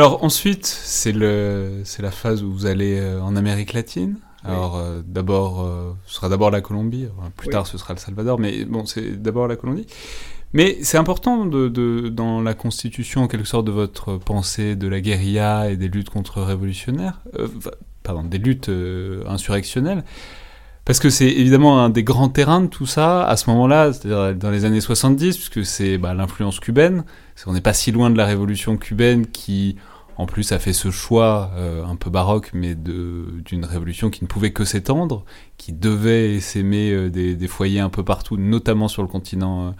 Alors 0.00 0.24
ensuite, 0.24 0.64
c'est 0.64 1.12
le, 1.12 1.82
c'est 1.84 2.00
la 2.00 2.10
phase 2.10 2.42
où 2.42 2.50
vous 2.50 2.64
allez 2.64 2.98
euh, 2.98 3.20
en 3.20 3.36
Amérique 3.36 3.74
latine. 3.74 4.16
Alors 4.46 4.78
euh, 4.78 5.02
d'abord, 5.04 5.60
euh, 5.60 5.92
ce 6.06 6.14
sera 6.14 6.30
d'abord 6.30 6.50
la 6.50 6.62
Colombie. 6.62 7.06
plus 7.36 7.50
tard, 7.50 7.66
ce 7.66 7.76
sera 7.76 7.92
le 7.92 7.98
Salvador. 7.98 8.38
Mais 8.38 8.64
bon, 8.64 8.86
c'est 8.86 9.20
d'abord 9.20 9.46
la 9.46 9.56
Colombie. 9.56 9.86
Mais 10.54 10.78
c'est 10.80 10.96
important 10.96 11.44
de, 11.44 11.68
de, 11.68 12.08
dans 12.08 12.40
la 12.40 12.54
constitution, 12.54 13.24
en 13.24 13.28
quelque 13.28 13.46
sorte, 13.46 13.66
de 13.66 13.72
votre 13.72 14.16
pensée 14.16 14.74
de 14.74 14.88
la 14.88 15.02
guérilla 15.02 15.70
et 15.70 15.76
des 15.76 15.88
luttes 15.88 16.08
contre-révolutionnaires, 16.08 17.20
pardon, 18.02 18.22
des 18.22 18.38
luttes 18.38 18.70
insurrectionnelles, 19.26 20.02
parce 20.86 20.98
que 20.98 21.10
c'est 21.10 21.28
évidemment 21.28 21.84
un 21.84 21.90
des 21.90 22.02
grands 22.02 22.30
terrains 22.30 22.62
de 22.62 22.66
tout 22.68 22.86
ça 22.86 23.24
à 23.26 23.36
ce 23.36 23.50
moment-là, 23.50 23.92
c'est-à-dire 23.92 24.34
dans 24.34 24.50
les 24.50 24.64
années 24.64 24.80
70, 24.80 25.36
puisque 25.36 25.64
c'est 25.64 25.98
bah, 25.98 26.14
l'influence 26.14 26.58
cubaine. 26.58 27.04
On 27.46 27.52
n'est 27.52 27.60
pas 27.60 27.74
si 27.74 27.92
loin 27.92 28.10
de 28.10 28.16
la 28.16 28.26
révolution 28.26 28.76
cubaine 28.76 29.26
qui, 29.26 29.76
en 30.20 30.26
plus, 30.26 30.52
a 30.52 30.58
fait 30.58 30.74
ce 30.74 30.90
choix 30.90 31.50
euh, 31.56 31.82
un 31.82 31.96
peu 31.96 32.10
baroque, 32.10 32.50
mais 32.52 32.74
d'une 32.74 33.64
révolution 33.64 34.10
qui 34.10 34.22
ne 34.22 34.28
pouvait 34.28 34.52
que 34.52 34.66
s'étendre, 34.66 35.24
qui 35.56 35.72
devait 35.72 36.40
s'aimer 36.40 36.92
euh, 36.92 37.08
des, 37.08 37.48
foyers 37.48 37.80
un 37.80 37.88
peu 37.88 38.04
partout, 38.04 38.36
notamment 38.36 38.86
sur 38.86 39.00
le 39.00 39.08
continent 39.08 39.68
euh, 39.68 39.70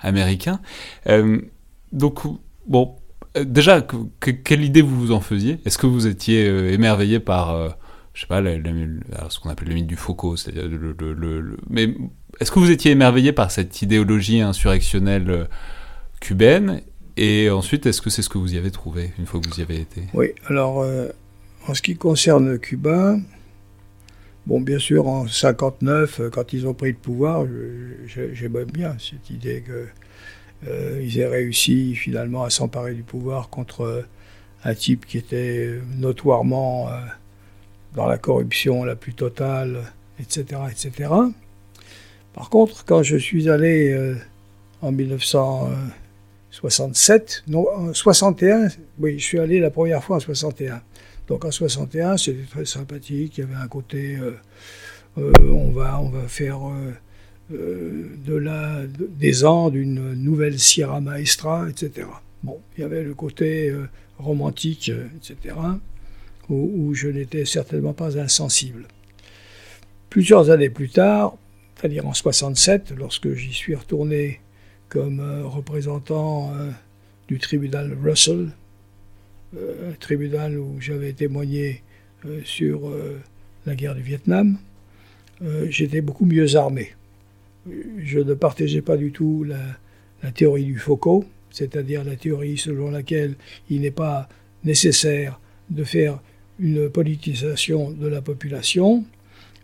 américain. 0.00 0.60
donc, 1.92 2.20
bon, 2.68 2.96
déjà, 3.40 3.86
quelle 4.44 4.64
idée 4.64 4.82
vous 4.82 5.00
vous 5.00 5.12
en 5.12 5.20
faisiez? 5.20 5.60
Est-ce 5.64 5.78
que 5.78 5.86
vous 5.86 6.06
étiez 6.06 6.46
émerveillé 6.74 7.18
par 7.18 7.56
je 8.12 8.20
sais 8.20 8.26
pas, 8.26 8.42
ce 8.42 9.40
qu'on 9.40 9.48
appelle 9.48 9.68
le 9.68 9.74
mythe 9.74 9.86
du 9.86 9.96
Foucault, 9.96 10.36
c'est-à-dire 10.36 10.68
mais 11.70 11.94
est-ce 12.38 12.50
que 12.50 12.58
vous 12.58 12.70
étiez 12.70 12.90
émerveillé 12.90 13.32
par 13.32 13.50
cette 13.50 13.80
idéologie 13.80 14.42
insurrectionnelle 14.42 15.48
cubaine? 16.20 16.82
Et 17.16 17.48
ensuite, 17.48 17.86
est-ce 17.86 18.02
que 18.02 18.10
c'est 18.10 18.22
ce 18.22 18.28
que 18.28 18.38
vous 18.38 18.54
y 18.54 18.58
avez 18.58 18.70
trouvé 18.70 19.12
une 19.18 19.26
fois 19.26 19.40
que 19.40 19.48
vous 19.48 19.58
y 19.58 19.62
avez 19.62 19.80
été? 19.80 20.02
Oui, 20.12 20.32
alors 20.46 20.82
euh, 20.82 21.08
en 21.66 21.74
ce 21.74 21.80
qui 21.80 21.96
concerne 21.96 22.58
Cuba, 22.58 23.16
bon, 24.46 24.60
bien 24.60 24.78
sûr, 24.78 25.08
en 25.08 25.26
59, 25.26 26.20
euh, 26.20 26.30
quand 26.30 26.52
ils 26.52 26.66
ont 26.66 26.74
pris 26.74 26.90
le 26.90 26.98
pouvoir, 26.98 27.46
j'aimais 28.06 28.66
bien 28.66 28.96
cette 28.98 29.30
idée 29.30 29.64
qu'ils 29.64 30.68
euh, 30.68 31.10
aient 31.16 31.26
réussi 31.26 31.94
finalement 31.94 32.44
à 32.44 32.50
s'emparer 32.50 32.92
du 32.92 33.02
pouvoir 33.02 33.48
contre 33.48 34.04
un 34.64 34.74
type 34.74 35.06
qui 35.06 35.16
était 35.16 35.80
notoirement 35.96 36.88
dans 37.94 38.06
la 38.06 38.18
corruption 38.18 38.84
la 38.84 38.96
plus 38.96 39.14
totale, 39.14 39.92
etc. 40.18 40.60
etc. 40.70 41.10
Par 42.34 42.50
contre, 42.50 42.84
quand 42.84 43.02
je 43.02 43.16
suis 43.16 43.48
allé 43.48 44.16
en 44.82 44.90
1900 44.90 45.70
67, 46.56 47.44
non, 47.48 47.66
en 47.70 47.92
61, 47.92 48.68
oui, 48.98 49.18
je 49.18 49.24
suis 49.24 49.38
allé 49.38 49.60
la 49.60 49.70
première 49.70 50.02
fois 50.02 50.16
en 50.16 50.20
61. 50.20 50.80
Donc 51.28 51.44
en 51.44 51.50
61, 51.50 52.16
c'était 52.16 52.44
très 52.44 52.64
sympathique, 52.64 53.36
il 53.36 53.40
y 53.42 53.44
avait 53.44 53.62
un 53.62 53.68
côté, 53.68 54.16
euh, 54.16 54.32
euh, 55.18 55.32
on, 55.50 55.70
va, 55.70 56.00
on 56.00 56.08
va 56.08 56.26
faire 56.28 56.60
euh, 57.52 58.08
de 58.24 58.34
la, 58.34 58.86
des 58.86 59.44
Andes 59.44 59.74
une 59.74 60.14
nouvelle 60.14 60.58
Sierra 60.58 61.02
Maestra, 61.02 61.68
etc. 61.68 62.08
Bon, 62.42 62.58
il 62.76 62.80
y 62.80 62.84
avait 62.84 63.02
le 63.02 63.12
côté 63.12 63.74
romantique, 64.18 64.90
etc., 65.16 65.54
où 66.48 66.94
je 66.94 67.08
n'étais 67.08 67.44
certainement 67.44 67.92
pas 67.92 68.18
insensible. 68.18 68.86
Plusieurs 70.08 70.48
années 70.48 70.70
plus 70.70 70.88
tard, 70.88 71.36
c'est-à-dire 71.76 72.06
en 72.06 72.14
67, 72.14 72.94
lorsque 72.96 73.34
j'y 73.34 73.52
suis 73.52 73.74
retourné 73.74 74.40
comme 74.96 75.20
euh, 75.20 75.42
représentant 75.44 76.54
euh, 76.54 76.70
du 77.28 77.38
tribunal 77.38 77.94
Russell, 78.02 78.48
euh, 79.54 79.90
un 79.90 79.94
tribunal 80.00 80.58
où 80.58 80.80
j'avais 80.80 81.12
témoigné 81.12 81.82
sur 82.44 82.90
la 83.66 83.76
guerre 83.76 83.94
du 83.94 84.02
Vietnam, 84.02 84.58
j'étais 85.68 86.00
beaucoup 86.00 86.24
mieux 86.24 86.56
armé. 86.56 86.94
Je 87.98 88.18
ne 88.18 88.34
partageais 88.34 88.80
pas 88.80 88.96
du 88.96 89.12
tout 89.12 89.44
la, 89.44 90.32
théorie 90.32 90.64
du 90.64 90.78
Foucault, 90.78 91.24
c'est-à-dire 91.50 92.02
la 92.02 92.16
théorie 92.16 92.58
selon 92.58 92.90
laquelle 92.90 93.36
il 93.70 93.82
n'est 93.82 93.92
pas 93.92 94.28
nécessaire 94.64 95.38
de 95.70 95.84
faire 95.84 96.18
une 96.58 96.88
politisation 96.88 97.92
de 97.92 98.08
la 98.08 98.22
population. 98.22 99.04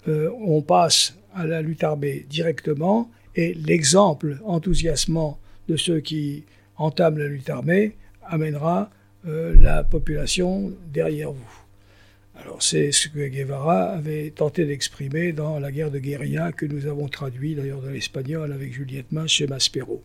On 0.07 0.63
passe 0.63 1.17
à 1.35 1.47
la 1.47 1.63
lutte 1.63 1.83
armée 1.83 2.27
directement 2.31 3.11
et 3.37 3.55
l'exemple 3.55 4.39
enthousiasmant 4.45 5.39
de 5.69 5.77
ceux 5.77 6.01
qui 6.01 6.45
entament 6.77 7.19
la 7.19 7.27
lutte 7.27 7.51
armée 7.51 7.97
amènera 8.27 8.91
euh, 9.27 9.55
la 9.61 9.85
population 9.85 10.73
derrière 10.93 11.33
vous. 11.33 11.63
Alors 12.37 12.63
c'est 12.63 12.91
ce 12.93 13.09
que 13.09 13.29
Guevara 13.29 13.93
avait 13.93 14.31
tenté 14.31 14.65
d'exprimer 14.65 15.33
dans 15.33 15.61
la 15.61 15.71
guerre 15.71 15.91
de 15.91 15.99
guérilla 15.99 16.51
que 16.51 16.67
nous 16.67 16.87
avons 16.87 17.09
traduit 17.09 17.55
d'ailleurs 17.55 17.83
dans 17.83 17.91
l'espagnol 17.91 18.53
avec 18.53 18.73
Juliette 18.73 19.13
Mas 19.13 19.29
chez 19.29 19.47
Maspero. 19.47 20.03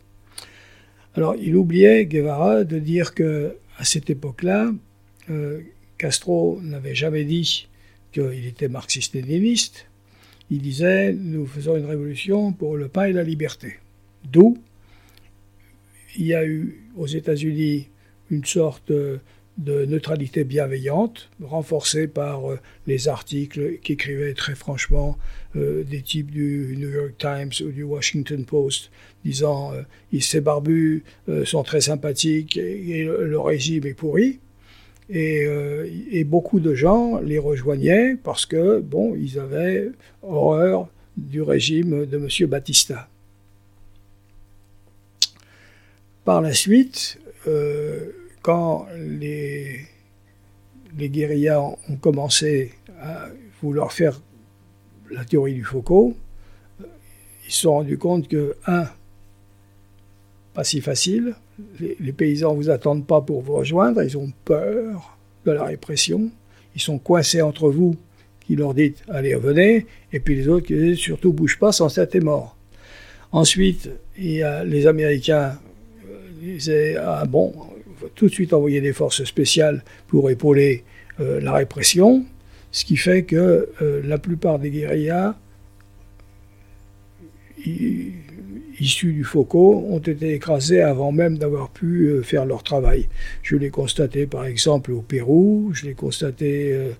Alors 1.14 1.34
il 1.36 1.56
oubliait 1.56 2.06
Guevara 2.06 2.64
de 2.64 2.78
dire 2.78 3.14
que 3.14 3.56
à 3.78 3.84
cette 3.84 4.10
époque-là, 4.10 4.72
euh, 5.30 5.60
Castro 5.96 6.60
n'avait 6.62 6.94
jamais 6.94 7.24
dit 7.24 7.68
qu'il 8.12 8.46
était 8.46 8.68
marxiste-léniniste. 8.68 9.87
Il 10.50 10.62
disait 10.62 11.12
Nous 11.12 11.46
faisons 11.46 11.76
une 11.76 11.86
révolution 11.86 12.52
pour 12.52 12.76
le 12.76 12.88
pain 12.88 13.04
et 13.04 13.12
la 13.12 13.22
liberté. 13.22 13.74
D'où 14.24 14.58
il 16.16 16.26
y 16.26 16.34
a 16.34 16.44
eu 16.44 16.80
aux 16.96 17.06
États-Unis 17.06 17.88
une 18.30 18.44
sorte 18.44 18.90
de 19.58 19.84
neutralité 19.84 20.44
bienveillante, 20.44 21.30
renforcée 21.42 22.06
par 22.06 22.50
euh, 22.50 22.58
les 22.86 23.08
articles 23.08 23.78
qu'écrivaient 23.82 24.34
très 24.34 24.54
franchement 24.54 25.18
euh, 25.56 25.82
des 25.82 26.00
types 26.00 26.30
du 26.30 26.76
New 26.78 26.90
York 26.90 27.14
Times 27.18 27.50
ou 27.66 27.72
du 27.72 27.82
Washington 27.82 28.44
Post, 28.44 28.90
disant 29.24 29.72
euh, 29.72 29.82
ces 30.20 30.40
barbus 30.40 31.02
sont 31.44 31.62
très 31.64 31.82
sympathiques 31.82 32.56
et 32.56 33.04
le 33.04 33.40
régime 33.40 33.86
est 33.86 33.94
pourri. 33.94 34.38
Euh, 35.14 35.88
et, 36.10 36.24
beaucoup 36.24 36.60
de 36.60 36.74
gens 36.74 37.18
les 37.18 37.38
rejoignaient 37.38 38.14
parce 38.22 38.44
que, 38.44 38.80
bon, 38.80 39.16
ils 39.16 39.38
avaient 39.38 39.90
horreur 40.22 40.88
du 41.16 41.40
régime 41.40 42.04
de 42.04 42.18
M. 42.18 42.48
Batista. 42.48 43.08
Par 46.24 46.42
la 46.42 46.52
suite, 46.52 47.18
euh, 47.46 48.10
quand 48.42 48.86
les, 48.98 49.80
les 50.98 51.08
guérillas 51.08 51.62
ont 51.62 51.96
commencé 51.96 52.72
à 53.00 53.28
vouloir 53.62 53.92
faire 53.92 54.20
la 55.10 55.24
théorie 55.24 55.54
du 55.54 55.64
Foucault, 55.64 56.14
ils 57.46 57.52
se 57.52 57.62
sont 57.62 57.72
rendus 57.72 57.96
compte 57.96 58.28
que, 58.28 58.56
un, 58.66 58.86
pas 60.52 60.64
si 60.64 60.82
facile, 60.82 61.34
les, 61.80 62.12
paysans 62.12 62.52
ne 62.52 62.56
vous 62.56 62.70
attendent 62.70 63.06
pas 63.06 63.20
pour 63.20 63.42
vous 63.42 63.54
rejoindre, 63.54 64.02
ils 64.02 64.16
ont 64.16 64.30
peur 64.44 65.18
de 65.44 65.52
la 65.52 65.64
répression, 65.64 66.30
ils 66.74 66.80
sont 66.80 66.98
coincés 66.98 67.42
entre 67.42 67.70
vous 67.70 67.96
qui 68.46 68.56
leur 68.56 68.74
dites 68.74 69.02
allez 69.08 69.34
venez, 69.34 69.86
et 70.12 70.20
puis 70.20 70.36
les 70.36 70.48
autres 70.48 70.66
qui 70.66 70.74
disent 70.74 70.98
surtout 70.98 71.32
bouge 71.32 71.58
pas 71.58 71.72
sans 71.72 71.88
ça 71.88 72.06
t'es 72.06 72.20
mort. 72.20 72.56
Ensuite, 73.30 73.90
il 74.16 74.32
y 74.32 74.42
a 74.42 74.64
les 74.64 74.86
Américains 74.86 75.58
euh, 76.08 76.18
disaient 76.40 76.96
ah 76.96 77.24
bon, 77.26 77.52
tout 78.14 78.28
de 78.28 78.32
suite 78.32 78.52
envoyer 78.52 78.80
des 78.80 78.92
forces 78.92 79.24
spéciales 79.24 79.84
pour 80.06 80.30
épauler 80.30 80.84
euh, 81.20 81.40
la 81.40 81.52
répression, 81.52 82.24
ce 82.72 82.84
qui 82.84 82.96
fait 82.96 83.24
que 83.24 83.68
euh, 83.82 84.00
la 84.04 84.18
plupart 84.18 84.58
des 84.58 84.70
guérillas 84.70 85.36
issus 88.80 89.12
du 89.12 89.24
Foucault 89.24 89.84
ont 89.88 89.98
été 89.98 90.34
écrasés 90.34 90.82
avant 90.82 91.12
même 91.12 91.38
d'avoir 91.38 91.70
pu 91.70 92.06
euh, 92.06 92.22
faire 92.22 92.44
leur 92.44 92.62
travail. 92.62 93.08
Je 93.42 93.56
l'ai 93.56 93.70
constaté 93.70 94.26
par 94.26 94.44
exemple 94.44 94.92
au 94.92 95.00
Pérou, 95.00 95.70
je 95.72 95.86
l'ai 95.86 95.94
constaté 95.94 96.72
euh, 96.72 96.90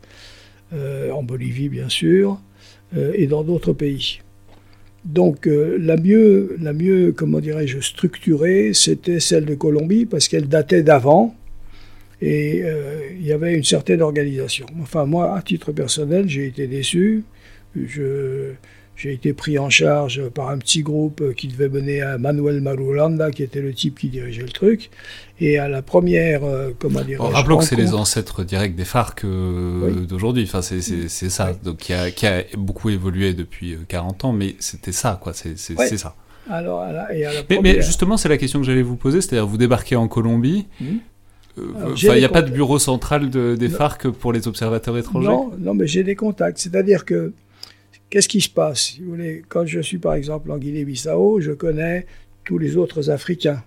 euh, 0.72 1.10
en 1.10 1.22
Bolivie 1.22 1.68
bien 1.68 1.88
sûr, 1.88 2.40
et 3.14 3.26
dans 3.26 3.44
d'autres 3.44 3.74
pays. 3.74 4.20
Donc 5.04 5.44
la 5.44 5.98
mieux, 5.98 6.56
la 6.58 6.72
mieux, 6.72 7.12
comment 7.12 7.38
dirais-je, 7.38 7.80
structurée, 7.80 8.72
c'était 8.72 9.20
celle 9.20 9.44
de 9.44 9.54
Colombie 9.54 10.06
parce 10.06 10.26
qu'elle 10.26 10.48
datait 10.48 10.82
d'avant 10.82 11.36
Et 12.22 12.62
il 13.14 13.26
y 13.26 13.32
avait 13.32 13.54
une 13.54 13.64
certaine 13.64 14.00
organisation. 14.00 14.64
Enfin, 14.80 15.04
moi, 15.04 15.36
à 15.36 15.42
titre 15.42 15.70
personnel, 15.72 16.30
j'ai 16.30 16.46
été 16.46 16.66
déçu. 16.66 17.24
J'ai 18.98 19.12
été 19.12 19.32
pris 19.32 19.58
en 19.60 19.70
charge 19.70 20.28
par 20.30 20.50
un 20.50 20.58
petit 20.58 20.82
groupe 20.82 21.34
qui 21.34 21.46
devait 21.46 21.68
mener 21.68 22.02
à 22.02 22.18
Manuel 22.18 22.60
Marulanda, 22.60 23.30
qui 23.30 23.44
était 23.44 23.60
le 23.60 23.72
type 23.72 23.98
qui 24.00 24.08
dirigeait 24.08 24.42
le 24.42 24.48
truc. 24.48 24.90
Et 25.40 25.56
à 25.56 25.68
la 25.68 25.82
première, 25.82 26.42
euh, 26.42 26.70
comment 26.76 27.02
dire. 27.02 27.22
Rappelons 27.22 27.58
que 27.58 27.64
c'est 27.64 27.76
les 27.76 27.94
ancêtres 27.94 28.42
directs 28.42 28.74
des 28.74 28.84
FARC 28.84 29.24
euh, 29.24 30.04
d'aujourd'hui. 30.04 30.42
Enfin, 30.42 30.62
c'est, 30.62 30.80
ça. 31.08 31.52
Donc, 31.62 31.76
qui 31.76 31.92
a, 31.92 32.10
qui 32.10 32.26
a, 32.26 32.42
beaucoup 32.56 32.90
évolué 32.90 33.34
depuis 33.34 33.78
40 33.86 34.24
ans, 34.24 34.32
mais 34.32 34.56
c'était 34.58 34.90
ça, 34.90 35.16
quoi. 35.22 35.32
C'est, 35.32 35.56
ça. 35.56 36.16
Alors, 36.50 36.84
et 37.12 37.24
à 37.24 37.32
la 37.32 37.40
mais, 37.48 37.60
mais, 37.62 37.82
justement, 37.82 38.16
c'est 38.16 38.28
la 38.28 38.36
question 38.36 38.58
que 38.58 38.66
j'allais 38.66 38.82
vous 38.82 38.96
poser. 38.96 39.20
C'est-à-dire, 39.20 39.46
vous 39.46 39.58
débarquez 39.58 39.94
en 39.94 40.08
Colombie. 40.08 40.66
Hmm. 40.80 40.96
Euh, 41.58 41.94
il 41.96 42.18
n'y 42.18 42.24
a 42.24 42.28
pas 42.28 42.42
de 42.42 42.50
bureau 42.50 42.78
central 42.78 43.30
de, 43.30 43.54
des 43.56 43.68
FARC 43.68 44.08
pour 44.10 44.32
les 44.32 44.48
observateurs 44.48 44.96
étrangers? 44.96 45.28
Non, 45.28 45.52
non 45.58 45.74
mais 45.74 45.86
j'ai 45.86 46.04
des 46.04 46.14
contacts. 46.14 46.58
C'est-à-dire 46.58 47.04
que, 47.04 47.32
qu'est-ce 48.10 48.28
qui 48.28 48.40
se 48.40 48.48
passe 48.48 48.96
vous 49.00 49.10
voulez, 49.10 49.42
Quand 49.48 49.66
je 49.66 49.80
suis 49.80 49.98
par 49.98 50.14
exemple 50.14 50.50
en 50.50 50.58
Guinée-Bissau, 50.58 51.40
je 51.40 51.52
connais 51.52 52.06
tous 52.44 52.58
les 52.58 52.76
autres 52.76 53.10
Africains. 53.10 53.62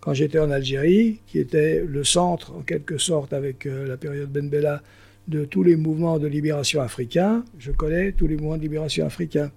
Quand 0.00 0.14
j'étais 0.14 0.38
en 0.38 0.50
Algérie, 0.50 1.20
qui 1.26 1.38
était 1.38 1.84
le 1.86 2.04
centre, 2.04 2.52
en 2.54 2.60
quelque 2.60 2.98
sorte, 2.98 3.32
avec 3.32 3.66
euh, 3.66 3.86
la 3.86 3.96
période 3.96 4.30
Ben 4.30 4.48
Bella, 4.48 4.82
de 5.28 5.44
tous 5.44 5.62
les 5.62 5.76
mouvements 5.76 6.18
de 6.18 6.26
libération 6.26 6.80
africains, 6.80 7.44
je 7.58 7.70
connais 7.70 8.12
tous 8.12 8.26
les 8.26 8.36
mouvements 8.36 8.56
de 8.56 8.62
libération 8.62 9.04
africains. 9.06 9.50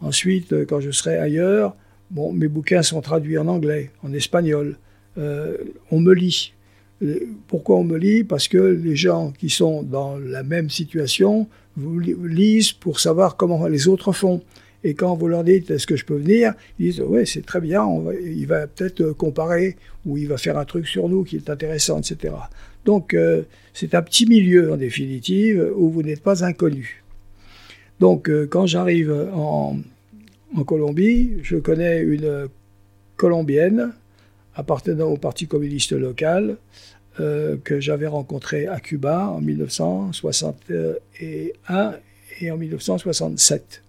Ensuite, 0.00 0.52
euh, 0.52 0.64
quand 0.64 0.80
je 0.80 0.90
serai 0.90 1.18
ailleurs, 1.18 1.76
bon, 2.10 2.32
mes 2.32 2.48
bouquins 2.48 2.82
sont 2.82 3.02
traduits 3.02 3.38
en 3.38 3.48
anglais, 3.48 3.90
en 4.02 4.12
espagnol. 4.12 4.76
on 5.16 6.00
me 6.00 6.14
lit. 6.14 6.54
Pourquoi 7.48 7.76
on 7.76 7.84
me 7.84 7.98
lit? 7.98 8.24
Parce 8.24 8.48
que 8.48 8.58
les 8.58 8.96
gens 8.96 9.32
qui 9.32 9.50
sont 9.50 9.82
dans 9.82 10.18
la 10.18 10.42
même 10.42 10.70
situation 10.70 11.48
vous 11.76 11.98
lisent 11.98 12.72
pour 12.72 13.00
savoir 13.00 13.36
comment 13.36 13.66
les 13.66 13.88
autres 13.88 14.12
font. 14.12 14.42
Et 14.84 14.94
quand 14.94 15.14
vous 15.14 15.28
leur 15.28 15.44
dites 15.44 15.70
est-ce 15.70 15.86
que 15.86 15.96
je 15.96 16.04
peux 16.04 16.16
venir, 16.16 16.54
ils 16.78 16.90
disent 16.90 17.02
oui 17.06 17.26
c'est 17.26 17.46
très 17.46 17.60
bien, 17.60 17.86
il 18.24 18.46
va 18.46 18.66
peut-être 18.66 19.12
comparer 19.12 19.76
ou 20.04 20.16
il 20.18 20.26
va 20.26 20.38
faire 20.38 20.58
un 20.58 20.64
truc 20.64 20.88
sur 20.88 21.08
nous 21.08 21.22
qui 21.22 21.36
est 21.36 21.50
intéressant, 21.50 22.00
etc. 22.00 22.34
Donc 22.84 23.14
euh, 23.14 23.42
c'est 23.74 23.94
un 23.94 24.02
petit 24.02 24.26
milieu 24.26 24.72
en 24.72 24.76
définitive 24.76 25.70
où 25.76 25.88
vous 25.88 26.02
n'êtes 26.02 26.22
pas 26.22 26.44
inconnu. 26.44 27.04
Donc 28.00 28.28
euh, 28.28 28.46
quand 28.50 28.66
j'arrive 28.66 29.12
en, 29.32 29.78
en 30.56 30.64
Colombie, 30.64 31.34
je 31.42 31.56
connais 31.56 32.00
une 32.00 32.48
Colombienne 33.16 33.92
appartenant 34.56 35.06
au 35.06 35.16
Parti 35.16 35.46
communiste 35.46 35.92
local 35.92 36.56
euh, 37.20 37.58
que 37.62 37.78
j'avais 37.78 38.06
rencontré 38.06 38.66
à 38.66 38.80
Cuba 38.80 39.28
en 39.28 39.42
1961 39.42 41.94
et 42.40 42.50
en 42.50 42.56
1967. 42.56 43.82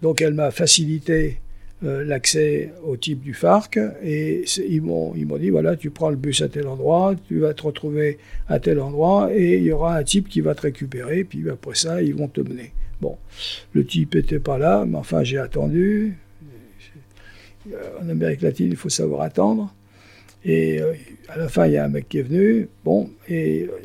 Donc 0.00 0.22
elle 0.22 0.32
m'a 0.32 0.50
facilité 0.50 1.40
euh, 1.84 2.02
l'accès 2.04 2.72
au 2.84 2.96
type 2.96 3.20
du 3.20 3.34
FARC 3.34 3.78
et 4.02 4.44
ils 4.66 4.80
m'ont, 4.80 5.14
ils 5.14 5.26
m'ont 5.26 5.36
dit 5.36 5.50
voilà, 5.50 5.76
tu 5.76 5.90
prends 5.90 6.08
le 6.08 6.16
bus 6.16 6.40
à 6.40 6.48
tel 6.48 6.68
endroit, 6.68 7.14
tu 7.28 7.38
vas 7.38 7.52
te 7.52 7.62
retrouver 7.62 8.16
à 8.48 8.58
tel 8.58 8.80
endroit 8.80 9.30
et 9.34 9.58
il 9.58 9.64
y 9.64 9.72
aura 9.72 9.96
un 9.96 10.02
type 10.02 10.28
qui 10.28 10.40
va 10.40 10.54
te 10.54 10.62
récupérer, 10.62 11.24
puis 11.24 11.48
après 11.50 11.74
ça, 11.74 12.02
ils 12.02 12.14
vont 12.14 12.28
te 12.28 12.40
mener. 12.40 12.72
Bon, 13.00 13.16
le 13.74 13.84
type 13.84 14.14
n'était 14.14 14.40
pas 14.40 14.56
là, 14.56 14.86
mais 14.86 14.96
enfin 14.96 15.22
j'ai 15.22 15.38
attendu. 15.38 16.16
En 18.00 18.08
Amérique 18.08 18.40
latine, 18.40 18.68
il 18.70 18.76
faut 18.76 18.88
savoir 18.88 19.20
attendre. 19.20 19.74
Et 20.44 20.80
euh, 20.80 20.94
à 21.28 21.38
la 21.38 21.48
fin, 21.48 21.66
il 21.66 21.72
y 21.72 21.76
a 21.76 21.84
un 21.84 21.88
mec 21.88 22.08
qui 22.08 22.18
est 22.18 22.22
venu, 22.22 22.68
bon, 22.84 23.10
et 23.28 23.64
euh, 23.64 23.78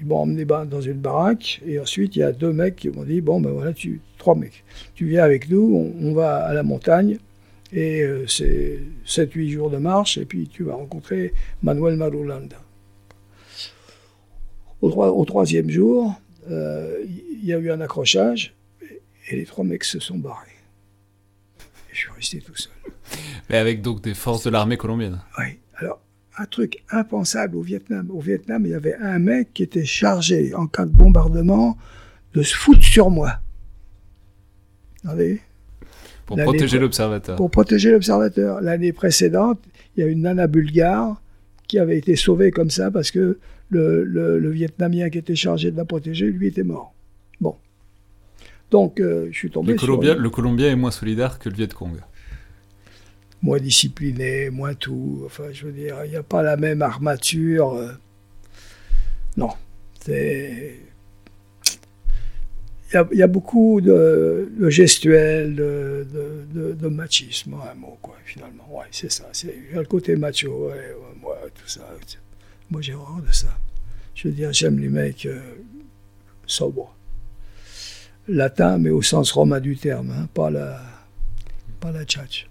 ils 0.00 0.06
m'ont 0.06 0.18
emmené 0.18 0.44
dans 0.44 0.80
une 0.80 0.94
baraque, 0.94 1.60
et 1.66 1.78
ensuite, 1.78 2.16
il 2.16 2.20
y 2.20 2.22
a 2.22 2.32
deux 2.32 2.52
mecs 2.52 2.76
qui 2.76 2.88
m'ont 2.88 3.04
dit, 3.04 3.20
bon, 3.20 3.40
ben 3.40 3.50
voilà, 3.50 3.72
tu, 3.72 4.00
trois 4.18 4.34
mecs, 4.34 4.64
tu 4.94 5.06
viens 5.06 5.22
avec 5.22 5.50
nous, 5.50 5.92
on, 6.00 6.14
va 6.14 6.36
à 6.36 6.54
la 6.54 6.62
montagne, 6.62 7.18
et 7.72 8.02
euh, 8.02 8.26
c'est 8.26 8.80
7-8 9.06 9.50
jours 9.50 9.70
de 9.70 9.76
marche, 9.76 10.16
et 10.16 10.24
puis 10.24 10.48
tu 10.48 10.64
vas 10.64 10.74
rencontrer 10.74 11.34
Manuel 11.62 11.96
Marulanda. 11.96 12.56
Au, 14.80 14.90
au 14.90 15.24
troisième 15.26 15.68
jour, 15.68 16.14
il 16.48 17.44
y 17.44 17.52
a 17.52 17.58
eu 17.58 17.70
un 17.70 17.82
accrochage, 17.82 18.54
et 19.28 19.36
les 19.36 19.44
trois 19.44 19.64
mecs 19.64 19.84
se 19.84 20.00
sont 20.00 20.18
barrés. 20.18 20.46
Et 21.90 21.94
je 21.94 21.98
suis 21.98 22.10
resté 22.10 22.40
tout 22.40 22.56
seul. 22.56 22.72
Mais 23.48 23.56
avec 23.56 23.82
donc 23.82 24.00
des 24.00 24.14
forces 24.14 24.44
de 24.44 24.50
l'armée 24.50 24.76
colombienne 24.76 25.20
Oui. 25.38 25.58
Alors, 25.80 26.00
un 26.38 26.44
truc 26.44 26.82
impensable 26.90 27.56
au 27.56 27.62
Vietnam. 27.62 28.10
Au 28.10 28.20
Vietnam, 28.20 28.64
il 28.66 28.72
y 28.72 28.74
avait 28.74 28.94
un 28.96 29.18
mec 29.18 29.52
qui 29.54 29.62
était 29.62 29.84
chargé, 29.84 30.54
en 30.54 30.66
cas 30.66 30.84
de 30.84 30.90
bombardement, 30.90 31.76
de 32.34 32.42
se 32.42 32.54
foutre 32.54 32.84
sur 32.84 33.10
moi. 33.10 33.40
Pour 36.26 36.36
protéger 36.36 36.78
l'observateur. 36.78 37.36
Pour 37.36 37.50
protéger 37.50 37.90
l'observateur. 37.90 38.60
L'année 38.60 38.92
précédente, 38.92 39.58
il 39.96 40.00
y 40.00 40.06
a 40.06 40.06
une 40.06 40.22
nana 40.22 40.46
bulgare 40.46 41.20
qui 41.66 41.78
avait 41.78 41.98
été 41.98 42.14
sauvée 42.16 42.50
comme 42.50 42.70
ça 42.70 42.90
parce 42.90 43.10
que 43.10 43.38
le, 43.70 44.50
Vietnamien 44.50 45.08
qui 45.10 45.18
était 45.18 45.34
chargé 45.34 45.70
de 45.70 45.76
la 45.76 45.84
protéger, 45.84 46.26
lui, 46.26 46.48
était 46.48 46.62
mort. 46.62 46.92
Bon. 47.40 47.56
Donc, 48.70 49.00
euh, 49.00 49.28
je 49.30 49.38
suis 49.38 49.50
tombé 49.50 49.72
le 49.72 49.78
Colombien, 49.78 50.14
Le 50.14 50.30
Colombien 50.30 50.68
est 50.70 50.76
moins 50.76 50.90
solidaire 50.90 51.38
que 51.38 51.48
le 51.48 51.56
Viet 51.56 51.68
Cong 51.68 51.96
moins 53.42 53.58
discipliné, 53.58 54.50
moins 54.50 54.74
tout. 54.74 55.22
Enfin, 55.26 55.44
je 55.52 55.66
veux 55.66 55.72
dire, 55.72 55.96
il 56.04 56.10
n'y 56.10 56.16
a 56.16 56.22
pas 56.22 56.42
la 56.42 56.56
même 56.56 56.82
armature. 56.82 57.74
Euh. 57.74 57.92
Non, 59.36 59.50
c'est. 60.04 60.78
Il 62.92 63.18
y, 63.18 63.22
a, 63.22 63.28
beaucoup 63.28 63.80
de, 63.80 64.50
de 64.58 64.68
gestuels, 64.68 65.54
de, 65.54 66.88
machisme, 66.88 67.54
un 67.54 67.74
mot, 67.74 67.96
quoi, 68.02 68.16
finalement. 68.24 68.66
Ouais, 68.68 68.86
c'est 68.90 69.12
ça. 69.12 69.28
C'est 69.32 69.54
le 69.72 69.84
côté 69.84 70.16
macho, 70.16 70.72
moi, 71.22 71.38
tout 71.54 71.68
ça. 71.68 71.88
Moi, 72.68 72.82
j'ai 72.82 72.94
horreur 72.94 73.22
de 73.22 73.30
ça. 73.30 73.56
Je 74.16 74.26
veux 74.26 74.34
dire, 74.34 74.52
j'aime 74.52 74.80
les 74.80 74.88
mecs 74.88 75.24
euh, 75.24 75.40
sobres. 76.46 76.92
Latin, 78.26 78.78
mais 78.78 78.90
au 78.90 79.02
sens 79.02 79.30
romain 79.30 79.60
du 79.60 79.76
terme, 79.76 80.10
hein, 80.10 80.28
pas 80.34 80.50
la, 80.50 80.82
pas 81.78 81.92
la 81.92 82.04
tchatch. 82.04 82.49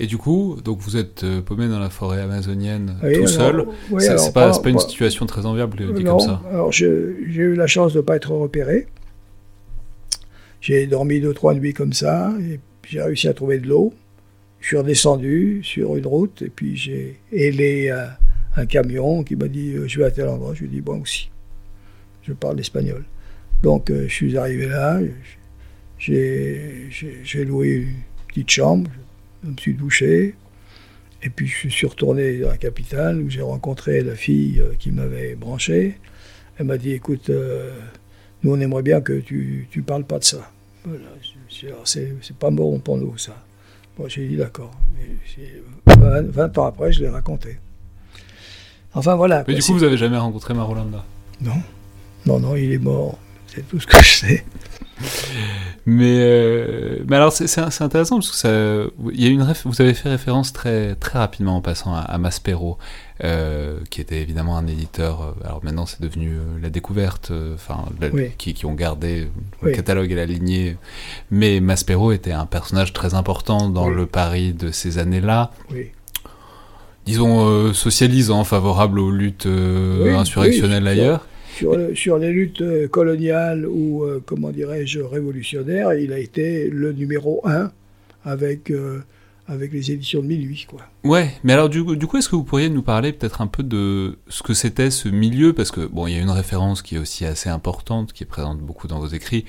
Et 0.00 0.06
du 0.06 0.16
coup, 0.16 0.58
donc 0.64 0.78
vous 0.78 0.96
êtes 0.96 1.24
euh, 1.24 1.42
paumé 1.42 1.66
dans 1.66 1.80
la 1.80 1.90
forêt 1.90 2.20
amazonienne 2.20 2.96
tout 3.02 3.26
seul. 3.26 3.66
c'est 3.98 4.32
pas, 4.32 4.56
pas, 4.56 4.70
une 4.70 4.78
situation 4.78 5.26
très 5.26 5.44
enviable 5.44 5.92
dit 5.94 6.04
comme 6.04 6.20
ça. 6.20 6.40
Alors 6.50 6.70
j'ai 6.70 6.86
eu 6.86 7.54
la 7.54 7.66
chance 7.66 7.92
de 7.92 7.98
ne 7.98 8.02
pas 8.02 8.16
être 8.16 8.30
repéré. 8.30 8.86
J'ai 10.60 10.86
dormi 10.86 11.20
deux 11.20 11.34
trois 11.34 11.54
nuits 11.54 11.72
comme 11.72 11.92
ça 11.92 12.32
et 12.40 12.60
j'ai 12.86 13.02
réussi 13.02 13.28
à 13.28 13.34
trouver 13.34 13.58
de 13.58 13.68
l'eau. 13.68 13.92
Je 14.60 14.68
suis 14.68 14.76
redescendu 14.76 15.60
sur 15.62 15.96
une 15.96 16.06
route 16.06 16.42
et 16.42 16.48
puis 16.48 16.76
j'ai 16.76 17.18
ailé 17.32 17.90
un, 18.56 18.66
camion 18.66 19.22
qui 19.22 19.36
m'a 19.36 19.46
dit 19.46 19.74
euh, 19.74 19.86
je 19.86 20.00
vais 20.00 20.06
à 20.06 20.10
tel 20.10 20.28
endroit. 20.28 20.52
Je 20.54 20.60
lui 20.60 20.66
ai 20.66 20.70
dit 20.70 20.80
bon 20.80 21.00
aussi. 21.00 21.30
Je 22.22 22.32
parle 22.32 22.58
espagnol. 22.60 23.04
Donc 23.62 23.90
euh, 23.90 24.06
je 24.08 24.14
suis 24.14 24.36
arrivé 24.36 24.66
là. 24.66 25.00
J'ai 25.98 27.44
loué 27.44 27.68
une 27.68 27.94
petite 28.28 28.50
chambre 28.50 28.90
je 29.44 29.50
me 29.50 29.56
suis 29.56 29.74
douché. 29.74 30.34
Et 31.22 31.30
puis 31.30 31.48
je 31.48 31.68
suis 31.68 31.86
retourné 31.86 32.38
dans 32.38 32.48
la 32.48 32.56
capitale 32.56 33.20
où 33.20 33.28
j'ai 33.28 33.42
rencontré 33.42 34.02
la 34.02 34.14
fille 34.14 34.60
euh, 34.60 34.74
qui 34.78 34.92
m'avait 34.92 35.34
branché. 35.34 35.98
Elle 36.58 36.66
m'a 36.66 36.78
dit 36.78 36.92
écoute, 36.92 37.30
euh, 37.30 37.72
nous 38.42 38.52
on 38.52 38.60
aimerait 38.60 38.82
bien 38.82 39.00
que 39.00 39.18
tu 39.18 39.68
ne 39.74 39.82
parles 39.82 40.04
pas 40.04 40.18
de 40.18 40.24
ça. 40.24 40.50
Voilà. 40.84 41.08
C'est 41.84 42.36
pas 42.36 42.50
bon 42.50 42.78
pour 42.78 42.98
nous 42.98 43.18
ça. 43.18 43.36
Bon, 43.96 44.08
j'ai 44.08 44.28
dit 44.28 44.36
d'accord. 44.36 44.72
20, 45.86 46.58
ans 46.58 46.66
après, 46.66 46.92
je 46.92 47.00
l'ai 47.00 47.08
raconté. 47.08 47.58
Enfin 48.94 49.16
voilà. 49.16 49.44
Mais 49.48 49.54
du 49.54 49.62
coup, 49.62 49.72
vous 49.72 49.82
avez 49.82 49.96
jamais 49.96 50.18
rencontré 50.18 50.54
Marolanda? 50.54 51.04
Non. 51.40 51.60
Non, 52.26 52.38
non, 52.38 52.56
il 52.56 52.72
est 52.72 52.78
mort. 52.78 53.18
C'est 53.46 53.66
tout 53.66 53.80
ce 53.80 53.86
que 53.86 53.98
je 53.98 54.08
sais. 54.08 54.44
Mais, 55.90 56.18
euh, 56.20 56.98
mais 57.08 57.16
alors 57.16 57.32
c'est 57.32 57.58
intéressant 57.80 58.16
parce 58.16 58.30
que 58.30 58.36
ça, 58.36 58.50
il 59.10 59.22
y 59.22 59.26
a 59.26 59.30
une 59.30 59.42
vous 59.64 59.80
avez 59.80 59.94
fait 59.94 60.10
référence 60.10 60.52
très, 60.52 60.94
très 60.96 61.18
rapidement 61.18 61.56
en 61.56 61.60
passant 61.62 61.94
à, 61.94 62.18
Maspero, 62.18 62.76
euh, 63.24 63.78
qui 63.88 64.02
était 64.02 64.20
évidemment 64.20 64.58
un 64.58 64.66
éditeur. 64.66 65.22
Euh, 65.22 65.46
alors 65.46 65.64
maintenant 65.64 65.86
c'est 65.86 66.02
devenu 66.02 66.36
la 66.60 66.68
découverte, 66.68 67.32
enfin 67.54 67.86
qui, 68.36 68.52
qui, 68.52 68.66
ont 68.66 68.74
gardé 68.74 69.28
le 69.62 69.70
catalogue 69.72 70.12
et 70.12 70.14
la 70.14 70.26
lignée. 70.26 70.76
Mais 71.30 71.60
Maspero 71.60 72.12
était 72.12 72.32
un 72.32 72.44
personnage 72.44 72.92
très 72.92 73.14
important 73.14 73.70
dans 73.70 73.88
le 73.88 74.04
Paris 74.04 74.52
de 74.52 74.70
ces 74.70 74.98
années-là. 74.98 75.52
Disons 77.06 77.72
socialisant, 77.72 78.44
favorable 78.44 78.98
aux 78.98 79.10
luttes 79.10 79.46
insurrectionnelles 79.46 80.86
ailleurs. 80.86 81.26
Sur, 81.94 82.18
les 82.18 82.30
luttes 82.30 82.60
euh, 82.60 82.88
coloniales 82.88 83.66
ou, 83.66 84.04
euh, 84.04 84.22
comment 84.24 84.50
dirais-je, 84.50 85.00
révolutionnaires, 85.00 85.94
il 85.94 86.12
a 86.12 86.18
été 86.18 86.68
le 86.68 86.92
numéro 86.92 87.40
un 87.44 87.72
avec, 88.24 88.70
euh, 88.70 89.00
avec 89.46 89.72
les 89.72 89.90
éditions 89.90 90.20
de 90.20 90.26
minuit. 90.26 90.66
Quoi. 90.68 90.80
Ouais, 91.04 91.30
mais 91.42 91.54
alors 91.54 91.68
du, 91.68 91.84
du 91.96 92.06
coup, 92.06 92.18
est-ce 92.18 92.28
que 92.28 92.36
vous 92.36 92.44
pourriez 92.44 92.68
nous 92.68 92.82
parler 92.82 93.12
peut-être 93.12 93.40
un 93.40 93.46
peu 93.46 93.62
de 93.62 94.18
ce 94.28 94.42
que 94.42 94.54
c'était 94.54 94.90
ce 94.90 95.08
milieu? 95.08 95.52
Parce 95.52 95.70
que, 95.70 95.86
bon, 95.86 96.06
il 96.06 96.14
y 96.14 96.18
a 96.18 96.20
une 96.20 96.30
référence 96.30 96.82
qui 96.82 96.96
est 96.96 96.98
aussi 96.98 97.24
assez 97.24 97.48
importante, 97.48 98.12
qui 98.12 98.24
est 98.24 98.26
présente 98.26 98.60
beaucoup 98.60 98.88
dans 98.88 99.00
vos 99.00 99.06
écrits, 99.06 99.44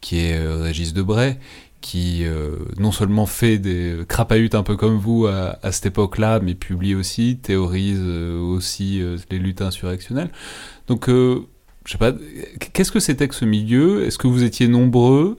qui 0.00 0.18
est 0.18 0.38
euh, 0.38 0.62
Régis 0.62 0.92
Debray, 0.92 1.38
qui 1.80 2.24
euh, 2.24 2.56
non 2.78 2.92
seulement 2.92 3.26
fait 3.26 3.58
des 3.58 3.98
crapahutes 4.08 4.54
un 4.54 4.62
peu 4.62 4.76
comme 4.76 4.98
vous 4.98 5.26
à, 5.26 5.58
cette 5.70 5.86
époque-là, 5.86 6.40
mais 6.40 6.54
publie 6.54 6.94
aussi, 6.94 7.38
théorise 7.40 8.00
euh, 8.02 8.38
aussi 8.38 9.02
les 9.30 9.38
luttes 9.38 9.62
insurrectionnelles. 9.62 10.30
Donc, 10.88 11.08
je 11.84 11.92
sais 11.92 11.98
pas, 11.98 12.12
qu'est-ce 12.72 12.92
que 12.92 13.00
c'était 13.00 13.28
que 13.28 13.34
ce 13.34 13.44
milieu? 13.44 14.06
Est-ce 14.06 14.18
que 14.18 14.26
vous 14.26 14.42
étiez 14.42 14.68
nombreux? 14.68 15.38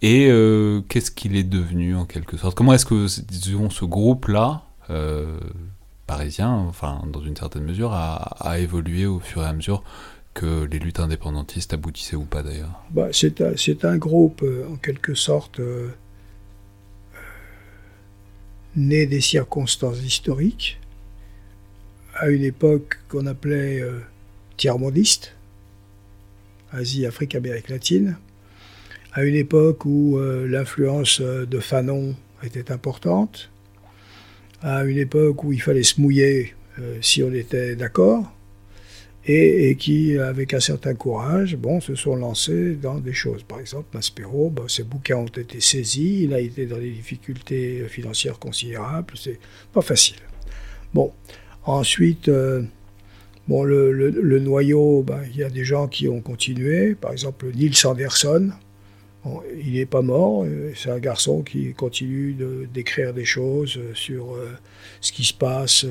Et 0.00 0.28
euh, 0.30 0.80
qu'est-ce 0.88 1.10
qu'il 1.10 1.36
est 1.36 1.44
devenu 1.44 1.94
en 1.94 2.06
quelque 2.06 2.36
sorte? 2.36 2.56
Comment 2.56 2.72
est-ce 2.72 2.86
que 2.86 3.06
ce 3.06 3.84
groupe-là, 3.84 4.64
euh, 4.90 5.38
parisien, 6.06 6.50
enfin 6.50 7.02
dans 7.12 7.22
une 7.22 7.36
certaine 7.36 7.62
mesure, 7.62 7.92
a, 7.92 8.58
évolué 8.58 9.06
au 9.06 9.20
fur 9.20 9.42
et 9.42 9.46
à 9.46 9.52
mesure 9.52 9.84
que 10.34 10.64
les 10.64 10.78
luttes 10.78 10.98
indépendantistes 10.98 11.74
aboutissaient 11.74 12.16
ou 12.16 12.24
pas 12.24 12.42
d'ailleurs? 12.42 12.82
Bah, 12.90 13.08
C'est 13.12 13.40
un, 13.42 13.54
un, 13.88 13.98
groupe 13.98 14.42
euh, 14.42 14.66
en 14.72 14.76
quelque 14.76 15.14
sorte 15.14 15.60
né 18.74 19.06
des 19.06 19.20
circonstances 19.20 20.00
historiques, 20.00 20.80
à 22.14 22.28
une 22.28 22.42
époque 22.42 22.98
qu'on 23.08 23.26
appelait 23.26 23.82
tiers-mondiste, 24.56 25.34
Asie, 26.72 27.06
Afrique, 27.06 27.34
Amérique 27.34 27.68
latine 27.68 28.16
à 29.12 29.24
une 29.24 29.34
époque 29.34 29.84
où 29.84 30.18
euh, 30.18 30.46
l'influence 30.48 31.20
euh, 31.20 31.46
de 31.46 31.58
Fanon 31.60 32.14
était 32.42 32.72
importante, 32.72 33.50
à 34.62 34.84
une 34.84 34.98
époque 34.98 35.44
où 35.44 35.52
il 35.52 35.60
fallait 35.60 35.82
se 35.82 36.00
mouiller 36.00 36.54
euh, 36.78 36.96
si 37.02 37.22
on 37.22 37.32
était 37.32 37.76
d'accord, 37.76 38.32
et, 39.24 39.76
qui, 39.78 40.18
avec 40.18 40.52
un 40.52 40.58
certain 40.58 40.94
courage, 40.94 41.54
bon, 41.54 41.80
se 41.80 41.94
sont 41.94 42.16
lancés 42.16 42.74
dans 42.74 42.98
des 42.98 43.12
choses. 43.12 43.44
Par 43.44 43.60
exemple, 43.60 43.86
Maspero, 43.94 44.52
ses 44.66 44.82
bouquins 44.82 45.14
ont 45.14 45.26
été 45.26 45.60
saisis, 45.60 46.24
il 46.24 46.34
a 46.34 46.40
été 46.40 46.66
dans 46.66 46.78
des 46.78 46.90
difficultés 46.90 47.86
financières 47.88 48.40
considérables, 48.40 49.14
c'est 49.14 49.38
pas 49.72 49.82
facile. 49.82 50.16
Bon, 50.92 51.12
ensuite, 51.62 52.28
bon, 53.52 53.64
le, 53.64 54.38
noyau, 54.38 55.02
ben, 55.02 55.20
il 55.30 55.36
y 55.36 55.44
a 55.44 55.50
des 55.50 55.64
gens 55.64 55.86
qui 55.86 56.08
ont 56.08 56.22
continué, 56.22 56.94
par 56.94 57.12
exemple 57.12 57.46
Nils 57.54 57.86
Anderson, 57.86 58.50
il 59.60 59.74
n'est 59.74 59.86
pas 59.86 60.02
mort, 60.02 60.44
euh, 60.44 60.72
c'est 60.74 60.90
un 60.90 60.98
garçon 60.98 61.42
qui 61.42 61.72
continue 61.74 62.34
d'écrire 62.72 63.12
des 63.12 63.24
choses 63.26 63.76
euh, 63.76 63.94
sur 63.94 64.34
euh, 64.34 64.50
ce 65.00 65.12
qui 65.12 65.24
se 65.24 65.34
passe 65.34 65.86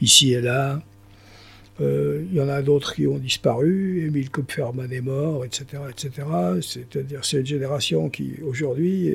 ici 0.00 0.32
et 0.32 0.40
là. 0.40 0.82
Il 1.78 2.32
y 2.32 2.40
en 2.40 2.48
a 2.48 2.62
d'autres 2.62 2.94
qui 2.94 3.06
ont 3.06 3.18
disparu, 3.18 4.06
Émile 4.06 4.30
Kupferman 4.30 4.90
est 4.90 5.02
mort, 5.02 5.44
etc. 5.44 5.82
etc. 5.90 6.26
C'est-à-dire 6.62 7.22
c'est 7.22 7.40
une 7.40 7.46
génération 7.46 8.08
qui, 8.08 8.36
aujourd'hui, 8.42 9.14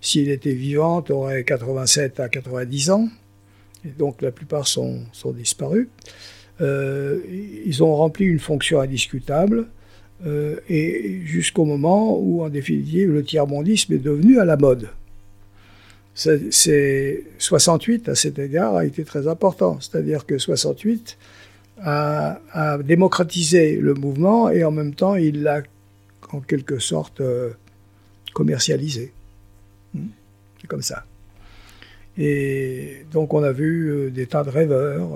s'il 0.00 0.30
était 0.30 0.54
vivant, 0.54 1.04
aurait 1.10 1.44
87 1.44 2.18
à 2.18 2.30
90 2.30 2.90
ans. 2.90 3.08
Et 3.84 3.90
donc 3.90 4.22
la 4.22 4.32
plupart 4.32 4.66
sont, 4.66 5.02
sont 5.12 5.32
disparus. 5.32 5.88
Ils 6.60 7.82
ont 7.82 7.94
rempli 7.94 8.24
une 8.24 8.40
fonction 8.40 8.80
indiscutable. 8.80 9.66
Euh, 10.26 10.56
et 10.68 11.20
jusqu'au 11.24 11.64
moment 11.64 12.18
où, 12.18 12.42
en 12.42 12.48
définitive, 12.48 13.12
le 13.12 13.22
tiers-mondisme 13.22 13.92
est 13.92 13.98
devenu 13.98 14.40
à 14.40 14.44
la 14.44 14.56
mode. 14.56 14.88
C'est 16.14 17.24
68 17.38 18.08
à 18.08 18.16
cet 18.16 18.40
égard 18.40 18.74
a 18.74 18.84
été 18.84 19.04
très 19.04 19.28
important, 19.28 19.78
c'est-à-dire 19.80 20.26
que 20.26 20.36
68 20.36 21.16
a, 21.80 22.40
démocratisé 22.82 23.76
le 23.76 23.94
mouvement 23.94 24.50
et 24.50 24.64
en 24.64 24.72
même 24.72 24.96
temps 24.96 25.14
il 25.14 25.44
l'a 25.44 25.62
en 26.32 26.40
quelque 26.40 26.80
sorte 26.80 27.20
euh, 27.20 27.50
commercialisé. 28.34 29.12
Hmm? 29.94 30.08
C'est 30.60 30.66
comme 30.66 30.82
ça. 30.82 31.04
Et 32.16 33.04
donc 33.12 33.32
on 33.32 33.44
a 33.44 33.52
vu 33.52 33.88
euh, 33.88 34.10
des 34.10 34.26
tas 34.26 34.42
de 34.42 34.50
rêveurs 34.50 35.10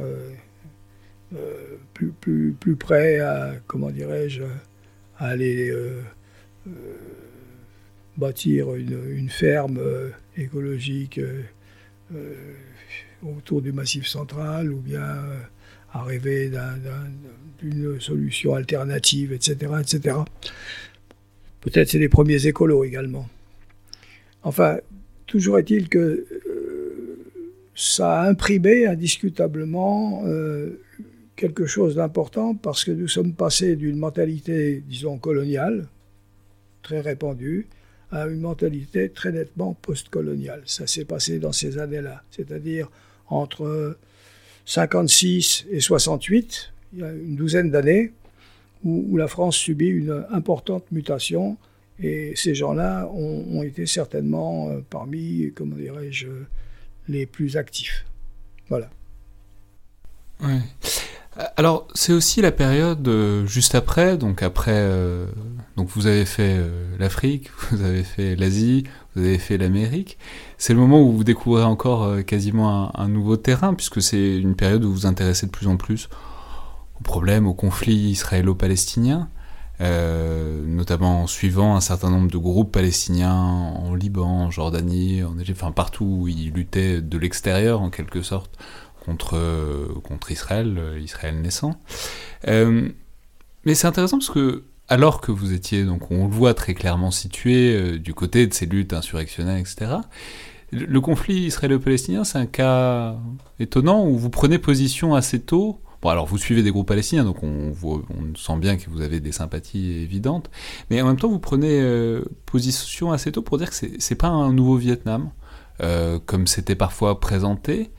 plus, 1.94 2.12
plus, 2.20 2.52
plus 2.58 2.76
près 2.76 3.20
à, 3.20 3.54
comment 3.66 3.90
dirais-je, 3.90 4.42
aller 5.22 5.70
euh, 5.70 6.02
euh, 6.66 6.70
bâtir 8.16 8.74
une, 8.74 9.28
ferme 9.28 9.78
euh, 9.78 10.10
écologique 10.36 11.20
autour 13.22 13.62
du 13.62 13.72
massif 13.72 14.06
central 14.06 14.70
ou 14.70 14.78
bien 14.78 15.24
à 15.92 16.02
rêver 16.02 16.50
d'une 17.60 18.00
solution 18.00 18.54
alternative, 18.54 19.32
etc. 19.32 19.72
etc. 19.80 20.16
Peut-être 21.60 21.88
c'est 21.88 21.98
les 21.98 22.08
premiers 22.08 22.46
écolos 22.46 22.84
également. 22.84 23.28
Enfin, 24.42 24.78
toujours 25.26 25.58
est-il 25.58 25.88
que 25.88 26.26
ça 27.74 28.22
a 28.22 28.28
imprimé 28.28 28.86
indiscutablement 28.86 30.24
quelque 31.42 31.66
chose 31.66 31.96
d'important 31.96 32.54
parce 32.54 32.84
que 32.84 32.92
nous 32.92 33.08
sommes 33.08 33.32
passés 33.32 33.74
d'une 33.74 33.96
mentalité, 33.96 34.80
disons, 34.86 35.18
coloniale, 35.18 35.88
très 36.82 37.00
répandue, 37.00 37.66
à 38.12 38.28
une 38.28 38.42
mentalité 38.42 39.08
très 39.10 39.32
nettement 39.32 39.74
post-coloniale. 39.74 40.62
Ça 40.66 40.86
s'est 40.86 41.04
passé 41.04 41.40
dans 41.40 41.50
ces 41.50 41.78
années-là, 41.78 42.22
c'est-à-dire 42.30 42.88
entre 43.26 43.98
56 44.66 45.66
et 45.72 45.80
68, 45.80 46.72
il 46.92 47.00
y 47.00 47.02
a 47.02 47.12
une 47.12 47.34
douzaine 47.34 47.72
d'années, 47.72 48.12
où, 48.84 49.16
la 49.16 49.26
France 49.26 49.56
subit 49.56 49.88
une 49.88 50.24
importante 50.30 50.84
mutation 50.92 51.56
et 51.98 52.34
ces 52.36 52.54
gens-là 52.54 53.08
ont, 53.12 53.64
été 53.64 53.86
certainement 53.86 54.70
euh, 54.70 54.80
parmi, 54.90 55.52
comment 55.56 55.76
dirais-je, 55.76 56.28
les 57.08 57.26
plus 57.26 57.56
actifs. 57.56 58.04
Voilà. 58.68 58.90
Ouais. 60.40 60.60
Euh, 61.38 61.44
alors, 61.56 61.86
c'est 61.94 62.12
aussi 62.12 62.42
la 62.42 62.52
période 62.52 63.06
euh, 63.08 63.46
juste 63.46 63.74
après, 63.74 64.16
donc 64.16 64.42
après, 64.42 64.72
euh, 64.74 65.26
donc 65.76 65.88
vous 65.88 66.06
avez 66.06 66.24
fait 66.24 66.60
l'Afrique, 66.98 67.50
vous 67.70 67.82
avez 67.82 68.02
fait 68.02 68.36
l'Asie, 68.36 68.84
vous 69.14 69.22
avez 69.22 69.38
fait 69.38 69.58
l'Amérique. 69.58 70.18
C'est 70.58 70.74
le 70.74 70.80
moment 70.80 71.00
où 71.02 71.12
vous 71.12 71.24
découvrez 71.24 71.64
encore 71.64 72.24
quasiment 72.24 72.98
un, 72.98 73.08
nouveau 73.08 73.36
terrain, 73.36 73.74
puisque 73.74 74.02
c'est 74.02 74.36
une 74.38 74.54
période 74.54 74.84
où 74.84 74.88
vous 74.88 74.94
vous 74.94 75.06
intéressez 75.06 75.46
de 75.46 75.50
plus 75.50 75.68
en 75.68 75.76
plus 75.76 76.08
aux 77.00 77.02
problèmes, 77.02 77.46
aux 77.46 77.54
conflits 77.54 78.10
israélo-palestiniens, 78.10 79.28
notamment 79.80 81.22
en 81.22 81.26
suivant 81.26 81.74
un 81.74 81.80
certain 81.80 82.10
nombre 82.10 82.30
de 82.30 82.38
groupes 82.38 82.70
palestiniens 82.70 83.34
en 83.34 83.94
Liban, 83.94 84.44
en 84.44 84.50
Jordanie, 84.50 85.24
en 85.24 85.36
Égypte, 85.38 85.60
enfin 85.60 85.72
partout 85.72 86.04
où 86.04 86.28
ils 86.28 86.52
luttaient 86.52 87.00
de 87.00 87.18
l'extérieur 87.18 87.82
en 87.82 87.90
quelque 87.90 88.22
sorte 88.22 88.56
contre, 89.04 89.38
contre 90.02 90.30
Israël, 90.30 90.96
Israël 91.00 91.40
naissant. 91.40 91.80
Euh, 92.48 92.88
mais 93.64 93.74
c'est 93.74 93.86
intéressant 93.86 94.18
parce 94.18 94.30
que, 94.30 94.64
alors 94.88 95.20
que 95.20 95.32
vous 95.32 95.52
étiez, 95.52 95.84
donc 95.84 96.10
on 96.10 96.26
le 96.26 96.32
voit 96.32 96.54
très 96.54 96.74
clairement 96.74 97.10
situé 97.10 97.74
euh, 97.74 97.98
du 97.98 98.14
côté 98.14 98.46
de 98.46 98.54
ces 98.54 98.66
luttes 98.66 98.92
insurrectionnelles, 98.92 99.60
etc., 99.60 99.92
le, 100.74 101.00
conflit 101.02 101.34
israélo-palestinien, 101.34 102.24
c'est 102.24 102.38
un 102.38 102.46
cas 102.46 103.16
étonnant 103.58 104.06
où 104.06 104.16
vous 104.16 104.30
prenez 104.30 104.58
position 104.58 105.14
assez 105.14 105.38
tôt. 105.38 105.78
Bon, 106.00 106.08
alors 106.08 106.24
vous 106.24 106.38
suivez 106.38 106.62
des 106.62 106.70
groupes 106.70 106.88
palestiniens, 106.88 107.24
donc 107.24 107.42
on, 107.42 107.74
on 107.82 108.34
sent 108.34 108.56
bien 108.56 108.78
que 108.78 108.88
vous 108.88 109.02
avez 109.02 109.20
des 109.20 109.32
sympathies 109.32 109.92
évidentes, 109.92 110.50
mais 110.88 111.02
en 111.02 111.08
même 111.08 111.18
temps 111.18 111.28
vous 111.28 111.38
prenez 111.38 111.78
euh, 111.78 112.24
position 112.46 113.12
assez 113.12 113.30
tôt 113.30 113.42
pour 113.42 113.58
dire 113.58 113.68
que 113.68 113.76
c'est 113.98 114.14
pas 114.14 114.28
un 114.28 114.54
nouveau 114.54 114.76
Vietnam, 114.76 115.30
comme 116.26 116.46
c'était 116.46 116.76
parfois 116.76 117.20
présenté, 117.20 117.90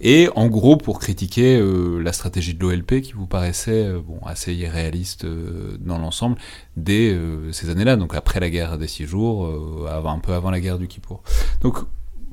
et 0.00 0.28
en 0.34 0.48
gros 0.48 0.76
pour 0.76 0.98
critiquer 0.98 1.58
euh, 1.58 1.98
la 2.00 2.12
stratégie 2.12 2.54
de 2.54 2.60
l'OLP 2.60 3.00
qui 3.00 3.12
vous 3.12 3.26
paraissait 3.26 3.86
euh, 3.86 4.00
bon, 4.00 4.18
assez 4.26 4.54
irréaliste 4.54 5.24
euh, 5.24 5.76
dans 5.80 5.98
l'ensemble 5.98 6.36
dès 6.76 7.16
ces 7.52 7.70
années-là, 7.70 7.96
donc 7.96 8.14
après 8.14 8.40
la 8.40 8.50
guerre 8.50 8.78
des 8.78 8.86
six 8.86 9.06
jours, 9.06 9.48
un 9.88 10.18
peu 10.18 10.32
avant 10.32 10.50
la 10.50 10.60
guerre 10.60 10.78
du 10.78 10.88
Kippour. 10.88 11.22
Donc 11.62 11.78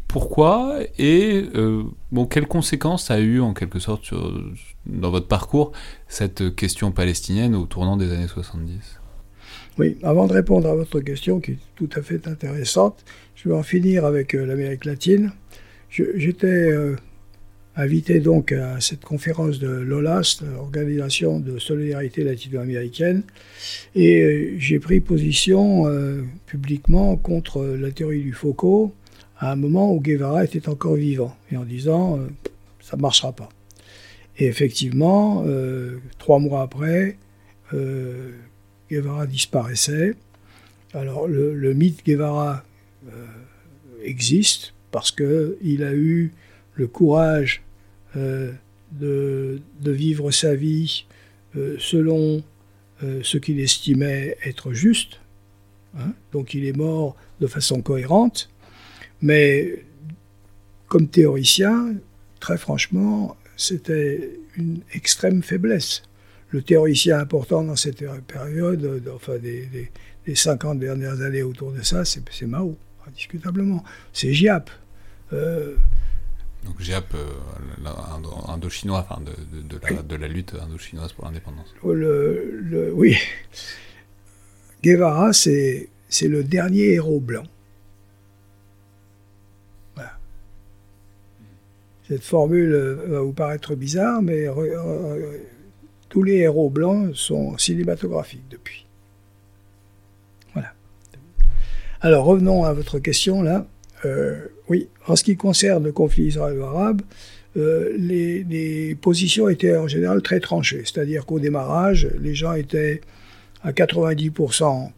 pourquoi 0.08 0.80
et 1.00 1.46
bon, 2.12 2.26
quelles 2.26 2.48
conséquences 2.48 3.10
a 3.10 3.20
eu 3.20 3.40
en 3.40 3.54
quelque 3.54 3.80
sorte 3.80 4.14
dans 4.86 5.10
votre 5.10 5.28
parcours 5.28 5.72
cette 6.08 6.56
question 6.56 6.92
palestinienne 6.92 7.56
au 7.56 7.66
tournant 7.66 7.98
des 7.98 8.12
années 8.12 8.28
70 8.28 9.00
oui, 9.80 9.98
avant 10.04 10.28
de 10.28 10.34
répondre 10.34 10.70
à 10.70 10.76
votre 10.76 11.00
question 11.00 11.40
qui 11.40 11.52
est 11.52 11.58
tout 11.76 11.90
à 11.96 12.04
fait 12.04 12.28
intéressante, 12.28 13.04
je 13.34 13.50
vais 13.50 13.56
en 13.56 13.64
finir 13.64 14.06
avec 14.06 14.34
l'Amérique 14.34 14.86
latine. 14.86 15.32
J'étais 15.90 16.72
invité 17.76 18.20
donc 18.20 18.52
à 18.52 18.80
cette 18.80 19.04
conférence 19.04 19.60
de 19.60 19.68
l'OLAS, 19.68 20.42
l'Organisation 20.54 21.40
de 21.40 21.58
solidarité 21.58 22.24
latino-américaine, 22.24 23.24
et 23.96 24.22
euh, 24.22 24.56
j'ai 24.60 24.80
pris 24.80 25.00
position 25.00 25.88
euh, 25.88 26.24
publiquement 26.46 27.16
contre 27.16 27.64
la 27.66 27.92
théorie 27.92 28.22
du 28.22 28.34
Foucault 28.34 28.94
à 29.40 29.52
un 29.52 29.56
moment 29.56 29.92
où 29.92 30.00
Guevara 30.00 30.44
était 30.44 30.70
encore 30.70 30.96
vivant, 30.96 31.36
et 31.52 31.58
en 31.58 31.64
disant 31.64 32.18
euh, 32.18 32.28
ça 32.80 32.96
ne 32.96 33.02
marchera 33.02 33.32
pas. 33.34 33.50
Et 34.38 34.48
effectivement, 34.48 35.46
trois 36.18 36.40
mois 36.40 36.64
après, 36.64 37.18
Guevara 38.90 39.28
disparaissait. 39.28 40.16
Alors 40.96 41.28
le, 41.28 41.74
mythe 41.76 42.04
Guevara 42.04 42.64
existe 44.04 44.74
parce 44.90 45.12
qu'il 45.12 45.84
a 45.84 45.94
eu 45.94 46.32
le 46.74 46.88
courage 46.88 47.63
de, 48.16 48.54
de, 48.92 49.92
vivre 49.92 50.32
sa 50.32 50.56
vie 50.56 51.06
selon 51.80 52.44
ce 53.02 53.38
qu'il 53.38 53.60
estimait 53.60 54.38
être 54.46 54.74
juste. 54.74 55.20
Hein. 55.98 56.14
Donc 56.32 56.54
il 56.54 56.66
est 56.66 56.76
mort 56.76 57.16
de 57.40 57.48
façon 57.48 57.82
cohérente. 57.82 58.50
Mais 59.22 59.84
comme 60.88 61.08
théoricien, 61.08 61.96
très 62.40 62.58
franchement, 62.58 63.38
c'était 63.58 64.38
une 64.58 64.82
extrême 64.94 65.42
faiblesse. 65.42 66.04
Le 66.50 66.62
théoricien 66.62 67.20
important 67.20 67.64
dans 67.64 67.76
cette 67.76 68.04
période, 68.28 69.04
enfin 69.14 69.38
des, 69.38 69.68
des, 70.26 70.36
50 70.36 70.80
dernières 70.80 71.22
années 71.22 71.42
autour 71.42 71.72
de 71.72 71.82
ça, 71.82 72.06
c'est 72.06 72.46
Mao, 72.46 72.78
indiscutablement. 73.08 73.84
C'est 74.14 74.34
Giap. 74.34 74.70
Euh, 75.34 75.76
donc 76.66 76.80
Giap, 76.80 77.14
euh, 77.14 77.28
indo-chinois, 78.48 79.08
de, 79.22 80.16
la, 80.16 80.28
lutte 80.28 80.56
indo-chinoise 80.56 81.14
pour 81.14 81.26
l'indépendance. 81.26 81.74
Oui. 81.84 83.18
Guevara, 84.82 85.34
c'est 85.34 85.90
le 86.22 86.44
dernier 86.44 86.94
héros 86.94 87.20
blanc. 87.20 87.44
Cette 92.10 92.24
formule 92.24 92.74
euh, 92.74 92.96
va 93.08 93.22
vous 93.22 93.32
paraître 93.32 93.76
bizarre, 93.76 94.22
mais 94.22 94.46
tous 96.10 96.22
les 96.22 96.36
héros 96.40 96.70
blancs 96.70 97.16
sont 97.16 97.58
cinématographiques 97.58 98.48
depuis. 98.50 98.86
Voilà. 100.54 100.74
Alors 102.02 102.26
revenons 102.26 102.66
à 102.66 102.74
votre 102.74 103.00
question 103.00 103.42
là. 103.42 103.66
Euh, 104.06 104.48
oui, 104.70 104.88
en 105.08 105.16
ce 105.16 105.24
qui 105.24 105.36
concerne 105.36 105.84
le 105.84 105.92
conflit 105.92 106.26
israélo-arabe, 106.26 107.02
euh, 107.58 107.96
les, 107.98 108.96
positions 108.96 109.50
étaient 109.50 109.76
en 109.76 109.88
général 109.88 110.22
très 110.22 110.40
tranchées. 110.40 110.84
C'est-à-dire 110.86 111.26
qu'au 111.26 111.40
démarrage, 111.40 112.08
les 112.20 112.34
gens 112.34 112.54
étaient 112.54 113.02
à 113.62 113.72
90% 113.72 114.92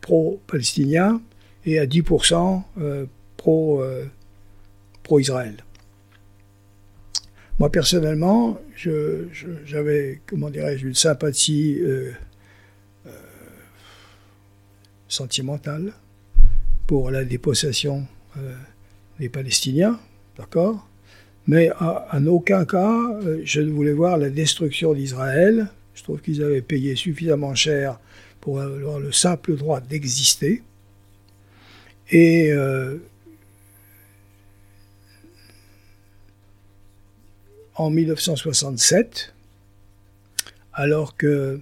pro-palestiniens 0.00 1.20
et 1.66 1.78
à 1.78 1.86
10% 1.86 2.62
pro-Israël. 3.36 5.56
Moi, 7.58 7.72
personnellement, 7.72 8.60
j'avais, 8.76 10.20
comment 10.26 10.48
une 10.48 10.94
sympathie 10.94 11.78
euh, 11.80 12.12
euh, 13.06 13.10
sentimentale 15.08 15.92
pour 16.86 17.10
la 17.10 17.24
dépossession 17.24 18.06
euh, 19.18 19.22
des 19.22 19.28
Palestiniens, 19.28 19.98
d'accord 20.36 20.88
Mais 21.46 21.70
en 21.80 22.26
aucun 22.26 22.64
cas, 22.64 23.20
je 23.44 23.60
ne 23.60 23.70
voulais 23.70 23.92
voir 23.92 24.18
la 24.18 24.30
destruction 24.30 24.94
d'Israël. 24.94 25.68
Je 25.94 26.02
trouve 26.02 26.20
qu'ils 26.20 26.42
avaient 26.42 26.62
payé 26.62 26.94
suffisamment 26.94 27.54
cher 27.54 27.98
pour 28.40 28.60
avoir 28.60 29.00
le 29.00 29.12
simple 29.12 29.56
droit 29.56 29.80
d'exister. 29.80 30.62
Et 32.10 32.52
en 37.78 37.90
1967, 37.90 39.32
alors 40.72 41.16
que, 41.16 41.60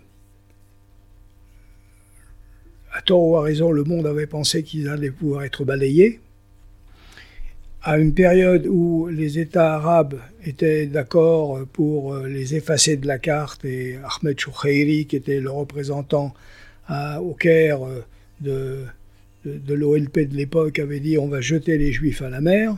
à 2.92 3.02
tort 3.02 3.22
ou 3.22 3.36
à 3.36 3.42
raison, 3.42 3.70
le 3.70 3.84
monde 3.84 4.06
avait 4.06 4.26
pensé 4.26 4.62
qu'ils 4.62 4.88
allaient 4.88 5.10
pouvoir 5.10 5.44
être 5.44 5.64
balayés, 5.64 6.20
à 7.86 7.98
une 7.98 8.14
période 8.14 8.66
où 8.66 9.06
les 9.06 9.38
États 9.38 9.76
arabes 9.76 10.20
étaient 10.44 10.86
d'accord 10.86 11.64
pour 11.72 12.16
les 12.16 12.56
effacer 12.56 12.96
de 12.96 13.06
la 13.06 13.20
carte 13.20 13.64
et 13.64 13.96
Ahmed 13.98 14.40
Choucheiri, 14.40 15.06
qui 15.06 15.14
était 15.14 15.38
le 15.38 15.52
représentant 15.52 16.34
au 16.90 17.34
Caire 17.34 17.78
de, 18.40 18.82
de, 19.44 19.58
de 19.58 19.74
l'OLP 19.74 20.18
de 20.18 20.34
l'époque, 20.34 20.80
avait 20.80 20.98
dit 20.98 21.16
on 21.16 21.28
va 21.28 21.40
jeter 21.40 21.78
les 21.78 21.92
Juifs 21.92 22.22
à 22.22 22.28
la 22.28 22.40
mer. 22.40 22.76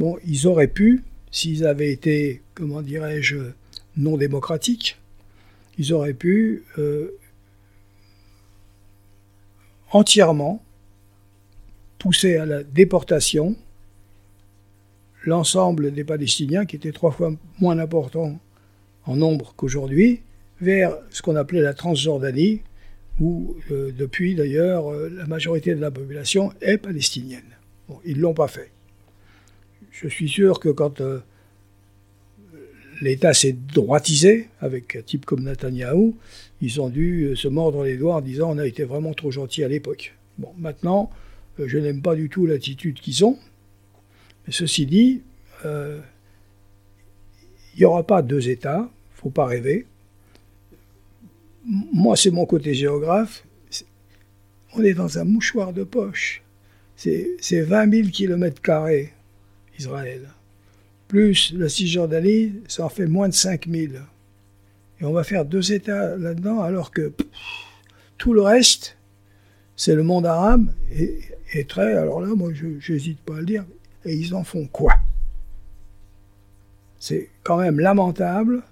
Bon, 0.00 0.18
ils 0.26 0.48
auraient 0.48 0.66
pu, 0.66 1.04
s'ils 1.30 1.64
avaient 1.64 1.92
été, 1.92 2.42
comment 2.54 2.82
dirais-je, 2.82 3.36
non 3.96 4.16
démocratiques, 4.16 4.98
ils 5.78 5.92
auraient 5.92 6.14
pu 6.14 6.64
euh, 6.78 7.16
entièrement 9.92 10.64
pousser 12.00 12.38
à 12.38 12.44
la 12.44 12.64
déportation 12.64 13.54
l'ensemble 15.26 15.92
des 15.92 16.04
Palestiniens, 16.04 16.64
qui 16.64 16.76
étaient 16.76 16.92
trois 16.92 17.10
fois 17.10 17.32
moins 17.60 17.78
importants 17.78 18.38
en 19.04 19.16
nombre 19.16 19.54
qu'aujourd'hui, 19.56 20.20
vers 20.60 20.96
ce 21.10 21.22
qu'on 21.22 21.36
appelait 21.36 21.60
la 21.60 21.74
Transjordanie, 21.74 22.62
où 23.20 23.56
euh, 23.70 23.92
depuis 23.96 24.34
d'ailleurs 24.34 24.90
euh, 24.90 25.08
la 25.08 25.26
majorité 25.26 25.74
de 25.74 25.80
la 25.80 25.90
population 25.90 26.52
est 26.60 26.78
palestinienne. 26.78 27.56
ils 28.04 28.16
ne 28.16 28.22
l'ont 28.22 28.34
pas 28.34 28.48
fait 28.48 28.70
je 30.02 30.08
suis 30.08 30.28
sûr 30.28 30.60
que 30.60 30.68
quand 30.68 31.00
euh, 31.00 31.20
l'État 33.00 33.32
s'est 33.32 33.56
droitisé, 33.74 34.48
avec 34.60 34.96
un 34.96 35.02
type 35.02 35.24
comme 35.24 35.44
Netanyahou, 35.44 36.16
ils 36.60 36.80
ont 36.80 36.88
dû 36.88 37.34
se 37.34 37.48
mordre 37.48 37.84
les 37.84 37.96
doigts 37.96 38.16
en 38.16 38.20
disant 38.20 38.50
on 38.50 38.58
a 38.58 38.66
été 38.66 38.84
vraiment 38.84 39.14
trop 39.14 39.30
gentil 39.30 39.64
à 39.64 39.68
l'époque. 39.68 40.14
Maintenant, 40.58 41.10
je 41.58 41.78
n'aime 41.78 42.02
pas 42.02 42.14
du 42.14 42.28
tout 42.28 42.46
l'attitude 42.46 43.00
qu'ils 43.00 43.24
ont. 43.24 43.38
Ceci 44.48 44.86
dit, 44.86 45.22
il 45.64 46.00
n'y 47.78 47.84
aura 47.84 48.06
pas 48.06 48.22
deux 48.22 48.48
États, 48.48 48.88
il 48.88 49.14
ne 49.16 49.20
faut 49.20 49.30
pas 49.30 49.46
rêver. 49.46 49.86
Moi, 51.64 52.16
c'est 52.16 52.30
mon 52.30 52.46
côté 52.46 52.74
géographe. 52.74 53.44
On 54.74 54.82
est 54.82 54.94
dans 54.94 55.18
un 55.18 55.24
mouchoir 55.24 55.72
de 55.72 55.82
poche. 55.84 56.42
C'est 56.96 57.36
20 57.60 57.90
000 57.90 58.08
kilomètres 58.08 58.62
carrés 58.62 59.12
Israël. 59.78 60.28
Plus 61.08 61.52
la 61.54 61.68
Cisjordanie, 61.68 62.54
ça 62.68 62.84
en 62.84 62.88
fait 62.88 63.06
moins 63.06 63.28
de 63.28 63.34
5000. 63.34 64.02
Et 65.00 65.04
on 65.04 65.12
va 65.12 65.24
faire 65.24 65.44
deux 65.44 65.72
États 65.72 66.16
là-dedans, 66.16 66.60
alors 66.62 66.90
que 66.90 67.12
tout 68.16 68.32
le 68.32 68.40
reste, 68.40 68.96
c'est 69.76 69.94
le 69.94 70.02
monde 70.02 70.24
arabe, 70.24 70.72
et, 70.90 71.64
très, 71.64 71.94
alors 71.94 72.20
là, 72.20 72.28
moi, 72.34 72.50
je 72.54 72.92
n'hésite 72.92 73.18
pas 73.20 73.36
à 73.36 73.40
le 73.40 73.46
dire, 73.46 73.64
et 74.06 74.14
ils 74.14 74.34
en 74.34 74.44
font 74.44 74.66
quoi? 74.66 74.94
C'est 76.98 77.28
quand 77.42 77.58
même 77.58 77.78
lamentable 77.78 78.62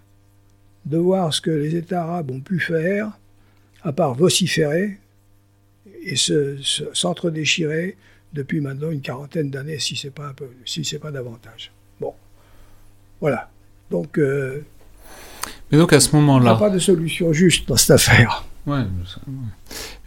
de 0.87 0.99
voir 0.99 1.33
ce 1.33 1.41
que 1.41 1.51
les 1.51 1.77
États 1.77 2.03
arabes 2.03 2.31
ont 2.31 2.41
pu 2.41 2.61
faire, 2.61 3.13
à 3.83 3.93
part 3.93 4.15
vociférer 4.15 4.99
et 6.03 6.17
s'entre-déchirer 6.17 7.97
depuis 8.33 8.61
maintenant 8.61 8.91
une 8.91 9.01
quarantaine 9.01 9.51
d'années, 9.51 9.79
si 9.79 9.97
c'est 9.97 10.11
pas 10.11 10.27
un 10.29 10.33
peu, 10.33 10.49
si 10.65 10.85
c'est 10.85 10.99
pas 10.99 11.11
davantage. 11.11 11.73
Bon, 12.01 12.15
voilà. 13.21 13.51
Donc, 13.91 14.19
euh, 14.19 14.65
mais 15.71 15.79
donc 15.79 15.93
à 15.93 16.01
ce 16.01 16.15
moment-là, 16.17 16.45
il 16.45 16.59
n'y 16.59 16.65
a 16.65 16.69
pas 16.69 16.71
de 16.71 16.79
solution 16.79 17.33
juste 17.33 17.69
dans 17.69 17.77
cette 17.77 17.93
affaire. 17.93 18.45
Ouais. 18.67 18.83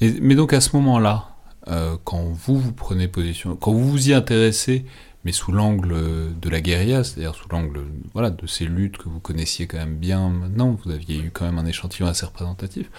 Mais, 0.01 0.35
donc 0.35 0.53
à 0.53 0.61
ce 0.61 0.75
moment-là, 0.75 1.29
euh, 1.67 1.95
quand 2.03 2.23
vous 2.23 2.59
vous 2.59 2.71
prenez 2.71 3.07
position, 3.07 3.55
quand 3.55 3.71
vous 3.71 3.89
vous 3.89 4.09
y 4.09 4.13
intéressez, 4.13 4.85
mais 5.25 5.31
sous 5.31 5.51
l'angle 5.51 5.95
de 6.39 6.49
la 6.49 6.61
guérilla, 6.61 7.03
c'est-à-dire 7.03 7.35
sous 7.35 7.49
l'angle 7.49 7.81
voilà 8.13 8.29
de 8.29 8.47
ces 8.47 8.65
luttes 8.65 8.97
que 8.97 9.09
vous 9.09 9.19
connaissiez 9.19 9.67
quand 9.67 9.77
même 9.77 9.95
bien 9.95 10.29
maintenant, 10.29 10.77
vous 10.83 10.91
aviez 10.91 11.17
eu 11.17 11.31
quand 11.31 11.45
même 11.45 11.57
un 11.57 11.65
échantillon 11.65 12.07
assez 12.07 12.25
représentatif. 12.25 12.89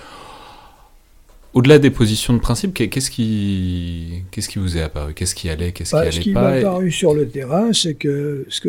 Au-delà 1.55 1.79
des 1.79 1.91
positions 1.91 2.35
de 2.35 2.39
principe, 2.39 2.75
qu'est-ce 2.75 3.11
qui, 3.11 4.23
qu'est-ce 4.31 4.49
qui 4.49 4.59
vous 4.59 4.77
est 4.77 4.83
apparu? 4.83 5.15
Qu'est-ce 5.15 5.35
qui 5.35 5.49
allait 5.49 5.73
Qu'est-ce 5.73 5.91
qui 5.91 5.97
bah, 5.97 6.01
allait 6.03 6.13
Ce 6.13 6.21
qui 6.21 6.35
m'est 6.35 6.59
apparu 6.59 6.91
sur 6.91 7.15
le 7.15 7.27
terrain, 7.27 7.73
c'est 7.73 7.95
que 7.95 8.45
ce 8.49 8.61
que 8.61 8.69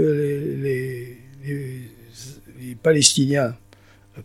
les, 0.63 1.17
Palestiniens 2.81 3.55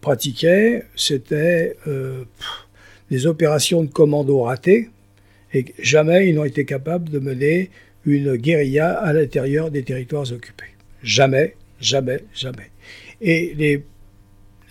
pratiquaient, 0.01 0.85
c'était 0.95 1.77
euh, 1.89 2.25
des 3.11 3.27
opérations 3.27 3.83
de 3.83 3.91
commando 3.91 4.43
ratées, 4.43 4.91
et 5.53 5.65
jamais 5.81 6.29
ils 6.29 6.35
n'ont 6.35 6.45
été 6.45 6.65
capables 6.65 7.11
de 7.11 7.19
mener 7.19 7.71
une 8.07 8.37
guérilla 8.37 8.93
à 8.93 9.13
l'intérieur 9.13 9.71
des 9.71 9.83
territoires 9.83 10.31
occupés. 10.33 10.75
Jamais, 11.03 11.57
jamais, 11.81 12.21
jamais. 12.35 12.71
Et 13.21 13.55
les, 13.55 13.85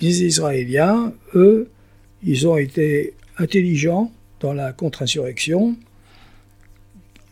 Israéliens, 0.01 1.13
eux, 1.33 1.69
ils 2.23 2.47
ont 2.47 2.57
été 2.57 3.13
intelligent 3.37 4.11
dans 4.41 4.53
la 4.53 4.73
contre-insurrection. 4.73 5.77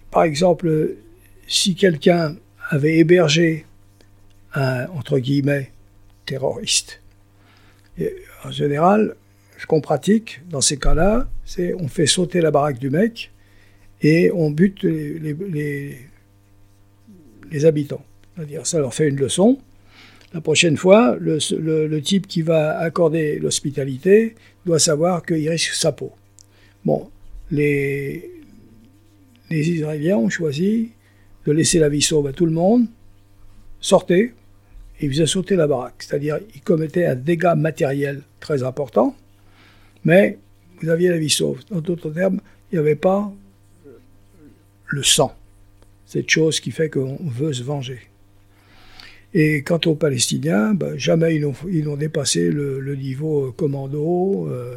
Par 0.10 0.24
exemple, 0.24 0.96
si 1.48 1.76
quelqu'un 1.76 2.36
avait 2.70 2.98
hébergé 2.98 3.66
un, 4.54 4.88
entre 4.96 5.20
guillemets, 5.20 5.72
terroriste, 6.26 7.02
en 8.46 8.52
général, 8.52 9.16
ce 9.58 9.66
qu'on 9.66 9.82
pratique 9.82 10.42
dans 10.50 10.62
ces 10.62 10.78
cas-là, 10.78 11.30
c'est 11.46 11.74
on 11.74 11.88
fait 11.88 12.08
sauter 12.08 12.42
la 12.42 12.52
baraque 12.52 12.80
du 12.80 12.90
mec 12.90 13.32
et 14.02 14.32
on 14.34 14.52
bute 14.52 14.84
les, 14.84 15.98
habitants. 17.64 18.04
C'est-à-dire, 18.36 18.66
ça 18.66 18.80
leur 18.80 18.94
fait 18.94 19.08
une 19.10 19.18
leçon. 19.18 19.60
La 20.34 20.42
prochaine 20.42 20.78
fois, 20.78 21.18
le, 21.20 22.00
type 22.00 22.28
qui 22.28 22.42
va 22.42 22.80
accorder 22.80 23.40
l'hospitalité 23.40 24.36
doit 24.66 24.80
savoir 24.80 25.26
qu'il 25.26 25.48
risque 25.50 25.74
sa 25.74 25.92
peau. 25.92 26.12
Bon, 26.86 27.10
les, 27.52 28.32
les 29.50 29.70
Israéliens 29.70 30.18
ont 30.18 30.30
choisi 30.30 30.92
de 31.46 31.52
laisser 31.52 31.80
la 31.80 31.90
vie 31.90 32.02
sauve 32.02 32.28
à 32.28 32.34
tout 32.34 32.46
le 32.46 32.52
monde, 32.52 32.86
sortez, 33.82 34.34
et 35.00 35.06
ils 35.06 35.12
faisaient 35.12 35.26
sauter 35.26 35.56
la 35.56 35.68
baraque. 35.68 35.96
C'est-à-dire, 36.00 36.40
ils 36.56 36.62
commettaient 36.62 37.06
un 37.06 37.16
dégât 37.16 37.56
matériel 37.56 38.22
très 38.40 38.64
important, 38.64 39.16
mais 40.06 40.38
vous 40.82 40.90
aviez 40.90 41.10
la 41.10 41.18
vie 41.18 41.30
sauve. 41.30 41.60
En 41.72 41.82
d'autres 41.82 42.10
termes, 42.12 42.40
il 42.72 42.76
n'y 42.76 42.80
avait 42.80 42.96
pas 42.96 43.32
le 44.92 45.04
sang, 45.04 45.36
cette 46.06 46.30
chose 46.30 46.60
qui 46.60 46.72
fait 46.72 46.90
qu'on 46.90 47.18
veut 47.22 47.54
se 47.54 47.64
venger. 47.64 48.00
Et 49.34 49.64
quant 49.64 49.80
aux 49.86 49.96
Palestiniens, 49.96 50.74
ben, 50.74 50.98
jamais 50.98 51.36
ils 51.36 51.84
n'ont 51.84 51.96
dépassé 51.96 52.52
le, 52.52 52.96
niveau 52.96 53.54
commando. 53.54 54.48
Euh, 54.50 54.76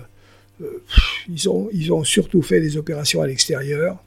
euh, 0.62 0.83
ils, 1.29 1.93
ont, 1.93 2.05
surtout 2.05 2.43
fait 2.43 2.61
des 2.61 2.77
opérations 2.77 3.21
à 3.21 3.27
l'extérieur. 3.27 4.03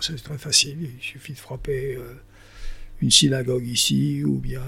c'est 0.00 0.20
très 0.20 0.38
facile, 0.38 0.90
il 0.98 1.02
suffit 1.02 1.34
de 1.34 1.38
frapper 1.38 1.94
euh, 1.94 2.14
une 3.00 3.12
synagogue 3.12 3.66
ici 3.66 4.24
ou 4.24 4.38
bien 4.38 4.62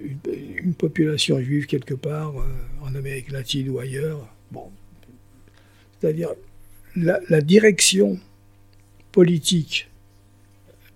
une, 0.00 0.74
population 0.74 1.40
juive 1.40 1.66
quelque 1.66 1.94
part 1.94 2.38
euh, 2.38 2.44
en 2.82 2.94
Amérique 2.94 3.30
latine 3.30 3.68
ou 3.70 3.78
ailleurs. 3.78 4.28
Bon. 4.50 4.70
C'est-à-dire 6.00 6.30
la, 7.02 7.40
direction 7.40 8.18
politique 9.12 9.88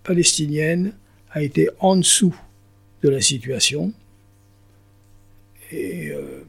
palestinienne 0.02 0.92
a 1.30 1.42
été 1.42 1.68
en 1.80 1.96
dessous 1.96 2.34
de 3.02 3.08
la 3.08 3.20
situation 3.20 3.92
et 5.70 6.10
euh, 6.10 6.44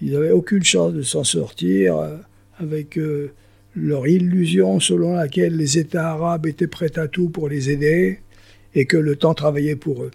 ils 0.00 0.12
n'avaient 0.12 0.32
aucune 0.32 0.64
chance 0.64 0.92
de 0.92 1.02
s'en 1.02 1.24
sortir 1.24 1.96
euh, 1.96 2.16
avec 2.58 2.98
euh, 2.98 3.32
leur 3.76 4.06
illusion 4.06 4.80
selon 4.80 5.14
laquelle 5.14 5.56
les 5.56 5.78
États 5.78 6.10
arabes 6.10 6.46
étaient 6.46 6.66
prêts 6.66 6.98
à 6.98 7.08
tout 7.08 7.28
pour 7.28 7.48
les 7.48 7.70
aider 7.70 8.18
et 8.74 8.86
que 8.86 8.96
le 8.96 9.16
temps 9.16 9.34
travaillait 9.34 9.76
pour 9.76 10.02
eux. 10.02 10.10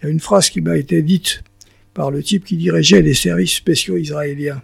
Il 0.00 0.06
y 0.06 0.08
a 0.08 0.10
une 0.10 0.20
phrase 0.20 0.50
qui 0.50 0.60
m'a 0.60 0.76
été 0.76 1.02
dite 1.02 1.42
par 1.94 2.10
le 2.10 2.22
type 2.22 2.44
qui 2.44 2.56
dirigeait 2.56 3.02
les 3.02 3.14
services 3.14 3.54
spéciaux 3.54 3.96
israéliens. 3.96 4.62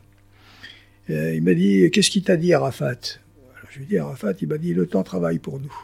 Il 1.08 1.42
m'a 1.42 1.54
dit 1.54 1.90
Qu'est-ce 1.90 2.10
qu'il 2.10 2.22
t'a 2.22 2.36
dit, 2.36 2.52
Arafat? 2.54 3.18
Je 3.70 3.78
lui 3.78 3.84
ai 3.84 3.88
dit 3.88 3.98
Arafat, 3.98 4.32
il 4.40 4.48
m'a 4.48 4.58
dit 4.58 4.74
Le 4.74 4.86
temps 4.86 5.02
travaille 5.02 5.38
pour 5.38 5.60
nous. 5.60 5.74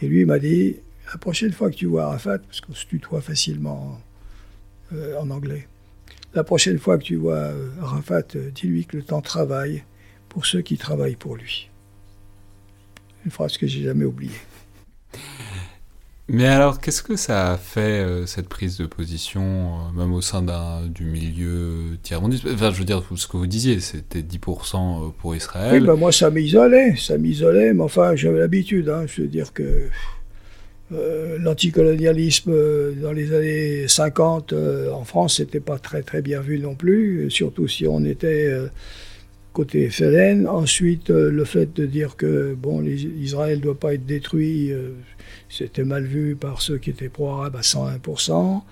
Et 0.00 0.08
lui, 0.08 0.20
il 0.20 0.26
m'a 0.26 0.38
dit 0.38 0.76
La 1.12 1.18
prochaine 1.18 1.52
fois 1.52 1.70
que 1.70 1.76
tu 1.76 1.86
vois 1.86 2.04
Arafat, 2.04 2.38
parce 2.38 2.60
qu'on 2.60 2.74
se 2.74 2.86
tutoie 2.86 3.20
facilement 3.20 4.00
euh, 4.92 5.16
en 5.18 5.30
anglais. 5.30 5.68
La 6.34 6.44
prochaine 6.44 6.78
fois 6.78 6.96
que 6.98 7.02
tu 7.02 7.16
vois 7.16 7.34
euh, 7.34 7.70
Rafat, 7.80 8.22
euh, 8.36 8.50
dis-lui 8.50 8.84
que 8.84 8.96
le 8.96 9.02
temps 9.02 9.20
travaille 9.20 9.82
pour 10.28 10.46
ceux 10.46 10.62
qui 10.62 10.76
travaillent 10.76 11.16
pour 11.16 11.36
lui. 11.36 11.68
Une 13.24 13.32
phrase 13.32 13.56
que 13.56 13.66
j'ai 13.66 13.82
jamais 13.82 14.04
oubliée. 14.04 14.30
Mais 16.32 16.46
alors, 16.46 16.80
qu'est-ce 16.80 17.02
que 17.02 17.16
ça 17.16 17.52
a 17.52 17.56
fait, 17.56 18.04
cette 18.26 18.48
prise 18.48 18.78
de 18.78 18.86
position, 18.86 19.92
même 19.96 20.12
au 20.12 20.20
sein 20.20 20.42
du 20.88 21.04
milieu 21.04 21.98
tiers-mondiste? 22.02 22.46
Enfin, 22.52 22.70
je 22.72 22.78
veux 22.78 22.84
dire, 22.84 23.02
ce 23.16 23.26
que 23.26 23.36
vous 23.36 23.46
disiez, 23.46 23.80
c'était 23.80 24.20
10% 24.22 25.12
pour 25.18 25.34
Israël. 25.34 25.80
Oui, 25.80 25.86
ben 25.86 25.96
moi, 25.96 26.12
ça 26.12 26.30
m'isolait, 26.30 26.94
ça 26.96 27.18
m'isolait, 27.18 27.74
mais 27.74 27.82
enfin, 27.82 28.14
j'avais 28.14 28.38
l'habitude. 28.38 28.88
Hein, 28.88 29.04
je 29.06 29.22
veux 29.22 29.28
dire 29.28 29.52
que 29.52 29.88
euh, 30.92 31.38
l'anticolonialisme 31.38 32.50
euh, 32.52 32.92
dans 33.00 33.12
les 33.12 33.32
années 33.32 33.86
50 33.86 34.52
euh, 34.52 34.90
en 34.90 35.04
France, 35.04 35.36
c'était 35.36 35.60
pas 35.60 35.78
très 35.78 36.02
très 36.02 36.20
bien 36.20 36.40
vu 36.40 36.58
non 36.58 36.74
plus, 36.74 37.30
surtout 37.30 37.68
si 37.68 37.86
on 37.86 38.04
était 38.04 38.52
côté 39.52 39.88
FLN. 39.88 40.48
Ensuite, 40.48 41.10
le 41.10 41.44
fait 41.44 41.72
de 41.74 41.86
dire 41.86 42.16
que 42.16 42.54
bon, 42.54 42.84
Israël 42.84 43.58
ne 43.58 43.62
doit 43.62 43.78
pas 43.78 43.94
être 43.94 44.06
détruit, 44.06 44.72
c'était 45.50 45.84
mal 45.84 46.04
vu 46.04 46.36
par 46.36 46.62
ceux 46.62 46.78
qui 46.78 46.90
étaient 46.90 47.08
pro-arabes 47.08 47.56
à 47.56 47.60
101%. 47.60 48.62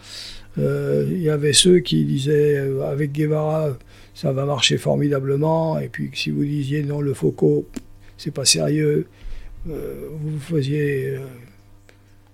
Il 0.57 1.21
y 1.21 1.29
avait 1.29 1.53
ceux 1.53 1.81
qui 1.81 2.05
disaient 2.05 2.59
avec 2.85 3.13
Guevara, 3.13 3.77
ça 4.15 4.33
va 4.33 4.45
marcher 4.45 4.79
formidablement, 4.79 5.79
et 5.79 5.89
puis 5.89 6.11
si 6.15 6.31
vous 6.31 6.45
disiez 6.45 6.83
non, 6.83 7.01
le 7.01 7.15
Foucault, 7.15 7.67
c'est 8.17 8.33
pas 8.33 8.45
sérieux, 8.45 9.07
vous 9.67 10.41
faisiez 10.41 11.19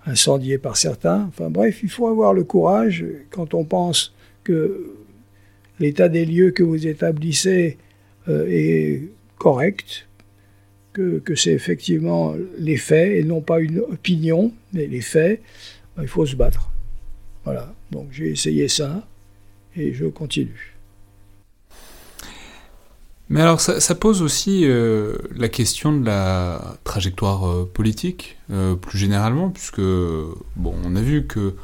incendié 0.07 0.59
par 0.59 0.77
certains. 0.77 1.27
Enfin 1.29 1.51
bref, 1.51 1.81
il 1.83 1.89
faut 1.89 2.07
avoir 2.07 2.35
le 2.35 2.45
courage 2.45 3.05
quand 3.31 3.55
on 3.55 3.65
pense 3.65 4.15
que 4.43 4.95
l'état 5.81 6.09
des 6.09 6.25
lieux 6.27 6.51
que 6.51 6.63
vous 6.63 6.87
établissez 6.87 7.79
euh, 8.29 8.47
est 8.49 9.09
correct, 9.39 10.07
que, 10.95 11.35
c'est 11.35 11.53
effectivement 11.53 12.35
les 12.59 12.77
faits 12.77 13.13
et 13.13 13.25
non 13.25 13.41
pas 13.41 13.61
une 13.61 13.81
opinion, 13.81 14.53
mais 14.73 14.87
les 14.87 15.01
faits, 15.01 15.43
il 16.01 16.09
faut 16.09 16.25
se 16.25 16.37
battre. 16.37 16.71
Voilà, 17.45 17.75
donc 17.91 18.09
j'ai 18.11 18.31
essayé 18.31 18.69
ça 18.69 19.07
et 19.77 19.93
je 19.93 20.07
continue. 20.07 20.75
Mais 23.29 23.41
alors 23.41 23.61
ça, 23.61 23.95
pose 23.95 24.23
aussi 24.23 24.63
euh, 24.65 25.17
la 25.35 25.49
question 25.49 25.99
de 25.99 26.05
la 26.05 26.77
trajectoire 26.85 27.49
euh, 27.49 27.71
politique, 27.73 28.37
euh, 28.51 28.75
plus 28.75 28.99
généralement, 28.99 29.51
puisque 29.51 29.81
bon, 29.81 30.75
on 30.85 30.95
a 30.95 31.01
vu 31.01 31.27
que 31.27 31.55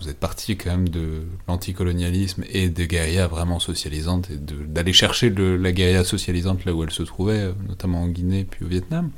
vous 0.00 0.08
êtes 0.08 0.18
parti 0.18 0.56
quand 0.56 0.70
même 0.70 0.88
de 0.88 1.22
l'anticolonialisme 1.48 2.44
et 2.50 2.68
des 2.68 2.86
guérillas 2.86 3.26
vraiment 3.28 3.60
socialisantes, 3.60 4.28
et 4.30 4.36
d'aller 4.36 4.92
chercher 4.92 5.30
la 5.30 5.72
guérilla 5.72 6.04
socialisante 6.04 6.64
là 6.64 6.74
où 6.74 6.82
elle 6.82 6.90
se 6.90 7.02
trouvait, 7.02 7.52
notamment 7.68 8.02
en 8.02 8.08
Guinée 8.08 8.46
puis 8.48 8.64
au 8.64 8.68
Vietnam. 8.68 9.10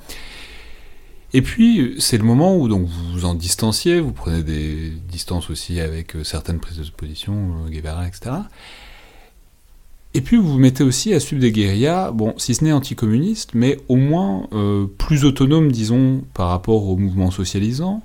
Et 1.32 1.42
puis, 1.42 1.96
c'est 1.98 2.18
le 2.18 2.24
moment 2.24 2.56
où 2.56 2.68
donc, 2.68 2.86
vous 2.86 3.12
vous 3.12 3.24
en 3.24 3.34
distanciez, 3.34 4.00
vous 4.00 4.12
prenez 4.12 4.42
des 4.42 4.90
distances 5.10 5.50
aussi 5.50 5.80
avec 5.80 6.14
certaines 6.22 6.60
prises 6.60 6.78
de 6.78 6.90
position, 6.90 7.66
Guevara, 7.68 8.06
etc. 8.06 8.30
Et 10.16 10.22
puis 10.22 10.38
vous 10.38 10.48
vous 10.48 10.58
mettez 10.58 10.82
aussi 10.82 11.12
à 11.12 11.20
suivre 11.20 11.42
des 11.42 11.52
guérillas, 11.52 12.10
bon, 12.10 12.32
si 12.38 12.54
ce 12.54 12.64
n'est 12.64 12.72
anticommunistes, 12.72 13.50
mais 13.52 13.76
au 13.88 13.96
moins 13.96 14.48
euh, 14.54 14.86
plus 14.86 15.26
autonomes, 15.26 15.70
disons, 15.70 16.24
par 16.32 16.48
rapport 16.48 16.88
au 16.88 16.96
mouvement 16.96 17.30
socialisant. 17.30 18.02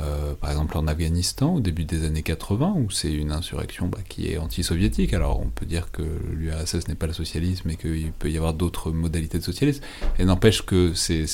Euh, 0.00 0.34
par 0.34 0.50
exemple 0.50 0.78
en 0.78 0.86
Afghanistan, 0.86 1.54
au 1.54 1.60
début 1.60 1.84
des 1.84 2.04
années 2.04 2.22
80, 2.22 2.74
où 2.76 2.90
c'est 2.90 3.12
une 3.12 3.32
insurrection 3.32 3.88
bah, 3.88 3.98
qui 4.08 4.30
est 4.30 4.38
anti-soviétique. 4.38 5.12
Alors 5.12 5.40
on 5.40 5.48
peut 5.48 5.66
dire 5.66 5.90
que 5.90 6.02
l'URSS 6.32 6.86
n'est 6.88 6.94
pas 6.94 7.08
le 7.08 7.12
socialisme 7.12 7.68
et 7.70 7.76
qu'il 7.76 8.12
peut 8.12 8.30
y 8.30 8.36
avoir 8.36 8.54
d'autres 8.54 8.92
modalités 8.92 9.38
de 9.38 9.44
socialisme. 9.44 9.82
Et 10.18 10.24
n'empêche 10.24 10.62
que 10.62 10.94
c'est 10.94 11.26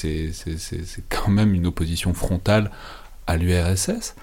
quand 1.10 1.30
même 1.30 1.54
une 1.54 1.66
opposition 1.66 2.14
frontale 2.14 2.70
à 3.26 3.36
l'URSS. 3.36 4.14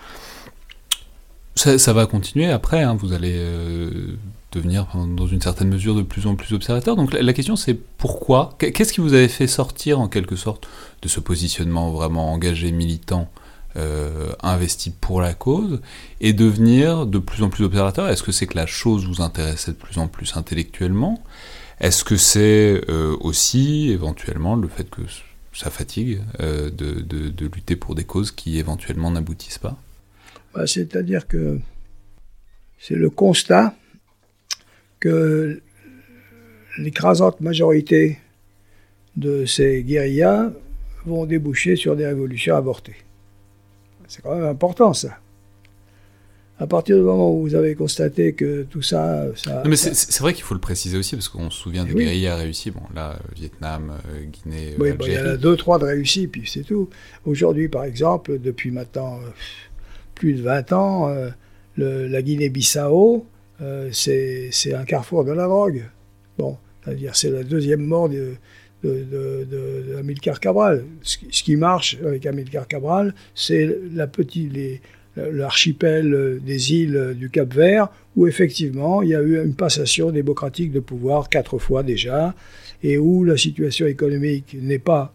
Ça, 1.55 1.93
va 1.93 2.07
continuer 2.07 2.49
après, 2.49 2.81
hein, 2.81 2.95
vous 2.95 3.13
allez 3.13 3.35
euh, 3.35 4.17
devenir 4.51 4.87
dans 4.95 5.27
une 5.27 5.41
certaine 5.41 5.67
mesure 5.67 5.93
de 5.93 6.01
plus 6.01 6.25
en 6.25 6.35
plus 6.35 6.55
observateur. 6.55 6.95
Donc 6.95 7.13
la, 7.13 7.33
question 7.33 7.55
c'est 7.55 7.75
pourquoi? 7.75 8.55
Qu'est-ce 8.57 8.93
qui 8.93 9.01
vous 9.01 9.13
avait 9.13 9.27
fait 9.27 9.47
sortir 9.47 9.99
en 9.99 10.07
quelque 10.07 10.35
sorte 10.35 10.67
de 11.03 11.07
ce 11.07 11.19
positionnement 11.19 11.91
vraiment 11.91 12.31
engagé, 12.31 12.71
militant, 12.71 13.29
euh, 13.77 14.31
investi 14.43 14.91
pour 14.91 15.21
la 15.21 15.33
cause, 15.33 15.81
et 16.19 16.33
devenir 16.33 17.05
de 17.05 17.19
plus 17.19 17.43
en 17.43 17.49
plus 17.49 17.63
observateur. 17.63 18.09
Est-ce 18.09 18.23
que 18.23 18.31
c'est 18.31 18.47
que 18.47 18.57
la 18.57 18.65
chose 18.65 19.07
vous 19.07 19.21
intéressait 19.21 19.71
de 19.71 19.77
plus 19.77 19.97
en 19.97 20.07
plus 20.07 20.35
intellectuellement? 20.35 21.23
Est-ce 21.79 22.03
que 22.03 22.17
c'est 22.17 22.81
euh, 22.89 23.15
aussi 23.21 23.89
éventuellement 23.89 24.55
le 24.55 24.67
fait 24.67 24.89
que 24.89 25.01
ça 25.53 25.69
fatigue 25.69 26.21
euh, 26.39 26.69
de, 26.69 27.45
lutter 27.45 27.75
pour 27.75 27.95
des 27.95 28.03
causes 28.03 28.31
qui 28.31 28.59
éventuellement 28.59 29.09
n'aboutissent 29.09 29.57
pas? 29.57 29.77
Bah, 30.53 30.67
C'est-à-dire 30.67 31.27
que 31.27 31.59
c'est 32.77 32.95
le 32.95 33.09
constat 33.09 33.73
que 34.99 35.61
l'écrasante 36.77 37.41
majorité 37.41 38.19
de 39.15 39.45
ces 39.45 39.83
guérillas 39.83 40.51
vont 41.05 41.25
déboucher 41.25 41.75
sur 41.75 41.95
des 41.95 42.05
révolutions 42.05 42.55
avortées. 42.55 42.97
C'est 44.11 44.21
quand 44.21 44.35
même 44.35 44.43
important 44.43 44.93
ça. 44.93 45.17
À 46.59 46.67
partir 46.67 46.97
du 46.97 47.01
moment 47.01 47.31
où 47.33 47.41
vous 47.43 47.55
avez 47.55 47.73
constaté 47.75 48.33
que 48.33 48.63
tout 48.63 48.81
ça, 48.81 49.23
ça. 49.37 49.63
Non, 49.63 49.69
mais 49.69 49.77
c'est 49.77 50.19
vrai 50.19 50.33
qu'il 50.33 50.43
faut 50.43 50.53
le 50.53 50.59
préciser 50.59 50.97
aussi 50.97 51.15
parce 51.15 51.29
qu'on 51.29 51.49
se 51.49 51.57
souvient 51.57 51.85
des 51.85 51.93
Oui. 51.93 52.03
guerriers 52.03 52.31
réussis. 52.33 52.71
Bon, 52.71 52.81
là, 52.93 53.13
euh, 53.13 53.17
Vietnam, 53.35 53.93
euh, 54.13 54.23
Guinée, 54.25 54.73
euh, 54.73 54.75
Oui, 54.79 54.91
bon, 54.91 55.05
il 55.07 55.13
y 55.13 55.17
en 55.17 55.25
a 55.25 55.37
deux, 55.37 55.55
trois 55.55 55.79
de 55.79 55.85
réussis, 55.85 56.27
puis 56.27 56.43
c'est 56.45 56.63
tout. 56.63 56.89
Aujourd'hui, 57.25 57.69
par 57.69 57.85
exemple, 57.85 58.37
depuis 58.37 58.69
maintenant 58.69 59.19
plus 60.13 60.33
de 60.33 60.41
20 60.43 60.73
ans, 60.73 61.07
euh, 61.07 61.29
le- 61.77 62.07
la 62.07 62.21
Guinée-Bissau, 62.21 63.25
euh, 63.61 63.89
c'est 63.93 64.49
c'est 64.51 64.73
un 64.73 64.83
carrefour 64.83 65.23
de 65.23 65.31
la 65.31 65.45
drogue. 65.47 65.85
Bon, 66.37 66.57
c'est-à-dire 66.83 67.15
c'est 67.15 67.31
la 67.31 67.43
deuxième 67.43 67.81
mort 67.81 68.09
de, 68.09 68.33
de, 68.83 70.39
Cabral. 70.39 70.85
Ce 71.01 71.43
qui, 71.43 71.55
marche 71.55 71.97
avec 72.05 72.25
Amilcar 72.25 72.67
Cabral, 72.67 73.13
c'est 73.35 73.69
la 73.93 74.07
petite, 74.07 74.51
l'archipel 75.15 76.39
des 76.43 76.73
îles 76.73 77.15
du 77.17 77.29
Cap-Vert, 77.29 77.89
où 78.15 78.27
effectivement 78.27 79.01
il 79.01 79.09
y 79.09 79.15
a 79.15 79.21
eu 79.21 79.43
une 79.43 79.55
passation 79.55 80.11
démocratique 80.11 80.71
de 80.71 80.79
pouvoir 80.79 81.29
quatre 81.29 81.57
fois 81.59 81.83
déjà, 81.83 82.33
et 82.83 82.97
où 82.97 83.23
la 83.23 83.37
situation 83.37 83.85
économique 83.85 84.55
n'est 84.59 84.79
pas 84.79 85.13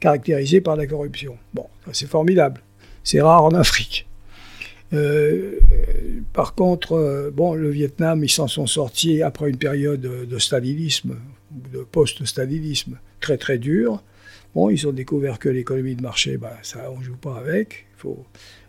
caractérisée 0.00 0.60
par 0.60 0.76
la 0.76 0.86
corruption. 0.86 1.36
Bon, 1.54 1.66
c'est 1.92 2.08
formidable. 2.08 2.60
C'est 3.02 3.20
rare 3.20 3.44
en 3.44 3.50
Afrique. 3.50 4.06
Euh, 4.92 5.58
par 6.32 6.54
contre, 6.54 6.92
euh, 6.92 7.30
bon, 7.32 7.54
le 7.54 7.70
Vietnam, 7.70 8.22
ils 8.22 8.30
s'en 8.30 8.46
sont 8.46 8.66
sortis 8.66 9.22
après 9.22 9.50
une 9.50 9.56
période 9.56 10.00
de, 10.00 10.38
stalinisme, 10.38 11.16
de 11.72 11.80
post-stalinisme 11.80 12.98
très 13.20 13.38
très 13.38 13.58
dure. 13.58 14.02
Bon, 14.54 14.70
ils 14.70 14.86
ont 14.86 14.92
découvert 14.92 15.38
que 15.38 15.48
l'économie 15.48 15.96
de 15.96 16.02
marché, 16.02 16.36
ben, 16.36 16.52
ça, 16.62 16.90
on 16.90 17.00
joue 17.02 17.16
pas 17.16 17.36
avec. 17.36 17.86
Faut... 17.96 18.24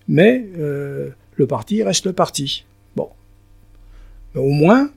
Mais 0.07 0.45
euh, 0.57 1.09
le 1.35 1.47
parti 1.47 1.83
reste 1.83 2.05
le 2.05 2.13
parti. 2.13 2.65
Bon. 2.95 3.09
Mais 4.33 4.41
au 4.41 4.49
moins, 4.49 4.91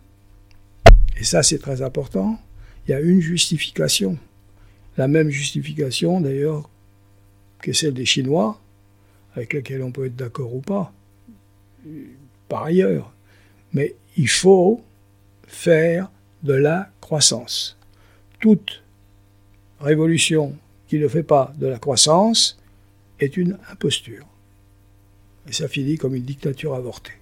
et 1.18 1.24
ça 1.24 1.42
c'est 1.42 1.58
très 1.58 1.82
important, 1.82 2.40
il 2.86 2.92
y 2.92 2.94
a 2.94 3.00
une 3.00 3.20
justification. 3.20 4.18
La 4.96 5.06
même 5.06 5.30
justification 5.30 6.20
d'ailleurs 6.20 6.68
que 7.60 7.72
celle 7.72 7.94
des 7.94 8.06
Chinois, 8.06 8.60
avec 9.34 9.52
laquelle 9.52 9.82
on 9.82 9.92
peut 9.92 10.06
être 10.06 10.16
d'accord 10.16 10.54
ou 10.54 10.60
pas, 10.60 10.92
par 12.48 12.64
ailleurs. 12.64 13.12
Mais 13.72 13.94
il 14.16 14.28
faut 14.28 14.82
faire 15.46 16.10
de 16.42 16.54
la 16.54 16.90
croissance. 17.00 17.76
Toute 18.40 18.82
révolution 19.80 20.54
qui 20.88 20.98
ne 20.98 21.08
fait 21.08 21.22
pas 21.22 21.52
de 21.58 21.66
la 21.66 21.78
croissance 21.78 22.58
est 23.20 23.36
une 23.36 23.58
imposture. 23.70 24.26
Et 25.48 25.52
ça 25.52 25.68
finit 25.68 25.96
comme 25.96 26.14
une 26.14 26.24
dictature 26.24 26.74
avortée. 26.74 27.12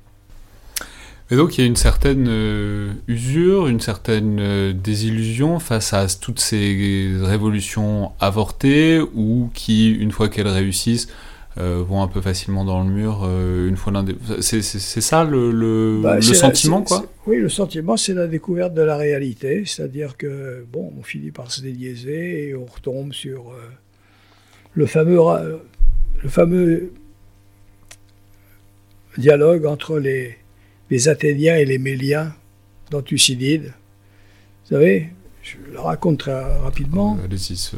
Et 1.31 1.37
donc 1.37 1.59
il 1.59 1.61
y 1.61 1.65
a 1.65 1.67
une 1.67 1.77
certaine 1.77 2.27
euh, 2.29 2.93
usure, 3.07 3.69
une 3.69 3.81
certaine 3.81 4.39
euh, 4.41 4.73
désillusion 4.73 5.59
face 5.59 5.93
à 5.93 6.07
toutes 6.09 6.41
ces 6.41 7.11
révolutions 7.21 8.13
avortées 8.19 9.01
ou 9.15 9.51
qui, 9.53 9.91
une 9.91 10.11
fois 10.11 10.31
qu'elles 10.31 10.49
réussissent, 10.49 11.09
vont 11.59 12.03
un 12.03 12.09
peu 12.09 12.21
facilement 12.21 12.65
dans 12.65 12.83
le 12.85 12.89
mur. 12.91 13.25
euh, 13.25 13.69
une 13.69 13.77
fois 13.77 13.93
l'un 13.93 14.05
des... 14.05 14.15
c'est, 14.41 14.63
ça 14.63 15.25
le, 15.25 15.51
le, 15.51 16.01
Bah, 16.03 16.17
le 16.17 16.23
c'est 16.23 16.33
la- 16.33 16.39
sentiment, 16.39 16.83
quoi 16.83 17.05
Oui, 17.27 17.39
le 17.39 17.49
sentiment, 17.49 17.97
c'est 17.97 18.15
la 18.15 18.27
découverte 18.29 18.75
de 18.75 18.83
la 18.83 18.97
réalité. 18.97 19.65
C'est-à-dire 19.67 20.17
que, 20.17 20.65
bon, 20.73 20.93
on 20.99 21.03
finit 21.03 21.31
par 21.33 21.51
se 21.51 21.61
déliaiser 21.61 22.49
et 22.49 22.55
on 22.55 22.65
retombe 22.67 23.13
sur 23.13 23.51
euh, 23.51 23.55
le, 24.75 24.87
fameux, 24.87 25.19
le 26.23 26.29
fameux 26.29 26.93
dialogue 29.17 29.67
entre 29.67 29.99
les, 29.99 30.37
les 30.91 31.09
Athéniens 31.09 31.57
et 31.57 31.65
les 31.65 31.79
Méliens 31.79 32.35
dans 32.91 33.03
Thucydide. 33.03 33.73
Vous 34.65 34.75
savez, 34.77 35.09
je 35.67 35.73
le 35.73 35.79
raconte 35.81 36.19
très 36.21 36.33
rapidement. 36.61 37.17
Euh, 37.21 37.25
Allez-y, 37.25 37.57
c'est- 37.57 37.77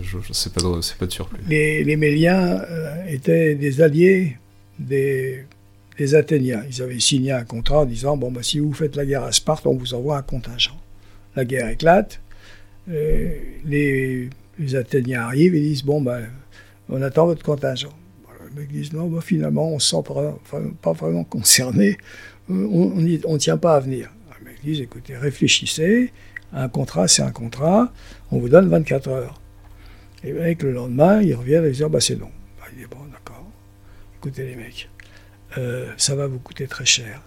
pas 0.52 0.62
pas 0.98 1.06
de 1.06 1.12
surplus. 1.12 1.38
Les, 1.48 1.84
les 1.84 1.96
Méliens 1.96 2.60
euh, 2.68 3.04
étaient 3.08 3.54
des 3.54 3.80
alliés 3.80 4.36
des, 4.78 5.44
des 5.98 6.14
Athéniens. 6.14 6.62
Ils 6.68 6.82
avaient 6.82 7.00
signé 7.00 7.32
un 7.32 7.44
contrat 7.44 7.80
en 7.80 7.84
disant 7.86 8.16
bon, 8.16 8.30
bah, 8.32 8.42
si 8.42 8.58
vous 8.58 8.72
faites 8.72 8.96
la 8.96 9.04
guerre 9.06 9.24
à 9.24 9.32
Sparte, 9.32 9.66
on 9.66 9.74
vous 9.74 9.94
envoie 9.94 10.18
un 10.18 10.22
contingent. 10.22 10.78
La 11.36 11.44
guerre 11.44 11.68
éclate. 11.68 12.20
euh, 12.90 13.30
les, 13.64 14.28
les 14.58 14.74
Athéniens 14.74 15.22
arrivent 15.22 15.54
et 15.54 15.60
disent 15.60 15.84
bon, 15.84 16.00
bah, 16.00 16.18
on 16.88 17.00
attend 17.02 17.26
votre 17.26 17.42
contingent. 17.44 17.92
Mecs 18.56 18.68
disent 18.72 18.92
non, 18.92 19.06
bah, 19.06 19.20
finalement, 19.22 19.70
on 19.70 19.74
ne 19.76 19.78
se 19.80 19.90
sent 19.90 20.02
pas, 20.04 20.36
pas 20.82 20.92
vraiment 20.92 21.22
concerné. 21.22 21.98
On 22.48 22.96
ne 22.96 23.38
tient 23.38 23.56
pas 23.58 23.76
à 23.76 23.80
venir. 23.80 24.10
Mecs 24.44 24.60
disent 24.64 24.80
écoutez, 24.80 25.16
réfléchissez. 25.16 26.10
Un 26.52 26.68
contrat, 26.68 27.08
c'est 27.08 27.22
un 27.22 27.30
contrat. 27.30 27.92
On 28.30 28.38
vous 28.38 28.48
donne 28.48 28.68
24 28.68 29.08
heures. 29.08 29.40
Et 30.24 30.32
bien, 30.32 30.54
le 30.60 30.72
lendemain, 30.72 31.22
ils 31.22 31.34
reviennent 31.34 31.64
et 31.64 31.70
disent 31.70 31.82
Ah, 31.82 31.88
bah, 31.88 32.00
c'est 32.00 32.16
non. 32.16 32.30
Bah, 32.58 32.66
il 32.72 32.78
dit 32.78 32.86
Bon, 32.90 33.04
d'accord. 33.10 33.46
Écoutez, 34.18 34.46
les 34.46 34.56
mecs, 34.56 34.90
euh, 35.58 35.92
ça 35.96 36.14
va 36.14 36.26
vous 36.26 36.38
coûter 36.38 36.66
très 36.66 36.84
cher. 36.84 37.22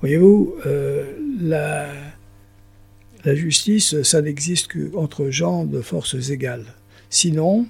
Voyez-vous, 0.00 0.56
euh, 0.66 1.12
la, 1.40 1.86
justice, 3.34 4.02
ça 4.02 4.20
n'existe 4.20 4.72
qu'entre 4.72 5.28
gens 5.30 5.64
de 5.64 5.80
forces 5.80 6.30
égales. 6.30 6.64
Sinon, 7.08 7.66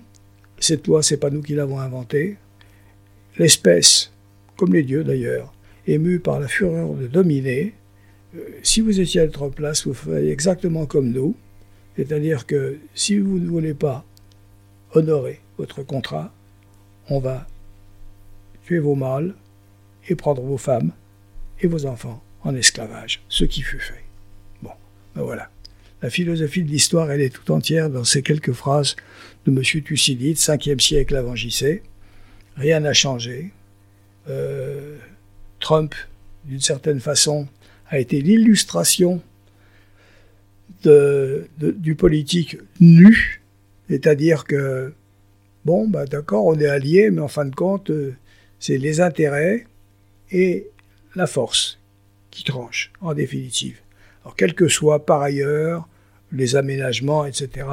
cette 0.58 0.86
loi, 0.86 1.02
c'est 1.02 1.18
pas 1.18 1.28
nous 1.28 1.42
qui 1.42 1.54
l'avons 1.54 1.78
inventée. 1.78 2.36
L'espèce, 3.36 4.12
comme 4.56 4.72
les 4.72 4.82
dieux 4.82 5.04
d'ailleurs, 5.04 5.52
émue 5.86 6.20
par 6.20 6.40
la 6.40 6.48
fureur 6.48 6.94
de 6.94 7.06
dominer, 7.06 7.74
si 8.62 8.80
vous 8.80 9.00
étiez 9.00 9.20
à 9.20 9.26
notre 9.26 9.48
place, 9.48 9.86
vous 9.86 9.94
feriez 9.94 10.30
exactement 10.30 10.86
comme 10.86 11.10
nous. 11.10 11.34
C'est-à-dire 11.96 12.46
que 12.46 12.78
si 12.94 13.18
vous 13.18 13.38
ne 13.38 13.46
voulez 13.46 13.74
pas 13.74 14.04
honorer 14.94 15.40
votre 15.58 15.82
contrat, 15.82 16.32
on 17.08 17.18
va 17.18 17.46
tuer 18.64 18.78
vos 18.78 18.94
mâles 18.94 19.34
et 20.08 20.14
prendre 20.14 20.42
vos 20.42 20.58
femmes 20.58 20.92
et 21.60 21.66
vos 21.66 21.86
enfants 21.86 22.22
en 22.42 22.54
esclavage, 22.54 23.22
ce 23.28 23.44
qui 23.44 23.62
fut 23.62 23.78
fait. 23.78 24.02
Bon, 24.62 24.72
ben 25.14 25.22
voilà. 25.22 25.50
La 26.00 26.10
philosophie 26.10 26.64
de 26.64 26.68
l'histoire, 26.68 27.10
elle 27.12 27.20
est 27.20 27.30
tout 27.30 27.52
entière 27.52 27.88
dans 27.88 28.04
ces 28.04 28.22
quelques 28.22 28.52
phrases 28.52 28.96
de 29.46 29.52
M. 29.52 29.62
Thucydide, 29.62 30.36
5e 30.36 30.80
siècle 30.80 31.14
avant 31.14 31.36
JC. 31.36 31.82
Rien 32.56 32.80
n'a 32.80 32.92
changé. 32.92 33.52
Euh, 34.28 34.96
Trump, 35.60 35.94
d'une 36.44 36.60
certaine 36.60 36.98
façon, 36.98 37.46
a 37.92 37.98
été 37.98 38.22
l'illustration 38.22 39.20
du 40.82 41.94
politique 41.94 42.56
nu, 42.80 43.42
c'est-à-dire 43.88 44.44
que, 44.44 44.92
bon, 45.66 45.86
bah, 45.86 46.06
d'accord, 46.06 46.46
on 46.46 46.58
est 46.58 46.66
alliés, 46.66 47.10
mais 47.10 47.20
en 47.20 47.28
fin 47.28 47.44
de 47.44 47.54
compte, 47.54 47.90
euh, 47.90 48.16
c'est 48.58 48.78
les 48.78 49.00
intérêts 49.00 49.66
et 50.30 50.66
la 51.14 51.26
force 51.26 51.78
qui 52.30 52.42
tranchent, 52.44 52.90
en 53.02 53.12
définitive. 53.12 53.76
Alors, 54.22 54.34
quels 54.36 54.54
que 54.54 54.68
soient 54.68 55.04
par 55.04 55.20
ailleurs 55.20 55.86
les 56.32 56.56
aménagements, 56.56 57.26
etc., 57.26 57.66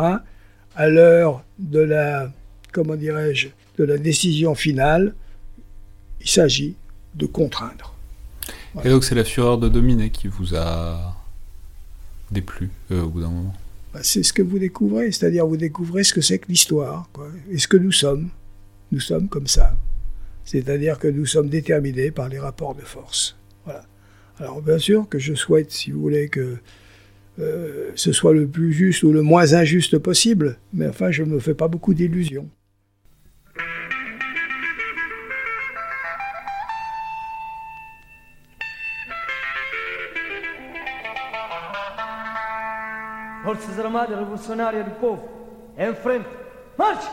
à 0.75 0.89
l'heure 0.89 1.45
de 1.57 1.79
la, 1.79 2.31
comment 2.73 2.97
dirais-je, 2.97 3.47
de 3.77 3.83
la 3.85 3.97
décision 3.97 4.53
finale, 4.53 5.15
il 6.19 6.29
s'agit 6.29 6.75
de 7.15 7.25
contraindre. 7.25 7.95
Et 8.83 8.89
donc 8.89 9.03
c'est 9.03 9.15
la 9.15 9.23
fureur 9.23 9.57
de 9.57 9.67
dominer 9.67 10.09
qui 10.09 10.27
vous 10.27 10.55
a 10.55 11.15
déplu 12.31 12.69
euh, 12.91 13.03
au 13.03 13.09
bout 13.09 13.21
d'un 13.21 13.29
moment. 13.29 13.53
Bah, 13.93 14.01
c'est 14.03 14.23
ce 14.23 14.33
que 14.33 14.41
vous 14.41 14.59
découvrez, 14.59 15.11
c'est-à-dire 15.11 15.47
vous 15.47 15.57
découvrez 15.57 16.03
ce 16.03 16.13
que 16.13 16.21
c'est 16.21 16.37
que 16.39 16.47
l'histoire, 16.47 17.09
quoi, 17.11 17.27
et 17.49 17.57
ce 17.57 17.67
que 17.67 17.77
nous 17.77 17.91
sommes. 17.91 18.29
Nous 18.91 18.99
sommes 18.99 19.27
comme 19.27 19.47
ça. 19.47 19.75
C'est-à-dire 20.45 20.97
que 20.97 21.07
nous 21.07 21.25
sommes 21.25 21.49
déterminés 21.49 22.11
par 22.11 22.29
les 22.29 22.39
rapports 22.39 22.75
de 22.75 22.81
force. 22.81 23.35
Voilà. 23.65 23.85
Alors 24.39 24.61
bien 24.61 24.79
sûr 24.79 25.07
que 25.09 25.19
je 25.19 25.33
souhaite, 25.33 25.71
si 25.71 25.91
vous 25.91 26.01
voulez, 26.01 26.29
que 26.29 26.57
euh, 27.39 27.91
ce 27.95 28.11
soit 28.11 28.33
le 28.33 28.47
plus 28.47 28.73
juste 28.73 29.03
ou 29.03 29.11
le 29.11 29.21
moins 29.21 29.53
injuste 29.53 29.97
possible, 29.97 30.57
mais 30.73 30.87
enfin 30.87 31.11
je 31.11 31.23
ne 31.23 31.29
me 31.29 31.39
fais 31.39 31.53
pas 31.53 31.67
beaucoup 31.67 31.93
d'illusions. 31.93 32.49
Forças 43.49 43.79
Armadas 43.79 44.15
Revolucionárias 44.15 44.85
do 44.85 44.91
Povo, 44.99 45.27
em 45.75 45.91
frente, 45.95 46.29
marche! 46.77 47.09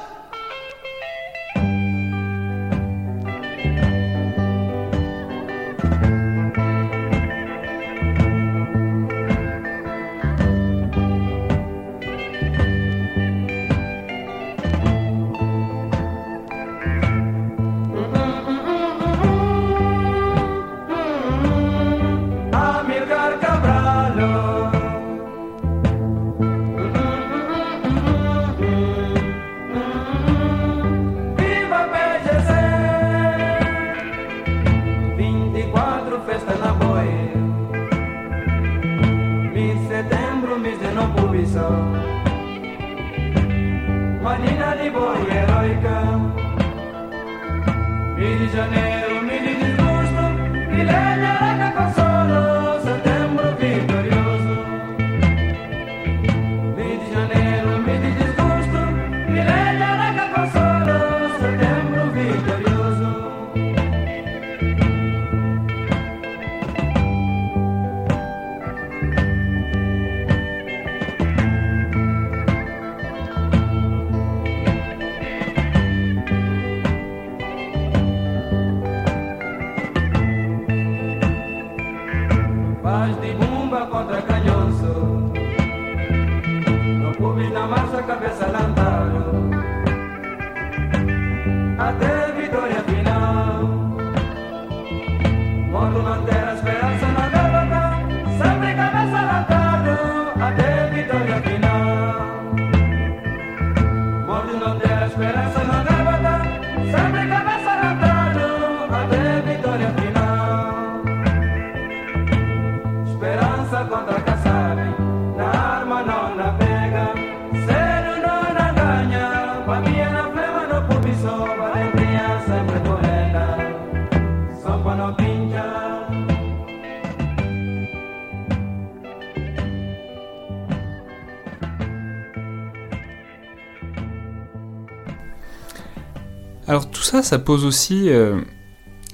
Ça, 137.23 137.39
pose 137.39 137.65
aussi 137.65 138.09
euh, 138.09 138.41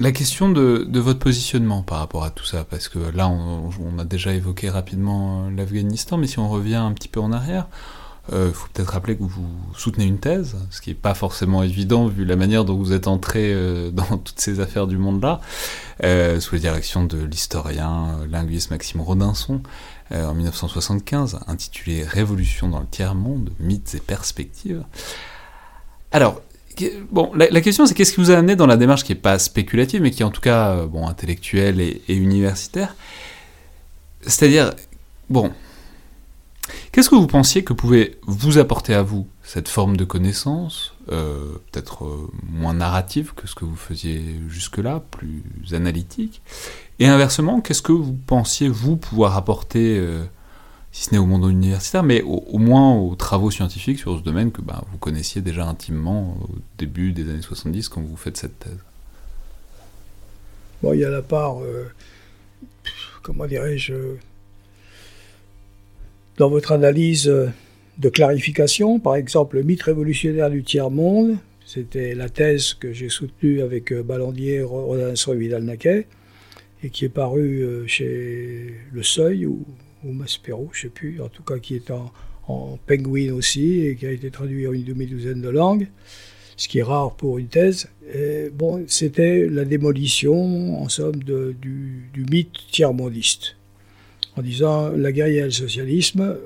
la 0.00 0.12
question 0.12 0.50
de, 0.50 0.86
votre 0.98 1.18
positionnement 1.18 1.82
par 1.82 1.98
rapport 1.98 2.24
à 2.24 2.30
tout 2.30 2.44
ça, 2.44 2.64
parce 2.64 2.88
que 2.88 2.98
là, 2.98 3.28
on, 3.28 3.98
a 3.98 4.04
déjà 4.04 4.34
évoqué 4.34 4.70
rapidement 4.70 5.44
euh, 5.44 5.50
l'Afghanistan, 5.56 6.16
mais 6.16 6.26
si 6.26 6.38
on 6.38 6.48
revient 6.48 6.76
un 6.76 6.92
petit 6.92 7.08
peu 7.08 7.20
en 7.20 7.32
arrière, 7.32 7.68
il 8.30 8.52
faut 8.52 8.68
peut-être 8.72 8.90
rappeler 8.90 9.16
que 9.16 9.24
vous 9.24 9.48
soutenez 9.76 10.04
une 10.04 10.18
thèse, 10.18 10.56
ce 10.70 10.80
qui 10.80 10.90
n'est 10.90 10.94
pas 10.94 11.12
forcément 11.12 11.64
évident 11.64 12.06
vu 12.06 12.24
la 12.24 12.36
manière 12.36 12.64
dont 12.64 12.76
vous 12.76 12.92
êtes 12.92 13.08
entré 13.08 13.52
euh, 13.52 13.90
dans 13.92 14.16
toutes 14.16 14.40
ces 14.40 14.60
affaires 14.60 14.86
du 14.86 14.96
monde-là, 14.96 15.40
euh, 16.04 16.40
sous 16.40 16.56
la 16.56 16.60
direction 16.60 17.04
de 17.04 17.22
l'historien 17.22 18.18
euh, 18.20 18.26
linguiste 18.26 18.70
Maxime 18.70 19.00
Rodinson, 19.00 19.62
euh, 20.10 20.26
en 20.26 20.34
1975, 20.34 21.40
intitulée 21.46 22.02
Révolution 22.02 22.68
dans 22.68 22.80
le 22.80 22.86
tiers-monde, 22.86 23.50
mythes 23.60 23.94
et 23.94 24.00
perspectives. 24.00 24.84
Alors, 26.10 26.40
bon, 27.10 27.32
la, 27.34 27.60
question 27.60 27.86
c'est 27.86 27.94
qu'est-ce 27.94 28.12
qui 28.12 28.20
vous 28.20 28.30
a 28.30 28.36
amené 28.36 28.56
dans 28.56 28.66
la 28.66 28.76
démarche 28.76 29.04
qui 29.04 29.12
n'est 29.12 29.18
pas 29.18 29.38
spéculative, 29.38 30.02
mais 30.02 30.10
qui 30.10 30.22
est 30.22 30.24
en 30.24 30.30
tout 30.30 30.40
cas 30.40 30.70
euh, 30.70 30.86
bon, 30.86 31.06
intellectuelle 31.06 31.80
et, 31.80 32.02
et 32.08 32.14
universitaire? 32.14 32.94
C'est-à-dire, 34.22 34.72
bon, 35.30 35.52
qu'est-ce 36.92 37.10
que 37.10 37.14
vous 37.14 37.26
pensiez 37.26 37.64
que 37.64 37.72
pouvait 37.72 38.18
vous 38.26 38.58
apporter 38.58 38.94
à 38.94 39.02
vous 39.02 39.26
cette 39.42 39.68
forme 39.68 39.96
de 39.96 40.04
connaissance, 40.04 40.94
euh, 41.10 41.54
peut-être 41.70 42.04
euh, 42.04 42.30
moins 42.48 42.74
narrative 42.74 43.34
que 43.34 43.46
ce 43.46 43.54
que 43.54 43.64
vous 43.64 43.76
faisiez 43.76 44.22
jusque-là, 44.48 45.02
plus 45.10 45.42
analytique? 45.72 46.42
Et 46.98 47.06
inversement, 47.06 47.60
qu'est-ce 47.60 47.82
que 47.82 47.92
vous 47.92 48.16
pensiez 48.26 48.68
vous 48.68 48.96
pouvoir 48.96 49.36
apporter 49.36 49.98
euh, 49.98 50.24
si 50.92 51.04
ce 51.04 51.10
n'est 51.12 51.18
au 51.18 51.26
monde 51.26 51.50
universitaire, 51.50 52.02
mais 52.02 52.22
au, 52.22 52.58
moins 52.58 52.94
aux 52.94 53.14
travaux 53.14 53.50
scientifiques 53.50 53.98
sur 53.98 54.18
ce 54.18 54.22
domaine 54.22 54.52
que 54.52 54.60
bah, 54.60 54.84
vous 54.92 54.98
connaissiez 54.98 55.40
déjà 55.40 55.66
intimement 55.66 56.36
au 56.42 56.50
début 56.78 57.12
des 57.12 57.28
années 57.28 57.42
70 57.42 57.88
quand 57.88 58.02
vous 58.02 58.16
faites 58.16 58.36
cette 58.36 58.58
thèse. 58.58 58.78
Bon, 60.82 60.92
il 60.92 61.00
y 61.00 61.04
a 61.04 61.10
la 61.10 61.22
part, 61.22 61.62
euh, 61.62 61.90
comment 63.22 63.46
dirais-je, 63.46 63.94
dans 66.36 66.50
votre 66.50 66.72
analyse 66.72 67.28
euh, 67.28 67.48
de 67.98 68.08
clarification, 68.08 68.98
par 68.98 69.16
exemple, 69.16 69.56
le 69.56 69.62
mythe 69.62 69.82
révolutionnaire 69.82 70.50
du 70.50 70.62
tiers-monde, 70.62 71.36
c'était 71.66 72.14
la 72.14 72.28
thèse 72.28 72.74
que 72.74 72.92
j'ai 72.92 73.08
soutenue 73.08 73.62
avec 73.62 73.92
euh, 73.92 74.02
Ballandier, 74.02 74.62
Rodinson 74.62 75.32
et 75.32 75.36
Vidal-Naquet, 75.36 76.06
et 76.82 76.90
qui 76.90 77.04
est 77.04 77.10
parue 77.10 77.62
euh, 77.62 77.86
chez 77.86 78.74
Le 78.92 79.02
Seuil 79.02 79.46
ou, 79.46 79.64
ou 80.04 80.12
Maspero, 80.12 80.70
je 80.72 80.78
ne 80.78 80.82
sais 80.82 80.88
plus, 80.88 81.20
en 81.20 81.28
tout 81.28 81.42
cas 81.42 81.58
qui 81.58 81.74
est 81.74 81.90
en, 81.90 82.12
en 82.48 82.78
penguin 82.86 83.32
aussi, 83.34 83.80
et 83.80 83.96
qui 83.96 84.06
a 84.06 84.10
été 84.10 84.30
traduit 84.30 84.66
en 84.66 84.72
une 84.72 84.84
demi-douzaine 84.84 85.40
de 85.40 85.48
langues 85.48 85.88
ce 86.56 86.68
qui 86.68 86.78
est 86.78 86.84
rare 86.84 87.14
pour 87.16 87.38
une 87.38 87.48
thèse. 87.48 87.88
Bon, 88.54 88.84
c'était 88.86 89.48
la 89.48 89.64
démolition, 89.64 90.80
en 90.80 90.88
somme, 90.88 91.16
du, 91.16 92.26
mythe 92.30 92.52
tiers-mondiste. 92.70 93.56
En 94.36 94.42
disant, 94.42 94.90
la 94.90 95.12
guerre 95.12 95.26
et 95.26 95.42
le 95.42 95.50
socialisme, 95.50 96.36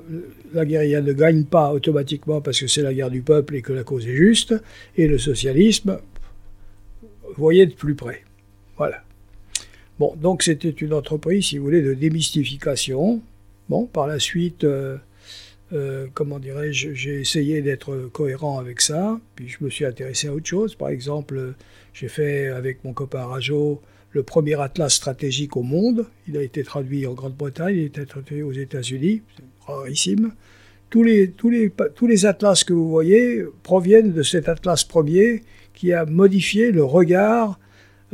la 0.53 0.65
guérilla 0.65 1.01
ne 1.01 1.13
gagne 1.13 1.45
pas 1.45 1.71
automatiquement 1.71 2.41
parce 2.41 2.59
que 2.59 2.67
c'est 2.67 2.81
la 2.81 2.93
guerre 2.93 3.11
du 3.11 3.21
peuple 3.21 3.55
et 3.55 3.61
que 3.61 3.71
la 3.73 3.83
cause 3.83 4.07
est 4.07 4.15
juste, 4.15 4.55
et 4.97 5.07
le 5.07 5.17
socialisme, 5.17 5.99
voyez 7.37 7.65
de 7.65 7.73
plus 7.73 7.95
près. 7.95 8.23
Voilà. 8.75 9.03
Bon, 9.99 10.15
donc 10.15 10.43
c'était 10.43 10.69
une 10.69 10.93
entreprise, 10.93 11.45
si 11.45 11.57
vous 11.57 11.65
voulez, 11.65 11.81
de 11.81 11.93
démystification. 11.93 13.21
Bon, 13.69 13.85
par 13.85 14.07
la 14.07 14.19
suite, 14.19 14.63
euh, 14.63 14.97
euh, 15.73 16.07
comment 16.13 16.39
dirais-je, 16.39 16.93
j'ai 16.93 17.19
essayé 17.19 17.61
d'être 17.61 18.09
cohérent 18.13 18.59
avec 18.59 18.79
ça, 18.79 19.19
puis 19.35 19.49
je 19.49 19.57
me 19.61 19.69
suis 19.69 19.83
intéressé 19.83 20.29
à 20.29 20.33
autre 20.33 20.45
chose. 20.45 20.75
Par 20.75 20.89
exemple, 20.89 21.53
j'ai 21.93 22.07
fait 22.07 22.47
avec 22.47 22.83
mon 22.85 22.93
copain 22.93 23.25
Rajo 23.25 23.81
le 24.11 24.23
premier 24.23 24.59
atlas 24.59 24.93
stratégique 24.93 25.57
au 25.57 25.63
monde. 25.63 26.05
Il 26.29 26.37
a 26.37 26.41
été 26.41 26.63
traduit 26.63 27.05
en 27.05 27.13
Grande-Bretagne, 27.13 27.75
il 27.75 27.81
a 27.81 27.85
été 27.85 28.05
traduit 28.05 28.41
aux 28.41 28.53
États-Unis, 28.53 29.21
c'est 29.35 29.43
rarissime. 29.71 30.31
Tous 30.89 31.03
les 31.03 32.25
atlas 32.25 32.63
que 32.63 32.71
vous 32.71 32.89
voyez 32.89 33.43
proviennent 33.63 34.13
de 34.13 34.23
cet 34.23 34.47
atlas 34.47 34.85
premier 34.85 35.43
qui 35.73 35.91
a 35.91 36.05
modifié 36.05 36.71
le 36.71 36.85
regard 36.85 37.59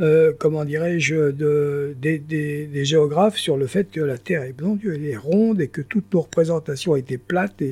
euh, 0.00 0.32
comment 0.36 0.64
dirais-je, 0.64 1.30
de, 1.30 1.94
des, 2.00 2.84
géographes 2.84 3.36
sur 3.36 3.56
le 3.56 3.68
fait 3.68 3.90
que 3.92 4.00
la 4.00 4.18
Terre 4.18 4.42
est, 4.42 4.52
bon 4.52 4.74
Dieu, 4.74 4.94
elle 4.94 5.06
est 5.06 5.16
ronde 5.16 5.60
et 5.60 5.68
que 5.68 5.82
toutes 5.82 6.12
nos 6.12 6.22
représentations 6.22 6.96
étaient 6.96 7.18
plates 7.18 7.62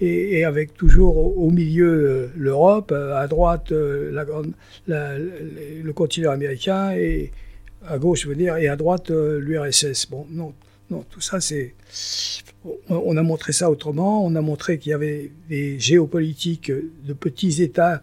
et, 0.00 0.44
avec 0.44 0.74
toujours 0.74 1.38
au, 1.38 1.50
milieu 1.50 1.86
euh, 1.86 2.26
l'Europe, 2.36 2.90
à 2.92 3.26
droite 3.28 3.70
euh, 3.70 4.10
la, 4.10 4.26
la, 4.88 5.18
le 5.18 5.92
continent 5.92 6.32
américain 6.32 6.92
et 6.92 7.30
à 7.86 7.98
gauche, 7.98 8.22
je 8.22 8.28
veux 8.28 8.34
dire, 8.34 8.56
et 8.56 8.66
à 8.66 8.74
droite 8.74 9.10
l'URSS. 9.10 10.08
Bon, 10.10 10.26
non, 10.30 10.52
non, 10.90 11.04
tout 11.08 11.20
ça 11.20 11.40
c'est. 11.40 11.74
On 12.90 13.16
a 13.16 13.22
montré 13.22 13.52
ça 13.52 13.70
autrement. 13.70 14.24
On 14.26 14.34
a 14.34 14.42
montré 14.42 14.78
qu'il 14.78 14.90
y 14.90 14.92
avait 14.92 15.30
des 15.48 15.78
géopolitiques 15.78 16.70
de 16.70 17.12
petits 17.14 17.62
États 17.62 18.02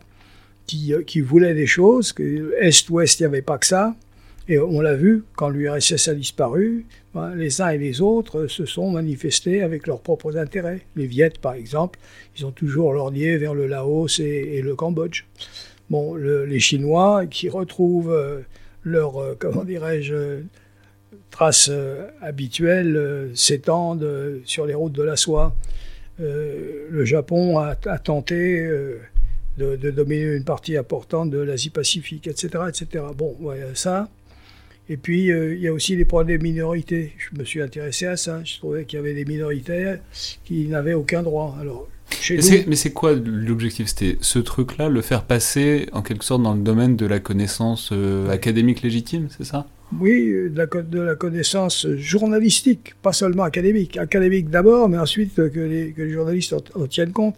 qui, 0.67 0.93
qui, 1.05 1.21
voulaient 1.21 1.53
des 1.53 1.65
choses, 1.65 2.13
que 2.13 2.53
Est-Ouest, 2.59 3.19
il 3.19 3.23
n'y 3.23 3.27
avait 3.27 3.41
pas 3.41 3.57
que 3.57 3.65
ça. 3.65 3.95
Et 4.49 4.59
on 4.59 4.79
l'a 4.79 4.95
vu, 4.95 5.25
quand 5.35 5.49
l'URSS 5.49 6.07
a 6.07 6.13
disparu, 6.13 6.85
ben, 7.13 7.35
les 7.35 7.61
uns 7.61 7.69
et 7.69 7.77
les 7.77 7.99
autres 8.01 8.47
se 8.47 8.65
sont 8.65 8.91
manifestés 8.91 9.61
avec 9.61 9.87
leurs 9.87 9.99
propres 9.99 10.37
intérêts. 10.37 10.81
Les 10.95 11.07
Viettes, 11.07 11.39
par 11.39 11.53
exemple, 11.53 11.99
ils 12.37 12.45
ont 12.45 12.51
toujours 12.51 12.93
lorgné 12.93 13.35
vers 13.37 13.53
le 13.53 13.67
Laos 13.67 14.19
et, 14.19 14.61
le 14.61 14.75
Cambodge. 14.75 15.25
Bon, 15.89 16.13
le, 16.13 16.45
les 16.45 16.59
Chinois 16.59 17.25
qui 17.25 17.49
retrouvent 17.49 18.11
euh, 18.11 18.39
leur, 18.83 19.17
euh, 19.17 19.35
comment 19.37 19.63
dirais-je, 19.65 20.41
traces 21.31 21.69
euh, 21.69 22.07
habituelles 22.21 23.31
s'étendent 23.33 24.41
sur 24.45 24.65
les 24.65 24.73
routes 24.73 24.93
de 24.93 25.03
la 25.03 25.17
soie. 25.17 25.55
Euh, 26.19 26.87
le 26.89 27.05
Japon 27.05 27.59
a, 27.59 27.75
tenté 27.75 28.59
euh, 28.59 28.99
de, 29.57 29.75
de, 29.75 29.91
dominer 29.91 30.35
une 30.35 30.43
partie 30.43 30.77
importante 30.77 31.29
de 31.31 31.39
l'Asie-Pacifique, 31.39 32.27
etc., 32.27 32.49
etc. 32.69 33.03
Bon, 33.17 33.35
voilà 33.39 33.73
ça. 33.73 34.09
Et 34.89 34.95
puis, 34.97 35.31
euh, 35.31 35.53
il 35.55 35.61
y 35.61 35.67
a 35.67 35.73
aussi 35.73 35.95
les 35.95 36.05
problèmes 36.05 36.37
des 36.37 36.43
minorités. 36.43 37.11
Je 37.17 37.37
me 37.37 37.43
suis 37.43 37.61
intéressé 37.61 38.05
à 38.05 38.15
ça. 38.15 38.41
Je 38.45 38.57
trouvais 38.57 38.85
qu'il 38.85 38.97
y 38.97 38.99
avait 39.01 39.13
des 39.13 39.25
minorités 39.25 39.95
qui 40.45 40.67
n'avaient 40.67 40.93
aucun 40.93 41.23
droit. 41.23 41.57
Alors, 41.59 41.89
chez 42.21 42.35
Mais 42.35 42.41
nous, 42.41 42.47
c'est- 42.47 42.65
Mais 42.67 42.75
c'est 42.77 42.91
quoi 42.93 43.13
l'objectif? 43.15 43.87
C'était 43.87 44.17
ce 44.21 44.39
truc-là, 44.39 44.87
le 44.87 45.01
faire 45.01 45.23
passer 45.23 45.87
en 45.91 46.01
quelque 46.01 46.23
sorte 46.23 46.41
dans 46.43 46.53
le 46.53 46.61
domaine 46.61 46.95
de 46.95 47.05
la 47.05 47.19
connaissance 47.19 47.89
euh, 47.91 48.29
académique 48.29 48.81
légitime, 48.81 49.27
c'est 49.37 49.43
ça? 49.43 49.67
Oui, 49.99 50.29
euh, 50.29 50.49
de 50.49 50.57
la, 50.57 50.67
co- 50.67 50.81
de 50.81 50.99
la 51.01 51.15
connaissance 51.15 51.85
journalistique, 51.97 52.95
pas 53.01 53.11
seulement 53.13 53.43
académique. 53.43 53.97
Académique 53.97 54.49
d'abord, 54.49 54.87
mais 54.87 54.97
ensuite 54.97 55.35
que 55.35 55.59
les, 55.59 55.91
que 55.91 56.01
les 56.01 56.11
journalistes 56.11 56.53
en, 56.53 56.81
en 56.81 56.87
tiennent 56.87 57.11
compte. 57.11 57.35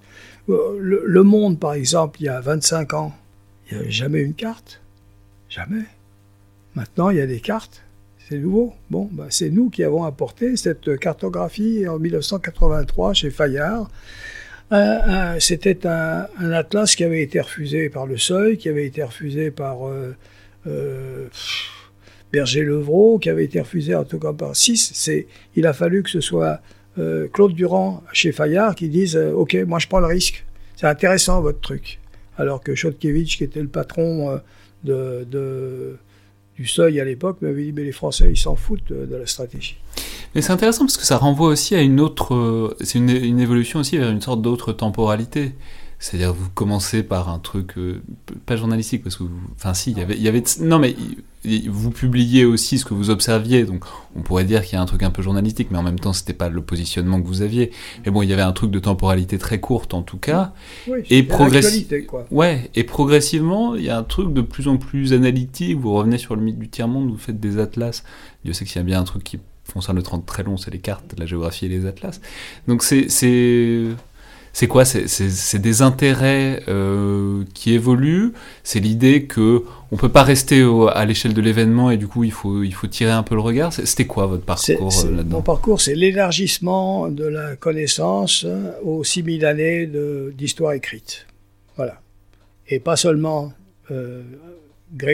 Euh, 0.50 0.78
Le, 0.80 1.24
Monde, 1.24 1.60
par 1.60 1.74
exemple, 1.74 2.22
il 2.22 2.26
y 2.26 2.30
a 2.30 2.40
25 2.40 2.94
ans, 2.94 3.16
il 3.70 3.78
n'y 3.78 3.84
avait 3.84 3.92
jamais 3.92 4.20
une 4.22 4.34
carte. 4.34 4.82
Jamais. 5.50 5.84
Maintenant, 6.76 7.10
il 7.10 7.18
y 7.18 7.22
a 7.22 7.28
des 7.28 7.40
cartes. 7.40 7.84
C'est 8.28 8.38
nouveau. 8.38 8.74
Bon, 8.90 9.10
bah, 9.12 9.28
c'est 9.30 9.50
nous 9.50 9.70
qui 9.70 9.84
avons 9.84 10.04
apporté 10.04 10.56
cette 10.56 10.98
cartographie 11.00 11.88
en 11.88 11.98
1983 12.00 13.14
chez 13.14 13.32
Fayard. 13.32 13.90
Euh, 14.72 14.76
euh, 14.76 15.40
C'était 15.40 15.88
un, 15.88 16.28
atlas 16.52 16.96
qui 16.96 17.04
avait 17.04 17.24
été 17.24 17.42
refusé 17.42 17.90
par 17.90 18.06
le 18.06 18.18
Seuil, 18.18 18.58
qui 18.58 18.70
avait 18.70 18.86
été 18.86 19.04
refusé 19.04 19.50
par 19.50 19.78
Berger-Levrault, 22.32 23.18
qui 23.18 23.30
avait 23.30 23.46
été 23.46 23.60
refusé 23.60 23.96
en 23.96 24.04
tout 24.04 24.20
cas 24.20 24.34
par 24.34 24.56
6. 24.56 24.92
C'est, 24.94 25.28
il 25.56 25.66
a 25.66 25.74
fallu 25.74 26.04
que 26.04 26.10
ce 26.10 26.22
soit 26.22 26.62
euh, 27.00 27.28
Claude 27.32 27.54
Durand 27.54 28.04
chez 28.14 28.32
Fayard 28.32 28.76
qui 28.76 28.90
dise 28.90 29.16
euh, 29.16 29.32
Ok, 29.32 29.56
moi 29.68 29.80
je 29.80 29.88
prends 29.88 30.00
le 30.00 30.08
risque. 30.08 30.46
C'est 30.76 30.88
intéressant 30.88 31.42
votre 31.42 31.60
truc. 31.60 32.00
Alors 32.38 32.62
que 32.62 32.76
Chodkiewicz, 32.76 33.38
qui 33.38 33.44
était 33.44 33.62
le 33.62 33.68
patron 33.68 34.40
euh, 34.86 35.24
de, 35.26 35.98
du 36.58 36.68
Seuil 36.68 37.00
à 37.00 37.06
l'époque, 37.06 37.42
m'avait 37.42 37.66
dit 37.66 37.72
Mais 37.74 37.84
les 37.84 37.92
Français, 37.92 38.28
ils 38.30 38.38
s'en 38.38 38.56
foutent 38.56 38.92
de 38.92 39.16
la 39.16 39.26
stratégie. 39.26 39.78
Mais 40.36 40.42
c'est 40.42 40.52
intéressant 40.52 40.86
parce 40.86 40.98
que 40.98 41.06
ça 41.06 41.18
renvoie 41.18 41.50
aussi 41.50 41.76
à 41.76 41.82
une 41.82 42.00
autre. 42.00 42.76
C'est 42.82 43.00
une 43.00 43.40
évolution 43.40 43.80
aussi 43.80 43.98
vers 43.98 44.10
une 44.10 44.22
sorte 44.22 44.42
d'autre 44.42 44.74
temporalité. 44.74 45.54
C'est-à-dire, 46.02 46.34
vous 46.34 46.48
commencez 46.56 47.04
par 47.04 47.28
un 47.30 47.40
truc 47.40 47.78
euh, 47.78 48.02
pas 48.46 48.56
journalistique 48.56 49.04
parce 49.04 49.18
que, 49.18 49.24
vous- 49.24 49.30
enfin, 49.56 49.74
si, 49.74 49.92
il 49.92 49.98
y 49.98 50.02
avait, 50.02 50.16
il 50.16 50.22
y 50.22 50.30
avait, 50.30 50.44
non 50.62 50.80
mais 50.80 50.96
vous 51.70 51.92
publiez 51.92 52.44
aussi 52.46 52.78
ce 52.78 52.84
que 52.86 52.94
vous 52.94 53.10
observiez, 53.10 53.64
donc 53.64 53.84
on 54.16 54.22
pourrait 54.22 54.44
dire 54.44 54.62
qu'il 54.64 54.74
y 54.74 54.76
a 54.78 54.82
un 54.82 54.86
truc 54.86 55.04
un 55.04 55.10
peu 55.12 55.22
journalistique, 55.22 55.70
mais 55.72 55.78
en 55.78 55.84
même 55.84 56.00
temps, 56.00 56.12
c'était 56.14 56.34
pas 56.34 56.50
le 56.50 56.62
positionnement 56.62 57.22
que 57.22 57.28
vous 57.28 57.42
aviez. 57.42 57.72
Mais 58.06 58.12
bon, 58.12 58.22
il 58.22 58.30
y 58.30 58.34
avait 58.34 58.42
un 58.42 58.52
truc 58.52 58.72
de 58.72 58.80
temporalité 58.80 59.38
très 59.38 59.60
courte 59.60 59.94
en 59.94 60.02
tout 60.02 60.18
cas. 60.18 60.54
Oui, 60.88 61.00
Et 61.10 61.18
c'est 61.18 61.22
progressi- 61.24 61.54
l'actualité, 61.64 62.04
quoi. 62.06 62.26
Ouais, 62.32 62.70
et 62.76 62.84
progressivement, 62.84 63.76
il 63.76 63.84
y 63.84 63.90
a 63.90 63.98
un 63.98 64.04
truc 64.04 64.34
de 64.34 64.42
plus 64.42 64.68
en 64.68 64.78
plus 64.78 65.14
analytique. 65.14 65.78
Vous 65.80 65.94
revenez 65.94 66.18
sur 66.18 66.36
le 66.36 66.42
mythe 66.42 66.60
du 66.60 66.68
tiers-monde, 66.70 67.10
vous 67.10 67.18
faites 67.18 67.40
des 67.40 67.58
atlas. 67.58 68.04
Dieu 68.44 68.54
sait 68.54 68.66
qu'il 68.66 68.76
y 68.76 68.80
a 68.80 68.84
bien 68.84 69.00
un 69.00 69.06
truc 69.06 69.24
qui 69.24 69.40
concerne 69.74 69.98
le 69.98 70.04
30 70.04 70.26
très 70.26 70.44
long, 70.44 70.58
c'est 70.58 70.72
les 70.72 70.80
cartes, 70.80 71.14
la 71.18 71.26
géographie 71.26 71.66
et 71.68 71.70
les 71.70 71.86
atlas. 71.86 72.20
Donc 72.68 72.84
c'est 72.84 73.08
c'est 74.54 74.68
quoi 74.68 74.84
C'est 74.86 75.60
des 75.60 75.82
intérêts 75.82 76.64
euh, 76.68 77.44
qui 77.54 77.74
évoluent. 77.74 78.34
C'est 78.64 78.80
l'idée 78.80 79.24
que 79.24 79.64
on 79.92 79.96
peut 79.98 80.10
pas 80.10 80.24
rester 80.24 80.64
au- 80.64 80.88
à 80.88 81.06
l'échelle 81.06 81.34
de 81.34 81.42
l'événement 81.42 81.90
et 81.92 81.98
du 81.98 82.08
coup 82.08 82.24
il 82.24 82.32
faut 82.32 82.64
il 82.64 82.74
faut 82.74 82.88
tirer 82.88 83.12
un 83.12 83.24
peu 83.24 83.36
le 83.36 83.42
regard. 83.42 83.72
C'était 83.74 84.06
quoi 84.06 84.26
votre 84.28 84.44
parcours 84.44 84.92
euh, 85.06 85.10
mon 85.12 85.16
là-dedans 85.18 85.42
parcours, 85.42 85.82
c'est 85.82 85.96
l'élargissement 85.96 87.10
de 87.10 87.26
la 87.26 87.56
connaissance 87.56 88.46
aux 88.84 89.04
6000 89.04 89.46
années 89.46 89.90
d'histoire 90.38 90.74
écrite. 90.74 91.26
Voilà. 91.78 92.02
Et 92.68 92.80
pas 92.80 92.96
seulement 92.96 93.54
euh, 93.92 94.22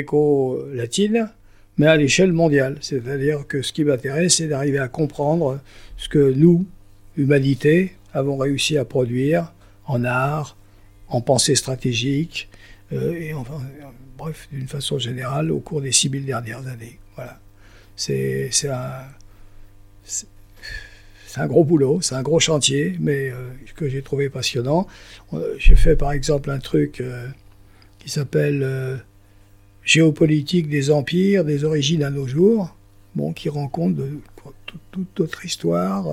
gréco-latine, 0.10 1.30
mais 1.78 1.88
à 1.88 1.96
l'échelle 1.98 2.32
mondiale. 2.34 2.78
C'est-à-dire 2.82 3.46
que 3.48 3.62
ce 3.62 3.74
qui 3.74 3.84
m'intéresse, 3.84 4.36
c'est 4.36 4.48
d'arriver 4.48 4.80
à 4.80 4.88
comprendre 4.88 5.60
ce 5.98 6.10
que 6.10 6.32
nous, 6.34 6.66
humanité, 7.18 7.94
avons 8.16 8.38
réussi 8.38 8.78
à 8.78 8.86
produire 8.86 9.54
en 9.86 10.04
art, 10.06 10.58
en 11.10 11.22
pensée 11.22 11.54
stratégique, 11.54 12.50
euh, 12.94 13.14
et 13.14 13.34
enfin, 13.34 13.62
bref, 14.18 14.48
d'une 14.52 14.68
façon 14.68 14.98
générale, 14.98 15.52
au 15.52 15.60
cours 15.60 15.82
des 15.82 15.92
6000 15.92 16.26
dernières 16.26 16.66
années. 16.68 16.98
Voilà. 17.16 17.40
C'est 17.96 18.50
un, 18.70 19.04
un 21.38 21.48
gros 21.48 21.66
boulot, 21.66 22.02
c'est 22.02 22.16
un 22.16 22.22
gros 22.22 22.40
chantier, 22.40 22.96
mais 23.00 23.30
euh, 23.30 23.50
que 23.76 23.90
j'ai 23.90 24.02
trouvé 24.02 24.30
passionnant. 24.30 24.88
Euh, 25.34 25.56
j'ai 25.60 25.76
fait 25.76 25.98
par 25.98 26.14
exemple 26.14 26.50
un 26.50 26.60
truc 26.60 27.04
qui 28.00 28.10
s'appelle 28.10 29.04
Géopolitique 29.84 30.70
des 30.70 30.90
empires, 30.90 31.44
des 31.44 31.66
origines 31.66 32.04
à 32.04 32.10
nos 32.10 32.28
jours, 32.28 32.76
bon, 33.14 33.34
qui 33.34 33.50
rend 33.50 33.70
toute, 34.66 35.20
notre 35.20 35.46
histoire 35.46 36.08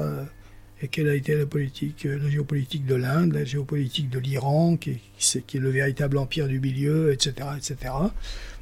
et 0.82 0.88
quelle 0.88 1.08
a 1.08 1.14
été 1.14 1.34
la 1.36 1.46
politique, 1.46 2.04
euh, 2.06 2.18
la 2.18 2.28
géopolitique 2.28 2.84
de 2.86 2.96
l'Inde, 2.96 3.32
la 3.34 3.44
géopolitique 3.44 4.10
de 4.10 4.18
l'Iran, 4.18 4.76
qui, 4.76 4.94
qui, 4.94 5.00
c'est- 5.26 5.42
qui 5.46 5.56
est 5.58 5.60
le 5.60 5.70
véritable 5.70 6.18
empire 6.18 6.48
du 6.48 6.58
milieu, 6.60 7.12
etc., 7.12 7.34
etc. 7.56 7.76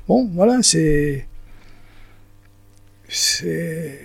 Bon, 0.07 0.29
voilà, 0.33 0.63
c'est 0.63 1.27
c'est 3.09 3.99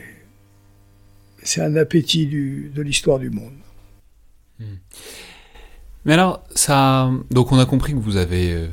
c'est 1.43 1.61
un 1.61 1.75
appétit 1.75 2.25
du- 2.27 2.71
de 2.73 2.81
l'histoire 2.81 3.19
du 3.19 3.29
monde. 3.29 3.53
Mais 6.05 6.13
alors, 6.13 6.43
ça. 6.55 7.11
Donc, 7.31 7.51
on 7.51 7.59
a 7.59 7.65
compris 7.65 7.93
que 7.93 7.97
vous 7.99 8.15
avez 8.17 8.53
euh, 8.53 8.67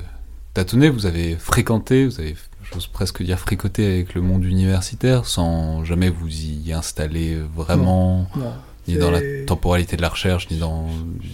tâtonné, 0.55 0.89
vous 0.91 1.07
avez 1.07 1.35
fréquenté, 1.37 2.05
vous 2.07 2.21
avez, 2.21 2.37
j'ose 2.73 2.87
presque 2.87 3.23
dire, 3.23 3.39
fricoté 3.39 3.87
avec 3.87 4.15
le 4.15 4.21
monde 4.21 4.45
universitaire 4.45 5.27
sans 5.27 5.85
jamais 5.85 6.09
vous 6.11 6.29
y 6.31 6.73
installer 6.73 7.37
vraiment, 7.55 8.29
Non, 8.37 8.53
ni 8.89 8.97
dans 8.97 9.11
la 9.11 9.21
temporalité 9.47 9.97
de 9.97 10.03
la 10.03 10.09
recherche, 10.09 10.51
ni 10.51 10.59
dans. 10.59 10.89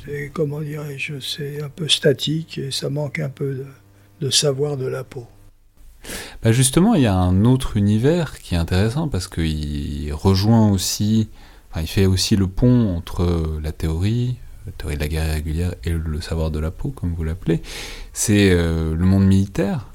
c'est 0.05 0.31
comment 0.33 0.61
dirais-je, 0.61 1.21
c'est 1.21 1.63
un 1.63 1.69
peu 1.69 1.89
statique 1.89 2.59
et 2.59 2.71
ça 2.71 2.91
manque 2.91 3.19
un 3.19 3.31
peu 3.31 3.55
de, 3.55 3.67
de 4.27 4.31
savoir 4.31 4.77
de 4.77 4.87
la 4.87 5.05
peau. 5.05 5.27
Bah 6.43 6.53
justement, 6.53 6.95
il 6.95 7.03
y 7.03 7.07
a 7.07 7.15
un 7.15 7.45
autre 7.45 7.77
univers 7.77 8.39
qui 8.39 8.55
est 8.55 8.59
intéressant 8.59 9.09
parce 9.09 9.29
qu'il 9.29 10.13
rejoint 10.13 10.71
aussi. 10.71 11.29
Enfin, 11.71 11.83
il 11.83 11.89
fait 11.89 12.07
aussi 12.07 12.37
le 12.37 12.47
pont 12.47 12.95
entre 12.97 13.59
la 13.63 13.73
théorie, 13.73 14.37
la 14.67 14.73
théorie 14.73 14.97
de 14.97 15.01
la 15.01 15.09
guerre 15.09 15.27
irrégulière 15.29 15.75
et 15.85 15.91
le 15.91 16.21
savoir 16.21 16.51
de 16.51 16.59
la 16.59 16.71
peau, 16.71 16.91
comme 16.91 17.15
vous 17.15 17.25
l'appelez. 17.25 17.61
C'est 18.13 18.51
euh, 18.51 18.95
le 18.95 19.05
monde 19.05 19.27
militaire. 19.27 19.89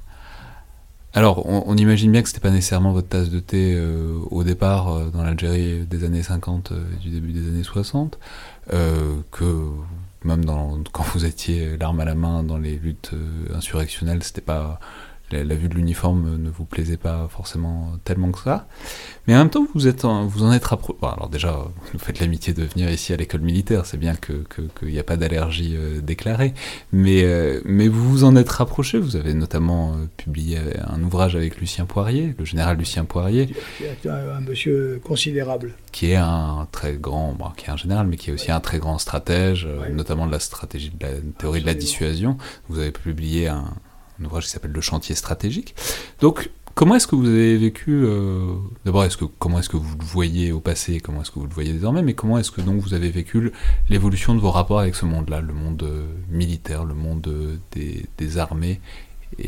Alors, 1.15 1.45
on, 1.45 1.77
imagine 1.77 2.11
bien 2.11 2.23
que 2.23 2.27
c'était 2.27 2.41
pas 2.41 2.49
nécessairement 2.49 2.91
votre 2.91 3.07
tasse 3.07 3.29
de 3.29 3.39
thé 3.39 3.75
euh, 3.75 4.17
au 4.31 4.43
départ 4.43 4.89
euh, 4.91 5.09
dans 5.11 5.21
l'Algérie 5.21 5.85
des 5.85 6.05
années 6.05 6.23
50 6.23 6.71
euh, 6.71 6.83
et 6.91 6.95
du 6.97 7.11
début 7.11 7.33
des 7.33 7.47
années 7.47 7.63
60, 7.63 8.17
euh, 8.73 9.17
que 9.31 9.69
même 10.23 10.43
dans, 10.43 10.79
quand 10.91 11.03
vous 11.03 11.25
étiez 11.25 11.77
l'arme 11.77 11.99
à 11.99 12.05
la 12.05 12.15
main 12.15 12.41
dans 12.41 12.57
les 12.57 12.77
luttes 12.77 13.11
insurrectionnelles, 13.53 14.23
c'était 14.23 14.41
pas 14.41 14.79
la, 15.33 15.43
la 15.43 15.55
vue 15.55 15.67
de 15.69 15.75
l'uniforme 15.75 16.37
ne 16.37 16.49
vous 16.49 16.65
plaisait 16.65 16.97
pas 16.97 17.27
forcément 17.29 17.93
tellement 18.05 18.31
que 18.31 18.39
ça. 18.39 18.67
Mais 19.27 19.35
en 19.35 19.39
même 19.39 19.49
temps, 19.49 19.65
vous, 19.73 19.87
êtes 19.87 20.05
en, 20.05 20.25
vous 20.25 20.43
en 20.43 20.51
êtes 20.51 20.65
rapproché. 20.65 20.97
Bon, 21.01 21.07
alors 21.09 21.29
déjà, 21.29 21.57
vous 21.93 21.99
faites 21.99 22.19
l'amitié 22.19 22.53
de 22.53 22.63
venir 22.63 22.89
ici 22.91 23.13
à 23.13 23.17
l'école 23.17 23.41
militaire, 23.41 23.85
c'est 23.85 23.97
bien 23.97 24.15
qu'il 24.15 24.43
que, 24.43 24.85
n'y 24.85 24.99
a 24.99 25.03
pas 25.03 25.17
d'allergie 25.17 25.75
euh, 25.75 26.01
déclarée. 26.01 26.53
Mais, 26.91 27.23
euh, 27.23 27.61
mais 27.65 27.87
vous 27.87 28.03
vous 28.09 28.23
en 28.23 28.35
êtes 28.35 28.49
rapproché, 28.49 28.97
vous 28.99 29.15
avez 29.15 29.33
notamment 29.33 29.93
euh, 29.93 30.05
publié 30.17 30.59
un 30.87 31.01
ouvrage 31.03 31.35
avec 31.35 31.57
Lucien 31.59 31.85
Poirier, 31.85 32.35
le 32.37 32.45
général 32.45 32.77
Lucien 32.77 33.05
Poirier, 33.05 33.49
un, 34.05 34.09
un 34.09 34.41
monsieur 34.41 35.01
considérable. 35.03 35.73
qui 35.91 36.11
est 36.11 36.15
un 36.15 36.67
très 36.71 36.93
grand, 36.95 37.33
bon, 37.33 37.49
qui 37.57 37.65
est 37.65 37.69
un 37.69 37.77
général, 37.77 38.07
mais 38.07 38.17
qui 38.17 38.29
est 38.29 38.33
aussi 38.33 38.51
un 38.51 38.59
très 38.59 38.79
grand 38.79 38.97
stratège, 38.97 39.67
Ouais. 39.73 39.91
notamment 39.91 40.27
de 40.27 40.31
la 40.31 40.39
stratégie, 40.39 40.91
de 40.91 41.05
la 41.05 41.11
théorie 41.37 41.61
de 41.61 41.65
la 41.65 41.73
dissuasion. 41.73 42.37
Vous 42.69 42.79
avez 42.79 42.91
publié 42.91 43.47
un, 43.47 43.65
un 44.23 44.25
ouvrage 44.25 44.45
qui 44.45 44.51
s'appelle 44.51 44.71
Le 44.71 44.81
chantier 44.81 45.15
stratégique. 45.15 45.75
Donc, 46.21 46.49
comment 46.75 46.95
est-ce 46.95 47.07
que 47.07 47.15
vous 47.15 47.27
avez 47.27 47.57
vécu 47.57 47.91
euh, 47.91 48.53
D'abord, 48.85 49.03
est-ce 49.03 49.17
que 49.17 49.25
comment 49.25 49.59
est-ce 49.59 49.69
que 49.69 49.77
vous 49.77 49.97
le 49.97 50.03
voyez 50.03 50.51
au 50.51 50.59
passé 50.59 50.99
Comment 50.99 51.21
est-ce 51.21 51.31
que 51.31 51.39
vous 51.39 51.47
le 51.47 51.53
voyez 51.53 51.73
désormais 51.73 52.01
Mais 52.01 52.13
comment 52.13 52.37
est-ce 52.37 52.51
que 52.51 52.61
donc 52.61 52.81
vous 52.81 52.93
avez 52.93 53.09
vécu 53.09 53.51
l'évolution 53.89 54.35
de 54.35 54.39
vos 54.39 54.51
rapports 54.51 54.79
avec 54.79 54.95
ce 54.95 55.05
monde-là, 55.05 55.41
le 55.41 55.53
monde 55.53 55.83
euh, 55.83 56.05
militaire, 56.29 56.85
le 56.85 56.93
monde 56.93 57.27
euh, 57.27 57.57
des, 58.17 58.37
armées. 58.37 58.79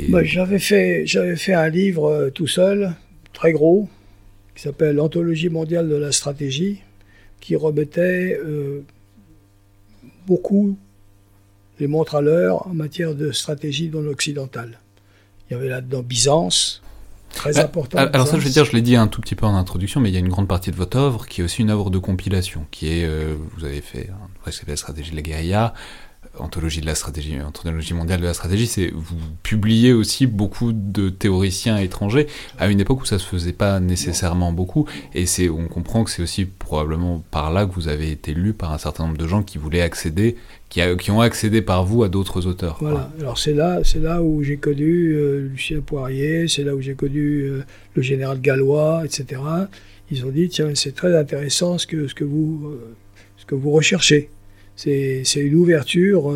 Moi, 0.10 0.24
j'avais 0.24 0.60
fait, 0.60 1.06
j'avais 1.06 1.36
fait 1.36 1.54
un 1.54 1.70
livre 1.70 2.32
tout 2.34 2.48
seul, 2.48 2.96
très 3.34 3.52
gros, 3.52 3.88
qui 4.56 4.64
s'appelle 4.64 5.00
Anthologie 5.00 5.50
mondiale 5.50 5.90
de 5.90 5.96
la 5.96 6.12
stratégie, 6.12 6.82
qui 7.40 7.56
remettait 7.56 8.40
beaucoup 10.28 10.78
les 11.80 11.88
montres 11.88 12.16
à 12.16 12.22
l'heure 12.22 12.68
en 12.68 12.74
matière 12.74 13.16
de 13.16 13.32
stratégie 13.32 13.90
non 13.90 14.08
occidentale. 14.08 14.80
Il 15.50 15.54
y 15.54 15.56
avait 15.56 15.70
là-dedans 15.70 16.02
Byzance, 16.02 16.82
très 17.34 17.58
Ah, 17.60 17.64
important. 17.64 17.98
Alors 17.98 18.28
ça, 18.28 18.40
je 18.40 18.44
veux 18.44 18.50
dire, 18.50 18.66
je 18.66 18.72
l'ai 18.72 18.82
dit 18.82 18.96
un 18.96 19.08
tout 19.08 19.22
petit 19.22 19.36
peu 19.36 19.46
en 19.46 19.56
introduction, 19.56 20.00
mais 20.02 20.10
il 20.10 20.14
y 20.14 20.18
a 20.18 20.20
une 20.20 20.30
grande 20.30 20.48
partie 20.48 20.72
de 20.72 20.76
votre 20.76 20.98
œuvre 20.98 21.28
qui 21.28 21.42
est 21.42 21.44
aussi 21.44 21.62
une 21.62 21.70
œuvre 21.70 21.90
de 21.90 22.00
compilation, 22.00 22.66
qui 22.72 22.88
est, 22.88 23.06
euh, 23.06 23.36
vous 23.56 23.66
avez 23.66 23.82
fait 23.82 24.10
un 24.46 24.52
s'appelle 24.52 24.70
La 24.70 24.78
stratégie 24.78 25.12
de 25.12 25.16
la 25.16 25.22
guérilla, 25.22 25.74
anthologie 26.40 26.82
de 26.82 26.86
la 26.86 26.96
stratégie, 26.96 27.40
anthologie 27.42 27.94
mondiale 27.94 28.22
de 28.22 28.26
la 28.26 28.34
stratégie, 28.34 28.68
c'est 28.68 28.92
vous 28.94 29.16
publiez 29.44 29.94
aussi 29.94 30.28
beaucoup 30.28 30.72
de 30.74 31.10
théoriciens 31.10 31.78
étrangers 31.78 32.28
à 32.58 32.68
une 32.68 32.80
époque 32.80 33.02
où 33.02 33.06
ça 33.06 33.20
se 33.20 33.26
faisait 33.26 33.54
pas 33.54 33.80
nécessairement 33.80 34.52
beaucoup, 34.52 34.86
et 35.14 35.26
c'est 35.26 35.50
on 35.50 35.68
comprend 35.68 36.04
que 36.04 36.12
c'est 36.12 36.22
aussi 36.22 36.46
probablement 36.46 37.24
par 37.32 37.52
là 37.52 37.66
que 37.66 37.74
vous 37.74 37.88
avez 37.88 38.12
été 38.12 38.34
lu 38.34 38.54
par 38.54 38.74
un 38.74 38.78
certain 38.78 39.06
nombre 39.06 39.18
de 39.18 39.28
gens 39.28 39.44
qui 39.44 39.58
voulaient 39.58 39.82
accéder, 39.82 40.36
qui, 40.76 40.82
a- 40.82 40.94
qui 40.98 41.10
ont 41.10 41.22
accédé 41.22 41.62
par 41.62 41.86
vous 41.86 42.04
à 42.04 42.10
d'autres 42.10 42.48
auteurs. 42.48 42.80
Voilà. 42.82 43.10
Alors 43.22 43.38
c'est 43.38 43.54
là, 43.54 43.80
c'est 43.86 44.00
là 44.02 44.22
où 44.22 44.44
j'ai 44.44 44.58
connu 44.58 45.14
euh, 45.14 45.48
Lucien 45.48 45.80
Poirier, 45.80 46.50
c'est 46.50 46.64
là 46.66 46.76
où 46.76 46.82
j'ai 46.82 46.96
connu 46.96 47.44
euh, 47.44 47.64
le 47.96 48.02
général 48.02 48.42
Gallois, 48.42 49.04
etc. 49.06 49.42
Ils 50.12 50.26
ont 50.26 50.32
dit 50.32 50.50
tiens 50.50 50.72
c'est 50.76 50.94
très 50.94 51.18
intéressant 51.18 51.78
ce 51.78 51.88
que 51.88 52.10
ce 52.10 52.14
que 52.14 52.26
vous 52.26 52.68
euh, 52.74 52.94
ce 53.38 53.46
que 53.46 53.56
vous 53.56 53.72
recherchez. 53.72 54.30
C'est 54.76 55.22
c'est 55.24 55.40
une 55.40 55.56
ouverture 55.56 56.34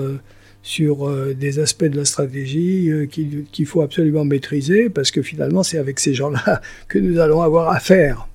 sur 0.64 1.10
des 1.36 1.60
aspects 1.60 1.84
de 1.84 1.98
la 1.98 2.06
stratégie 2.06 2.90
qu'il 3.12 3.44
qu'il 3.52 3.66
faut 3.66 3.82
absolument 3.82 4.24
maîtriser 4.24 4.90
parce 4.90 5.12
que 5.12 5.22
finalement 5.22 5.64
c'est 5.64 5.78
avec 5.78 6.00
ces 6.00 6.14
gens-là 6.14 6.62
que 6.88 6.98
nous 6.98 7.20
allons 7.20 7.42
avoir 7.42 7.72
affaire. 7.72 8.30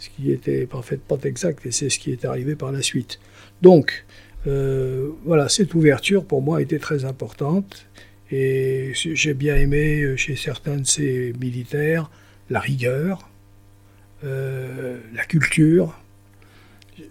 Ce 0.00 0.08
qui 0.16 0.32
était 0.32 0.66
parfaitement 0.66 1.18
exact 1.22 1.64
et 1.66 1.70
c'est 1.70 1.88
ce 1.88 2.00
qui 2.00 2.10
est 2.10 2.24
arrivé 2.24 2.56
par 2.56 2.72
la 2.72 2.82
suite. 2.82 3.20
Donc 3.62 4.04
euh, 4.46 5.10
voilà, 5.24 5.48
cette 5.48 5.74
ouverture 5.74 6.24
pour 6.24 6.42
moi 6.42 6.60
était 6.60 6.78
très 6.78 7.04
importante 7.04 7.86
et 8.30 8.92
j'ai 8.94 9.34
bien 9.34 9.56
aimé 9.56 10.02
euh, 10.02 10.16
chez 10.16 10.36
certains 10.36 10.76
de 10.76 10.86
ces 10.86 11.32
militaires 11.40 12.10
la 12.50 12.60
rigueur, 12.60 13.30
euh, 14.24 15.00
la 15.14 15.24
culture. 15.24 15.98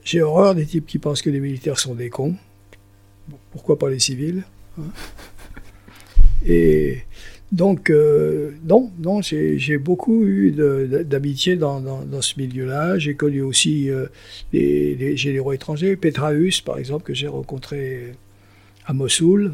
J'ai 0.03 0.21
horreur 0.21 0.53
des 0.53 0.65
types 0.65 0.85
qui 0.85 0.99
pensent 0.99 1.21
que 1.21 1.29
les 1.29 1.39
militaires 1.39 1.79
sont 1.79 1.95
des 1.95 2.09
cons. 2.09 2.35
Pourquoi 3.51 3.79
pas 3.79 3.89
les 3.89 3.99
civils 3.99 4.43
hein 4.79 4.83
donc, 7.53 7.89
euh, 7.89 8.51
non, 8.67 8.91
non, 8.99 9.21
j'ai 9.21 9.77
beaucoup 9.77 10.25
eu 10.25 10.51
d'amitié 11.05 11.55
dans, 11.55 11.81
ce 12.21 12.39
milieu-là. 12.39 12.97
J'ai 12.97 13.13
connu 13.13 13.41
aussi 13.41 13.89
euh, 13.89 14.07
des 14.51 15.15
généraux 15.15 15.53
étrangers, 15.53 15.95
Petraeus, 15.95 16.61
par 16.65 16.77
exemple, 16.77 17.05
que 17.05 17.13
j'ai 17.13 17.27
rencontré 17.27 18.15
à 18.85 18.93
Mossoul, 18.93 19.53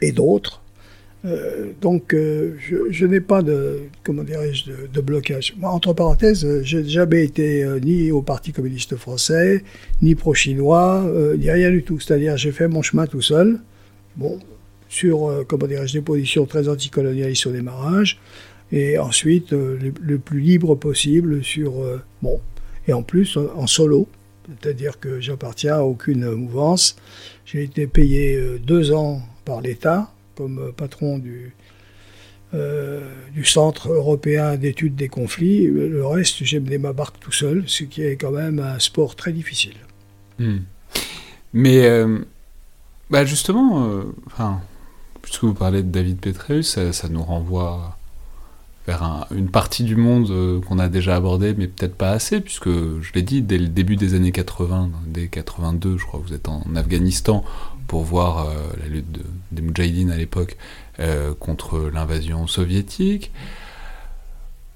et 0.00 0.12
d'autres. 0.12 0.62
Euh, 1.24 1.72
donc, 1.80 2.12
euh, 2.12 2.54
je, 2.58 2.76
je 2.90 3.06
n'ai 3.06 3.20
pas 3.20 3.42
de, 3.42 3.80
comment 4.04 4.22
dirais-je, 4.22 4.70
de, 4.92 5.00
blocage. 5.00 5.54
Moi, 5.56 5.70
entre 5.70 5.92
parenthèses, 5.92 6.44
euh, 6.44 6.62
j'ai 6.62 6.84
jamais 6.84 7.24
été 7.24 7.64
euh, 7.64 7.80
ni 7.80 8.12
au 8.12 8.20
Parti 8.20 8.52
communiste 8.52 8.96
français, 8.96 9.64
ni 10.02 10.14
pro-chinois, 10.14 11.02
euh, 11.06 11.36
ni 11.36 11.50
rien 11.50 11.70
du 11.70 11.82
tout. 11.82 11.98
C'est-à-dire, 11.98 12.36
j'ai 12.36 12.52
fait 12.52 12.68
mon 12.68 12.82
chemin 12.82 13.06
tout 13.06 13.22
seul. 13.22 13.58
Bon, 14.16 14.38
sur, 14.94 15.28
euh, 15.28 15.44
comment 15.44 15.66
des 15.66 16.00
positions 16.02 16.46
très 16.46 16.68
anticolonialistes 16.68 17.46
au 17.46 17.50
démarrage, 17.50 18.20
et 18.70 18.96
ensuite 18.96 19.52
euh, 19.52 19.76
le, 20.00 20.18
plus 20.18 20.38
libre 20.38 20.76
possible 20.76 21.42
sur, 21.42 21.82
euh, 21.82 22.00
bon, 22.22 22.40
et 22.86 22.92
en 22.92 23.02
plus 23.02 23.36
en, 23.36 23.66
solo, 23.66 24.06
c'est-à-dire 24.46 25.00
que 25.00 25.20
j'appartiens 25.20 25.76
à 25.76 25.82
aucune 25.82 26.30
mouvance. 26.30 26.96
J'ai 27.44 27.64
été 27.64 27.88
payé 27.88 28.38
deux 28.64 28.92
ans 28.92 29.20
par 29.44 29.62
l'État 29.62 30.12
comme 30.36 30.72
patron 30.76 31.18
du, 31.18 31.54
du 32.52 33.44
Centre 33.44 33.90
européen 33.90 34.56
d'études 34.56 34.96
des 34.96 35.08
conflits. 35.08 35.66
Le 35.66 36.06
reste, 36.06 36.44
j'ai 36.44 36.60
mené 36.60 36.76
ma 36.76 36.92
barque 36.92 37.18
tout 37.20 37.32
seul, 37.32 37.64
ce 37.66 37.84
qui 37.84 38.02
est 38.02 38.16
quand 38.16 38.32
même 38.32 38.58
un 38.58 38.78
sport 38.78 39.16
très 39.16 39.32
difficile. 39.32 39.76
Hmm. 40.38 40.58
Mais 41.54 41.86
euh, 41.86 42.18
bah 43.08 43.24
justement, 43.24 44.04
puisque 45.24 45.44
vous 45.44 45.54
parlez 45.54 45.82
de 45.82 45.90
David 45.90 46.18
Petraeus, 46.18 46.62
ça, 46.92 47.08
nous 47.08 47.22
renvoie 47.22 47.96
vers 48.86 49.02
un- 49.02 49.26
une 49.34 49.48
partie 49.48 49.82
du 49.84 49.96
monde 49.96 50.30
euh, 50.30 50.60
qu'on 50.60 50.78
a 50.78 50.88
déjà 50.88 51.16
abordé, 51.16 51.54
mais 51.56 51.66
peut-être 51.68 51.94
pas 51.96 52.10
assez, 52.10 52.40
puisque 52.40 52.68
je 52.68 53.12
l'ai 53.14 53.22
dit, 53.22 53.40
dès 53.42 53.58
le 53.58 53.68
début 53.68 53.96
des 53.96 54.14
années 54.14 54.32
80, 54.32 54.90
dès 55.06 55.28
82, 55.28 55.96
je 55.96 56.04
crois, 56.04 56.20
vous 56.24 56.34
êtes 56.34 56.48
en 56.48 56.62
Afghanistan 56.76 57.44
pour 57.86 58.02
voir 58.02 58.46
euh, 58.48 58.52
la 58.80 58.86
lutte 58.88 59.10
de- 59.10 59.24
des 59.52 59.62
Moudjahidines 59.62 60.10
à 60.10 60.16
l'époque 60.16 60.56
euh, 61.00 61.32
contre 61.38 61.90
l'invasion 61.92 62.46
soviétique. 62.46 63.32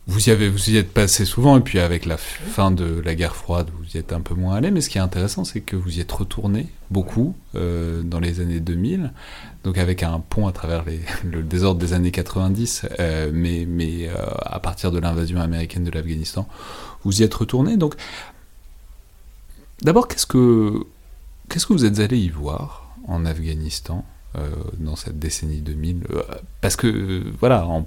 Vous 0.09 0.31
y, 0.31 0.77
êtes 0.77 0.91
passé 0.91 1.27
souvent, 1.27 1.59
et 1.59 1.61
puis 1.61 1.79
avec 1.79 2.07
la 2.07 2.17
fin 2.17 2.71
de 2.71 2.99
la 3.05 3.15
guerre 3.15 3.37
froide, 3.37 3.69
vous 3.79 3.85
y 3.95 3.99
êtes 3.99 4.15
un 4.15 4.23
peu 4.23 4.35
moins 4.35 4.57
allé, 4.57 4.71
mais 4.71 4.81
ce 4.81 4.89
qui 4.89 4.97
est 4.97 5.03
intéressant, 5.03 5.45
c'est 5.45 5.61
que 5.61 5.77
vous 5.77 5.99
y 5.99 6.01
êtes 6.01 6.11
retourné 6.11 6.67
beaucoup 6.91 7.37
euh, 7.55 8.03
dans 8.03 8.19
les 8.19 8.41
années 8.41 8.59
2000, 8.59 9.13
donc 9.65 9.77
avec 9.77 10.03
un 10.03 10.19
pont 10.19 10.47
à 10.47 10.53
travers 10.53 10.83
le 11.25 11.43
désordre 11.43 11.79
des 11.79 11.93
années 11.93 12.11
90, 12.11 12.87
euh, 12.99 13.31
mais, 13.35 14.09
euh, 14.09 14.15
à 14.47 14.59
partir 14.61 14.93
de 14.93 14.99
l'invasion 14.99 15.43
américaine 15.43 15.85
de 15.85 15.91
l'Afghanistan, 15.91 16.49
vous 17.05 17.21
y 17.21 17.23
êtes 17.23 17.35
retourné. 17.35 17.77
Donc, 17.77 17.95
d'abord, 19.83 20.09
qu'est-ce 20.09 20.27
que, 20.27 20.87
qu'est-ce 21.51 21.67
que 21.67 21.75
vous 21.75 21.85
êtes 21.85 21.99
allé 22.01 22.17
y 22.17 22.31
voir 22.31 22.97
en 23.07 23.27
Afghanistan 23.27 24.07
dans 24.79 24.97
cette 24.97 25.19
décennie 25.19 25.61
2000 25.61 26.05
Euh, 26.11 26.23
Parce 26.63 26.77
que, 26.77 27.25
voilà, 27.41 27.67
en 27.67 27.87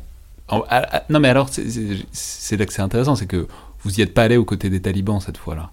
en- 0.51 0.61
à- 0.69 0.97
à- 0.97 1.03
non 1.09 1.19
mais 1.19 1.29
alors 1.29 1.49
c'est- 1.49 2.57
là 2.57 2.65
que 2.65 2.73
c'est 2.73 2.81
intéressant, 2.81 3.15
c'est 3.15 3.25
que 3.27 3.47
vous 3.83 3.99
y 3.99 4.01
êtes 4.01 4.13
pas 4.13 4.23
allé 4.23 4.37
aux 4.37 4.45
côtés 4.45 4.69
des 4.69 4.81
talibans 4.81 5.19
cette 5.19 5.37
fois-là. 5.37 5.71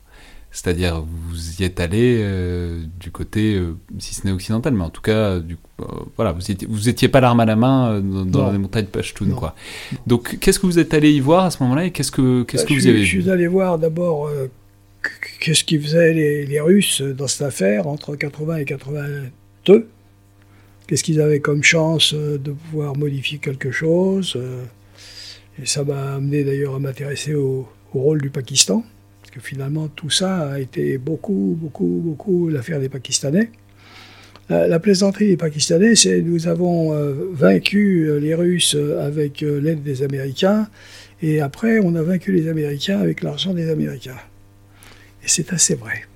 C'est-à-dire 0.51 1.03
vous 1.03 1.61
y 1.61 1.65
êtes 1.65 1.79
allé 1.79 2.21
euh, 2.23 2.83
du 2.99 3.11
côté, 3.11 3.55
euh, 3.55 3.77
si 3.99 4.15
ce 4.15 4.27
n'est 4.27 4.33
occidental, 4.33 4.73
mais 4.73 4.83
en 4.85 4.89
tout 4.89 5.03
cas, 5.03 5.41
du, 5.41 5.59
euh, 5.81 5.85
voilà, 6.17 6.33
vous 6.33 6.51
étiez, 6.51 6.67
vous 6.71 6.89
étiez 6.89 7.09
pas 7.09 7.21
l'arme 7.21 7.41
à 7.41 7.45
la 7.45 7.55
main 7.55 8.01
dans, 8.01 8.51
les 8.51 8.57
montagnes 8.57 8.87
Pashtun, 8.87 9.31
quoi. 9.33 9.55
Donc 10.07 10.39
qu'est-ce 10.41 10.59
que 10.59 10.65
vous 10.67 10.79
êtes 10.79 10.95
allé 10.95 11.13
y 11.13 11.21
voir 11.21 11.45
à 11.45 11.51
ce 11.51 11.63
moment-là 11.63 11.85
et 11.85 11.91
qu'est-ce 11.91 12.11
que 12.11 12.45
qu'est-ce 12.45 12.63
Bah, 12.63 12.69
que 12.69 12.75
je, 12.75 12.79
vous 12.79 12.81
suis- 12.81 12.91
avez 12.91 13.05
je 13.05 13.17
vu? 13.17 13.23
suis 13.23 13.31
allé 13.31 13.47
voir 13.47 13.79
d'abord 13.79 14.31
qu- 15.03 15.11
qu'est-ce 15.41 15.65
qu'ils 15.65 15.83
faisaient 15.83 16.15
les, 16.15 16.47
les 16.47 16.61
Russes 16.61 17.03
dans 17.03 17.29
cette 17.29 17.43
affaire 17.47 17.87
entre 17.87 18.17
80 18.17 18.57
et 18.57 18.65
82. 18.65 19.87
Qu'est-ce 20.89 21.05
qu'ils 21.05 21.21
avaient 21.21 21.39
comme 21.41 21.63
chance 21.63 22.15
euh, 22.15 22.39
de 22.39 22.51
pouvoir 22.51 22.97
modifier 22.97 23.39
quelque 23.39 23.71
chose. 23.71 24.35
euh, 24.37 24.65
et 25.61 25.67
ça 25.67 25.85
m'a 25.85 26.15
amené 26.15 26.45
d'ailleurs 26.45 26.77
à 26.77 26.79
m'intéresser 26.79 27.35
au, 27.35 27.69
rôle 27.93 28.21
du 28.21 28.31
Pakistan. 28.31 28.85
Parce 29.21 29.31
que 29.31 29.41
finalement, 29.41 29.89
tout 29.89 30.11
ça 30.11 30.53
a 30.53 30.61
été 30.61 30.99
beaucoup, 30.99 31.57
beaucoup, 31.59 32.01
beaucoup 32.05 32.49
l'affaire 32.49 32.81
des 32.81 32.89
Pakistanais. 32.89 33.51
La, 34.49 34.67
la 34.67 34.79
plaisanterie 34.79 35.29
des 35.29 35.37
Pakistanais, 35.37 35.95
c'est 35.95 36.23
nous 36.23 36.49
avons 36.49 36.95
euh, 36.95 37.13
vaincu 37.33 38.09
euh, 38.09 38.19
les 38.19 38.35
Russes 38.35 38.75
euh, 38.75 39.07
avec 39.07 39.43
euh, 39.43 39.61
l'aide 39.61 39.83
des 39.83 40.03
Américains. 40.03 40.69
Et 41.21 41.41
après, 41.41 41.81
on 41.81 41.95
a 41.97 42.03
vaincu 42.03 42.33
les 42.33 42.49
Américains 42.49 43.01
avec 43.01 43.23
l'argent 43.23 43.53
des 43.53 43.69
Américains. 43.69 44.17
Et 45.23 45.29
c'est 45.29 45.53
assez 45.53 45.75
vrai. 45.75 46.08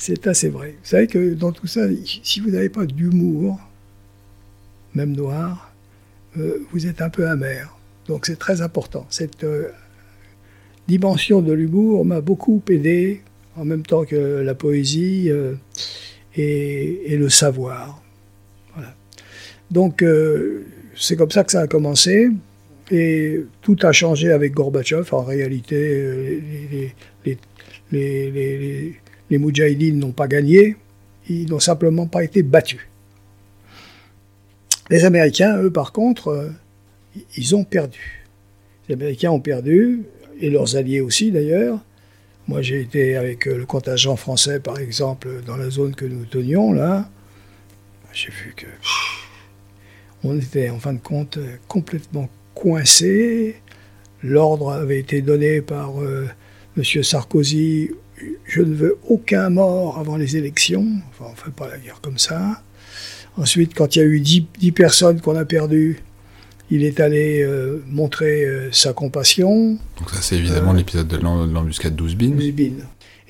C'est 0.00 0.28
assez 0.28 0.48
vrai. 0.48 0.76
Vous 0.80 0.88
savez 0.88 1.08
que 1.08 1.34
dans 1.34 1.50
tout 1.50 1.66
ça, 1.66 1.82
si 2.22 2.38
vous 2.38 2.50
n'avez 2.50 2.68
pas 2.68 2.86
d'humour, 2.86 3.58
même 4.94 5.14
noir, 5.14 5.74
euh, 6.38 6.64
vous 6.70 6.86
êtes 6.86 7.02
un 7.02 7.10
peu 7.10 7.28
amer. 7.28 7.76
Donc 8.06 8.26
c'est 8.26 8.38
très 8.38 8.62
important. 8.62 9.06
Cette 9.10 9.42
euh, 9.42 9.70
dimension 10.86 11.42
de 11.42 11.52
l'humour 11.52 12.04
m'a 12.04 12.20
beaucoup 12.20 12.62
aidé, 12.70 13.22
en 13.56 13.64
même 13.64 13.82
temps 13.82 14.04
que 14.04 14.40
la 14.40 14.54
poésie 14.54 15.32
euh, 15.32 15.54
et, 16.36 17.16
le 17.16 17.28
savoir. 17.28 18.00
Donc 19.72 20.04
c'est 20.96 21.16
comme 21.16 21.32
ça 21.32 21.42
que 21.42 21.50
ça 21.50 21.62
a 21.62 21.66
commencé. 21.66 22.30
Et 22.90 23.44
tout 23.62 23.76
a 23.82 23.90
changé 23.90 24.30
avec 24.30 24.54
Gorbatchev. 24.54 25.08
En 25.12 25.24
réalité, 25.24 26.40
les, 27.92 28.96
les, 29.30 29.38
Moudjahidines 29.38 29.98
n'ont 29.98 30.12
pas 30.12 30.28
gagné. 30.28 30.76
Ils 31.28 31.48
n'ont 31.48 31.60
simplement 31.60 32.06
pas 32.06 32.24
été 32.24 32.42
battus. 32.42 32.80
Les 34.90 35.04
Américains, 35.04 35.58
eux, 35.58 35.70
par 35.70 35.92
contre, 35.92 36.28
euh, 36.28 36.50
ils 37.36 37.54
ont 37.54 37.64
perdu. 37.64 38.26
Les 38.88 38.94
Américains 38.94 39.30
ont 39.30 39.40
perdu, 39.40 40.04
et 40.40 40.48
leurs 40.48 40.76
alliés 40.76 41.00
aussi 41.00 41.30
d'ailleurs. 41.30 41.78
Moi, 42.46 42.62
j'ai 42.62 42.80
été 42.80 43.16
avec 43.16 43.46
euh, 43.46 43.58
le 43.58 43.66
contingent 43.66 44.16
français, 44.16 44.60
par 44.60 44.78
exemple, 44.78 45.42
dans 45.46 45.56
la 45.56 45.68
zone 45.68 45.94
que 45.94 46.06
nous 46.06 46.24
tenions, 46.24 46.72
là. 46.72 47.10
J'ai 48.14 48.30
vu 48.30 48.54
que 48.56 48.66
on 50.24 50.36
était, 50.36 50.70
en 50.70 50.78
fin 50.78 50.94
de 50.94 50.98
compte, 50.98 51.38
complètement 51.68 52.28
coincés. 52.54 53.56
L'ordre 54.22 54.72
avait 54.72 54.98
été 54.98 55.22
donné 55.22 55.60
par 55.60 56.02
euh, 56.02 56.26
M. 56.76 57.02
Sarkozy. 57.02 57.90
Je 58.44 58.62
ne 58.62 58.74
veux 58.74 58.98
aucun 59.08 59.50
mort 59.50 59.98
avant 59.98 60.16
les 60.16 60.36
élections. 60.36 60.86
Enfin, 61.10 61.26
on 61.28 61.32
ne 61.32 61.36
fait 61.36 61.50
pas 61.54 61.68
la 61.68 61.78
guerre 61.78 62.00
comme 62.00 62.18
ça. 62.18 62.62
Ensuite, 63.36 63.74
quand 63.74 63.94
il 63.94 63.98
y 64.00 64.02
a 64.02 64.04
eu 64.06 64.20
10, 64.20 64.46
10 64.58 64.72
personnes 64.72 65.20
qu'on 65.20 65.36
a 65.36 65.44
perdues, 65.44 66.00
il 66.70 66.82
est 66.84 67.00
allé 67.00 67.42
euh, 67.42 67.82
montrer 67.86 68.44
euh, 68.44 68.70
sa 68.72 68.92
compassion. 68.92 69.78
Donc 69.98 70.10
ça 70.10 70.20
c'est 70.20 70.36
évidemment 70.36 70.72
Euh, 70.74 70.76
l'épisode 70.76 71.08
de 71.08 71.16
l'em- 71.16 71.48
de 71.48 71.52
l'embuscade 71.54 71.94
d'Ouzbin. 71.96 72.38
Zubin. 72.38 72.72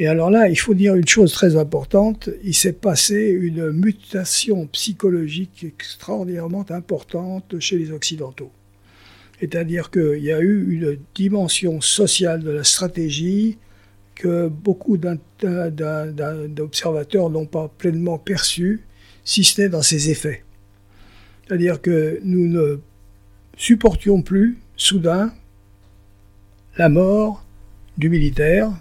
Et 0.01 0.06
alors 0.06 0.31
là, 0.31 0.48
il 0.48 0.56
faut 0.56 0.74
dire 0.74 0.94
une 0.94 1.06
chose 1.09 1.32
très 1.32 1.56
importante, 1.56 2.31
il 2.44 2.55
s'est 2.55 2.73
passé 2.73 3.28
une 3.40 3.70
mutation 3.73 4.66
psychologique 4.69 5.65
extraordinairement 5.65 6.65
importante 6.70 7.59
chez 7.59 7.77
les 7.78 7.90
Occidentaux. 7.93 8.52
C'est-à-dire 9.40 9.90
qu'il 9.90 10.23
y 10.23 10.32
a 10.32 10.40
eu 10.40 10.66
une 10.73 10.98
dimension 11.15 11.81
sociale 11.81 12.43
de 12.43 12.51
la 12.51 12.65
stratégie 12.65 13.59
que 14.18 14.48
beaucoup 14.48 14.98
d'observateurs 14.98 17.30
n'ont 17.30 17.46
pas 17.46 17.72
pleinement 17.78 18.18
perçue, 18.18 18.82
si 19.24 19.44
ce 19.44 19.60
n'est 19.60 19.68
dans 19.68 19.82
ses 19.82 20.10
effets. 20.10 20.44
C'est-à-dire 21.46 21.80
que 21.80 22.18
nous 22.24 22.48
ne 22.48 22.80
supportions 23.56 24.22
plus, 24.22 24.58
soudain, 24.76 25.32
la 26.76 26.88
mort 26.88 27.44
du 27.96 28.10
militaire, 28.10 28.72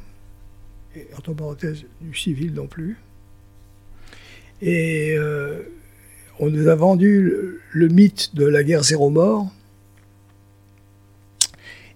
et 0.95 1.07
entre 1.15 1.33
parenthèses 1.33 1.83
du 2.01 2.17
civil 2.17 2.53
non 2.53 2.67
plus. 2.67 2.97
Et 4.61 5.15
euh, 5.17 5.61
on 6.39 6.49
nous 6.49 6.67
a 6.67 6.75
vendu 6.75 7.31
le 7.71 7.87
mythe 7.89 8.35
de 8.35 8.45
la 8.45 8.63
guerre 8.63 8.83
zéro 8.83 9.11
mort. 9.11 9.51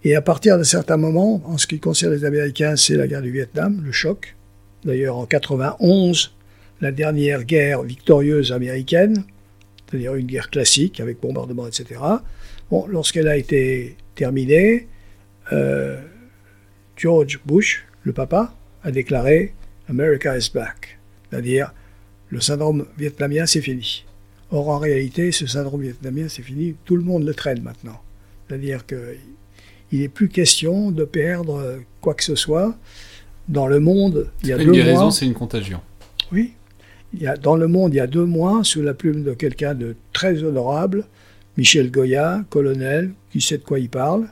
Et 0.03 0.15
à 0.15 0.21
partir 0.21 0.57
d'un 0.57 0.63
certain 0.63 0.97
moment, 0.97 1.41
en 1.45 1.57
ce 1.57 1.67
qui 1.67 1.79
concerne 1.79 2.13
les 2.13 2.25
Américains, 2.25 2.75
c'est 2.75 2.95
la 2.95 3.07
guerre 3.07 3.21
du 3.21 3.31
Vietnam, 3.31 3.81
le 3.85 3.91
choc. 3.91 4.35
D'ailleurs, 4.83 5.17
en 5.17 5.25
91, 5.25 6.33
la 6.81 6.91
dernière 6.91 7.43
guerre 7.43 7.83
victorieuse 7.83 8.51
américaine, 8.51 9.23
c'est-à-dire 9.85 10.15
une 10.15 10.25
guerre 10.25 10.49
classique 10.49 10.99
avec 10.99 11.19
bombardement, 11.21 11.67
etc. 11.67 11.99
Bon, 12.71 12.87
lorsqu'elle 12.87 13.27
a 13.27 13.37
été 13.37 13.95
terminée, 14.15 14.87
euh, 15.51 16.01
George 16.97 17.39
Bush, 17.45 17.85
le 18.03 18.13
papa, 18.13 18.55
a 18.83 18.91
déclaré 18.91 19.53
America 19.87 20.35
is 20.35 20.49
back, 20.51 20.97
c'est-à-dire 21.29 21.73
le 22.29 22.39
syndrome 22.39 22.87
vietnamien, 22.97 23.45
c'est 23.45 23.61
fini. 23.61 24.05
Or, 24.51 24.69
en 24.69 24.79
réalité, 24.79 25.31
ce 25.31 25.45
syndrome 25.45 25.81
vietnamien, 25.81 26.27
c'est 26.27 26.41
fini. 26.41 26.75
Tout 26.85 26.95
le 26.95 27.03
monde 27.03 27.25
le 27.25 27.33
traîne 27.33 27.61
maintenant. 27.61 28.01
C'est-à-dire 28.47 28.85
que 28.85 29.15
il 29.91 29.99
n'est 29.99 30.09
plus 30.09 30.29
question 30.29 30.91
de 30.91 31.03
perdre 31.03 31.79
quoi 31.99 32.13
que 32.13 32.23
ce 32.23 32.35
soit. 32.35 32.75
Dans 33.47 33.67
le 33.67 33.79
monde, 33.79 34.29
il 34.43 34.49
y 34.49 34.53
a 34.53 34.57
deux 34.57 34.65
une 34.65 34.71
guérison, 34.71 35.01
mois, 35.03 35.11
c'est 35.11 35.25
une 35.25 35.33
contagion. 35.33 35.81
oui, 36.31 36.53
il 37.13 37.21
y 37.21 37.27
a, 37.27 37.35
dans 37.35 37.55
le 37.55 37.67
monde, 37.67 37.93
il 37.93 37.97
y 37.97 37.99
a 37.99 38.07
deux 38.07 38.25
mois, 38.25 38.63
sous 38.63 38.81
la 38.81 38.93
plume 38.93 39.23
de 39.23 39.33
quelqu'un 39.33 39.75
de 39.75 39.95
très 40.13 40.43
honorable, 40.43 41.05
Michel 41.57 41.91
Goya, 41.91 42.45
colonel, 42.49 43.11
qui 43.31 43.41
sait 43.41 43.57
de 43.57 43.63
quoi 43.63 43.79
il 43.79 43.89
parle, 43.89 44.27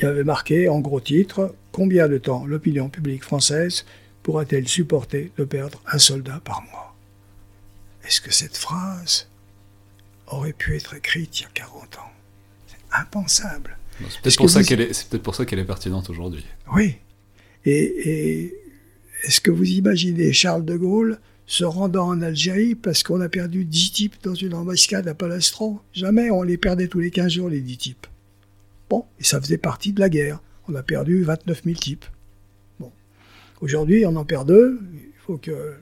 il 0.00 0.06
avait 0.06 0.24
marqué 0.24 0.68
en 0.68 0.80
gros 0.80 1.00
titre 1.00 1.54
Combien 1.72 2.08
de 2.08 2.18
temps 2.18 2.44
l'opinion 2.44 2.88
publique 2.88 3.24
française 3.24 3.84
pourra-t-elle 4.22 4.68
supporter 4.68 5.32
de 5.38 5.44
perdre 5.44 5.80
un 5.90 5.98
soldat 5.98 6.40
par 6.44 6.62
mois? 6.70 6.94
Est-ce 8.04 8.20
que 8.20 8.32
cette 8.32 8.56
phrase 8.56 9.28
aurait 10.26 10.52
pu 10.52 10.76
être 10.76 10.94
écrite 10.94 11.40
il 11.40 11.42
y 11.44 11.46
a 11.46 11.50
40 11.54 11.98
ans? 11.98 12.12
C'est 12.66 12.98
impensable. 13.00 13.77
C'est 14.10 14.20
peut-être 14.22 14.36
pour, 14.36 14.50
ça 14.50 14.60
vous- 14.60 14.66
qu'elle 14.66 14.80
est, 14.80 14.92
c'est 14.92 15.08
peut-être 15.08 15.22
pour 15.22 15.34
ça 15.34 15.44
qu'elle 15.44 15.58
est 15.58 15.64
pertinente 15.64 16.08
aujourd'hui. 16.10 16.44
Oui. 16.74 16.96
Et, 17.64 17.72
et 17.74 18.54
est-ce 19.24 19.40
que 19.40 19.50
vous 19.50 19.64
imaginez 19.64 20.32
Charles 20.32 20.64
de 20.64 20.76
Gaulle 20.76 21.18
se 21.46 21.64
rendant 21.64 22.06
en 22.08 22.20
Algérie 22.22 22.74
parce 22.74 23.02
qu'on 23.02 23.20
a 23.20 23.28
perdu 23.28 23.64
10 23.64 23.92
types 23.92 24.16
dans 24.22 24.34
une 24.34 24.54
embuscade 24.54 25.08
à 25.08 25.14
Palestro 25.14 25.80
Jamais, 25.92 26.30
on 26.30 26.42
les 26.42 26.58
perdait 26.58 26.88
tous 26.88 27.00
les 27.00 27.10
15 27.10 27.32
jours, 27.32 27.48
les 27.48 27.60
10 27.60 27.76
types. 27.78 28.06
Bon, 28.90 29.04
et 29.18 29.24
ça 29.24 29.40
faisait 29.40 29.58
partie 29.58 29.92
de 29.92 30.00
la 30.00 30.08
guerre. 30.08 30.40
On 30.68 30.74
a 30.74 30.82
perdu 30.82 31.22
29 31.24 31.62
000 31.64 31.76
types. 31.76 32.04
Bon. 32.78 32.92
Aujourd'hui, 33.60 34.04
on 34.06 34.14
en 34.16 34.24
perd 34.24 34.46
deux. 34.48 34.78
Il 34.94 35.00
faut 35.26 35.38
que 35.38 35.74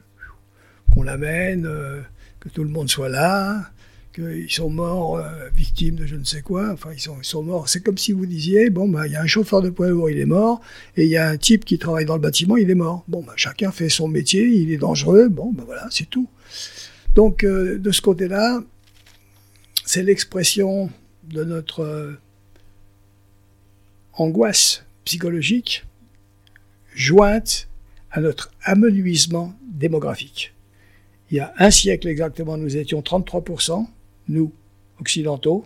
qu'on 0.95 1.03
l'amène, 1.03 1.67
euh, 1.67 2.01
que 2.41 2.49
tout 2.49 2.63
le 2.65 2.71
monde 2.71 2.89
soit 2.89 3.09
là, 3.09 3.71
qu'ils 4.17 4.51
sont 4.51 4.71
morts 4.71 5.19
euh, 5.19 5.49
victimes 5.55 5.97
de 5.97 6.07
je 6.07 6.17
ne 6.17 6.25
sais 6.25 6.41
quoi. 6.41 6.73
Enfin, 6.73 6.91
ils 6.93 7.01
sont, 7.01 7.43
morts. 7.43 7.69
C'est 7.69 7.83
comme 7.83 7.99
si 7.99 8.13
vous 8.13 8.25
disiez, 8.25 8.71
bon, 8.71 8.89
bah, 8.89 9.07
il 9.07 9.13
y 9.13 9.17
a 9.17 9.21
un 9.21 9.27
chauffeur 9.27 9.61
de 9.61 9.69
poids 9.69 9.89
lourd, 9.89 10.09
il 10.09 10.19
est 10.19 10.27
mort, 10.27 10.61
et 10.97 11.05
il 11.05 11.11
y 11.11 11.19
a 11.19 11.29
un 11.29 11.37
type 11.37 11.65
qui 11.65 11.79
travaille 11.79 12.07
dans 12.07 12.15
le 12.15 12.21
bâtiment, 12.21 12.57
il 12.57 12.71
est 12.71 12.75
mort. 12.75 13.05
Bon, 13.09 13.23
bah, 13.23 13.35
chacun 13.37 13.71
fait 13.71 13.91
son 13.91 14.09
métier, 14.09 14.47
il 14.47 14.73
est 14.73 14.79
dangereux. 14.79 15.29
Bon, 15.29 15.53
bah, 15.53 15.65
voilà, 15.67 15.87
c'est 15.91 16.09
tout. 16.09 16.29
Donc, 17.15 17.45
euh, 17.45 17.79
de 17.79 17.91
ce 17.91 18.01
côté-là, 18.01 18.63
c'est 19.85 20.03
l'expression 20.03 20.91
de 21.25 21.45
notre 21.45 21.81
euh, 21.81 22.13
angoisse 24.15 24.85
psychologique 25.05 25.85
jointe 26.95 27.69
à 28.11 28.21
notre 28.21 28.51
amenuisement 28.63 29.55
démographique. 29.63 30.55
Il 31.31 31.37
y 31.37 31.41
a 31.41 31.53
un 31.59 31.71
siècle 31.71 32.09
exactement, 32.09 32.57
nous 32.57 32.77
étions 32.77 33.01
33%, 33.01 33.87
nous, 34.29 34.53
occidentaux, 35.01 35.65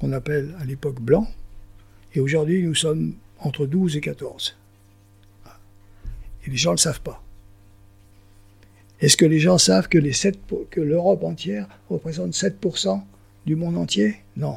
qu'on 0.00 0.12
appelle 0.12 0.54
à 0.60 0.64
l'époque 0.64 1.00
blancs, 1.00 1.28
et 2.14 2.20
aujourd'hui 2.20 2.62
nous 2.62 2.74
sommes 2.74 3.14
entre 3.40 3.66
12 3.66 3.96
et 3.96 4.00
14. 4.00 4.56
Et 6.46 6.50
les 6.50 6.56
gens 6.56 6.70
ne 6.70 6.76
le 6.76 6.80
savent 6.80 7.00
pas. 7.00 7.22
Est-ce 9.00 9.16
que 9.16 9.24
les 9.24 9.40
gens 9.40 9.58
savent 9.58 9.88
que, 9.88 9.98
les 9.98 10.12
7 10.12 10.38
pour- 10.40 10.68
que 10.70 10.80
l'Europe 10.80 11.24
entière 11.24 11.66
représente 11.90 12.32
7% 12.34 13.02
du 13.46 13.56
monde 13.56 13.76
entier? 13.76 14.16
Non. 14.36 14.56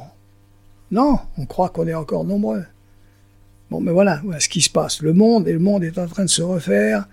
Non, 0.90 1.18
on 1.36 1.44
croit 1.46 1.68
qu'on 1.70 1.86
est 1.86 1.94
encore 1.94 2.24
nombreux. 2.24 2.64
Bon, 3.70 3.80
mais 3.80 3.92
voilà, 3.92 4.20
voilà 4.24 4.40
ce 4.40 4.48
qui 4.48 4.60
se 4.62 4.70
passe. 4.70 5.02
Le 5.02 5.12
monde, 5.12 5.48
et 5.48 5.52
le 5.52 5.58
monde 5.58 5.84
est 5.84 5.98
en 5.98 6.06
train 6.06 6.24
de 6.24 6.30
se 6.30 6.40
refaire. 6.42 7.06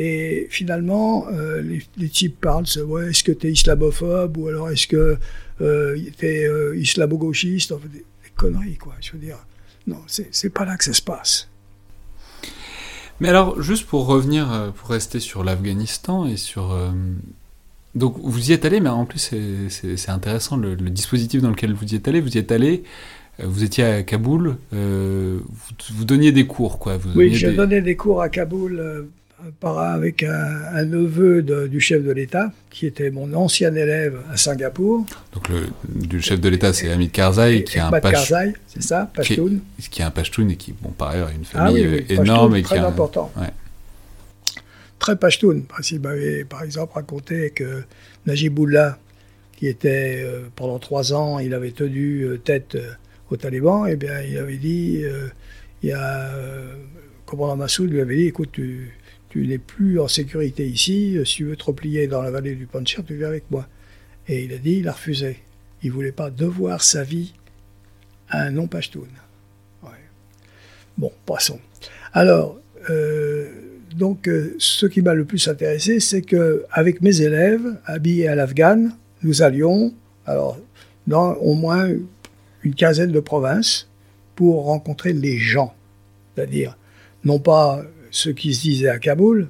Et 0.00 0.46
finalement, 0.50 1.26
euh, 1.28 1.60
les, 1.60 1.82
les 1.96 2.08
types 2.08 2.40
parlent, 2.40 2.66
c'est, 2.66 2.82
ouais, 2.82 3.10
est-ce 3.10 3.24
que 3.24 3.32
tu 3.32 3.48
es 3.48 3.52
islamophobe 3.52 4.36
ou 4.36 4.46
alors 4.48 4.70
est-ce 4.70 4.86
que 4.86 5.18
euh, 5.60 5.98
tu 6.18 6.24
es 6.26 6.48
islamo-gauchiste 6.78 7.72
Enfin, 7.72 7.88
des, 7.92 7.98
des 7.98 8.30
conneries, 8.36 8.76
quoi. 8.76 8.94
Je 9.00 9.12
veux 9.12 9.18
dire, 9.18 9.38
non, 9.88 9.98
c'est, 10.06 10.50
pas 10.50 10.64
là 10.64 10.76
que 10.76 10.84
ça 10.84 10.92
se 10.92 11.02
passe. 11.02 11.48
Mais 13.20 13.28
alors, 13.28 13.60
juste 13.60 13.86
pour 13.86 14.06
revenir, 14.06 14.52
euh, 14.52 14.70
pour 14.70 14.90
rester 14.90 15.18
sur 15.18 15.42
l'Afghanistan 15.42 16.26
et 16.26 16.36
sur. 16.36 16.70
euh, 16.72 16.90
donc, 17.96 18.16
vous 18.22 18.50
y 18.50 18.52
êtes 18.52 18.64
allé, 18.64 18.78
mais 18.80 18.90
en 18.90 19.04
plus, 19.06 19.18
c'est- 19.18 20.08
intéressant 20.10 20.56
le, 20.56 20.76
le 20.76 20.90
dispositif 20.90 21.42
dans 21.42 21.50
lequel 21.50 21.72
vous 21.72 21.84
y 21.86 21.96
êtes 21.96 22.06
allé. 22.06 22.20
Vous 22.20 22.36
y 22.36 22.38
êtes 22.38 22.52
allé, 22.52 22.84
euh, 23.40 23.46
vous 23.48 23.64
étiez 23.64 23.82
à 23.82 24.02
Kaboul, 24.04 24.56
euh, 24.72 25.40
vous, 25.48 25.74
vous 25.96 26.04
donniez 26.04 26.30
des 26.30 26.46
cours, 26.46 26.78
quoi. 26.78 26.96
Vous 26.96 27.10
Oui, 27.16 27.34
j'ai 27.34 27.50
des- 27.50 27.56
donné 27.56 27.80
des 27.80 27.96
cours 27.96 28.22
à 28.22 28.28
Kaboul 28.28 28.78
euh, 28.78 29.02
avec 29.78 30.22
un, 30.22 30.62
un 30.74 30.84
neveu 30.84 31.42
de- 31.42 31.66
du 31.68 31.80
chef 31.80 32.02
de 32.02 32.10
l'État, 32.12 32.52
qui 32.70 32.86
était 32.86 33.10
mon 33.10 33.32
ancien 33.34 33.74
élève 33.74 34.18
à 34.32 34.36
Singapour. 34.36 35.06
Donc, 35.32 35.48
le 35.48 35.66
du 35.94 36.20
chef 36.20 36.40
de 36.40 36.48
l'État, 36.48 36.72
c'est 36.72 36.90
Hamid 36.90 37.12
Karzai, 37.12 37.62
qui 37.64 37.78
est 37.78 37.80
un 37.80 37.90
Karzai, 38.00 38.54
c'est 38.66 38.82
ça, 38.82 39.10
qui 39.22 39.36
Pashtun. 39.36 39.58
qui 39.90 40.02
est 40.02 40.04
un 40.04 40.10
Pashtun 40.10 40.48
et 40.48 40.56
qui, 40.56 40.72
bon, 40.80 40.90
par 40.90 41.10
ailleurs, 41.10 41.28
a 41.28 41.32
une 41.32 41.44
Ah 41.54 41.66
famille 41.66 41.86
oui, 41.86 42.04
oui, 42.08 42.16
euh, 42.16 42.22
énorme 42.22 42.50
Pashtun, 42.52 42.56
et 42.58 42.62
qui 42.62 42.68
très 42.68 42.78
un- 42.78 42.84
important. 42.86 43.32
ouais. 43.36 43.46
Très 44.98 45.16
Pashtun. 45.16 45.60
Qu'il 45.82 46.00
m'avait, 46.00 46.44
par 46.44 46.62
exemple, 46.64 46.94
raconté 46.94 47.50
que 47.50 47.82
Najibullah, 48.26 48.98
qui 49.56 49.68
était, 49.68 50.20
euh, 50.24 50.48
pendant 50.56 50.78
trois 50.80 51.12
ans, 51.12 51.38
il 51.38 51.54
avait 51.54 51.70
tenu 51.70 52.22
euh, 52.22 52.38
tête 52.38 52.74
euh, 52.74 52.90
aux 53.30 53.36
talibans, 53.36 53.86
et 53.86 53.96
bien, 53.96 54.20
il 54.20 54.36
avait 54.38 54.56
dit, 54.56 55.02
il 55.82 55.88
y 55.88 55.92
a, 55.92 56.30
commandant 57.26 57.56
Massoud 57.56 57.90
lui 57.90 58.00
avait 58.00 58.16
dit, 58.16 58.26
écoute, 58.26 58.48
tu, 58.52 58.90
tu 59.28 59.46
n'es 59.46 59.58
plus 59.58 60.00
en 60.00 60.08
sécurité 60.08 60.66
ici, 60.66 61.16
euh, 61.16 61.24
si 61.24 61.36
tu 61.36 61.44
veux 61.44 61.56
te 61.56 61.64
replier 61.64 62.06
dans 62.06 62.22
la 62.22 62.30
vallée 62.30 62.54
du 62.54 62.66
Panjshir, 62.66 63.04
tu 63.04 63.16
viens 63.16 63.28
avec 63.28 63.50
moi. 63.50 63.68
Et 64.26 64.44
il 64.44 64.52
a 64.52 64.58
dit, 64.58 64.78
il 64.78 64.88
a 64.88 64.92
refusé. 64.92 65.38
Il 65.82 65.92
voulait 65.92 66.12
pas 66.12 66.30
devoir 66.30 66.82
sa 66.82 67.02
vie 67.02 67.34
à 68.28 68.42
un 68.42 68.50
non-Pashtun. 68.50 69.00
Ouais. 69.82 69.90
Bon, 70.96 71.12
passons. 71.26 71.60
Alors, 72.12 72.58
euh, 72.90 73.50
donc, 73.94 74.28
euh, 74.28 74.54
ce 74.58 74.86
qui 74.86 75.02
m'a 75.02 75.14
le 75.14 75.24
plus 75.24 75.48
intéressé, 75.48 76.00
c'est 76.00 76.22
que 76.22 76.64
avec 76.70 77.00
mes 77.02 77.20
élèves, 77.20 77.78
habillés 77.84 78.28
à 78.28 78.34
l'afghane, 78.34 78.94
nous 79.22 79.42
allions, 79.42 79.94
alors, 80.26 80.58
dans 81.06 81.34
au 81.34 81.54
moins 81.54 81.88
une 82.62 82.74
quinzaine 82.74 83.12
de 83.12 83.20
provinces 83.20 83.88
pour 84.36 84.64
rencontrer 84.64 85.12
les 85.12 85.38
gens. 85.38 85.74
C'est-à-dire, 86.34 86.76
non 87.24 87.38
pas 87.38 87.82
ce 88.18 88.30
qui 88.30 88.52
se 88.54 88.62
disait 88.62 88.88
à 88.88 88.98
Kaboul 88.98 89.48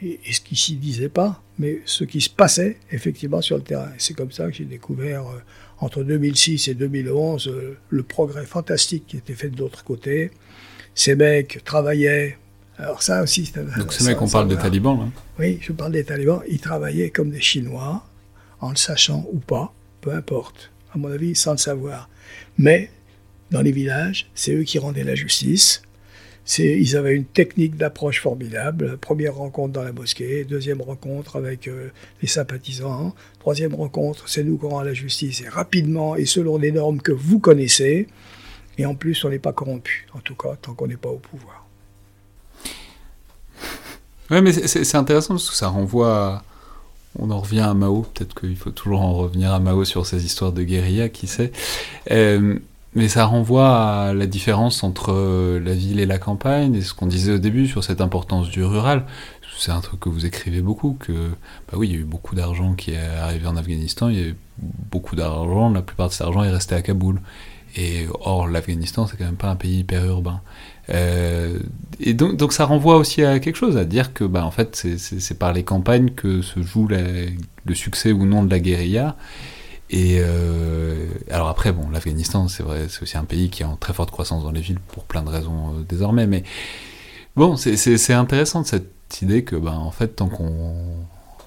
et, 0.00 0.18
et 0.26 0.32
ce 0.32 0.40
qui 0.40 0.56
s'y 0.56 0.76
disait 0.76 1.10
pas, 1.10 1.42
mais 1.58 1.80
ce 1.84 2.04
qui 2.04 2.20
se 2.22 2.30
passait 2.30 2.78
effectivement 2.90 3.42
sur 3.42 3.56
le 3.58 3.62
terrain. 3.62 3.90
C'est 3.98 4.14
comme 4.14 4.32
ça 4.32 4.46
que 4.48 4.54
j'ai 4.54 4.64
découvert 4.64 5.26
euh, 5.28 5.38
entre 5.78 6.02
2006 6.02 6.68
et 6.68 6.74
2011 6.74 7.48
euh, 7.48 7.76
le 7.90 8.02
progrès 8.02 8.46
fantastique 8.46 9.04
qui 9.06 9.16
était 9.18 9.34
fait 9.34 9.50
de 9.50 9.58
l'autre 9.58 9.84
côté. 9.84 10.30
Ces 10.94 11.14
mecs 11.14 11.62
travaillaient. 11.64 12.38
Alors 12.78 13.02
ça 13.02 13.22
aussi, 13.22 13.44
c'est 13.44 13.62
Donc, 13.78 13.92
ça- 13.92 13.98
ce 14.00 14.04
mec, 14.08 14.22
on 14.22 14.28
parle 14.28 14.48
des 14.48 14.56
talibans, 14.56 14.98
là. 14.98 15.06
Oui, 15.38 15.58
je 15.60 15.72
parle 15.72 15.92
des 15.92 16.04
talibans. 16.04 16.40
Ils 16.48 16.60
travaillaient 16.60 17.10
comme 17.10 17.30
des 17.30 17.40
Chinois, 17.42 18.02
en 18.60 18.70
le 18.70 18.76
sachant 18.76 19.26
ou 19.32 19.38
pas, 19.38 19.74
peu 20.00 20.12
importe. 20.14 20.70
À 20.94 20.98
mon 20.98 21.12
avis, 21.12 21.34
sans 21.34 21.52
le 21.52 21.58
savoir. 21.58 22.08
Mais, 22.56 22.90
dans 23.50 23.60
les 23.60 23.72
villages, 23.72 24.30
c'est 24.34 24.54
eux 24.54 24.62
qui 24.62 24.78
rendaient 24.78 25.04
la 25.04 25.14
justice. 25.14 25.82
Ils 26.58 26.96
avaient 26.96 27.14
une 27.14 27.24
technique 27.24 27.76
d'approche 27.76 28.20
formidable. 28.20 28.98
Première 28.98 29.34
rencontre 29.36 29.72
dans 29.72 29.82
la 29.82 29.92
mosquée, 29.92 30.44
deuxième 30.44 30.80
rencontre 30.82 31.36
avec 31.36 31.68
euh, 31.68 31.90
les 32.22 32.28
sympathisants, 32.28 33.14
troisième 33.38 33.74
rencontre, 33.74 34.28
c'est 34.28 34.42
nous 34.44 34.58
qui 34.58 34.66
rend 34.66 34.82
la 34.82 34.94
justice, 34.94 35.42
et 35.42 35.48
rapidement 35.48 36.16
et 36.16 36.26
selon 36.26 36.58
des 36.58 36.72
normes 36.72 37.00
que 37.00 37.12
vous 37.12 37.38
connaissez. 37.38 38.08
Et 38.78 38.86
en 38.86 38.94
plus, 38.94 39.24
on 39.24 39.28
n'est 39.30 39.38
pas 39.38 39.52
corrompu, 39.52 40.06
en 40.14 40.20
tout 40.20 40.34
cas, 40.34 40.56
tant 40.60 40.74
qu'on 40.74 40.86
n'est 40.86 40.96
pas 40.96 41.10
au 41.10 41.18
pouvoir. 41.18 41.66
Ouais, 44.30 44.40
mais 44.40 44.52
c'est- 44.52 44.94
intéressant 44.94 45.34
parce 45.34 45.50
que 45.50 45.56
ça 45.56 45.68
renvoie. 45.68 46.16
à- 46.16 46.44
On 47.18 47.32
en 47.32 47.40
revient 47.40 47.58
à 47.60 47.74
Mao. 47.74 48.02
Peut-être 48.02 48.38
qu'il 48.38 48.56
faut 48.56 48.70
toujours 48.70 49.00
en 49.00 49.12
revenir 49.14 49.52
à 49.52 49.58
Mao 49.58 49.84
sur 49.84 50.06
ces 50.06 50.24
histoires 50.24 50.52
de 50.52 50.62
guérilla, 50.62 51.08
qui 51.08 51.26
sait. 51.26 51.50
Euh, 52.12 52.56
mais 52.94 53.08
ça 53.08 53.24
renvoie 53.24 53.76
à 54.08 54.12
la 54.14 54.26
différence 54.26 54.82
entre 54.82 55.12
euh, 55.12 55.60
la 55.60 55.74
ville 55.74 56.00
et 56.00 56.06
la 56.06 56.18
campagne 56.18 56.74
et 56.74 56.82
ce 56.82 56.92
qu'on 56.94 57.06
disait 57.06 57.32
au 57.32 57.38
début 57.38 57.66
sur 57.68 57.84
cette 57.84 58.00
importance 58.00 58.48
du 58.48 58.64
rural. 58.64 59.04
C'est 59.58 59.72
un 59.72 59.80
truc 59.80 60.00
que 60.00 60.08
vous 60.08 60.24
écrivez 60.26 60.62
beaucoup. 60.62 60.96
Que 60.98 61.12
bah 61.70 61.74
oui, 61.76 61.88
il 61.88 61.92
y 61.94 61.96
a 61.96 62.00
eu 62.00 62.04
beaucoup 62.04 62.34
d'argent 62.34 62.72
qui 62.74 62.92
est 62.92 62.98
arrivé 63.22 63.46
en 63.46 63.56
Afghanistan. 63.56 64.08
Il 64.08 64.16
y 64.18 64.22
a 64.22 64.26
eu 64.28 64.36
beaucoup 64.90 65.16
d'argent. 65.16 65.70
La 65.70 65.82
plupart 65.82 66.08
de 66.08 66.12
cet 66.14 66.22
argent 66.26 66.42
est 66.44 66.50
resté 66.50 66.74
à 66.74 66.82
Kaboul. 66.82 67.20
Et 67.76 68.06
or, 68.20 68.48
l'Afghanistan, 68.48 69.06
c'est 69.06 69.16
quand 69.16 69.24
même 69.26 69.36
pas 69.36 69.50
un 69.50 69.56
pays 69.56 69.80
hyper 69.80 70.04
urbain. 70.06 70.40
Euh, 70.88 71.58
et 72.00 72.14
donc, 72.14 72.36
donc 72.36 72.52
ça 72.52 72.64
renvoie 72.64 72.96
aussi 72.96 73.22
à 73.22 73.38
quelque 73.38 73.56
chose, 73.56 73.76
à 73.76 73.84
dire 73.84 74.12
que 74.12 74.24
bah, 74.24 74.44
en 74.44 74.50
fait 74.50 74.74
c'est- 74.74 75.38
par 75.38 75.52
les 75.52 75.62
campagnes 75.62 76.10
que 76.10 76.42
se 76.42 76.62
joue 76.62 76.88
la- 76.88 76.98
le 77.64 77.74
succès 77.74 78.10
ou 78.12 78.24
non 78.26 78.42
de 78.42 78.50
la 78.50 78.58
guérilla. 78.58 79.16
Et 79.92 80.18
euh, 80.20 81.06
alors 81.30 81.48
après, 81.48 81.72
bon, 81.72 81.88
l'Afghanistan, 81.90 82.46
c'est 82.48 82.62
vrai, 82.62 82.86
c'est 82.88 83.02
aussi 83.02 83.16
un 83.18 83.24
pays 83.24 83.50
qui 83.50 83.62
est 83.62 83.66
en 83.66 83.76
très 83.76 83.92
forte 83.92 84.10
croissance 84.12 84.44
dans 84.44 84.52
les 84.52 84.60
villes 84.60 84.78
pour 84.92 85.04
plein 85.04 85.22
de 85.22 85.28
raisons 85.28 85.74
euh, 85.74 85.82
désormais. 85.88 86.26
Mais 86.28 86.44
bon, 87.36 87.56
c'est- 87.56 88.12
intéressant 88.12 88.62
cette 88.64 88.92
idée 89.22 89.42
que, 89.44 89.56
bah, 89.56 89.72
en 89.72 89.90
fait, 89.90 90.08
tant 90.16 90.28
qu'on 90.28 90.74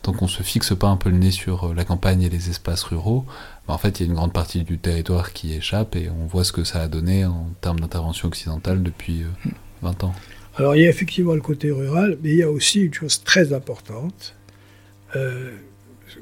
tant 0.02 0.11
qu'on 0.11 0.28
se 0.28 0.44
fixe 0.44 0.76
pas 0.76 0.88
un 0.90 0.98
peu 0.98 1.10
le 1.10 1.18
nez 1.18 1.32
sur 1.32 1.70
euh, 1.70 1.74
la 1.74 1.86
campagne 1.86 2.24
et 2.24 2.30
les 2.30 2.49
espaces 2.49 2.84
ruraux, 2.84 3.26
bah, 3.68 3.74
en 3.74 3.78
fait, 3.78 3.99
il 3.99 4.03
y 4.03 4.06
a 4.06 4.10
une 4.10 4.15
grande 4.15 4.34
partie 4.34 4.64
du 4.64 4.78
territoire 4.78 5.32
qui 5.32 5.53
échappe 5.53 5.95
et 5.95 6.10
on 6.10 6.26
voit 6.28 6.44
ce 6.44 6.52
que 6.52 6.65
ça 6.65 6.82
a 6.82 6.88
donné 6.90 7.24
en 7.26 7.48
termes 7.61 7.80
d'intervention 7.80 8.28
occidentale 8.28 8.84
depuis 8.84 9.24
euh, 9.24 9.49
20 9.82 10.03
ans. 10.03 10.14
Alors, 10.57 10.76
il 10.76 10.82
y 10.82 10.86
a 10.86 10.90
effectivement 10.90 11.34
le 11.34 11.41
côté 11.41 11.72
rural, 11.72 12.18
mais 12.22 12.32
il 12.32 12.38
y 12.38 12.44
a 12.44 12.52
aussi 12.52 12.82
une 12.82 12.94
chose 12.94 13.24
très 13.24 13.53
importante, 13.53 14.36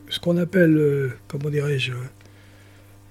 ce 0.10 0.20
qu'on 0.20 0.38
appelle, 0.38 0.78
euh, 0.78 1.10
comment 1.28 1.50
dirais-je, 1.50 1.94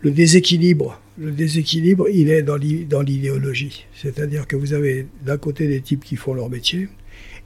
le 0.03 0.11
déséquilibre. 0.11 1.01
Le 1.19 1.31
déséquilibre, 1.33 2.09
il 2.09 2.31
est 2.31 2.43
dans 2.43 2.57
l'i- 2.57 2.87
dans 2.87 3.03
l'idéologie. 3.03 3.87
C'est-à-dire 3.95 4.47
que 4.47 4.57
vous 4.57 4.73
avez 4.73 5.07
d'un 5.23 5.37
côté 5.37 5.69
des 5.69 5.81
types 5.83 6.05
qui 6.05 6.17
font 6.17 6.33
leur 6.35 6.49
métier, 6.49 6.89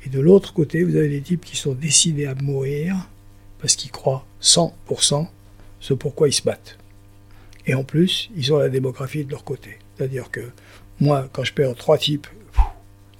et 0.06 0.08
de 0.08 0.20
l'autre 0.20 0.52
côté, 0.52 0.84
vous 0.84 0.96
avez 0.96 1.08
des 1.08 1.20
types 1.20 1.44
qui 1.44 1.56
sont 1.56 1.74
décidés 1.74 2.26
à 2.26 2.34
mourir 2.34 2.94
parce 3.58 3.74
qu'ils 3.74 3.90
croient 3.90 4.24
100% 4.40 5.26
ce 5.80 5.94
pourquoi 5.94 6.28
ils 6.28 6.32
se 6.32 6.42
battent. 6.42 6.78
Et 7.66 7.74
en 7.74 7.82
plus, 7.84 8.30
ils 8.36 8.52
ont 8.52 8.58
la 8.58 8.68
démographie 8.68 9.24
de 9.24 9.30
leur 9.30 9.42
côté. 9.44 9.78
C'est-à-dire 9.96 10.30
que 10.30 10.42
moi, 11.00 11.28
quand 11.32 11.42
je 11.44 11.52
perds 11.54 11.74
trois 11.74 11.96
types, 11.98 12.26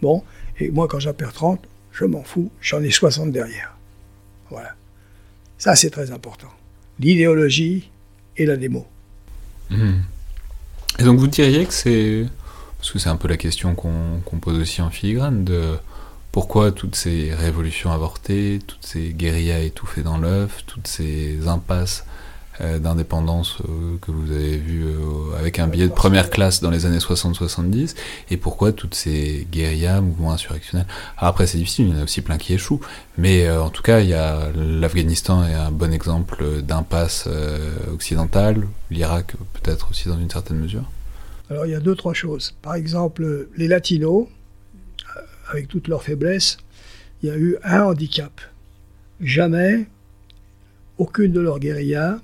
bon, 0.03 0.23
et 0.61 0.71
moi, 0.71 0.87
quand 0.87 1.01
j'en 1.01 1.15
perds 1.15 1.33
30, 1.33 1.61
je 1.93 2.05
m'en 2.05 2.23
fous, 2.23 2.51
j'en 2.61 2.83
ai 2.83 2.91
60 2.91 3.33
derrière. 3.33 3.77
Voilà. 4.51 4.77
Ça, 5.65 5.75
c'est 5.75 5.89
très 5.89 6.11
important. 6.11 6.51
L'idéologie 7.01 7.89
et 8.37 8.45
la 8.45 8.59
démo. 8.59 8.87
Mhm. 9.71 10.03
Et 10.99 11.05
donc 11.05 11.19
vous 11.19 11.27
diriez 11.27 11.65
que 11.65 11.73
c'est... 11.73 12.27
Parce 12.77 12.93
que 12.93 12.99
c'est 12.99 13.09
un 13.09 13.17
peu 13.17 13.29
la 13.29 13.39
question 13.39 13.75
qu'on 13.75 14.39
pose 14.43 14.59
aussi 14.59 14.83
en 14.83 14.91
filigrane, 14.91 15.43
de 15.43 15.79
pourquoi 16.33 16.71
toutes 16.71 16.97
ces 16.97 17.33
révolutions 17.33 17.93
avortées, 17.93 18.59
toutes 18.67 18.85
ces 18.85 19.15
guérillas 19.15 19.61
étouffées 19.61 20.03
dans 20.03 20.19
l'œuf, 20.19 20.65
toutes 20.67 20.87
ces 20.87 21.49
impasses 21.49 22.05
d'indépendance 22.61 23.59
euh, 23.63 23.97
que 24.01 24.11
vous 24.11 24.31
avez 24.31 24.57
vues 24.57 24.85
euh, 24.85 25.39
avec 25.39 25.59
un 25.59 25.67
billet 25.67 25.89
de 25.89 25.93
première 25.93 26.31
classe 26.31 26.61
dans 26.61 26.71
les 26.71 26.87
années 26.87 26.99
60-70, 26.99 27.95
et 28.31 28.37
pourquoi 28.37 28.73
toutes 28.73 28.95
ces 28.95 29.47
guérillas, 29.51 30.01
mouvements 30.01 30.33
insurrectionnels? 30.33 30.87
Après 31.17 31.47
c'est 31.47 31.59
difficile, 31.59 31.89
il 31.89 31.95
y 31.95 31.97
en 31.97 32.01
a 32.01 32.05
aussi 32.05 32.21
plein 32.21 32.39
qui 32.39 32.55
échouent, 32.55 32.81
mais 33.19 33.47
euh, 33.47 33.63
en 33.63 33.71
tout 33.71 33.83
cas 33.83 34.01
il 34.01 34.09
y 34.09 34.15
a 34.15 34.51
l'Afghanistan 34.55 35.47
est 35.47 35.55
un 35.55 35.71
bon 35.71 35.93
exemple 35.93 36.63
d'impasse 36.63 37.25
euh, 37.27 37.75
occidentale, 37.93 38.67
l'Irak 38.91 39.35
peut-être 39.55 39.91
aussi 39.91 40.09
dans 40.09 40.19
une 40.19 40.31
certaine 40.31 40.59
mesure. 40.59 40.91
Alors, 41.51 41.67
il 41.67 41.73
y 41.73 41.75
a 41.75 41.81
deux, 41.81 41.95
trois 41.95 42.15
choses. 42.15 42.55
Par 42.63 42.75
exemple, 42.75 43.49
les 43.57 43.69
latinos, 43.69 44.27
euh, 45.17 45.21
avec 45.51 45.69
toutes 45.69 45.89
leurs 45.89 46.03
faiblesses, 46.03 46.57
il 47.23 47.29
y 47.29 47.33
a 47.33 47.37
eu 47.37 47.57
un 47.63 47.83
handicap. 47.83 48.41
Jamais, 49.21 49.87
aucune 50.99 51.33
de 51.33 51.41
leurs 51.41 51.59
guérillas 51.59 52.19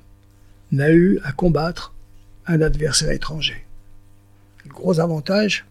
n'a 0.73 0.91
eu 0.93 1.19
à 1.25 1.33
combattre 1.33 1.95
un 2.47 2.61
adversaire 2.61 3.11
étranger. 3.11 3.65
Le 4.65 4.71
gros 4.71 5.01
avantage 5.01 5.67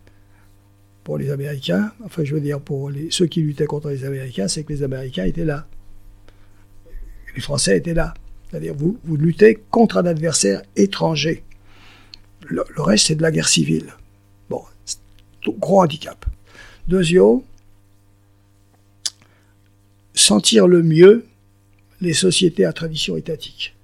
pour 1.04 1.18
les 1.18 1.32
Américains, 1.32 1.92
enfin 2.04 2.24
je 2.24 2.34
veux 2.34 2.42
dire 2.42 2.60
pour 2.60 2.92
ceux 3.10 3.26
qui 3.28 3.42
luttaient 3.42 3.66
contre 3.66 3.90
les 3.90 4.06
Américains, 4.06 4.48
c'est 4.48 4.64
que 4.64 4.74
les 4.74 4.84
Américains 4.84 5.26
étaient 5.26 5.46
là. 5.46 5.68
Les 7.36 7.42
Français 7.42 7.78
étaient 7.78 7.94
là. 7.94 8.14
C'est-à-dire 8.50 8.74
vous, 8.74 9.00
vous 9.04 9.16
luttez 9.16 9.60
contre 9.70 9.98
un 9.98 10.06
adversaire 10.06 10.64
étranger. 10.76 11.44
Le, 12.48 12.64
reste, 12.78 13.08
c'est 13.08 13.16
de 13.16 13.22
la 13.22 13.32
guerre 13.32 13.48
civile. 13.48 13.94
Bon, 14.50 14.64
gros 15.60 15.82
handicap. 15.82 16.26
Deuxièmement, 16.88 17.44
sentir 20.16 20.68
le 20.68 20.82
mieux 20.82 21.26
les 22.02 22.14
sociétés 22.14 22.66
à 22.66 22.74
tradition 22.74 23.18
étatique. 23.18 23.76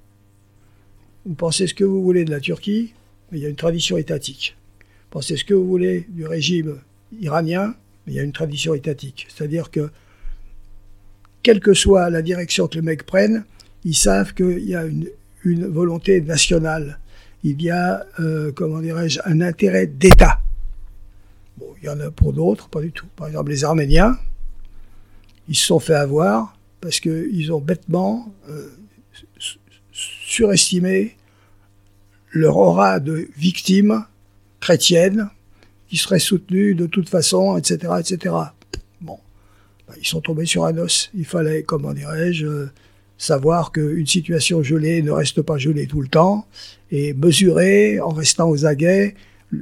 Vous 1.25 1.33
pensez 1.33 1.65
ce 1.65 1.73
que 1.73 1.83
vous 1.83 2.03
voulez 2.03 2.23
de 2.23 2.31
la 2.31 2.39
Turquie, 2.39 2.93
mais 3.31 3.39
il 3.39 3.41
y 3.41 3.45
a 3.47 3.49
une 3.49 3.55
tradition 3.55 3.97
étatique. 3.97 4.55
Vous 4.79 5.09
pensez 5.09 5.37
ce 5.37 5.43
que 5.43 5.55
vous 5.55 5.65
voulez 5.65 6.05
du 6.09 6.27
régime 6.27 6.79
iranien, 7.19 7.73
mais 8.05 8.13
il 8.13 8.15
y 8.15 8.19
a 8.19 8.23
une 8.23 8.31
tradition 8.31 8.75
étatique. 8.75 9.27
C'est-à-dire 9.33 9.71
que, 9.71 9.89
quelle 11.41 11.59
que 11.59 11.73
soit 11.73 12.11
la 12.11 12.21
direction 12.21 12.67
que 12.67 12.75
les 12.75 12.83
mecs 12.83 13.05
prennent, 13.07 13.43
ils 13.83 13.95
savent 13.95 14.35
qu'il 14.35 14.65
y 14.65 14.75
a 14.75 14.85
une, 14.85 15.09
une 15.43 15.65
volonté 15.65 16.21
nationale. 16.21 16.99
Il 17.43 17.59
y 17.61 17.71
a, 17.71 18.05
euh, 18.19 18.51
comment 18.51 18.79
dirais-je, 18.79 19.19
un 19.25 19.41
intérêt 19.41 19.87
d'État. 19.87 20.41
Bon, 21.57 21.67
il 21.81 21.85
y 21.85 21.89
en 21.89 21.99
a 21.99 22.11
pour 22.11 22.33
d'autres, 22.33 22.69
pas 22.69 22.81
du 22.81 22.91
tout. 22.91 23.07
Par 23.15 23.27
exemple, 23.27 23.49
les 23.49 23.63
Arméniens, 23.63 24.17
ils 25.47 25.55
se 25.55 25.65
sont 25.65 25.79
fait 25.79 25.95
avoir 25.95 26.55
parce 26.81 26.99
qu'ils 26.99 27.51
ont 27.51 27.61
bêtement 27.61 28.31
euh, 28.49 28.69
surestimé 30.35 31.15
leur 32.31 32.57
aura 32.57 32.99
de 32.99 33.29
victimes 33.37 34.03
chrétiennes 34.59 35.29
qui 35.87 35.95
seraient 35.95 36.19
soutenues 36.19 36.75
de 36.75 36.87
toute 36.87 37.07
façon, 37.07 37.57
etc., 37.57 37.93
etc. 37.99 38.35
Bon, 38.99 39.17
ben, 39.87 39.93
ils 39.97 40.07
sont 40.07 40.19
tombés 40.19 40.45
sur 40.45 40.65
un 40.65 40.77
os. 40.77 41.09
Il 41.15 41.25
fallait, 41.25 41.63
comment 41.63 41.93
dirais-je, 41.93 42.45
euh, 42.45 42.65
savoir 43.17 43.71
qu'une 43.71 44.05
situation 44.05 44.61
gelée 44.61 45.01
ne 45.01 45.11
reste 45.11 45.41
pas 45.41 45.57
gelée 45.57 45.87
tout 45.87 46.01
le 46.01 46.09
temps 46.09 46.45
et 46.91 47.13
mesurer, 47.13 48.01
en 48.01 48.09
restant 48.09 48.49
aux 48.49 48.65
aguets, 48.65 49.15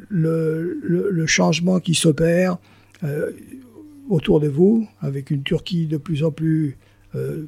le, 0.09 0.79
le, 0.81 1.27
changement 1.27 1.79
qui 1.79 1.93
s'opère 1.93 2.57
euh, 3.03 3.29
autour 4.09 4.39
de 4.39 4.47
vous, 4.47 4.87
avec 5.01 5.29
une 5.29 5.43
Turquie 5.43 5.85
de 5.85 5.97
plus 5.97 6.23
en 6.23 6.31
plus 6.31 6.77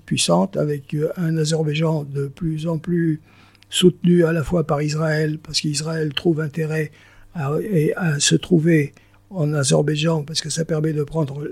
puissante, 0.06 0.58
avec 0.58 0.94
euh, 0.94 1.10
un 1.18 1.38
Azerbaïdjan 1.38 2.04
de 2.04 2.28
plus 2.28 2.68
en 2.68 2.78
plus 2.78 3.22
soutenu 3.70 4.26
à 4.26 4.32
la 4.32 4.44
fois 4.44 4.66
par 4.66 4.82
Israël, 4.82 5.40
parce 5.42 5.62
qu'Israël 5.62 6.14
trouve 6.14 6.40
intérêt 6.40 6.92
à, 7.34 7.52
à, 7.98 8.20
se 8.20 8.36
trouver 8.36 8.94
en 9.30 9.54
Azerbaïdjan, 9.54 10.24
parce 10.24 10.42
que 10.42 10.50
ça 10.50 10.66
permet 10.66 10.94
de 10.94 11.04
prendre 11.04 11.48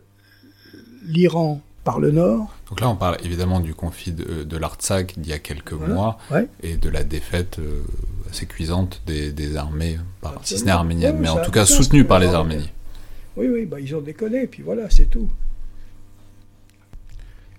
l'Iran 1.06 1.62
par 1.84 2.00
le 2.00 2.12
nord. 2.12 2.56
Donc 2.70 2.80
là, 2.80 2.90
on 2.90 2.96
parle 2.96 3.18
évidemment 3.26 3.60
du 3.60 3.74
conflit 3.74 4.14
de, 4.14 4.44
de 4.44 4.58
l'Artsakh 4.58 5.20
d'il 5.20 5.32
y 5.32 5.34
a 5.34 5.40
quelques 5.40 5.74
Voilà. 5.74 5.94
mois 5.94 6.18
Ouais. 6.32 6.48
et 6.62 6.78
de 6.78 6.90
la 6.90 7.04
défaite 7.04 7.60
euh, 7.60 7.82
assez 8.30 8.46
cuisante 8.46 9.02
des, 9.06 9.34
des 9.34 9.58
armées, 9.58 9.98
par, 10.22 10.40
si 10.44 10.58
ce 10.58 10.64
n'est 10.66 10.72
arménienne, 10.72 11.16
Oui, 11.16 11.22
mais 11.24 11.30
en 11.30 11.42
tout 11.44 11.52
cas 11.52 11.66
soutenues 11.66 12.06
par 12.06 12.20
les 12.20 12.28
Arméniens. 12.28 12.70
Oui, 13.36 13.48
oui, 13.52 13.66
bah, 13.66 13.80
ils 13.82 13.94
ont 13.96 14.02
déconné, 14.02 14.48
puis 14.48 14.64
voilà, 14.64 14.90
c'est 14.90 15.10
tout. 15.10 15.28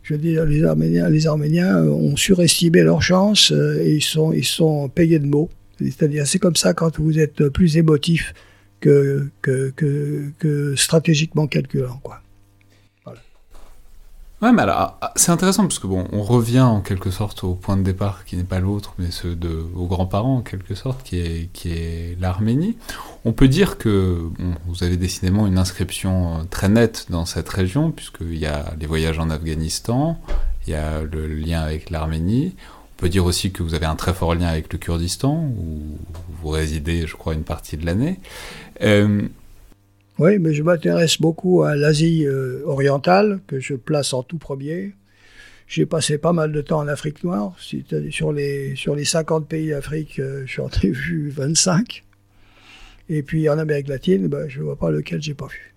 Je 0.04 0.12
veux 0.12 0.20
dire, 0.20 0.44
les 0.44 0.62
Arméniens, 0.64 1.08
les 1.08 1.26
Arméniens 1.26 1.78
euh, 1.78 1.88
ont 1.88 2.14
surestimé 2.14 2.82
leurs 2.82 3.00
chances 3.00 3.52
euh, 3.52 3.82
et 3.82 3.94
ils 3.94 4.02
sont, 4.02 4.32
ils 4.32 4.44
sont 4.44 4.90
payés 4.90 5.18
de 5.18 5.26
mots. 5.26 5.48
C'est-à-dire, 5.80 6.26
c'est 6.26 6.38
comme 6.38 6.56
ça 6.56 6.74
quand 6.74 7.00
vous 7.00 7.18
êtes 7.18 7.48
plus 7.48 7.78
émotif 7.78 8.34
que, 8.80 9.26
que, 9.40 9.72
que, 9.74 10.30
que 10.38 10.76
stratégiquement 10.76 11.46
calculant, 11.46 11.98
quoi. 12.02 12.20
Ouais, 14.44 14.52
mais 14.52 14.60
alors, 14.60 14.98
ah, 15.00 15.10
c'est 15.16 15.32
intéressant 15.32 15.62
parce 15.62 15.78
que 15.78 15.86
bon, 15.86 16.06
on 16.12 16.22
revient 16.22 16.60
en 16.60 16.82
quelque 16.82 17.10
sorte 17.10 17.44
au 17.44 17.54
point 17.54 17.78
de 17.78 17.82
départ 17.82 18.26
qui 18.26 18.36
n'est 18.36 18.44
pas 18.44 18.60
l'autre, 18.60 18.92
mais 18.98 19.10
ceux 19.10 19.34
de 19.34 19.64
aux 19.74 19.86
grands-parents 19.86 20.36
en 20.36 20.42
quelque 20.42 20.74
sorte, 20.74 21.02
qui 21.02 21.16
est 21.16 21.48
qui 21.54 21.70
est 21.70 22.20
l'Arménie. 22.20 22.76
On 23.24 23.32
peut 23.32 23.48
dire 23.48 23.78
que 23.78 24.28
vous 24.66 24.84
avez 24.84 24.98
décidément 24.98 25.46
une 25.46 25.56
inscription 25.56 26.40
euh, 26.40 26.44
très 26.50 26.68
nette 26.68 27.06
dans 27.08 27.24
cette 27.24 27.48
région 27.48 27.90
puisqu'il 27.90 28.36
y 28.36 28.44
a 28.44 28.74
les 28.78 28.84
voyages 28.84 29.18
en 29.18 29.30
Afghanistan, 29.30 30.18
il 30.66 30.74
y 30.74 30.76
a 30.76 31.00
le 31.00 31.26
lien 31.26 31.62
avec 31.62 31.88
l'Arménie. 31.88 32.54
On 32.98 33.00
peut 33.00 33.08
dire 33.08 33.24
aussi 33.24 33.50
que 33.50 33.62
vous 33.62 33.72
avez 33.72 33.86
un 33.86 33.96
très 33.96 34.12
fort 34.12 34.34
lien 34.34 34.48
avec 34.48 34.70
le 34.70 34.78
Kurdistan 34.78 35.36
où 35.58 35.96
vous 36.42 36.48
résidez, 36.50 37.06
je 37.06 37.16
crois, 37.16 37.32
une 37.32 37.44
partie 37.44 37.78
de 37.78 37.86
l'année. 37.86 38.20
Euh, 38.82 39.22
Oui, 40.18 40.38
mais 40.38 40.54
je 40.54 40.62
m'intéresse 40.62 41.20
beaucoup 41.20 41.62
à 41.62 41.74
l'Asie 41.74 42.24
euh, 42.24 42.62
orientale, 42.66 43.40
que 43.46 43.58
je 43.58 43.74
place 43.74 44.12
en 44.12 44.22
tout 44.22 44.38
premier. 44.38 44.94
J'ai 45.66 45.86
passé 45.86 46.18
pas 46.18 46.32
mal 46.32 46.52
de 46.52 46.60
temps 46.60 46.78
en 46.78 46.88
Afrique 46.88 47.24
noire. 47.24 47.56
Sur 47.58 48.32
les, 48.32 48.76
sur 48.76 48.94
les 48.94 49.04
50 49.04 49.48
pays 49.48 49.70
d'Afrique, 49.70 50.18
euh, 50.20 50.44
j'en 50.46 50.68
ai 50.82 50.90
vu 50.90 51.30
25. 51.30 52.04
Et 53.08 53.22
puis 53.22 53.48
en 53.48 53.58
Amérique 53.58 53.88
latine, 53.88 54.28
ben, 54.28 54.48
je 54.48 54.60
ne 54.60 54.64
vois 54.64 54.76
pas 54.76 54.90
lequel 54.90 55.20
j'ai 55.20 55.34
pas 55.34 55.46
vu. 55.46 55.74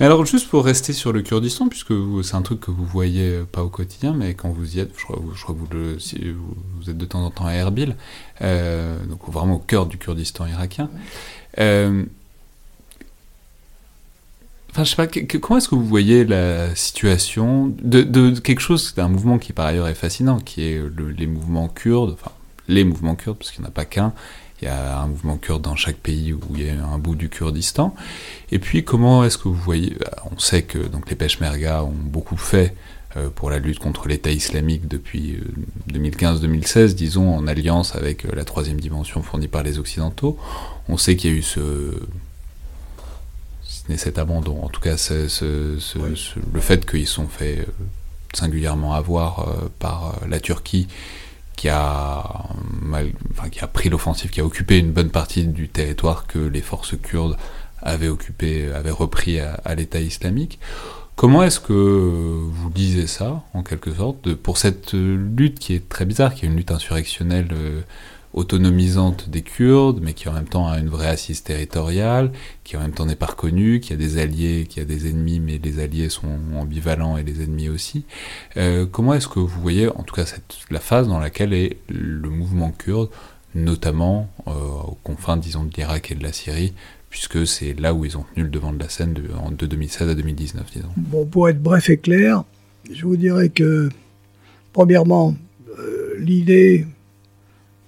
Alors, 0.00 0.24
juste 0.24 0.48
pour 0.48 0.64
rester 0.64 0.92
sur 0.92 1.12
le 1.12 1.22
Kurdistan, 1.22 1.68
puisque 1.68 1.92
c'est 2.24 2.34
un 2.34 2.42
truc 2.42 2.60
que 2.60 2.70
vous 2.70 2.84
voyez 2.84 3.28
euh, 3.28 3.44
pas 3.44 3.62
au 3.62 3.68
quotidien, 3.68 4.14
mais 4.14 4.34
quand 4.34 4.48
vous 4.50 4.76
y 4.76 4.80
êtes, 4.80 4.90
je 4.96 5.04
crois, 5.04 5.16
que 5.16 5.52
vous, 5.52 6.90
êtes 6.90 6.96
de 6.96 7.04
temps 7.04 7.24
en 7.24 7.30
temps 7.30 7.46
à 7.46 7.52
Erbil, 7.52 7.94
euh, 8.40 8.96
donc 9.04 9.20
vraiment 9.30 9.56
au 9.56 9.58
cœur 9.58 9.86
du 9.86 9.98
Kurdistan 9.98 10.46
irakien. 10.46 10.90
Enfin, 14.72 14.84
je 14.84 14.90
sais 14.90 14.96
pas, 14.96 15.06
que- 15.06 15.36
comment 15.36 15.58
est-ce 15.58 15.68
que 15.68 15.74
vous 15.74 15.84
voyez 15.86 16.24
la 16.24 16.74
situation 16.74 17.74
de, 17.82 18.30
quelque 18.40 18.60
chose, 18.60 18.94
d'un 18.94 19.08
mouvement 19.08 19.38
qui 19.38 19.52
par 19.52 19.66
ailleurs 19.66 19.86
est 19.86 19.94
fascinant, 19.94 20.38
qui 20.40 20.62
est 20.64 20.78
le- 20.96 21.10
les 21.10 21.26
mouvements 21.26 21.68
kurdes, 21.68 22.14
enfin, 22.18 22.30
les 22.68 22.82
mouvements 22.82 23.14
kurdes, 23.14 23.36
parce 23.36 23.50
qu'il 23.50 23.60
n'y 23.60 23.66
en 23.66 23.68
a 23.68 23.72
pas 23.72 23.84
qu'un, 23.84 24.14
il 24.62 24.64
y 24.64 24.68
a 24.68 24.98
un 25.00 25.08
mouvement 25.08 25.36
kurde 25.36 25.60
dans 25.60 25.76
chaque 25.76 25.96
pays 25.98 26.32
où 26.32 26.40
il 26.54 26.62
y 26.66 26.70
a 26.70 26.86
un 26.86 26.96
bout 26.98 27.16
du 27.16 27.28
Kurdistan. 27.28 27.94
Et 28.50 28.58
puis, 28.58 28.82
comment 28.82 29.24
est-ce 29.24 29.36
que 29.36 29.48
vous 29.48 29.54
voyez 29.54 29.94
bah, 30.00 30.22
On 30.34 30.38
sait 30.38 30.62
que 30.62 30.78
donc, 30.78 31.10
les 31.10 31.16
Peshmerga 31.16 31.84
ont 31.84 31.92
beaucoup 31.92 32.36
fait 32.38 32.74
euh, 33.18 33.28
pour 33.28 33.50
la 33.50 33.58
lutte 33.58 33.78
contre 33.80 34.08
l'État 34.08 34.30
islamique 34.30 34.88
depuis 34.88 35.34
euh, 35.34 35.92
2015-2016, 35.92 36.94
disons, 36.94 37.34
en 37.34 37.46
alliance 37.46 37.94
avec 37.94 38.24
euh, 38.24 38.30
la 38.34 38.44
troisième 38.44 38.80
dimension 38.80 39.20
fournie 39.22 39.48
par 39.48 39.64
les 39.64 39.78
Occidentaux. 39.78 40.38
On 40.88 40.96
sait 40.96 41.16
qu'il 41.16 41.30
y 41.30 41.34
a 41.34 41.36
eu 41.36 41.42
ce 41.42 41.60
cet 43.96 44.18
abandon, 44.18 44.62
en 44.62 44.68
tout 44.68 44.80
cas 44.80 44.96
Oui. 45.96 46.34
le 46.52 46.60
fait 46.60 46.88
qu'ils 46.88 47.06
sont 47.06 47.28
fait 47.28 47.60
euh, 47.60 47.64
singulièrement 48.34 48.94
avoir 48.94 49.40
euh, 49.48 49.68
par 49.78 50.08
euh, 50.22 50.26
la 50.28 50.40
Turquie 50.40 50.88
qui 51.56 51.68
a, 51.68 52.46
mal- 52.80 53.12
enfin, 53.32 53.48
qui 53.48 53.60
a 53.60 53.66
pris 53.66 53.88
l'offensive, 53.88 54.30
qui 54.30 54.40
a 54.40 54.44
occupé 54.44 54.78
une 54.78 54.90
bonne 54.92 55.10
partie 55.10 55.44
du 55.46 55.68
territoire 55.68 56.26
que 56.26 56.38
les 56.38 56.62
forces 56.62 56.94
kurdes 57.00 57.36
avaient 57.82 58.08
occupé, 58.08 58.70
avaient 58.72 58.90
repris 58.90 59.38
à, 59.40 59.54
à 59.64 59.74
l'État 59.74 60.00
islamique. 60.00 60.58
Comment 61.14 61.42
est-ce 61.42 61.60
que 61.60 61.72
vous 61.72 62.70
lisez 62.74 63.06
ça, 63.06 63.42
en 63.52 63.62
quelque 63.62 63.92
sorte, 63.94 64.24
de- 64.24 64.34
pour 64.34 64.56
cette 64.58 64.92
lutte 64.94 65.58
qui 65.58 65.74
est 65.74 65.88
très 65.88 66.04
bizarre, 66.06 66.34
qui 66.34 66.46
est 66.46 66.48
une 66.48 66.56
lutte 66.56 66.70
insurrectionnelle 66.72 67.48
euh, 67.52 67.80
autonomisante 68.34 69.28
des 69.28 69.42
Kurdes, 69.42 70.00
mais 70.02 70.14
qui 70.14 70.28
en 70.28 70.32
même 70.32 70.48
temps 70.48 70.68
a 70.68 70.78
une 70.78 70.88
vraie 70.88 71.08
assise 71.08 71.42
territoriale, 71.42 72.32
qui 72.64 72.76
en 72.76 72.80
même 72.80 72.92
temps 72.92 73.06
n'est 73.06 73.16
pas 73.16 73.26
reconnue, 73.26 73.80
qui 73.80 73.92
a 73.92 73.96
des 73.96 74.18
alliés, 74.18 74.66
qui 74.68 74.80
a 74.80 74.84
des 74.84 75.08
ennemis, 75.08 75.40
mais 75.40 75.60
les 75.62 75.80
alliés 75.80 76.08
sont 76.08 76.28
ambivalents 76.56 77.16
et 77.16 77.24
les 77.24 77.42
ennemis 77.42 77.68
aussi. 77.68 78.04
Euh, 78.56 78.86
comment 78.90 79.14
est-ce 79.14 79.28
que 79.28 79.38
vous 79.38 79.60
voyez, 79.60 79.88
en 79.88 80.02
tout 80.02 80.14
cas, 80.14 80.24
cette, 80.24 80.56
la 80.70 80.80
phase 80.80 81.08
dans 81.08 81.18
laquelle 81.18 81.52
est 81.52 81.76
le 81.88 82.30
mouvement 82.30 82.70
kurde, 82.70 83.10
notamment 83.54 84.30
euh, 84.46 84.50
aux 84.50 84.98
confins, 85.02 85.36
disons, 85.36 85.64
de 85.64 85.74
l'Irak 85.74 86.10
et 86.10 86.14
de 86.14 86.22
la 86.22 86.32
Syrie, 86.32 86.72
puisque 87.10 87.46
c'est 87.46 87.78
là 87.78 87.92
où 87.92 88.06
ils 88.06 88.16
ont 88.16 88.24
tenu 88.34 88.44
le 88.44 88.50
devant 88.50 88.72
de 88.72 88.78
la 88.78 88.88
scène 88.88 89.12
de, 89.12 89.22
de 89.22 89.66
2016 89.66 90.08
à 90.08 90.14
2019, 90.14 90.72
disons? 90.72 90.88
Bon, 90.96 91.26
pour 91.26 91.50
être 91.50 91.62
bref 91.62 91.90
et 91.90 91.98
clair, 91.98 92.44
je 92.90 93.04
vous 93.04 93.16
dirais 93.16 93.50
que, 93.50 93.90
premièrement, 94.72 95.36
euh, 95.78 96.14
l'idée 96.18 96.86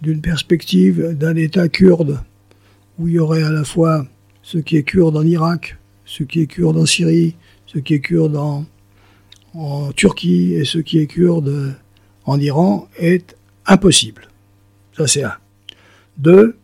d'une 0.04 0.20
perspective 0.20 1.16
d'un 1.18 1.34
État 1.34 1.68
kurde 1.68 2.20
où 2.98 3.08
il 3.08 3.14
y 3.14 3.18
aurait 3.18 3.42
à 3.42 3.50
la 3.50 3.64
fois 3.64 4.06
ce 4.42 4.58
qui 4.58 4.76
est 4.76 4.82
kurde 4.82 5.16
en 5.16 5.24
Irak, 5.24 5.78
ce 6.04 6.22
qui 6.22 6.40
est 6.40 6.46
kurde 6.46 6.76
en 6.76 6.84
Syrie, 6.84 7.34
ce 7.66 7.78
qui 7.78 7.94
est 7.94 8.00
kurde 8.00 8.36
en, 8.36 8.66
Turquie 9.94 10.54
et 10.54 10.64
ce 10.64 10.78
qui 10.78 10.98
est 10.98 11.06
kurde 11.06 11.74
en 12.24 12.40
Iran 12.40 12.88
est 12.98 13.36
impossible. 13.66 14.28
Ça, 14.96 15.06
c'est 15.06 15.22
un. 15.22 15.34
Deux, 16.18 16.56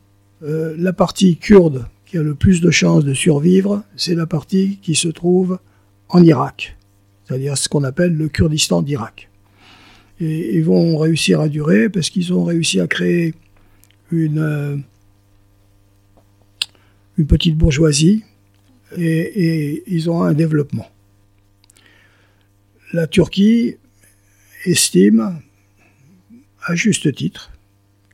euh, 0.43 0.75
la 0.77 0.93
partie 0.93 1.37
kurde 1.37 1.87
qui 2.05 2.19
a 2.19 2.23
le 2.23 2.35
plus 2.35 2.61
de 2.61 2.73
chances 2.73 3.05
de 3.05 3.15
survivre, 3.15 3.85
c'est 3.95 4.17
la 4.17 4.27
partie 4.27 4.81
qui 4.83 4.97
se 4.97 5.07
trouve 5.07 5.61
en 6.09 6.23
Irak, 6.25 6.77
c'est-à-dire 7.25 7.57
ce 7.57 7.69
qu'on 7.69 7.85
appelle 7.85 8.13
le 8.17 8.29
Kurdistan 8.29 8.83
d'Irak. 8.83 9.30
Et 10.21 10.57
ils 10.57 10.65
vont 10.65 10.99
réussir 10.99 11.41
à 11.41 11.49
durer 11.49 11.89
parce 11.89 12.11
qu'ils 12.11 12.33
ont 12.33 12.45
réussi 12.45 12.81
à 12.81 12.87
créer 12.87 13.35
une, 14.11 14.39
euh, 14.39 14.77
petite 17.29 17.57
bourgeoisie 17.57 18.25
et, 18.97 19.05
et 19.05 19.83
ils 19.87 20.11
ont 20.11 20.23
un 20.23 20.33
développement. 20.33 20.89
La 22.93 23.07
Turquie 23.07 23.77
estime, 24.65 25.41
à 26.65 26.75
juste 26.75 27.15
titre, 27.15 27.53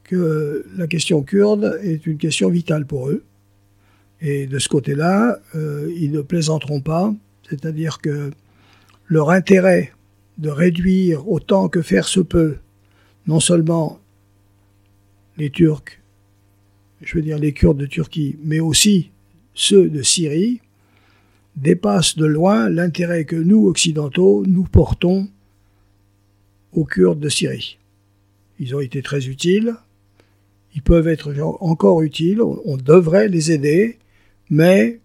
que 0.05 0.65
la 0.77 0.87
question 0.87 1.23
kurde 1.23 1.79
est 1.83 2.07
une 2.07 2.19
question 2.19 2.49
vitale 2.49 2.87
pour 2.87 3.09
eux. 3.09 3.25
Et 4.21 4.47
de 4.47 4.59
ce 4.59 4.69
côté-là, 4.69 5.39
euh, 5.55 5.93
ils 5.97 6.13
ne 6.13 6.21
plaisanteront 6.21 6.81
pas, 6.81 7.15
c'est-à-dire 7.49 7.99
que 7.99 8.31
leur 9.09 9.31
intérêt 9.31 9.93
de 10.39 10.51
réduire 10.51 11.29
autant 11.29 11.69
que 11.69 11.83
faire 11.83 12.09
se 12.09 12.21
peut, 12.21 12.59
non 13.27 13.41
seulement 13.41 14.01
les 15.37 15.51
Turcs, 15.51 16.01
je 17.03 17.15
veux 17.15 17.23
dire 17.23 17.39
les 17.39 17.53
Kurdes 17.53 17.79
de 17.79 17.87
Turquie, 17.87 18.37
mais 18.43 18.61
aussi 18.61 19.11
ceux 19.55 19.89
de 19.89 20.03
Syrie, 20.03 20.61
dépasse 21.57 22.17
de 22.17 22.27
loin 22.27 22.69
l'intérêt 22.69 23.25
que 23.25 23.37
nous, 23.37 23.67
Occidentaux, 23.67 24.45
nous 24.47 24.65
portons 24.65 25.29
aux 26.73 26.85
Kurdes 26.85 27.21
de 27.21 27.29
Syrie. 27.29 27.79
Ils 28.59 28.75
ont 28.75 28.81
été 28.81 29.03
très 29.03 29.27
utiles, 29.29 29.75
ils 30.75 30.83
peuvent 30.83 31.09
être 31.09 31.35
encore 31.61 32.03
utiles, 32.03 32.43
on 32.43 32.77
devrait 32.77 33.29
les 33.29 33.51
aider, 33.51 33.99
mais 34.51 35.01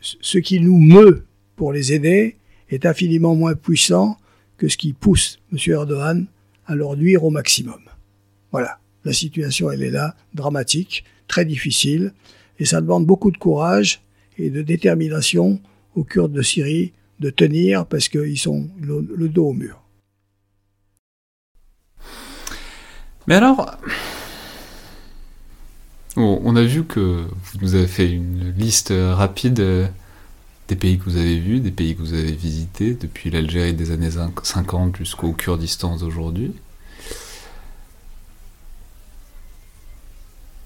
ce 0.00 0.38
qui 0.38 0.58
nous 0.58 0.78
meut 0.78 1.24
pour 1.54 1.72
les 1.72 1.92
aider 1.92 2.36
est 2.70 2.86
infiniment 2.86 3.36
moins 3.36 3.54
puissant 3.54 4.16
que 4.62 4.68
ce 4.68 4.76
qui 4.76 4.92
pousse 4.92 5.40
M. 5.50 5.58
Erdogan 5.72 6.26
à 6.66 6.76
leur 6.76 6.96
nuire 6.96 7.24
au 7.24 7.30
maximum. 7.30 7.80
Voilà, 8.52 8.78
la 9.04 9.12
situation, 9.12 9.72
elle 9.72 9.82
est 9.82 9.90
là, 9.90 10.14
dramatique, 10.34 11.02
très 11.26 11.44
difficile, 11.44 12.12
et 12.60 12.64
ça 12.64 12.80
demande 12.80 13.04
beaucoup 13.04 13.32
de 13.32 13.38
courage 13.38 14.02
et 14.38 14.50
de 14.50 14.62
détermination 14.62 15.60
aux 15.96 16.04
Kurdes 16.04 16.30
de 16.30 16.42
Syrie 16.42 16.92
de 17.18 17.28
tenir 17.30 17.86
parce 17.86 18.08
qu'ils 18.08 18.38
sont 18.38 18.70
le, 18.80 19.28
dos 19.28 19.48
au 19.48 19.52
mur. 19.52 19.82
Mais 23.26 23.34
alors, 23.34 23.78
bon, 26.14 26.40
on 26.44 26.54
a 26.54 26.62
vu 26.62 26.84
que 26.84 27.26
vous 27.26 27.58
nous 27.60 27.74
avez 27.74 27.88
fait 27.88 28.08
une 28.08 28.54
liste 28.56 28.94
rapide 28.96 29.90
des 30.68 30.76
pays 30.76 30.98
que 30.98 31.04
vous 31.04 31.16
avez 31.16 31.38
vus, 31.38 31.60
des 31.60 31.70
pays 31.70 31.94
que 31.96 32.00
vous 32.00 32.14
avez 32.14 32.32
visités, 32.32 32.94
depuis 32.94 33.30
l'Algérie 33.30 33.74
des 33.74 33.90
années 33.90 34.10
50 34.42 34.96
jusqu'au 34.96 35.32
Kurdistan 35.32 35.96
d'aujourd'hui. 35.96 36.54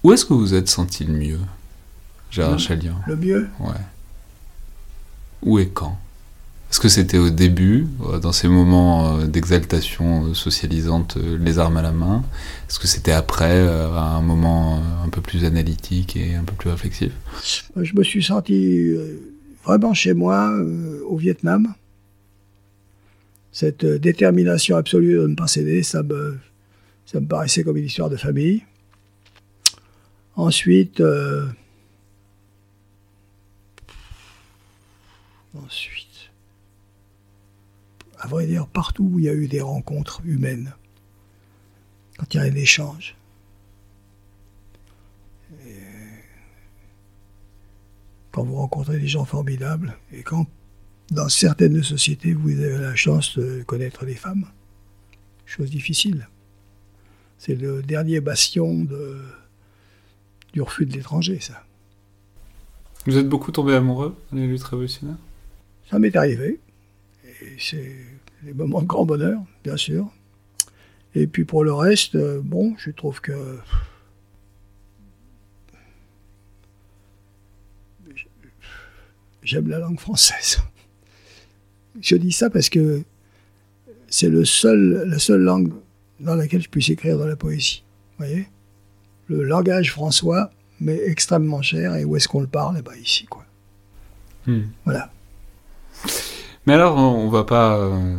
Où 0.03 0.13
est-ce 0.13 0.23
que 0.25 0.33
vous 0.33 0.39
vous 0.39 0.53
êtes 0.53 0.69
senti 0.69 1.03
le 1.03 1.13
mieux, 1.13 1.39
Gérard 2.31 2.59
Chalian? 2.59 2.95
Le 3.07 3.17
mieux? 3.17 3.49
Ouais. 3.59 3.73
Où 5.41 5.59
et 5.59 5.67
quand? 5.67 5.97
Est-ce 6.69 6.79
que 6.79 6.89
c'était 6.89 7.17
au 7.17 7.29
début, 7.29 7.87
dans 8.21 8.33
ces 8.33 8.47
moments 8.47 9.23
d'exaltation 9.25 10.33
socialisante, 10.33 11.17
les 11.17 11.59
armes 11.59 11.77
à 11.77 11.81
la 11.81 11.91
main? 11.91 12.23
Est-ce 12.69 12.77
que 12.77 12.87
c'était 12.87 13.13
après, 13.13 13.67
à 13.67 14.15
un 14.15 14.21
moment 14.21 14.81
un 15.03 15.09
peu 15.09 15.21
plus 15.21 15.45
analytique 15.45 16.15
et 16.15 16.35
un 16.35 16.43
peu 16.43 16.53
plus 16.53 16.69
réflexif? 16.69 17.13
Je 17.75 17.93
me 17.95 18.03
suis 18.03 18.21
senti 18.21 18.93
vraiment 19.67 19.93
chez 19.93 20.13
moi 20.13 20.49
euh, 20.53 21.01
au 21.05 21.17
Vietnam. 21.17 21.73
Cette 23.51 23.83
euh, 23.83 23.99
détermination 23.99 24.77
absolue 24.77 25.15
de 25.15 25.27
ne 25.27 25.35
pas 25.35 25.47
céder, 25.47 25.83
ça 25.83 26.03
me, 26.03 26.37
ça 27.05 27.19
me 27.19 27.27
paraissait 27.27 27.63
comme 27.63 27.75
une 27.75 27.85
histoire 27.85 28.09
de 28.09 28.15
famille. 28.15 28.63
Ensuite, 30.37 31.01
euh, 31.01 31.47
ensuite, 35.53 36.31
à 38.19 38.27
vrai 38.27 38.47
dire, 38.47 38.67
partout 38.67 39.09
où 39.11 39.19
il 39.19 39.25
y 39.25 39.29
a 39.29 39.33
eu 39.33 39.47
des 39.47 39.61
rencontres 39.61 40.21
humaines, 40.23 40.73
quand 42.17 42.33
il 42.33 42.37
y 42.37 42.39
a 42.39 42.43
un 42.43 42.55
échange. 42.55 43.15
Et 45.65 45.87
quand 48.37 48.43
vous 48.43 48.57
rencontrez 48.57 48.99
des 48.99 49.07
gens 49.07 49.25
formidables, 49.25 49.97
et 50.13 50.21
quand, 50.21 50.45
dans 51.09 51.27
certaines 51.27 51.81
sociétés, 51.81 52.33
vous 52.33 52.51
avez 52.51 52.77
la 52.77 52.95
chance 52.95 53.35
de 53.35 53.63
connaître 53.63 54.05
des 54.05 54.13
femmes, 54.13 54.45
chose 55.47 55.71
difficile. 55.71 56.27
C'est 57.39 57.55
le 57.55 57.81
dernier 57.81 58.19
bastion 58.21 58.83
de, 58.83 59.17
du 60.53 60.61
refus 60.61 60.85
de 60.85 60.93
l'étranger, 60.93 61.39
ça. 61.39 61.63
Vous 63.07 63.17
êtes 63.17 63.27
beaucoup 63.27 63.51
tombé 63.51 63.73
amoureux 63.73 64.15
dans 64.31 64.37
les 64.37 64.45
luttes 64.45 64.61
révolutionnaires? 64.61 65.17
Ça 65.89 65.97
m'est 65.97 66.15
arrivé. 66.15 66.59
Et 67.41 67.55
c'est 67.57 67.95
des 68.43 68.53
moments 68.53 68.83
de 68.83 68.87
grand 68.87 69.07
bonheur, 69.07 69.41
bien 69.63 69.77
sûr. 69.77 70.11
Et 71.15 71.25
puis 71.25 71.43
pour 71.43 71.63
le 71.63 71.73
reste, 71.73 72.13
euh, 72.13 72.39
bon, 72.43 72.75
je 72.77 72.91
trouve 72.91 73.19
que. 73.19 73.57
J'aime 79.43 79.69
la 79.69 79.79
langue 79.79 79.99
française. 79.99 80.59
Je 82.01 82.15
dis 82.15 82.31
ça 82.31 82.49
parce 82.49 82.69
que 82.69 83.01
c'est 84.07 84.29
le 84.29 84.45
seul, 84.45 85.03
la 85.07 85.19
seule 85.19 85.41
langue 85.41 85.73
dans 86.19 86.35
laquelle 86.35 86.61
je 86.61 86.69
puisse 86.69 86.89
écrire 86.89 87.17
dans 87.17 87.27
la 87.27 87.35
poésie. 87.35 87.83
Vous 88.17 88.25
voyez? 88.25 88.47
Le 89.27 89.43
langage 89.43 89.91
françois 89.91 90.51
m'est 90.79 91.01
extrêmement 91.05 91.61
cher 91.61 91.95
et 91.95 92.05
où 92.05 92.15
est-ce 92.15 92.27
qu'on 92.27 92.41
le 92.41 92.47
parle? 92.47 92.77
Eh 92.79 92.81
ben 92.81 92.93
ici, 93.01 93.25
quoi. 93.25 93.45
Hmm. 94.45 94.63
Voilà. 94.85 95.11
Mais 96.65 96.73
alors, 96.73 96.97
on 96.97 97.29
va 97.29 97.43
pas 97.43 97.77
euh, 97.77 98.15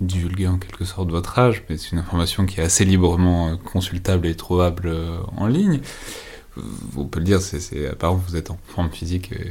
divulguer 0.00 0.46
en 0.46 0.58
quelque 0.58 0.84
sorte 0.84 1.10
votre 1.10 1.38
âge, 1.38 1.62
mais 1.68 1.76
c'est 1.76 1.92
une 1.92 1.98
information 1.98 2.46
qui 2.46 2.60
est 2.60 2.62
assez 2.62 2.84
librement 2.84 3.50
euh, 3.50 3.56
consultable 3.56 4.26
et 4.26 4.34
trouvable 4.34 4.88
euh, 4.88 5.18
en 5.36 5.46
ligne. 5.46 5.80
On 6.96 7.04
peut 7.04 7.20
le 7.20 7.24
dire, 7.24 7.40
c'est, 7.40 7.86
apparemment 7.86 8.22
vous 8.28 8.36
êtes 8.36 8.50
en 8.50 8.58
forme 8.66 8.90
physique 8.90 9.30
euh, 9.32 9.44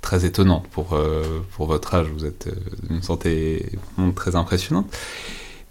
très 0.00 0.24
étonnante 0.24 0.66
pour, 0.70 0.92
euh, 0.92 1.40
pour 1.52 1.66
votre 1.66 1.94
âge. 1.94 2.06
Vous 2.14 2.24
êtes 2.24 2.48
euh, 2.48 2.88
d'une 2.88 3.02
santé 3.02 3.66
très 4.14 4.36
impressionnante. 4.36 4.94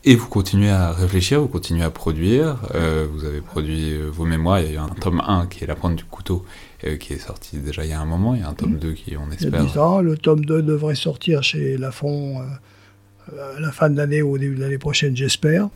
Et 0.04 0.16
vous 0.16 0.28
continuez 0.28 0.72
à 0.72 0.92
réfléchir, 0.94 1.40
vous 1.42 1.48
continuez 1.48 1.84
à 1.84 1.92
produire. 1.92 2.58
euh, 2.74 3.06
vous 3.14 3.24
avez 3.24 3.40
produit 3.42 3.96
vos 4.02 4.26
mémoires. 4.26 4.60
Il 4.60 4.66
y 4.66 4.70
a 4.70 4.74
eu 4.74 4.78
un 4.78 4.88
tome 4.90 5.22
1 5.26 5.46
qui 5.46 5.64
est 5.64 5.68
La 5.68 5.76
pointe 5.76 5.96
du 5.96 6.06
couteau, 6.06 6.44
euh, 6.86 6.98
qui 6.98 7.14
est 7.14 7.20
sorti 7.20 7.58
déjà 7.58 7.84
il 7.86 7.92
y 7.92 7.94
a 7.94 8.02
un 8.02 8.06
moment. 8.06 8.34
Il 8.34 8.42
y 8.42 8.44
a 8.44 8.50
un 8.50 8.54
tome 8.56 8.78
2 8.80 8.94
qui, 8.94 9.16
on 9.16 9.26
Il 9.28 9.42
y 9.42 9.46
a 9.46 9.48
espère, 9.48 9.64
10 9.64 9.78
ans, 9.78 10.02
le 10.02 10.18
tome 10.18 10.44
2 10.44 10.64
devrait 10.64 10.96
sortir 10.96 11.44
chez 11.44 11.78
Lafon 11.78 12.42
à 12.42 13.60
la 13.60 13.72
fin 13.72 13.92
de 13.92 13.98
l'année 13.98 14.24
ou 14.24 14.32
au 14.32 14.38
début 14.40 14.56
de 14.56 14.62
l'année 14.62 14.80
prochaine, 14.80 15.16
j'espère. 15.16 15.70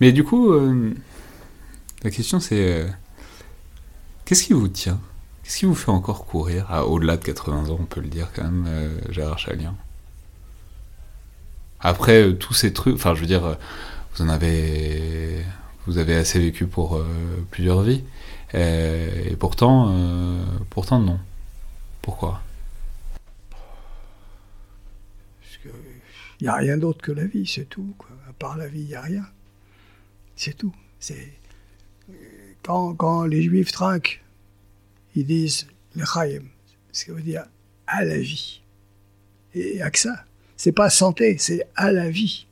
Mais 0.00 0.10
du 0.10 0.24
coup, 0.24 0.52
la 2.02 2.10
question 2.10 2.40
c'est 2.40 2.84
qu'est-ce 4.30 4.44
qui 4.44 4.52
vous 4.52 4.68
tient? 4.68 5.00
Qu'est-ce 5.42 5.58
qui 5.58 5.64
vous 5.66 5.74
fait 5.74 5.90
encore 5.90 6.24
courir? 6.24 6.70
À 6.70 6.86
au-delà 6.86 7.16
de 7.16 7.24
80 7.24 7.70
ans, 7.70 7.78
on 7.80 7.84
peut 7.84 8.00
le 8.00 8.06
dire 8.06 8.28
quand 8.32 8.44
même, 8.44 8.64
euh, 8.68 9.00
Gérard 9.10 9.40
Chalian 9.40 9.74
Après 11.80 12.22
euh, 12.22 12.34
tous 12.34 12.54
ces 12.54 12.72
trucs, 12.72 12.94
enfin 12.94 13.16
je 13.16 13.22
veux 13.22 13.26
dire, 13.26 13.44
euh, 13.44 13.54
vous 14.14 14.22
en 14.22 14.28
avez, 14.28 15.44
vous 15.88 15.98
avez 15.98 16.14
assez 16.14 16.38
vécu 16.38 16.68
pour 16.68 17.02
plusieurs 17.50 17.82
vies, 17.82 18.04
et 18.54 19.34
pourtant, 19.36 19.94
pourtant 20.68 21.00
non. 21.00 21.18
Pourquoi? 22.00 22.40
Il 25.64 26.44
n'y 26.44 26.48
a 26.48 26.54
rien 26.54 26.76
d'autre 26.76 27.02
que 27.02 27.12
la 27.12 27.24
vie, 27.24 27.46
c'est 27.46 27.68
tout. 27.68 27.94
À 28.28 28.32
part 28.32 28.56
la 28.56 28.68
vie, 28.68 28.82
il 28.82 28.86
n'y 28.86 28.94
a 28.94 29.02
rien. 29.02 29.26
C'est 30.36 30.56
tout. 30.56 30.74
C'est 31.00 31.39
quand, 32.62 33.24
les 33.24 33.42
Juifs 33.42 33.72
trinquent, 33.72 34.22
ils 35.14 35.26
disent 35.26 35.66
le 35.96 36.04
Chaim, 36.04 36.44
ce 36.92 37.04
qui 37.04 37.10
veut 37.10 37.22
dire 37.22 37.44
à 37.86 38.04
la 38.04 38.18
vie. 38.18 38.60
Et 39.54 39.70
il 39.70 39.76
n'y 39.76 39.82
a 39.82 39.90
que 39.90 39.98
ça. 39.98 40.24
C'est 40.56 40.72
pas 40.72 40.90
santé, 40.90 41.36
c'est 41.38 41.66
à 41.74 41.90
la 41.90 42.10
vie. 42.10 42.46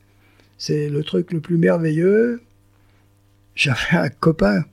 C'est 0.57 0.89
le 0.89 1.03
truc 1.03 1.31
le 1.31 1.39
plus 1.39 1.57
merveilleux. 1.57 2.41
J'avais 3.55 3.97
un 3.97 4.09
copain 4.09 4.65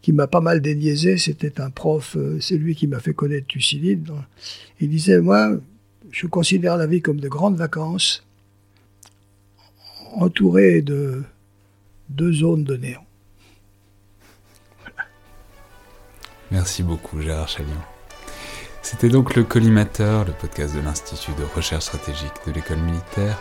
qui 0.00 0.12
m'a 0.12 0.26
pas 0.26 0.40
mal 0.40 0.60
déniaisé, 0.60 1.16
c'était 1.16 1.60
un 1.60 1.70
prof, 1.70 2.16
euh, 2.16 2.40
c'est 2.40 2.56
lui 2.56 2.74
qui 2.74 2.88
m'a 2.88 2.98
fait 2.98 3.14
connaître 3.14 3.46
Thucydide. 3.46 4.10
Il 4.80 4.90
disait, 4.90 5.20
moi, 5.20 5.58
je 6.10 6.26
considère 6.26 6.76
la 6.76 6.86
vie 6.86 7.00
comme 7.00 7.20
de 7.20 7.28
grandes 7.28 7.56
vacances, 7.56 8.24
entourées 10.14 10.82
de 10.82 11.22
deux 12.08 12.32
zones 12.32 12.64
de 12.64 12.76
néant. 12.76 13.06
Merci 16.52 16.82
beaucoup, 16.82 17.20
Gérard 17.20 17.48
Chalian. 17.48 17.80
C'était 18.82 19.08
donc 19.08 19.34
le 19.36 19.42
Collimateur, 19.42 20.26
le 20.26 20.32
podcast 20.32 20.74
de 20.74 20.80
l'Institut 20.80 21.32
de 21.32 21.44
recherche 21.56 21.84
stratégique 21.84 22.32
de 22.46 22.52
l'école 22.52 22.78
militaire. 22.78 23.38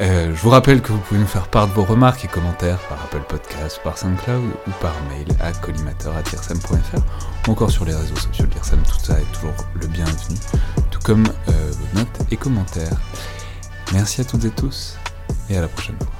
Euh, 0.00 0.34
je 0.34 0.40
vous 0.40 0.48
rappelle 0.48 0.80
que 0.80 0.92
vous 0.92 1.00
pouvez 1.00 1.20
nous 1.20 1.26
faire 1.26 1.48
part 1.48 1.68
de 1.68 1.72
vos 1.72 1.84
remarques 1.84 2.24
et 2.24 2.28
commentaires 2.28 2.78
par 2.88 3.02
Apple 3.02 3.24
Podcast, 3.28 3.80
par 3.84 3.98
SoundCloud 3.98 4.42
ou 4.66 4.70
par 4.80 4.94
mail 5.10 5.26
à 5.40 5.52
collimateur.tirsem.fr 5.52 7.02
ou 7.46 7.50
encore 7.50 7.70
sur 7.70 7.84
les 7.84 7.94
réseaux 7.94 8.16
sociaux 8.16 8.46
de 8.46 8.54
l'IRSEM. 8.54 8.80
Tout 8.88 9.04
ça 9.04 9.20
est 9.20 9.32
toujours 9.34 9.54
le 9.74 9.86
bienvenu, 9.88 10.38
tout 10.90 11.00
comme 11.04 11.26
euh, 11.48 11.72
vos 11.72 11.98
notes 11.98 12.20
et 12.30 12.36
commentaires. 12.36 12.96
Merci 13.92 14.22
à 14.22 14.24
toutes 14.24 14.44
et 14.44 14.50
tous 14.50 14.96
et 15.50 15.58
à 15.58 15.60
la 15.60 15.68
prochaine 15.68 15.96
fois. 15.98 16.19